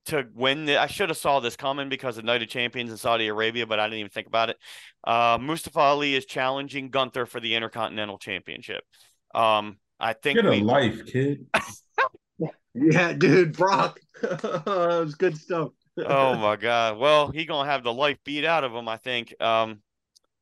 to 0.06 0.26
win 0.34 0.64
the 0.64 0.78
I 0.78 0.88
should 0.88 1.08
have 1.10 1.18
saw 1.18 1.38
this 1.38 1.54
coming 1.54 1.88
because 1.88 2.18
of 2.18 2.24
Night 2.24 2.42
of 2.42 2.48
Champions 2.48 2.90
in 2.90 2.96
Saudi 2.96 3.28
Arabia, 3.28 3.66
but 3.68 3.78
I 3.78 3.86
didn't 3.86 4.00
even 4.00 4.10
think 4.10 4.26
about 4.26 4.50
it. 4.50 4.56
Uh, 5.04 5.38
Mustafa 5.40 5.78
Ali 5.78 6.14
is 6.16 6.26
challenging 6.26 6.90
Gunther 6.90 7.26
for 7.26 7.38
the 7.38 7.54
Intercontinental 7.54 8.18
Championship. 8.18 8.82
Um, 9.32 9.78
I 10.00 10.14
think 10.14 10.38
Get 10.38 10.46
a 10.46 10.50
we, 10.50 10.60
life, 10.60 11.06
kid. 11.06 11.46
yeah, 12.74 13.12
dude, 13.12 13.56
Brock, 13.56 14.00
that 14.22 14.62
was 14.66 15.14
good 15.14 15.36
stuff. 15.36 15.70
oh 15.98 16.34
my 16.36 16.56
god. 16.56 16.98
Well, 16.98 17.30
he 17.30 17.44
gonna 17.44 17.70
have 17.70 17.82
the 17.82 17.92
life 17.92 18.18
beat 18.24 18.44
out 18.44 18.64
of 18.64 18.72
him. 18.72 18.88
I 18.88 18.96
think. 18.96 19.34
Um, 19.40 19.80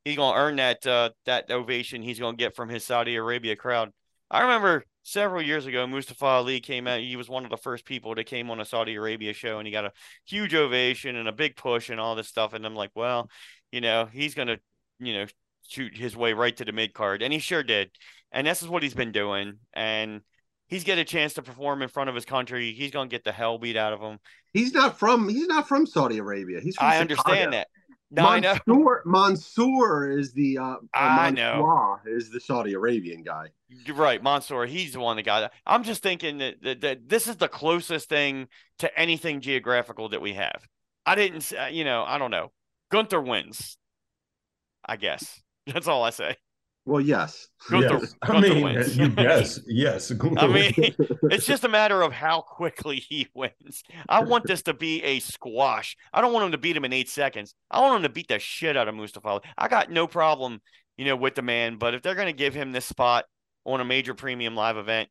he 0.05 0.17
gonna 0.17 0.39
earn 0.39 0.57
that 0.57 0.87
uh 0.87 1.11
that 1.27 1.51
ovation 1.51 2.03
he's 2.03 2.19
gonna 2.19 2.37
get 2.37 2.57
from 2.57 2.69
his 2.69 2.85
Saudi 2.85 3.17
Arabia 3.17 3.57
crowd. 3.57 3.93
I 4.31 4.43
remember 4.43 4.85
several 5.03 5.43
years 5.43 5.67
ago, 5.67 5.87
Mustafa 5.87 6.25
Ali 6.25 6.61
came 6.61 6.87
out. 6.87 7.01
He 7.01 7.17
was 7.17 7.29
one 7.29 7.45
of 7.45 7.51
the 7.51 7.57
first 7.57 7.85
people 7.85 8.15
that 8.15 8.25
came 8.25 8.51
on 8.51 8.61
a 8.61 8.65
Saudi 8.65 8.95
Arabia 8.95 9.33
show, 9.33 9.59
and 9.59 9.67
he 9.67 9.73
got 9.73 9.85
a 9.85 9.93
huge 10.27 10.55
ovation 10.55 11.17
and 11.17 11.29
a 11.29 11.33
big 11.33 11.57
push 11.57 11.91
and 11.91 12.01
all 12.01 12.15
this 12.15 12.29
stuff. 12.29 12.53
And 12.53 12.65
I'm 12.65 12.77
like, 12.77 12.91
well, 12.95 13.29
you 13.73 13.81
know, 13.81 14.09
he's 14.11 14.35
gonna, 14.35 14.59
you 14.99 15.15
know, 15.15 15.27
shoot 15.69 15.97
his 15.97 16.17
way 16.17 16.33
right 16.33 16.57
to 16.57 16.65
the 16.65 16.73
mid 16.73 16.95
card, 16.95 17.23
and 17.23 17.33
he 17.33 17.39
sure 17.39 17.63
did. 17.63 17.91
And 18.33 18.47
this 18.47 18.63
is 18.63 18.69
what 18.69 18.83
he's 18.83 18.95
been 18.95 19.13
doing. 19.13 19.59
And 19.73 20.21
he's 20.71 20.85
get 20.85 20.97
a 20.97 21.05
chance 21.05 21.35
to 21.35 21.43
perform 21.43 21.83
in 21.83 21.89
front 21.89 22.09
of 22.09 22.15
his 22.15 22.25
country. 22.25 22.73
He's 22.73 22.91
gonna 22.91 23.11
get 23.11 23.25
the 23.25 23.33
hell 23.33 23.59
beat 23.59 23.77
out 23.77 23.93
of 23.93 24.01
him. 24.01 24.19
He's 24.55 24.73
not 24.73 24.99
from 24.99 25.29
he's 25.29 25.47
not 25.47 25.69
from 25.69 25.87
Saudi 25.87 26.19
Arabia. 26.19 26.61
He's 26.61 26.77
from 26.77 26.87
I 26.87 26.99
Chicago. 26.99 27.01
understand 27.01 27.53
that. 27.53 27.69
No. 28.13 28.23
Mansoor, 28.25 29.03
Mansoor 29.07 30.11
is 30.19 30.33
the 30.33 30.59
uh, 30.59 30.65
uh, 30.65 30.77
I 30.95 31.31
know. 31.31 31.99
Is 32.07 32.31
the 32.31 32.41
Saudi 32.41 32.73
Arabian 32.73 33.23
guy. 33.23 33.49
You're 33.69 33.95
right, 33.95 34.21
Mansoor. 34.21 34.67
He's 34.67 34.95
the 34.95 35.01
one 35.01 35.17
that 35.17 35.23
got 35.23 35.45
it. 35.45 35.53
I'm 35.65 35.85
just 35.85 36.03
thinking 36.03 36.39
that, 36.39 36.61
that, 36.63 36.81
that 36.81 37.09
this 37.09 37.29
is 37.29 37.37
the 37.37 37.47
closest 37.47 38.09
thing 38.09 38.49
to 38.81 38.99
anything 38.99 39.41
geographical 39.41 40.09
that 40.09 40.21
we 40.21 40.33
have. 40.33 40.67
I 41.07 41.15
didn't, 41.15 41.53
uh, 41.57 41.67
you 41.67 41.85
know, 41.85 42.03
I 42.05 42.19
don't 42.19 42.33
know. 42.33 42.51
Gunther 42.91 43.21
wins. 43.21 43.79
I 44.85 44.97
guess 44.97 45.41
that's 45.67 45.87
all 45.87 46.03
I 46.03 46.11
say. 46.11 46.37
Well, 46.91 47.01
yes. 47.01 47.47
Gunther, 47.69 48.01
yes. 48.03 48.15
I 48.23 48.41
mean, 48.41 48.65
wins. 48.65 48.97
yes, 48.97 49.61
yes. 49.69 50.11
I 50.39 50.47
mean, 50.49 50.73
it's 51.31 51.47
just 51.47 51.63
a 51.63 51.69
matter 51.69 52.03
of 52.03 52.13
how 52.13 52.41
quickly 52.41 52.97
he 52.97 53.29
wins. 53.35 53.85
I 54.09 54.25
want 54.25 54.45
this 54.45 54.63
to 54.63 54.75
be 54.75 55.01
a 55.05 55.21
squash. 55.21 55.97
I 56.13 56.21
don't 56.21 56.33
want 56.33 56.47
him 56.47 56.53
to 56.53 56.59
beat 56.59 56.77
him 56.77 56.85
in 56.85 56.93
eight 56.93 57.09
seconds. 57.09 57.55
I 57.71 57.81
want 57.81 57.99
him 57.99 58.03
to 58.03 58.09
beat 58.09 58.27
the 58.27 58.41
shit 58.41 58.77
out 58.77 58.89
of 58.89 58.97
Mustafa. 58.97 59.29
Ali. 59.29 59.41
I 59.57 59.69
got 59.69 59.89
no 59.91 60.09
problem, 60.09 60.61
you 60.97 61.05
know, 61.05 61.15
with 61.15 61.37
the 61.37 61.43
man. 61.43 61.77
But 61.77 61.95
if 61.95 62.03
they're 62.03 62.17
going 62.17 62.27
to 62.27 62.33
give 62.33 62.55
him 62.55 62.73
this 62.73 62.87
spot 62.87 63.25
on 63.65 63.81
a 63.81 63.85
major 63.85 64.15
premium 64.15 64.57
live 64.57 64.77
event, 64.77 65.09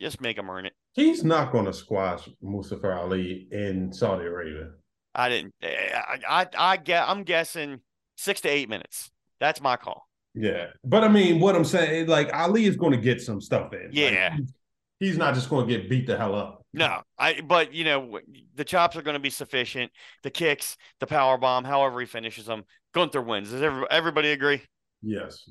just 0.00 0.20
make 0.20 0.36
him 0.36 0.50
earn 0.50 0.66
it. 0.66 0.74
he's 0.92 1.24
not 1.24 1.50
going 1.50 1.64
to 1.64 1.72
squash 1.72 2.28
Mustafa 2.42 2.92
Ali 2.92 3.48
in 3.52 3.90
Saudi 3.90 4.26
Arabia. 4.26 4.68
I 5.14 5.28
didn't. 5.30 5.54
eh, 5.62 5.94
I 5.94 6.18
I, 6.42 6.46
I 6.58 6.76
get. 6.76 7.08
I'm 7.08 7.22
guessing 7.22 7.80
six 8.16 8.42
to 8.42 8.48
eight 8.50 8.68
minutes. 8.68 9.10
That's 9.40 9.62
my 9.62 9.76
call. 9.76 10.06
Yeah, 10.34 10.66
but 10.84 11.04
I 11.04 11.08
mean, 11.08 11.40
what 11.40 11.54
I'm 11.54 11.64
saying, 11.64 12.06
like 12.06 12.32
Ali 12.32 12.64
is 12.64 12.76
going 12.76 12.92
to 12.92 12.98
get 12.98 13.20
some 13.20 13.40
stuff 13.40 13.72
in. 13.72 13.90
Yeah. 13.92 14.34
he's- 14.36 14.52
he's 14.98 15.18
not 15.18 15.34
just 15.34 15.50
going 15.50 15.66
to 15.66 15.76
get 15.76 15.90
beat 15.90 16.06
the 16.06 16.16
hell 16.16 16.34
up. 16.34 16.64
No, 16.72 17.02
I. 17.18 17.40
But 17.42 17.74
you 17.74 17.84
know, 17.84 18.20
the 18.54 18.64
chops 18.64 18.96
are 18.96 19.02
going 19.02 19.14
to 19.16 19.20
be 19.20 19.30
sufficient. 19.30 19.90
The 20.22 20.30
kicks, 20.30 20.76
the 21.00 21.06
power 21.06 21.36
bomb, 21.36 21.64
however 21.64 22.00
he 22.00 22.06
finishes 22.06 22.46
them, 22.46 22.64
Gunther 22.94 23.20
wins. 23.20 23.50
Does 23.50 23.60
every, 23.62 23.84
everybody 23.90 24.30
agree? 24.30 24.62
Yes. 25.02 25.50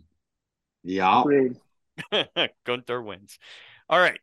Yeah. 0.84 1.24
Gunther 2.66 3.02
wins. 3.04 3.38
All 3.90 4.00
right. 4.00 4.20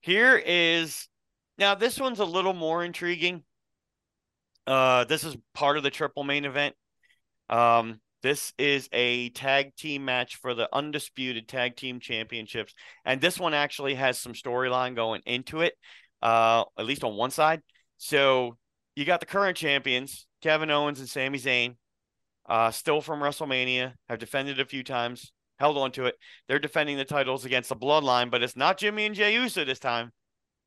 Here 0.00 0.36
is 0.44 1.08
now 1.56 1.74
this 1.74 1.98
one's 1.98 2.18
a 2.18 2.24
little 2.24 2.52
more 2.52 2.84
intriguing. 2.84 3.42
Uh 4.66 5.04
this 5.04 5.24
is 5.24 5.36
part 5.54 5.76
of 5.76 5.82
the 5.82 5.90
triple 5.90 6.24
main 6.24 6.44
event. 6.44 6.74
Um 7.48 8.00
this 8.22 8.52
is 8.58 8.88
a 8.92 9.30
tag 9.30 9.74
team 9.76 10.04
match 10.04 10.36
for 10.36 10.54
the 10.54 10.68
undisputed 10.72 11.48
tag 11.48 11.76
team 11.76 12.00
championships 12.00 12.74
and 13.04 13.20
this 13.20 13.38
one 13.38 13.54
actually 13.54 13.94
has 13.94 14.18
some 14.18 14.32
storyline 14.32 14.94
going 14.94 15.22
into 15.26 15.60
it 15.60 15.74
uh 16.22 16.64
at 16.76 16.86
least 16.86 17.04
on 17.04 17.16
one 17.16 17.30
side. 17.30 17.62
So 17.98 18.56
you 18.98 19.04
got 19.04 19.20
the 19.20 19.26
current 19.26 19.56
champions, 19.56 20.26
Kevin 20.42 20.72
Owens 20.72 20.98
and 20.98 21.08
Sami 21.08 21.38
Zayn, 21.38 21.76
uh, 22.48 22.72
still 22.72 23.00
from 23.00 23.20
WrestleMania, 23.20 23.92
have 24.08 24.18
defended 24.18 24.58
a 24.58 24.64
few 24.64 24.82
times, 24.82 25.32
held 25.60 25.78
on 25.78 25.92
to 25.92 26.06
it. 26.06 26.16
They're 26.48 26.58
defending 26.58 26.96
the 26.96 27.04
titles 27.04 27.44
against 27.44 27.68
the 27.68 27.76
Bloodline, 27.76 28.28
but 28.28 28.42
it's 28.42 28.56
not 28.56 28.78
Jimmy 28.78 29.06
and 29.06 29.14
Jey 29.14 29.34
Uso 29.34 29.64
this 29.64 29.78
time. 29.78 30.10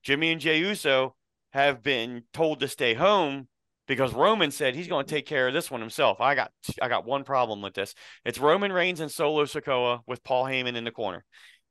Jimmy 0.01 0.31
and 0.31 0.39
Jey 0.39 0.59
Uso 0.59 1.15
have 1.51 1.83
been 1.83 2.23
told 2.31 2.61
to 2.61 2.69
stay 2.69 2.93
home 2.93 3.49
because 3.87 4.13
Roman 4.13 4.51
said 4.51 4.75
he's 4.75 4.87
going 4.87 5.05
to 5.05 5.13
take 5.13 5.25
care 5.25 5.47
of 5.47 5.53
this 5.53 5.69
one 5.69 5.81
himself. 5.81 6.21
I 6.21 6.35
got 6.35 6.51
I 6.81 6.87
got 6.87 7.05
one 7.05 7.23
problem 7.23 7.61
with 7.61 7.73
this. 7.73 7.93
It's 8.25 8.39
Roman 8.39 8.71
Reigns 8.71 8.99
and 8.99 9.11
Solo 9.11 9.45
Sikoa 9.45 10.01
with 10.07 10.23
Paul 10.23 10.45
Heyman 10.45 10.75
in 10.75 10.83
the 10.83 10.91
corner. 10.91 11.23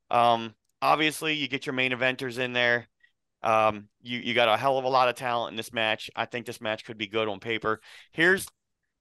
Um, 0.09 0.53
obviously, 0.81 1.33
you 1.35 1.47
get 1.47 1.65
your 1.65 1.73
main 1.73 1.91
eventers 1.91 2.37
in 2.37 2.53
there. 2.53 2.87
Um, 3.43 3.87
you 4.01 4.19
you 4.19 4.33
got 4.33 4.49
a 4.49 4.57
hell 4.57 4.77
of 4.77 4.85
a 4.85 4.89
lot 4.89 5.09
of 5.09 5.15
talent 5.15 5.51
in 5.51 5.57
this 5.57 5.73
match. 5.73 6.09
I 6.15 6.25
think 6.25 6.45
this 6.45 6.61
match 6.61 6.85
could 6.85 6.97
be 6.97 7.07
good 7.07 7.27
on 7.27 7.39
paper. 7.39 7.81
Here's 8.11 8.45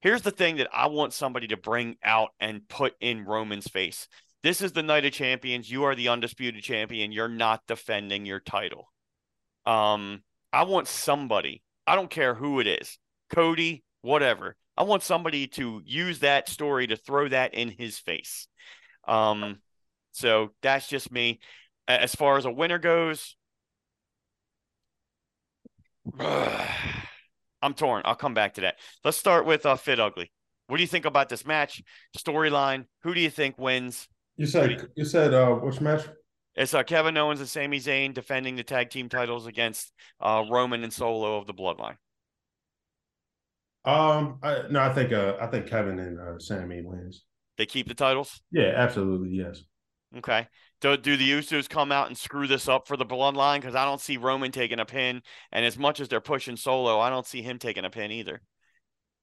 here's 0.00 0.22
the 0.22 0.30
thing 0.30 0.56
that 0.56 0.68
I 0.72 0.86
want 0.86 1.12
somebody 1.12 1.48
to 1.48 1.56
bring 1.56 1.96
out 2.02 2.30
and 2.40 2.66
put 2.68 2.94
in 3.00 3.24
Roman's 3.24 3.68
face. 3.68 4.08
This 4.42 4.62
is 4.62 4.72
the 4.72 4.82
night 4.82 5.04
of 5.04 5.12
champions. 5.12 5.70
You 5.70 5.84
are 5.84 5.94
the 5.94 6.08
undisputed 6.08 6.62
champion. 6.62 7.12
You're 7.12 7.28
not 7.28 7.66
defending 7.66 8.24
your 8.24 8.40
title. 8.40 8.90
Um, 9.66 10.22
I 10.52 10.62
want 10.62 10.88
somebody, 10.88 11.62
I 11.86 11.96
don't 11.96 12.10
care 12.10 12.34
who 12.34 12.60
it 12.60 12.66
is, 12.66 12.98
Cody, 13.34 13.82
whatever. 14.02 14.56
I 14.76 14.84
want 14.84 15.02
somebody 15.02 15.46
to 15.48 15.82
use 15.84 16.20
that 16.20 16.48
story 16.48 16.86
to 16.86 16.96
throw 16.96 17.28
that 17.28 17.54
in 17.54 17.68
his 17.70 17.98
face. 17.98 18.48
Um, 19.06 19.58
so 20.12 20.50
that's 20.62 20.88
just 20.88 21.12
me. 21.12 21.40
As 21.88 22.14
far 22.14 22.38
as 22.38 22.44
a 22.44 22.50
winner 22.50 22.78
goes, 22.78 23.36
I'm 26.18 27.74
torn. 27.74 28.02
I'll 28.04 28.14
come 28.14 28.34
back 28.34 28.54
to 28.54 28.62
that. 28.62 28.76
Let's 29.04 29.16
start 29.16 29.44
with 29.44 29.66
uh, 29.66 29.76
Fit 29.76 30.00
Ugly. 30.00 30.30
What 30.68 30.76
do 30.76 30.82
you 30.82 30.88
think 30.88 31.04
about 31.04 31.28
this 31.28 31.44
match 31.44 31.82
storyline? 32.16 32.86
Who 33.02 33.12
do 33.12 33.20
you 33.20 33.30
think 33.30 33.58
wins? 33.58 34.08
You 34.36 34.46
said 34.46 34.70
you, 34.70 34.88
you, 34.94 35.04
said 35.04 35.34
uh, 35.34 35.50
which 35.54 35.80
match? 35.80 36.06
It's 36.56 36.74
uh, 36.74 36.82
Kevin 36.82 37.16
Owens 37.16 37.40
and 37.40 37.48
Sami 37.48 37.78
Zayn 37.78 38.12
defending 38.12 38.56
the 38.56 38.64
tag 38.64 38.90
team 38.90 39.08
titles 39.08 39.46
against 39.46 39.92
uh, 40.20 40.44
Roman 40.50 40.82
and 40.82 40.92
Solo 40.92 41.38
of 41.38 41.46
the 41.46 41.54
Bloodline. 41.54 41.96
Um, 43.84 44.38
I, 44.42 44.62
no, 44.70 44.80
I 44.80 44.92
think 44.92 45.12
uh, 45.12 45.36
I 45.40 45.46
think 45.46 45.66
Kevin 45.66 45.98
and 45.98 46.18
uh, 46.20 46.38
Sami 46.38 46.82
wins. 46.82 47.24
They 47.56 47.66
keep 47.66 47.88
the 47.88 47.94
titles. 47.94 48.40
Yeah, 48.50 48.72
absolutely, 48.74 49.30
yes. 49.30 49.62
Okay. 50.16 50.48
Do, 50.80 50.96
do 50.96 51.16
the 51.16 51.30
Usos 51.30 51.68
come 51.68 51.92
out 51.92 52.08
and 52.08 52.16
screw 52.16 52.46
this 52.46 52.68
up 52.68 52.88
for 52.88 52.96
the 52.96 53.06
bloodline? 53.06 53.60
Because 53.60 53.74
I 53.74 53.84
don't 53.84 54.00
see 54.00 54.16
Roman 54.16 54.50
taking 54.50 54.80
a 54.80 54.84
pin, 54.84 55.22
and 55.52 55.64
as 55.64 55.78
much 55.78 56.00
as 56.00 56.08
they're 56.08 56.20
pushing 56.20 56.56
Solo, 56.56 56.98
I 56.98 57.10
don't 57.10 57.26
see 57.26 57.42
him 57.42 57.58
taking 57.58 57.84
a 57.84 57.90
pin 57.90 58.10
either. 58.10 58.40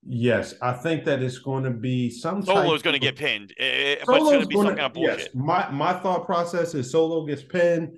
Yes, 0.05 0.53
I 0.61 0.73
think 0.73 1.05
that 1.05 1.21
it's 1.21 1.39
going 1.39 1.63
to 1.63 1.71
be 1.71 2.09
some. 2.09 2.41
Solo's 2.41 2.81
going 2.81 2.93
to 2.93 2.99
get 2.99 3.17
pinned, 3.17 3.53
it, 3.57 4.03
but 4.05 4.15
it's 4.15 4.23
going 4.23 4.41
to 4.41 4.47
be 4.47 4.55
some 4.55 4.67
kind 4.67 4.79
of 4.81 4.93
bullshit. 4.93 5.19
Yes, 5.19 5.27
my 5.33 5.69
my 5.69 5.93
thought 5.93 6.25
process 6.25 6.73
is 6.73 6.91
Solo 6.91 7.25
gets 7.25 7.43
pinned, 7.43 7.97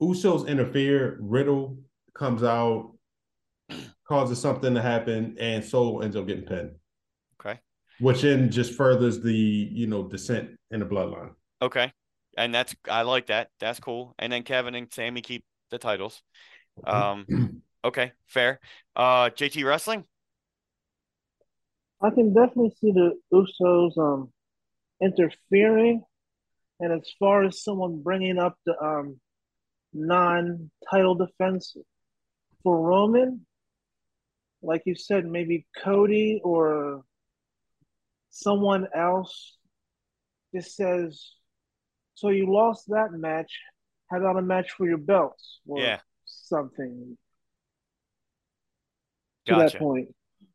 Usos 0.00 0.46
interfere, 0.46 1.18
Riddle 1.20 1.78
comes 2.14 2.42
out, 2.44 2.92
causes 4.06 4.40
something 4.40 4.74
to 4.74 4.82
happen, 4.82 5.36
and 5.40 5.64
Solo 5.64 6.00
ends 6.00 6.14
up 6.16 6.26
getting 6.26 6.44
pinned. 6.44 6.72
Okay, 7.40 7.58
which 7.98 8.22
then 8.22 8.50
just 8.50 8.74
furthers 8.74 9.20
the 9.20 9.34
you 9.34 9.88
know 9.88 10.06
descent 10.06 10.50
in 10.70 10.80
the 10.80 10.86
bloodline. 10.86 11.30
Okay, 11.60 11.92
and 12.36 12.54
that's 12.54 12.76
I 12.88 13.02
like 13.02 13.26
that. 13.26 13.48
That's 13.58 13.80
cool. 13.80 14.14
And 14.18 14.32
then 14.32 14.44
Kevin 14.44 14.76
and 14.76 14.92
Sami 14.92 15.22
keep 15.22 15.44
the 15.70 15.78
titles. 15.78 16.22
Um, 16.84 17.62
okay, 17.84 18.12
fair. 18.26 18.60
Uh, 18.94 19.30
JT 19.30 19.64
Wrestling. 19.64 20.04
I 22.00 22.10
can 22.10 22.32
definitely 22.32 22.74
see 22.80 22.92
the 22.92 23.18
Usos 23.32 23.98
um 23.98 24.32
interfering, 25.00 26.02
and 26.80 26.92
as 26.92 27.08
far 27.18 27.44
as 27.44 27.62
someone 27.62 28.02
bringing 28.02 28.38
up 28.38 28.56
the 28.66 28.80
um 28.82 29.20
non-title 29.92 31.14
defense 31.14 31.76
for 32.62 32.80
Roman, 32.80 33.46
like 34.62 34.82
you 34.86 34.94
said, 34.94 35.24
maybe 35.24 35.66
Cody 35.82 36.40
or 36.44 37.04
someone 38.30 38.86
else 38.94 39.56
just 40.54 40.76
says 40.76 41.38
so 42.18 42.30
you 42.30 42.52
lost 42.52 42.88
that 42.88 43.12
match. 43.12 43.52
How 44.10 44.18
about 44.18 44.38
a 44.38 44.42
match 44.42 44.72
for 44.72 44.88
your 44.88 44.98
belts 44.98 45.60
or 45.66 45.78
yeah. 45.78 46.00
something? 46.24 47.16
To 49.46 49.54
that 49.54 49.76
point, 49.76 50.08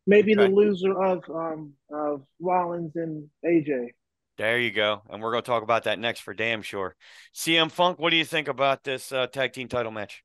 maybe 0.05 0.33
okay. 0.37 0.47
the 0.47 0.53
loser 0.53 0.93
of 1.01 1.23
um 1.29 1.73
of 1.91 2.23
Rollins 2.39 2.91
and 2.95 3.27
AJ. 3.45 3.89
There 4.37 4.59
you 4.59 4.71
go, 4.71 5.01
and 5.09 5.21
we're 5.21 5.31
going 5.31 5.43
to 5.43 5.47
talk 5.47 5.61
about 5.61 5.83
that 5.83 5.99
next 5.99 6.21
for 6.21 6.33
damn 6.33 6.63
sure. 6.63 6.95
CM 7.35 7.71
Funk, 7.71 7.99
what 7.99 8.09
do 8.09 8.15
you 8.15 8.25
think 8.25 8.47
about 8.47 8.83
this 8.83 9.11
uh, 9.11 9.27
tag 9.27 9.53
team 9.53 9.67
title 9.67 9.91
match? 9.91 10.23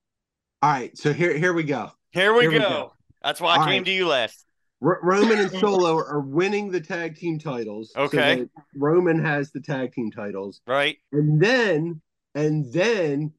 All 0.63 0.71
right, 0.71 0.97
so 0.97 1.13
here 1.13 1.37
here 1.37 1.53
we 1.53 1.63
go. 1.63 1.91
Here 2.11 2.33
we, 2.33 2.43
here 2.43 2.51
go. 2.53 2.57
we 2.57 2.63
go. 2.63 2.93
That's 3.23 3.41
why 3.41 3.57
I 3.57 3.59
came 3.59 3.67
right. 3.67 3.85
to 3.85 3.91
you 3.91 4.09
last. 4.09 4.45
R- 4.83 5.01
Roman 5.03 5.39
and 5.39 5.51
Solo 5.61 5.97
are 5.97 6.21
winning 6.21 6.71
the 6.71 6.81
tag 6.81 7.17
team 7.17 7.39
titles. 7.39 7.93
Okay. 7.97 8.41
So 8.41 8.63
Roman 8.77 9.23
has 9.23 9.51
the 9.51 9.61
tag 9.61 9.93
team 9.93 10.11
titles. 10.11 10.61
Right. 10.67 10.97
And 11.13 11.41
then 11.41 12.01
and 12.35 12.73
then 12.73 13.33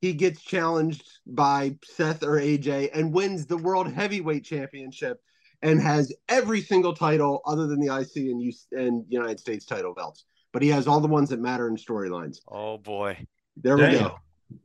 he 0.00 0.12
gets 0.12 0.42
challenged 0.42 1.04
by 1.26 1.76
Seth 1.84 2.22
or 2.22 2.38
AJ 2.40 2.90
and 2.94 3.12
wins 3.12 3.46
the 3.46 3.56
World 3.56 3.90
Heavyweight 3.90 4.44
Championship 4.44 5.20
and 5.62 5.80
has 5.80 6.12
every 6.28 6.60
single 6.60 6.94
title 6.94 7.42
other 7.46 7.66
than 7.66 7.80
the 7.80 7.94
IC 7.94 8.16
and, 8.16 8.42
U- 8.42 8.52
and 8.72 9.04
United 9.08 9.40
States 9.40 9.64
title 9.64 9.94
belts. 9.94 10.24
But 10.52 10.62
he 10.62 10.68
has 10.68 10.86
all 10.86 11.00
the 11.00 11.08
ones 11.08 11.30
that 11.30 11.40
matter 11.40 11.68
in 11.68 11.76
storylines. 11.76 12.38
Oh 12.48 12.78
boy. 12.78 13.18
There 13.56 13.76
Damn. 13.76 13.92
we 13.92 13.98
go. 13.98 14.18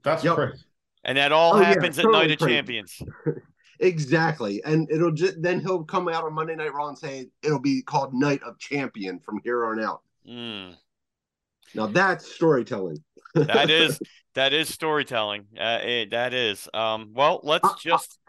That's 0.03 0.23
yep. 0.23 0.35
crazy. 0.35 0.63
And 1.03 1.17
that 1.17 1.31
all 1.31 1.55
oh, 1.55 1.57
happens 1.57 1.97
yeah, 1.97 2.03
at 2.03 2.11
Night 2.11 2.31
of 2.31 2.39
crazy. 2.39 2.55
Champions. 2.55 3.01
Exactly. 3.81 4.61
And 4.63 4.89
it'll 4.91 5.11
just 5.11 5.41
then 5.41 5.59
he'll 5.59 5.83
come 5.83 6.07
out 6.07 6.23
on 6.23 6.33
Monday 6.33 6.55
Night 6.55 6.71
Raw 6.71 6.89
and 6.89 6.97
say 6.97 7.27
it'll 7.41 7.59
be 7.59 7.81
called 7.81 8.13
Night 8.13 8.41
of 8.43 8.59
Champion 8.59 9.19
from 9.19 9.39
here 9.43 9.65
on 9.65 9.83
out. 9.83 10.01
Mm. 10.29 10.75
Now 11.73 11.87
that's 11.87 12.31
storytelling. 12.31 13.03
that 13.33 13.71
is 13.71 13.99
that 14.35 14.53
is 14.53 14.69
storytelling. 14.69 15.47
Uh, 15.59 15.79
it, 15.81 16.11
that 16.11 16.33
is. 16.33 16.69
Um, 16.73 17.11
well, 17.13 17.41
let's 17.43 17.67
uh, 17.67 17.73
just. 17.79 18.19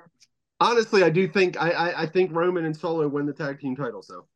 Honestly, 0.62 1.02
I 1.02 1.10
do 1.10 1.26
think 1.26 1.60
I, 1.60 1.70
I, 1.70 2.02
I 2.02 2.06
think 2.06 2.30
Roman 2.32 2.64
and 2.64 2.76
Solo 2.76 3.08
win 3.08 3.26
the 3.26 3.32
tag 3.32 3.60
team 3.60 3.74
titles. 3.74 4.06
So. 4.06 4.26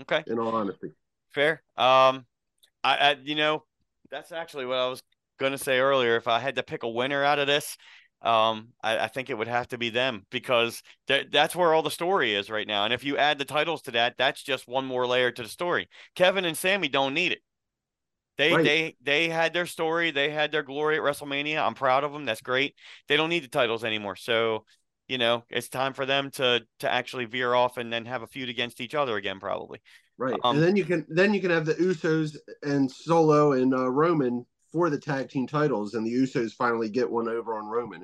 Okay. 0.00 0.22
In 0.26 0.38
all 0.38 0.54
honesty. 0.54 0.92
Fair. 1.30 1.62
Um, 1.76 2.24
I, 2.84 2.96
I 2.96 3.16
you 3.22 3.34
know 3.34 3.64
that's 4.10 4.32
actually 4.32 4.66
what 4.66 4.78
I 4.78 4.88
was 4.88 5.02
going 5.38 5.52
to 5.52 5.58
say 5.58 5.80
earlier. 5.80 6.16
If 6.16 6.28
I 6.28 6.38
had 6.38 6.54
to 6.56 6.62
pick 6.62 6.84
a 6.84 6.88
winner 6.88 7.24
out 7.24 7.38
of 7.38 7.46
this, 7.46 7.76
um, 8.22 8.68
I, 8.82 8.98
I, 9.00 9.08
think 9.08 9.28
it 9.28 9.36
would 9.36 9.48
have 9.48 9.66
to 9.68 9.78
be 9.78 9.90
them 9.90 10.24
because 10.30 10.82
th- 11.08 11.28
that's 11.32 11.56
where 11.56 11.74
all 11.74 11.82
the 11.82 11.90
story 11.90 12.34
is 12.34 12.50
right 12.50 12.68
now. 12.68 12.84
And 12.84 12.94
if 12.94 13.02
you 13.02 13.16
add 13.16 13.38
the 13.38 13.44
titles 13.44 13.82
to 13.82 13.90
that, 13.92 14.14
that's 14.16 14.42
just 14.42 14.68
one 14.68 14.84
more 14.84 15.06
layer 15.08 15.32
to 15.32 15.42
the 15.42 15.48
story. 15.48 15.88
Kevin 16.14 16.44
and 16.44 16.56
Sami 16.56 16.88
don't 16.88 17.14
need 17.14 17.32
it. 17.32 17.40
They 18.38 18.52
right. 18.52 18.64
they 18.64 18.96
they 19.02 19.28
had 19.28 19.52
their 19.52 19.66
story. 19.66 20.10
They 20.10 20.30
had 20.30 20.52
their 20.52 20.62
glory 20.62 20.96
at 20.96 21.02
WrestleMania. 21.02 21.60
I'm 21.60 21.74
proud 21.74 22.04
of 22.04 22.12
them. 22.12 22.24
That's 22.24 22.40
great. 22.40 22.74
They 23.08 23.16
don't 23.16 23.28
need 23.28 23.44
the 23.44 23.48
titles 23.48 23.84
anymore. 23.84 24.16
So, 24.16 24.64
you 25.08 25.18
know, 25.18 25.44
it's 25.50 25.68
time 25.68 25.92
for 25.92 26.06
them 26.06 26.30
to 26.32 26.62
to 26.80 26.90
actually 26.90 27.26
veer 27.26 27.54
off 27.54 27.76
and 27.76 27.92
then 27.92 28.06
have 28.06 28.22
a 28.22 28.26
feud 28.26 28.48
against 28.48 28.80
each 28.80 28.94
other 28.94 29.16
again, 29.16 29.40
probably. 29.40 29.80
Right, 30.18 30.38
um, 30.44 30.56
and 30.56 30.64
then 30.64 30.76
you 30.76 30.84
can 30.84 31.06
then 31.08 31.34
you 31.34 31.40
can 31.40 31.50
have 31.50 31.66
the 31.66 31.74
Usos 31.74 32.36
and 32.62 32.90
Solo 32.90 33.52
and 33.52 33.74
uh, 33.74 33.90
Roman 33.90 34.46
for 34.72 34.88
the 34.88 34.98
tag 34.98 35.28
team 35.28 35.46
titles, 35.46 35.94
and 35.94 36.06
the 36.06 36.12
Usos 36.12 36.52
finally 36.52 36.88
get 36.88 37.10
one 37.10 37.28
over 37.28 37.56
on 37.56 37.66
Roman. 37.66 38.02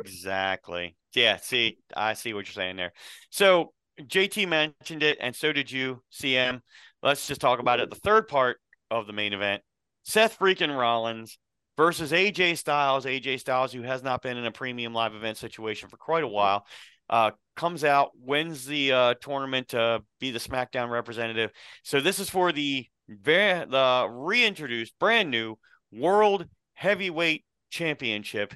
Exactly. 0.00 0.96
Yeah. 1.14 1.36
See, 1.36 1.78
I 1.96 2.14
see 2.14 2.32
what 2.32 2.46
you're 2.46 2.54
saying 2.54 2.76
there. 2.76 2.92
So 3.30 3.72
JT 4.00 4.48
mentioned 4.48 5.02
it, 5.02 5.18
and 5.20 5.34
so 5.34 5.52
did 5.52 5.70
you, 5.70 6.02
CM. 6.12 6.60
Let's 7.02 7.26
just 7.26 7.40
talk 7.40 7.58
about 7.58 7.80
it. 7.80 7.90
The 7.90 7.96
third 7.96 8.28
part 8.28 8.58
of 8.90 9.06
the 9.06 9.12
main 9.12 9.32
event: 9.32 9.62
Seth 10.04 10.38
freaking 10.38 10.76
Rollins 10.76 11.38
versus 11.80 12.12
AJ 12.12 12.58
Styles. 12.58 13.06
AJ 13.06 13.40
Styles, 13.40 13.72
who 13.72 13.80
has 13.80 14.02
not 14.02 14.20
been 14.20 14.36
in 14.36 14.44
a 14.44 14.52
premium 14.52 14.92
live 14.92 15.14
event 15.14 15.38
situation 15.38 15.88
for 15.88 15.96
quite 15.96 16.22
a 16.22 16.28
while. 16.28 16.66
Uh, 17.08 17.30
comes 17.56 17.84
out, 17.84 18.10
wins 18.22 18.66
the 18.66 18.92
uh, 18.92 19.14
tournament 19.22 19.68
to 19.68 20.02
be 20.20 20.30
the 20.30 20.38
SmackDown 20.38 20.90
representative. 20.90 21.50
So 21.82 22.02
this 22.02 22.18
is 22.18 22.28
for 22.28 22.52
the 22.52 22.84
very 23.08 23.64
the 23.64 24.06
reintroduced, 24.10 24.92
brand 25.00 25.30
new 25.30 25.56
World 25.90 26.46
Heavyweight 26.74 27.46
Championship. 27.70 28.52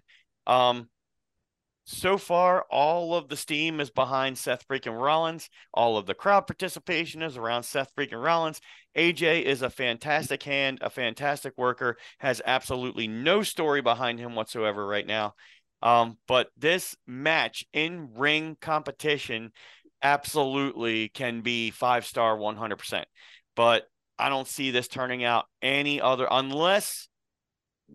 Um, 0.46 0.90
so 1.84 2.16
far, 2.16 2.64
all 2.70 3.14
of 3.14 3.28
the 3.28 3.36
steam 3.36 3.78
is 3.78 3.90
behind 3.90 4.38
Seth 4.38 4.66
freaking 4.66 4.98
Rollins. 4.98 5.50
All 5.72 5.98
of 5.98 6.06
the 6.06 6.14
crowd 6.14 6.46
participation 6.46 7.22
is 7.22 7.36
around 7.36 7.64
Seth 7.64 7.94
freaking 7.94 8.22
Rollins. 8.22 8.60
AJ 8.96 9.42
is 9.42 9.60
a 9.60 9.68
fantastic 9.68 10.42
hand, 10.42 10.78
a 10.80 10.88
fantastic 10.88 11.52
worker, 11.58 11.98
has 12.18 12.40
absolutely 12.46 13.06
no 13.06 13.42
story 13.42 13.82
behind 13.82 14.18
him 14.18 14.34
whatsoever 14.34 14.86
right 14.86 15.06
now. 15.06 15.34
Um, 15.82 16.16
but 16.26 16.48
this 16.56 16.96
match 17.06 17.66
in 17.74 18.14
ring 18.14 18.56
competition 18.60 19.52
absolutely 20.02 21.10
can 21.10 21.42
be 21.42 21.70
five 21.70 22.06
star 22.06 22.36
100%. 22.36 23.04
But 23.56 23.84
I 24.18 24.30
don't 24.30 24.48
see 24.48 24.70
this 24.70 24.88
turning 24.88 25.22
out 25.22 25.44
any 25.60 26.00
other 26.00 26.26
unless 26.30 27.08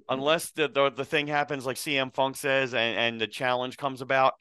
unless 0.08 0.52
the, 0.52 0.68
the 0.68 0.90
the 0.90 1.06
thing 1.06 1.28
happens 1.28 1.66
like 1.66 1.78
CM 1.78 2.14
Funk 2.14 2.36
says 2.36 2.74
and 2.74 2.98
and 2.98 3.22
the 3.22 3.28
challenge 3.28 3.78
comes 3.78 4.02
about. 4.02 4.34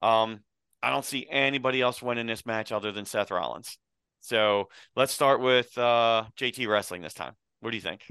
Um, 0.00 0.40
I 0.82 0.90
don't 0.90 1.04
see 1.04 1.26
anybody 1.30 1.80
else 1.80 2.02
winning 2.02 2.26
this 2.26 2.44
match 2.44 2.72
other 2.72 2.90
than 2.90 3.04
Seth 3.04 3.30
Rollins. 3.30 3.78
So 4.20 4.68
let's 4.96 5.12
start 5.12 5.40
with 5.40 5.76
uh, 5.78 6.24
JT 6.38 6.68
Wrestling 6.68 7.02
this 7.02 7.14
time. 7.14 7.34
What 7.60 7.70
do 7.70 7.76
you 7.76 7.82
think? 7.82 8.02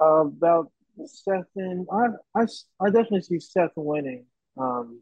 Uh, 0.00 0.26
about 0.26 0.70
Seth 1.06 1.44
and 1.56 1.86
I, 1.92 2.40
I, 2.40 2.46
I 2.80 2.86
definitely 2.86 3.22
see 3.22 3.40
Seth 3.40 3.70
winning. 3.76 4.26
Um, 4.56 5.00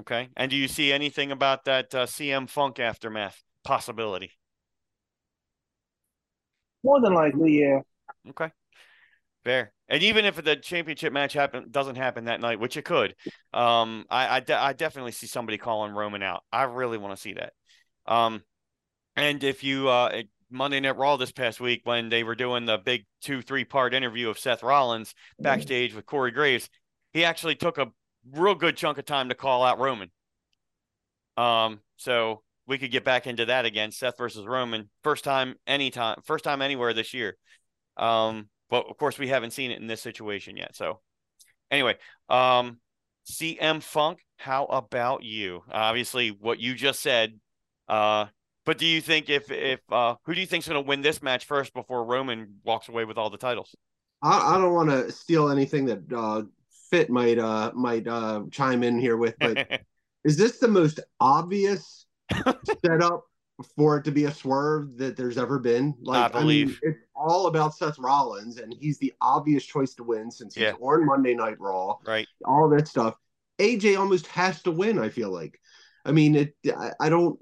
okay. 0.00 0.28
And 0.36 0.50
do 0.50 0.56
you 0.56 0.68
see 0.68 0.92
anything 0.92 1.30
about 1.30 1.64
that 1.64 1.94
uh, 1.94 2.06
CM 2.06 2.48
Funk 2.48 2.78
aftermath 2.78 3.42
possibility? 3.64 4.32
More 6.84 7.00
than 7.00 7.14
likely, 7.14 7.60
yeah. 7.60 7.80
Okay. 8.28 8.50
Fair. 9.42 9.72
And 9.88 10.02
even 10.02 10.24
if 10.24 10.42
the 10.42 10.56
championship 10.56 11.12
match 11.12 11.32
happen 11.32 11.66
doesn't 11.70 11.96
happen 11.96 12.26
that 12.26 12.40
night, 12.40 12.60
which 12.60 12.76
it 12.76 12.84
could, 12.84 13.14
um, 13.52 14.06
I 14.08 14.36
I, 14.36 14.40
de- 14.40 14.62
I 14.62 14.72
definitely 14.72 15.12
see 15.12 15.26
somebody 15.26 15.58
calling 15.58 15.92
Roman 15.92 16.22
out. 16.22 16.42
I 16.52 16.64
really 16.64 16.98
want 16.98 17.14
to 17.16 17.20
see 17.20 17.34
that. 17.34 17.52
Um, 18.06 18.42
and 19.16 19.42
if 19.42 19.64
you 19.64 19.88
uh 19.88 20.22
Monday 20.50 20.80
Night 20.80 20.96
Raw 20.96 21.16
this 21.16 21.32
past 21.32 21.60
week 21.60 21.82
when 21.84 22.08
they 22.08 22.22
were 22.22 22.34
doing 22.34 22.64
the 22.64 22.78
big 22.78 23.06
two 23.20 23.42
three 23.42 23.64
part 23.64 23.92
interview 23.92 24.28
of 24.28 24.38
Seth 24.38 24.62
Rollins 24.62 25.14
backstage 25.38 25.94
with 25.94 26.06
Corey 26.06 26.30
Graves, 26.30 26.70
he 27.12 27.24
actually 27.24 27.56
took 27.56 27.78
a 27.78 27.88
real 28.32 28.54
good 28.54 28.76
chunk 28.76 28.98
of 28.98 29.04
time 29.04 29.28
to 29.30 29.34
call 29.34 29.62
out 29.64 29.78
Roman. 29.78 30.10
Um, 31.36 31.80
so 31.96 32.43
we 32.66 32.78
could 32.78 32.90
get 32.90 33.04
back 33.04 33.26
into 33.26 33.46
that 33.46 33.64
again. 33.64 33.90
Seth 33.90 34.16
versus 34.18 34.46
Roman, 34.46 34.88
first 35.02 35.24
time 35.24 35.56
anytime, 35.66 36.20
first 36.24 36.44
time 36.44 36.62
anywhere 36.62 36.92
this 36.92 37.14
year. 37.14 37.36
Um, 37.96 38.48
but 38.70 38.86
of 38.88 38.96
course 38.96 39.18
we 39.18 39.28
haven't 39.28 39.52
seen 39.52 39.70
it 39.70 39.80
in 39.80 39.86
this 39.86 40.00
situation 40.00 40.56
yet. 40.56 40.74
So 40.74 41.00
anyway, 41.70 41.96
um, 42.28 42.78
CM 43.30 43.82
Funk, 43.82 44.20
how 44.36 44.64
about 44.66 45.22
you? 45.22 45.62
Obviously, 45.70 46.30
what 46.30 46.58
you 46.58 46.74
just 46.74 47.00
said. 47.00 47.38
Uh, 47.88 48.26
but 48.66 48.78
do 48.78 48.86
you 48.86 49.00
think 49.00 49.28
if 49.28 49.50
if 49.50 49.80
uh, 49.90 50.14
who 50.24 50.34
do 50.34 50.40
you 50.40 50.46
think's 50.46 50.66
going 50.66 50.82
to 50.82 50.88
win 50.88 51.02
this 51.02 51.22
match 51.22 51.44
first 51.44 51.74
before 51.74 52.04
Roman 52.04 52.56
walks 52.64 52.88
away 52.88 53.04
with 53.04 53.18
all 53.18 53.30
the 53.30 53.38
titles? 53.38 53.74
I, 54.22 54.54
I 54.54 54.58
don't 54.58 54.72
want 54.72 54.90
to 54.90 55.12
steal 55.12 55.50
anything 55.50 55.84
that 55.86 56.12
uh, 56.14 56.42
Fit 56.90 57.10
might 57.10 57.38
uh, 57.38 57.72
might 57.74 58.06
uh, 58.06 58.44
chime 58.50 58.82
in 58.82 58.98
here 58.98 59.16
with, 59.16 59.34
but 59.38 59.82
is 60.24 60.36
this 60.36 60.58
the 60.58 60.68
most 60.68 61.00
obvious 61.20 62.03
setup 62.84 63.24
for 63.76 63.98
it 63.98 64.04
to 64.04 64.10
be 64.10 64.24
a 64.24 64.32
swerve 64.32 64.96
that 64.98 65.16
there's 65.16 65.38
ever 65.38 65.58
been. 65.58 65.94
Like 66.00 66.34
I 66.34 66.40
believe 66.40 66.80
I 66.82 66.86
mean, 66.86 66.94
it's 66.94 67.06
all 67.14 67.46
about 67.46 67.74
Seth 67.74 67.98
Rollins, 67.98 68.58
and 68.58 68.74
he's 68.78 68.98
the 68.98 69.12
obvious 69.20 69.64
choice 69.64 69.94
to 69.94 70.04
win 70.04 70.30
since 70.30 70.54
he's 70.54 70.62
yeah. 70.62 70.72
on 70.72 71.06
Monday 71.06 71.34
Night 71.34 71.58
Raw. 71.60 71.96
Right. 72.06 72.26
All 72.44 72.68
that 72.70 72.88
stuff. 72.88 73.14
AJ 73.58 73.98
almost 73.98 74.26
has 74.28 74.62
to 74.62 74.70
win. 74.70 74.98
I 74.98 75.08
feel 75.08 75.32
like. 75.32 75.60
I 76.04 76.12
mean, 76.12 76.34
it. 76.34 76.54
I, 76.66 76.92
I 77.00 77.08
don't. 77.08 77.38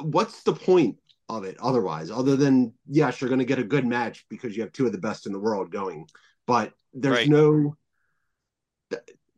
What's 0.00 0.42
the 0.42 0.52
point 0.52 0.96
of 1.28 1.44
it 1.44 1.56
otherwise, 1.60 2.10
other 2.10 2.36
than 2.36 2.72
yes, 2.88 3.20
you're 3.20 3.28
going 3.28 3.38
to 3.38 3.44
get 3.44 3.58
a 3.58 3.64
good 3.64 3.86
match 3.86 4.24
because 4.30 4.56
you 4.56 4.62
have 4.62 4.72
two 4.72 4.86
of 4.86 4.92
the 4.92 4.98
best 4.98 5.26
in 5.26 5.32
the 5.32 5.38
world 5.38 5.70
going, 5.70 6.06
but 6.46 6.72
there's 6.94 7.16
right. 7.16 7.28
no. 7.28 7.76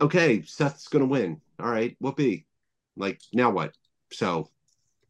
Okay, 0.01 0.43
Seth's 0.43 0.89
going 0.89 1.03
to 1.03 1.11
win. 1.11 1.41
All 1.59 1.69
right, 1.69 1.97
be? 2.17 2.47
Like 2.97 3.21
now 3.33 3.51
what? 3.51 3.75
So 4.13 4.49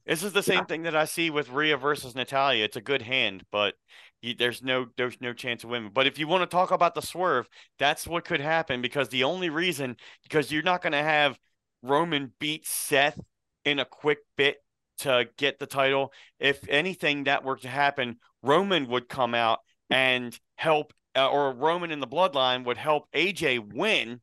this 0.07 0.23
is 0.23 0.33
the 0.33 0.43
same 0.43 0.59
yeah. 0.59 0.65
thing 0.65 0.83
that 0.83 0.97
I 0.97 1.05
see 1.05 1.31
with 1.31 1.51
Rhea 1.51 1.77
versus 1.77 2.15
Natalya. 2.15 2.65
It's 2.65 2.77
a 2.77 2.81
good 2.81 3.03
hand, 3.03 3.45
but 3.53 3.75
you, 4.23 4.35
there's 4.35 4.63
no 4.63 4.87
there's 4.97 5.21
no 5.21 5.33
chance 5.33 5.65
of 5.65 5.71
winning. 5.71 5.91
But 5.93 6.07
if 6.07 6.19
you 6.19 6.27
want 6.27 6.43
to 6.43 6.55
talk 6.55 6.71
about 6.71 6.95
the 6.95 7.03
swerve, 7.03 7.49
that's 7.79 8.07
what 8.07 8.25
could 8.25 8.41
happen 8.41 8.83
because 8.83 9.09
the 9.09 9.25
only 9.25 9.51
reason 9.51 9.97
because 10.23 10.51
you're 10.51 10.63
not 10.63 10.83
going 10.83 10.93
to 10.93 10.99
have 10.99 11.39
Roman 11.83 12.33
beat 12.39 12.67
Seth 12.67 13.21
in 13.65 13.79
a 13.79 13.85
quick 13.85 14.19
bit 14.37 14.57
to 14.99 15.29
get 15.37 15.59
the 15.59 15.67
title. 15.67 16.13
If 16.39 16.67
anything 16.69 17.25
that 17.25 17.45
were 17.45 17.57
to 17.57 17.69
happen, 17.69 18.17
Roman 18.43 18.89
would 18.89 19.09
come 19.09 19.35
out 19.35 19.61
and 19.89 20.39
help, 20.57 20.93
uh, 21.17 21.29
or 21.29 21.53
Roman 21.53 21.91
in 21.91 22.01
the 22.01 22.07
Bloodline 22.07 22.65
would 22.65 22.77
help 22.77 23.11
AJ 23.13 23.75
win 23.75 24.21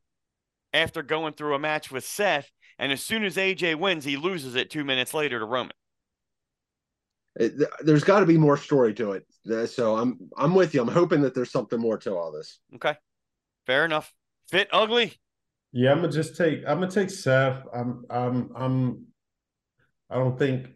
after 0.73 1.01
going 1.01 1.33
through 1.33 1.55
a 1.55 1.59
match 1.59 1.91
with 1.91 2.05
Seth 2.05 2.51
and 2.79 2.91
as 2.91 3.01
soon 3.01 3.23
as 3.23 3.35
AJ 3.35 3.75
wins, 3.75 4.05
he 4.05 4.17
loses 4.17 4.55
it 4.55 4.69
two 4.69 4.83
minutes 4.83 5.13
later 5.13 5.39
to 5.39 5.45
Roman. 5.45 5.73
Uh, 7.39 7.49
there's 7.81 8.03
got 8.03 8.21
to 8.21 8.25
be 8.25 8.37
more 8.37 8.57
story 8.57 8.93
to 8.95 9.13
it. 9.13 9.25
Uh, 9.49 9.65
so 9.65 9.95
I'm 9.97 10.17
I'm 10.37 10.55
with 10.55 10.73
you. 10.73 10.81
I'm 10.81 10.87
hoping 10.87 11.21
that 11.21 11.33
there's 11.33 11.51
something 11.51 11.79
more 11.79 11.97
to 11.99 12.15
all 12.15 12.31
this. 12.31 12.59
Okay, 12.75 12.95
fair 13.65 13.85
enough. 13.85 14.13
Fit 14.49 14.69
ugly. 14.71 15.13
Yeah, 15.71 15.91
I'm 15.91 16.01
gonna 16.01 16.11
just 16.11 16.35
take. 16.35 16.59
I'm 16.67 16.79
gonna 16.79 16.91
take 16.91 17.09
Seth. 17.09 17.63
I'm. 17.73 18.05
I'm. 18.09 18.49
I'm. 18.55 19.05
I 20.09 20.15
don't 20.15 20.39
think. 20.39 20.69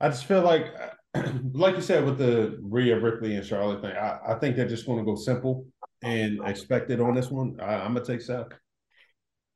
I 0.00 0.08
just 0.08 0.26
feel 0.26 0.42
like, 0.42 0.74
like 1.52 1.76
you 1.76 1.80
said, 1.80 2.04
with 2.04 2.18
the 2.18 2.58
Rhea 2.60 2.98
Ripley 2.98 3.36
and 3.36 3.46
Charlotte 3.46 3.80
thing, 3.80 3.96
I, 3.96 4.18
I 4.28 4.34
think 4.34 4.56
they're 4.56 4.68
just 4.68 4.86
going 4.86 4.98
to 4.98 5.04
go 5.04 5.14
simple 5.14 5.66
and 6.02 6.40
expect 6.44 6.90
it 6.90 7.00
on 7.00 7.14
this 7.14 7.30
one. 7.30 7.56
I, 7.60 7.76
I'm 7.76 7.94
gonna 7.94 8.04
take 8.04 8.20
Seth. 8.20 8.48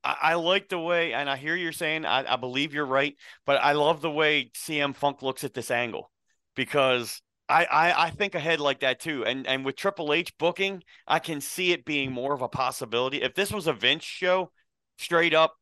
I, 0.04 0.34
like 0.34 0.68
the 0.68 0.78
way, 0.78 1.12
and 1.12 1.28
I 1.28 1.36
hear 1.36 1.56
you're 1.56 1.72
saying, 1.72 2.04
I, 2.04 2.32
I 2.32 2.36
believe 2.36 2.72
you're 2.72 2.86
right, 2.86 3.14
but 3.44 3.60
I 3.60 3.72
love 3.72 4.00
the 4.00 4.10
way 4.10 4.50
CM 4.54 4.94
Funk 4.94 5.22
looks 5.22 5.44
at 5.44 5.54
this 5.54 5.70
angle 5.70 6.10
because 6.54 7.20
I, 7.48 7.64
I, 7.64 8.04
I 8.06 8.10
think 8.10 8.34
ahead 8.34 8.60
like 8.60 8.80
that 8.80 9.00
too. 9.00 9.24
And 9.24 9.46
and 9.46 9.64
with 9.64 9.76
Triple 9.76 10.12
H 10.12 10.36
booking, 10.38 10.82
I 11.06 11.18
can 11.18 11.40
see 11.40 11.72
it 11.72 11.84
being 11.84 12.12
more 12.12 12.32
of 12.32 12.42
a 12.42 12.48
possibility. 12.48 13.22
If 13.22 13.34
this 13.34 13.50
was 13.50 13.66
a 13.66 13.72
Vince 13.72 14.04
show, 14.04 14.50
straight 14.98 15.34
up, 15.34 15.54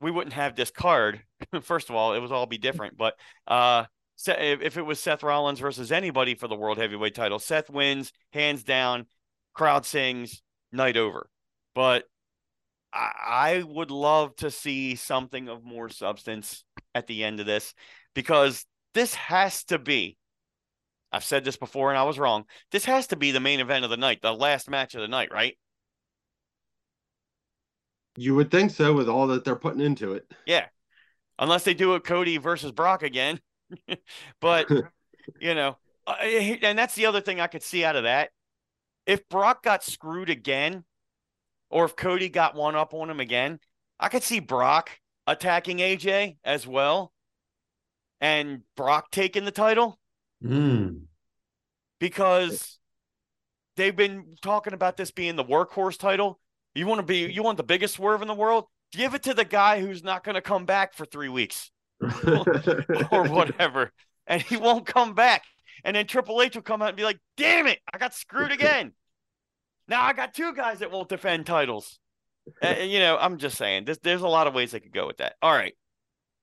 we 0.00 0.10
wouldn't 0.10 0.34
have 0.34 0.54
this 0.54 0.70
card. 0.70 1.22
First 1.62 1.90
of 1.90 1.96
all, 1.96 2.14
it 2.14 2.20
would 2.20 2.32
all 2.32 2.46
be 2.46 2.58
different. 2.58 2.96
But 2.96 3.14
uh, 3.46 3.84
if 4.26 4.76
it 4.76 4.82
was 4.82 5.00
Seth 5.00 5.22
Rollins 5.22 5.60
versus 5.60 5.90
anybody 5.92 6.34
for 6.34 6.48
the 6.48 6.56
World 6.56 6.78
Heavyweight 6.78 7.14
title, 7.14 7.38
Seth 7.38 7.70
wins 7.70 8.12
hands 8.32 8.62
down, 8.62 9.06
crowd 9.52 9.84
sings, 9.86 10.42
night 10.72 10.96
over. 10.96 11.28
But 11.74 12.04
I 12.94 13.64
would 13.66 13.90
love 13.90 14.36
to 14.36 14.50
see 14.50 14.94
something 14.94 15.48
of 15.48 15.64
more 15.64 15.88
substance 15.88 16.64
at 16.94 17.08
the 17.08 17.24
end 17.24 17.40
of 17.40 17.46
this 17.46 17.74
because 18.14 18.64
this 18.94 19.14
has 19.14 19.64
to 19.64 19.78
be. 19.78 20.16
I've 21.10 21.24
said 21.24 21.44
this 21.44 21.56
before 21.56 21.90
and 21.90 21.98
I 21.98 22.04
was 22.04 22.18
wrong. 22.18 22.44
This 22.70 22.84
has 22.84 23.08
to 23.08 23.16
be 23.16 23.32
the 23.32 23.40
main 23.40 23.60
event 23.60 23.84
of 23.84 23.90
the 23.90 23.96
night, 23.96 24.20
the 24.22 24.32
last 24.32 24.70
match 24.70 24.94
of 24.94 25.00
the 25.00 25.08
night, 25.08 25.32
right? 25.32 25.56
You 28.16 28.36
would 28.36 28.50
think 28.50 28.70
so 28.70 28.92
with 28.92 29.08
all 29.08 29.26
that 29.28 29.44
they're 29.44 29.56
putting 29.56 29.80
into 29.80 30.12
it. 30.12 30.32
Yeah. 30.46 30.66
Unless 31.38 31.64
they 31.64 31.74
do 31.74 31.94
it 31.96 32.04
Cody 32.04 32.38
versus 32.38 32.70
Brock 32.70 33.02
again. 33.02 33.40
but, 34.40 34.70
you 35.40 35.54
know, 35.54 35.78
and 36.06 36.78
that's 36.78 36.94
the 36.94 37.06
other 37.06 37.20
thing 37.20 37.40
I 37.40 37.48
could 37.48 37.62
see 37.62 37.84
out 37.84 37.96
of 37.96 38.04
that. 38.04 38.30
If 39.06 39.28
Brock 39.28 39.62
got 39.62 39.82
screwed 39.82 40.30
again, 40.30 40.84
or 41.74 41.84
if 41.84 41.96
Cody 41.96 42.28
got 42.28 42.54
one 42.54 42.76
up 42.76 42.94
on 42.94 43.10
him 43.10 43.18
again, 43.18 43.58
I 43.98 44.08
could 44.08 44.22
see 44.22 44.38
Brock 44.38 44.90
attacking 45.26 45.78
AJ 45.78 46.36
as 46.44 46.68
well 46.68 47.12
and 48.20 48.60
Brock 48.76 49.10
taking 49.10 49.44
the 49.44 49.50
title. 49.50 49.98
Mm. 50.42 51.06
Because 51.98 52.78
they've 53.76 53.94
been 53.94 54.36
talking 54.40 54.72
about 54.72 54.96
this 54.96 55.10
being 55.10 55.34
the 55.34 55.44
workhorse 55.44 55.98
title. 55.98 56.38
You 56.76 56.86
want 56.86 57.00
to 57.00 57.06
be 57.06 57.30
you 57.32 57.42
want 57.42 57.56
the 57.56 57.64
biggest 57.64 57.94
swerve 57.94 58.22
in 58.22 58.28
the 58.28 58.34
world? 58.34 58.66
Give 58.92 59.14
it 59.14 59.24
to 59.24 59.34
the 59.34 59.44
guy 59.44 59.80
who's 59.80 60.04
not 60.04 60.22
going 60.22 60.36
to 60.36 60.40
come 60.40 60.66
back 60.66 60.94
for 60.94 61.04
3 61.04 61.28
weeks 61.28 61.72
or 63.10 63.24
whatever. 63.28 63.90
And 64.28 64.40
he 64.40 64.56
won't 64.56 64.86
come 64.86 65.14
back. 65.14 65.42
And 65.82 65.96
then 65.96 66.06
Triple 66.06 66.40
H 66.40 66.54
will 66.54 66.62
come 66.62 66.82
out 66.82 66.88
and 66.88 66.96
be 66.96 67.02
like, 67.02 67.18
"Damn 67.36 67.66
it, 67.66 67.80
I 67.92 67.98
got 67.98 68.14
screwed 68.14 68.52
again." 68.52 68.92
Now 69.88 70.02
I 70.02 70.12
got 70.12 70.34
two 70.34 70.54
guys 70.54 70.78
that 70.80 70.90
won't 70.90 71.08
defend 71.08 71.46
titles. 71.46 71.98
uh, 72.62 72.76
you 72.80 72.98
know, 72.98 73.16
I'm 73.18 73.38
just 73.38 73.56
saying, 73.56 73.84
there's, 73.84 73.98
there's 73.98 74.22
a 74.22 74.28
lot 74.28 74.46
of 74.46 74.54
ways 74.54 74.72
they 74.72 74.80
could 74.80 74.92
go 74.92 75.06
with 75.06 75.18
that. 75.18 75.34
All 75.42 75.52
right. 75.52 75.74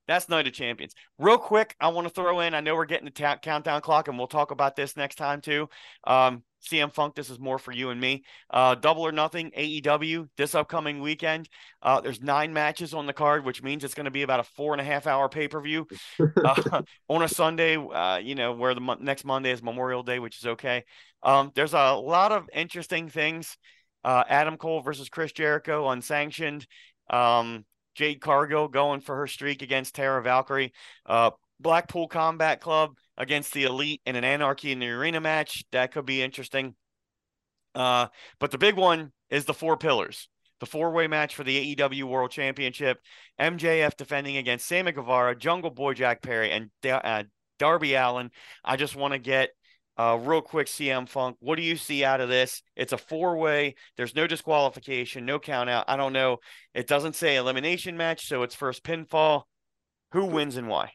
That's 0.08 0.28
Night 0.28 0.48
of 0.48 0.52
Champions. 0.52 0.94
Real 1.18 1.38
quick, 1.38 1.76
I 1.80 1.88
want 1.88 2.08
to 2.08 2.12
throw 2.12 2.40
in. 2.40 2.54
I 2.54 2.60
know 2.60 2.74
we're 2.74 2.86
getting 2.86 3.04
the 3.04 3.12
ta- 3.12 3.38
countdown 3.40 3.80
clock, 3.82 4.08
and 4.08 4.18
we'll 4.18 4.26
talk 4.26 4.50
about 4.50 4.74
this 4.74 4.96
next 4.96 5.14
time 5.14 5.40
too. 5.40 5.68
Um, 6.04 6.42
CM 6.68 6.92
Funk, 6.92 7.14
this 7.14 7.30
is 7.30 7.38
more 7.38 7.58
for 7.58 7.70
you 7.72 7.90
and 7.90 8.00
me. 8.00 8.24
Uh, 8.50 8.74
double 8.74 9.02
or 9.02 9.12
nothing 9.12 9.52
AEW 9.56 10.28
this 10.36 10.54
upcoming 10.54 11.00
weekend. 11.00 11.48
Uh, 11.82 12.00
there's 12.00 12.20
nine 12.20 12.52
matches 12.52 12.94
on 12.94 13.06
the 13.06 13.12
card, 13.12 13.44
which 13.44 13.62
means 13.62 13.84
it's 13.84 13.94
going 13.94 14.04
to 14.04 14.10
be 14.10 14.22
about 14.22 14.40
a 14.40 14.44
four 14.44 14.72
and 14.72 14.80
a 14.80 14.84
half 14.84 15.06
hour 15.06 15.28
pay 15.28 15.46
per 15.46 15.60
view 15.60 15.86
uh, 16.44 16.82
on 17.08 17.22
a 17.22 17.28
Sunday. 17.28 17.76
Uh, 17.76 18.16
you 18.18 18.34
know, 18.34 18.52
where 18.52 18.74
the 18.74 18.80
mo- 18.80 18.98
next 19.00 19.24
Monday 19.24 19.50
is 19.52 19.62
Memorial 19.62 20.02
Day, 20.02 20.18
which 20.18 20.38
is 20.38 20.46
okay. 20.46 20.84
Um, 21.22 21.52
there's 21.54 21.74
a 21.74 21.92
lot 21.92 22.32
of 22.32 22.48
interesting 22.52 23.08
things. 23.08 23.56
Uh, 24.04 24.24
Adam 24.28 24.56
Cole 24.56 24.80
versus 24.80 25.08
Chris 25.08 25.32
Jericho 25.32 25.88
unsanctioned. 25.88 26.66
Um, 27.10 27.64
Jade 27.94 28.20
Cargill 28.20 28.68
going 28.68 29.00
for 29.00 29.16
her 29.16 29.26
streak 29.26 29.62
against 29.62 29.94
Taya 29.94 30.22
Valkyrie. 30.22 30.72
Uh, 31.06 31.30
Blackpool 31.60 32.08
Combat 32.08 32.60
Club 32.60 32.96
against 33.16 33.52
the 33.52 33.64
Elite 33.64 34.00
in 34.04 34.16
an 34.16 34.24
Anarchy 34.24 34.72
in 34.72 34.80
the 34.80 34.88
Arena 34.88 35.20
match. 35.20 35.64
That 35.72 35.92
could 35.92 36.06
be 36.06 36.22
interesting. 36.22 36.74
Uh, 37.74 38.08
but 38.40 38.50
the 38.50 38.58
big 38.58 38.76
one 38.76 39.12
is 39.30 39.44
the 39.44 39.54
four 39.54 39.76
pillars. 39.76 40.28
The 40.60 40.66
four 40.66 40.92
way 40.92 41.08
match 41.08 41.34
for 41.34 41.44
the 41.44 41.74
AEW 41.74 42.04
World 42.04 42.30
Championship. 42.30 42.98
MJF 43.40 43.96
defending 43.96 44.36
against 44.36 44.66
Sammy 44.66 44.92
Guevara, 44.92 45.36
Jungle 45.36 45.70
Boy 45.70 45.94
Jack 45.94 46.22
Perry, 46.22 46.50
and 46.50 46.70
uh, 46.88 47.24
Darby 47.58 47.94
Allin. 47.94 48.30
I 48.64 48.76
just 48.76 48.94
want 48.94 49.12
to 49.12 49.18
get 49.18 49.50
uh, 49.98 50.18
real 50.20 50.40
quick, 50.40 50.66
CM 50.66 51.08
Funk, 51.08 51.36
what 51.40 51.56
do 51.56 51.62
you 51.62 51.76
see 51.76 52.04
out 52.04 52.20
of 52.20 52.28
this? 52.28 52.62
It's 52.76 52.92
a 52.92 52.98
four 52.98 53.36
way. 53.36 53.74
There's 53.96 54.14
no 54.14 54.26
disqualification, 54.26 55.26
no 55.26 55.38
count 55.38 55.68
out. 55.68 55.84
I 55.88 55.96
don't 55.96 56.12
know. 56.12 56.38
It 56.74 56.86
doesn't 56.86 57.16
say 57.16 57.36
elimination 57.36 57.96
match, 57.96 58.26
so 58.26 58.42
it's 58.42 58.54
first 58.54 58.84
pinfall. 58.84 59.42
Who 60.12 60.26
wins 60.26 60.56
and 60.56 60.68
why? 60.68 60.92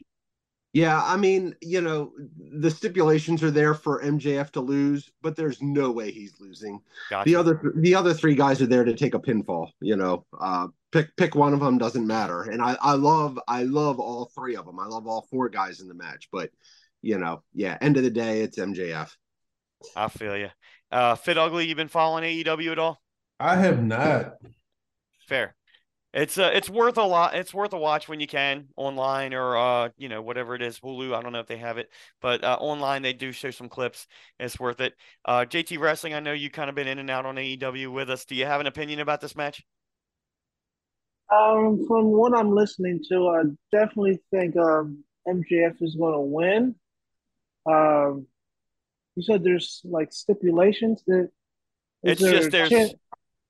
Yeah, 0.74 1.02
I 1.04 1.18
mean, 1.18 1.56
you 1.62 1.82
know, 1.82 2.12
the 2.38 2.70
stipulations 2.70 3.42
are 3.42 3.50
there 3.50 3.74
for 3.74 4.04
MJF 4.04 4.52
to 4.52 4.62
lose, 4.62 5.10
but 5.22 5.36
there's 5.36 5.62
no 5.62 5.90
way 5.92 6.12
he's 6.12 6.40
losing. 6.40 6.80
Gotcha. 7.10 7.28
The 7.28 7.36
other 7.36 7.74
the 7.78 7.96
other 7.96 8.14
three 8.14 8.36
guys 8.36 8.62
are 8.62 8.68
there 8.68 8.84
to 8.84 8.94
take 8.94 9.16
a 9.16 9.20
pinfall. 9.20 9.70
You 9.80 9.96
know, 9.96 10.26
uh, 10.40 10.68
pick 10.92 11.16
pick 11.16 11.36
one 11.36 11.54
of 11.54 11.62
them 11.62 11.78
doesn't 11.78 12.06
matter. 12.06 12.44
And 12.44 12.62
I 12.62 12.78
I 12.82 12.94
love 12.94 13.40
I 13.48 13.64
love 13.64 14.00
all 14.00 14.26
three 14.36 14.56
of 14.56 14.66
them. 14.66 14.80
I 14.80 14.86
love 14.86 15.08
all 15.08 15.26
four 15.32 15.50
guys 15.50 15.80
in 15.80 15.88
the 15.88 15.96
match, 15.96 16.30
but 16.32 16.52
you 17.02 17.18
know, 17.18 17.44
yeah, 17.54 17.78
end 17.82 17.98
of 17.98 18.04
the 18.04 18.10
day, 18.10 18.42
it's 18.42 18.58
MJF. 18.58 19.12
I 19.96 20.08
feel 20.08 20.38
you. 20.38 20.50
Uh, 20.92 21.16
Fit 21.16 21.38
Ugly, 21.38 21.68
you've 21.68 21.78
been 21.78 21.88
following 21.88 22.24
AEW 22.24 22.72
at 22.72 22.80
all? 22.80 23.02
I 23.40 23.56
have 23.58 23.84
not. 23.84 24.36
Fair. 25.28 25.56
It's 26.14 26.38
uh, 26.38 26.50
it's 26.54 26.70
worth 26.70 26.98
a 26.98 27.04
lot. 27.04 27.36
It's 27.36 27.54
worth 27.54 27.74
a 27.74 27.78
watch 27.78 28.08
when 28.08 28.20
you 28.20 28.28
can 28.28 28.70
online 28.76 29.34
or 29.34 29.58
uh, 29.58 29.90
you 29.98 30.10
know, 30.10 30.22
whatever 30.22 30.56
it 30.56 30.62
is, 30.62 30.80
Hulu. 30.80 31.14
I 31.14 31.22
don't 31.22 31.34
know 31.34 31.42
if 31.42 31.48
they 31.48 31.58
have 31.58 31.78
it, 31.78 31.90
but 32.22 32.44
uh, 32.44 32.58
online 32.60 33.02
they 33.02 33.14
do 33.14 33.32
show 33.32 33.52
some 33.52 33.70
clips. 33.70 34.08
It's 34.40 34.60
worth 34.60 34.80
it. 34.80 34.94
Uh, 35.26 35.46
JT 35.48 35.80
Wrestling, 35.80 36.14
I 36.14 36.22
know 36.22 36.32
you 36.32 36.50
kind 36.50 36.70
of 36.70 36.76
been 36.76 36.88
in 36.88 36.98
and 36.98 37.10
out 37.10 37.26
on 37.26 37.36
AEW 37.36 37.92
with 37.92 38.10
us. 38.10 38.26
Do 38.26 38.36
you 38.36 38.46
have 38.46 38.62
an 38.62 38.68
opinion 38.68 39.00
about 39.00 39.22
this 39.22 39.36
match? 39.36 39.64
Um, 41.32 41.86
from 41.88 42.06
what 42.06 42.36
I'm 42.36 42.52
listening 42.52 43.02
to, 43.10 43.28
I 43.28 43.42
definitely 43.72 44.20
think 44.32 44.56
um 44.58 45.04
MJF 45.28 45.76
is 45.82 45.96
going 45.96 46.14
to 46.14 46.22
win. 46.22 46.76
Um, 47.68 48.28
you 49.16 49.24
said 49.24 49.44
there's 49.44 49.82
like 49.84 50.12
stipulations 50.12 51.04
that. 51.08 51.30
It's 52.04 52.22
just 52.22 52.52
there's. 52.52 52.70
Chance, 52.70 52.94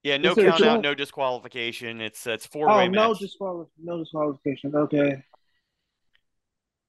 yeah, 0.03 0.18
no 0.18 0.35
count 0.35 0.64
out, 0.64 0.81
no 0.81 0.95
disqualification. 0.95 1.99
It's 1.99 2.26
it's 2.26 2.45
four 2.45 2.68
way. 2.68 2.85
Oh, 2.85 2.88
no 2.88 3.14
disqualification. 3.14 3.85
No 3.85 3.99
disqualification. 3.99 4.76
Okay. 4.76 5.23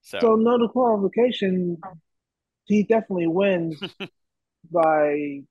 So. 0.03 0.19
so 0.21 0.35
no 0.37 0.59
disqualification. 0.59 1.79
He 2.65 2.85
definitely 2.85 3.27
wins 3.27 3.81
by 4.71 5.43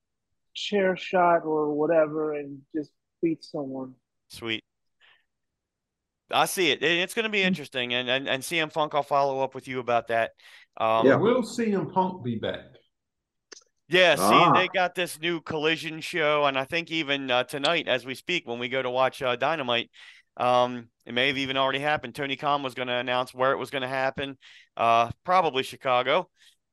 chair 0.53 0.95
shot 0.95 1.43
or 1.43 1.73
whatever, 1.73 2.33
and 2.33 2.59
just 2.73 2.91
beats 3.21 3.51
someone. 3.51 3.95
Sweet. 4.29 4.63
I 6.31 6.45
see 6.45 6.71
it. 6.71 6.83
It's 6.83 7.13
going 7.13 7.23
to 7.23 7.29
be 7.29 7.41
interesting, 7.41 7.93
and, 7.93 8.09
and 8.09 8.27
and 8.27 8.43
CM 8.43 8.71
Funk. 8.71 8.93
I'll 8.95 9.03
follow 9.03 9.41
up 9.41 9.55
with 9.55 9.67
you 9.67 9.79
about 9.79 10.07
that. 10.09 10.31
Um, 10.77 11.07
yeah, 11.07 11.15
will 11.15 11.41
CM 11.41 11.91
Punk 11.91 12.23
be 12.23 12.35
back? 12.35 12.65
Yeah, 13.89 14.15
see, 14.15 14.21
ah. 14.23 14.53
they 14.53 14.67
got 14.67 14.95
this 14.95 15.19
new 15.19 15.39
collision 15.39 16.01
show, 16.01 16.45
and 16.45 16.57
I 16.57 16.65
think 16.65 16.91
even 16.91 17.31
uh, 17.31 17.45
tonight, 17.45 17.87
as 17.87 18.05
we 18.05 18.15
speak, 18.15 18.45
when 18.45 18.59
we 18.59 18.67
go 18.67 18.81
to 18.81 18.89
watch 18.89 19.21
uh, 19.21 19.37
Dynamite, 19.37 19.89
um, 20.35 20.89
it 21.05 21.13
may 21.13 21.27
have 21.27 21.37
even 21.37 21.55
already 21.55 21.79
happened. 21.79 22.13
Tony 22.13 22.35
Khan 22.35 22.63
was 22.63 22.73
going 22.73 22.89
to 22.89 22.95
announce 22.95 23.33
where 23.33 23.53
it 23.53 23.57
was 23.57 23.69
going 23.69 23.83
to 23.83 23.87
happen, 23.87 24.37
uh, 24.75 25.09
probably 25.23 25.63
Chicago. 25.63 26.29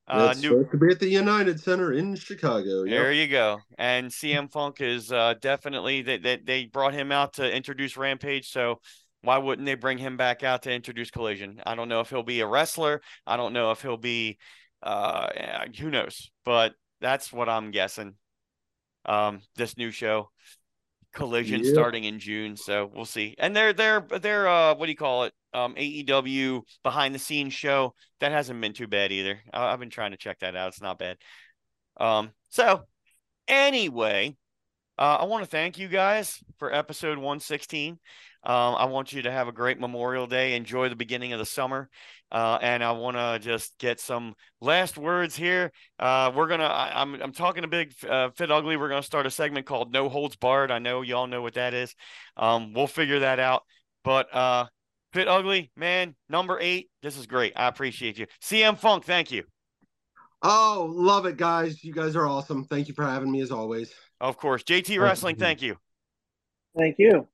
Uh, 0.08 0.26
That's 0.26 0.42
new... 0.42 0.48
supposed 0.48 0.72
to 0.72 0.76
be 0.76 0.88
at 0.88 1.00
the 1.00 1.08
United 1.08 1.60
Center 1.60 1.92
in 1.92 2.16
Chicago. 2.16 2.82
Yep. 2.82 2.90
There 2.90 3.12
you 3.12 3.28
go. 3.28 3.60
And 3.78 4.08
CM 4.08 4.50
Funk 4.50 4.80
is 4.80 5.12
uh, 5.12 5.34
definitely 5.40 6.02
that 6.02 6.22
they, 6.22 6.36
they, 6.36 6.42
they 6.42 6.64
brought 6.66 6.94
him 6.94 7.12
out 7.12 7.34
to 7.34 7.56
introduce 7.56 7.96
Rampage, 7.96 8.50
so 8.50 8.80
why 9.24 9.38
wouldn't 9.38 9.66
they 9.66 9.74
bring 9.74 9.98
him 9.98 10.16
back 10.16 10.42
out 10.42 10.62
to 10.62 10.72
introduce 10.72 11.10
Collision? 11.10 11.60
I 11.66 11.74
don't 11.74 11.88
know 11.88 12.00
if 12.00 12.10
he'll 12.10 12.22
be 12.22 12.40
a 12.40 12.46
wrestler. 12.46 13.00
I 13.26 13.36
don't 13.36 13.52
know 13.52 13.70
if 13.70 13.82
he'll 13.82 13.96
be, 13.96 14.38
uh, 14.82 15.28
who 15.78 15.90
knows? 15.90 16.30
But 16.44 16.74
that's 17.00 17.32
what 17.32 17.48
I'm 17.48 17.70
guessing. 17.70 18.14
Um, 19.06 19.40
this 19.56 19.76
new 19.76 19.90
show, 19.90 20.30
Collision, 21.14 21.62
yeah. 21.64 21.72
starting 21.72 22.04
in 22.04 22.18
June, 22.18 22.56
so 22.56 22.90
we'll 22.94 23.04
see. 23.04 23.34
And 23.38 23.54
they're 23.54 23.72
they're 23.72 24.00
they're 24.00 24.48
uh, 24.48 24.74
what 24.74 24.86
do 24.86 24.92
you 24.92 24.96
call 24.96 25.24
it? 25.24 25.32
Um, 25.52 25.74
AEW 25.76 26.62
behind 26.82 27.14
the 27.14 27.18
scenes 27.18 27.54
show 27.54 27.94
that 28.20 28.32
hasn't 28.32 28.60
been 28.60 28.72
too 28.72 28.88
bad 28.88 29.12
either. 29.12 29.38
I- 29.52 29.72
I've 29.72 29.78
been 29.78 29.90
trying 29.90 30.10
to 30.10 30.16
check 30.16 30.40
that 30.40 30.56
out. 30.56 30.68
It's 30.68 30.82
not 30.82 30.98
bad. 30.98 31.16
Um, 31.98 32.32
so 32.48 32.82
anyway, 33.46 34.36
uh, 34.98 35.18
I 35.20 35.24
want 35.24 35.44
to 35.44 35.50
thank 35.50 35.78
you 35.78 35.88
guys 35.88 36.42
for 36.58 36.72
episode 36.74 37.18
116. 37.18 37.98
Um, 38.44 38.74
I 38.74 38.84
want 38.84 39.12
you 39.12 39.22
to 39.22 39.30
have 39.30 39.48
a 39.48 39.52
great 39.52 39.80
Memorial 39.80 40.26
Day. 40.26 40.54
Enjoy 40.54 40.88
the 40.88 40.96
beginning 40.96 41.32
of 41.32 41.38
the 41.38 41.46
summer. 41.46 41.88
Uh, 42.30 42.58
and 42.60 42.82
I 42.82 42.92
want 42.92 43.16
to 43.16 43.38
just 43.40 43.78
get 43.78 44.00
some 44.00 44.34
last 44.60 44.98
words 44.98 45.36
here. 45.36 45.70
Uh, 45.98 46.32
we're 46.34 46.48
gonna. 46.48 46.64
I, 46.64 47.02
am 47.02 47.14
I'm, 47.14 47.22
I'm 47.22 47.32
talking 47.32 47.62
to 47.62 47.68
Big 47.68 47.94
uh, 48.08 48.30
Fit 48.30 48.50
Ugly. 48.50 48.76
We're 48.76 48.88
gonna 48.88 49.02
start 49.02 49.26
a 49.26 49.30
segment 49.30 49.66
called 49.66 49.92
No 49.92 50.08
Holds 50.08 50.36
Barred. 50.36 50.70
I 50.70 50.78
know 50.78 51.02
y'all 51.02 51.26
know 51.26 51.42
what 51.42 51.54
that 51.54 51.74
is. 51.74 51.94
Um, 52.36 52.72
we'll 52.72 52.88
figure 52.88 53.20
that 53.20 53.38
out. 53.38 53.62
But 54.02 54.34
uh, 54.34 54.66
Fit 55.12 55.28
Ugly, 55.28 55.70
man, 55.76 56.16
number 56.28 56.58
eight. 56.60 56.90
This 57.02 57.16
is 57.16 57.26
great. 57.26 57.52
I 57.54 57.68
appreciate 57.68 58.18
you. 58.18 58.26
CM 58.42 58.76
Funk, 58.76 59.04
thank 59.04 59.30
you. 59.30 59.44
Oh, 60.42 60.90
love 60.92 61.24
it, 61.24 61.36
guys. 61.36 61.84
You 61.84 61.94
guys 61.94 62.16
are 62.16 62.26
awesome. 62.26 62.64
Thank 62.64 62.88
you 62.88 62.94
for 62.94 63.04
having 63.04 63.30
me 63.30 63.40
as 63.40 63.50
always. 63.50 63.94
Of 64.20 64.36
course. 64.36 64.64
JT 64.64 65.00
Wrestling, 65.00 65.36
thank 65.36 65.62
you. 65.62 65.76
Thank 66.76 66.96
you. 66.98 67.28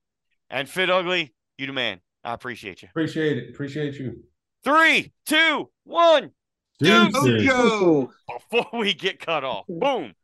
And 0.50 0.68
Fit 0.68 0.90
Ugly, 0.90 1.32
you 1.58 1.66
the 1.66 1.72
man. 1.72 2.00
I 2.24 2.34
appreciate 2.34 2.82
you. 2.82 2.88
Appreciate 2.90 3.38
it. 3.38 3.50
Appreciate 3.50 3.94
you. 3.94 4.24
Three, 4.64 5.12
two, 5.26 5.70
one. 5.84 6.32
Dude, 6.80 7.12
go. 7.12 8.10
Before 8.50 8.80
we 8.80 8.94
get 8.94 9.20
cut 9.20 9.44
off. 9.44 9.66
Boom. 9.68 10.14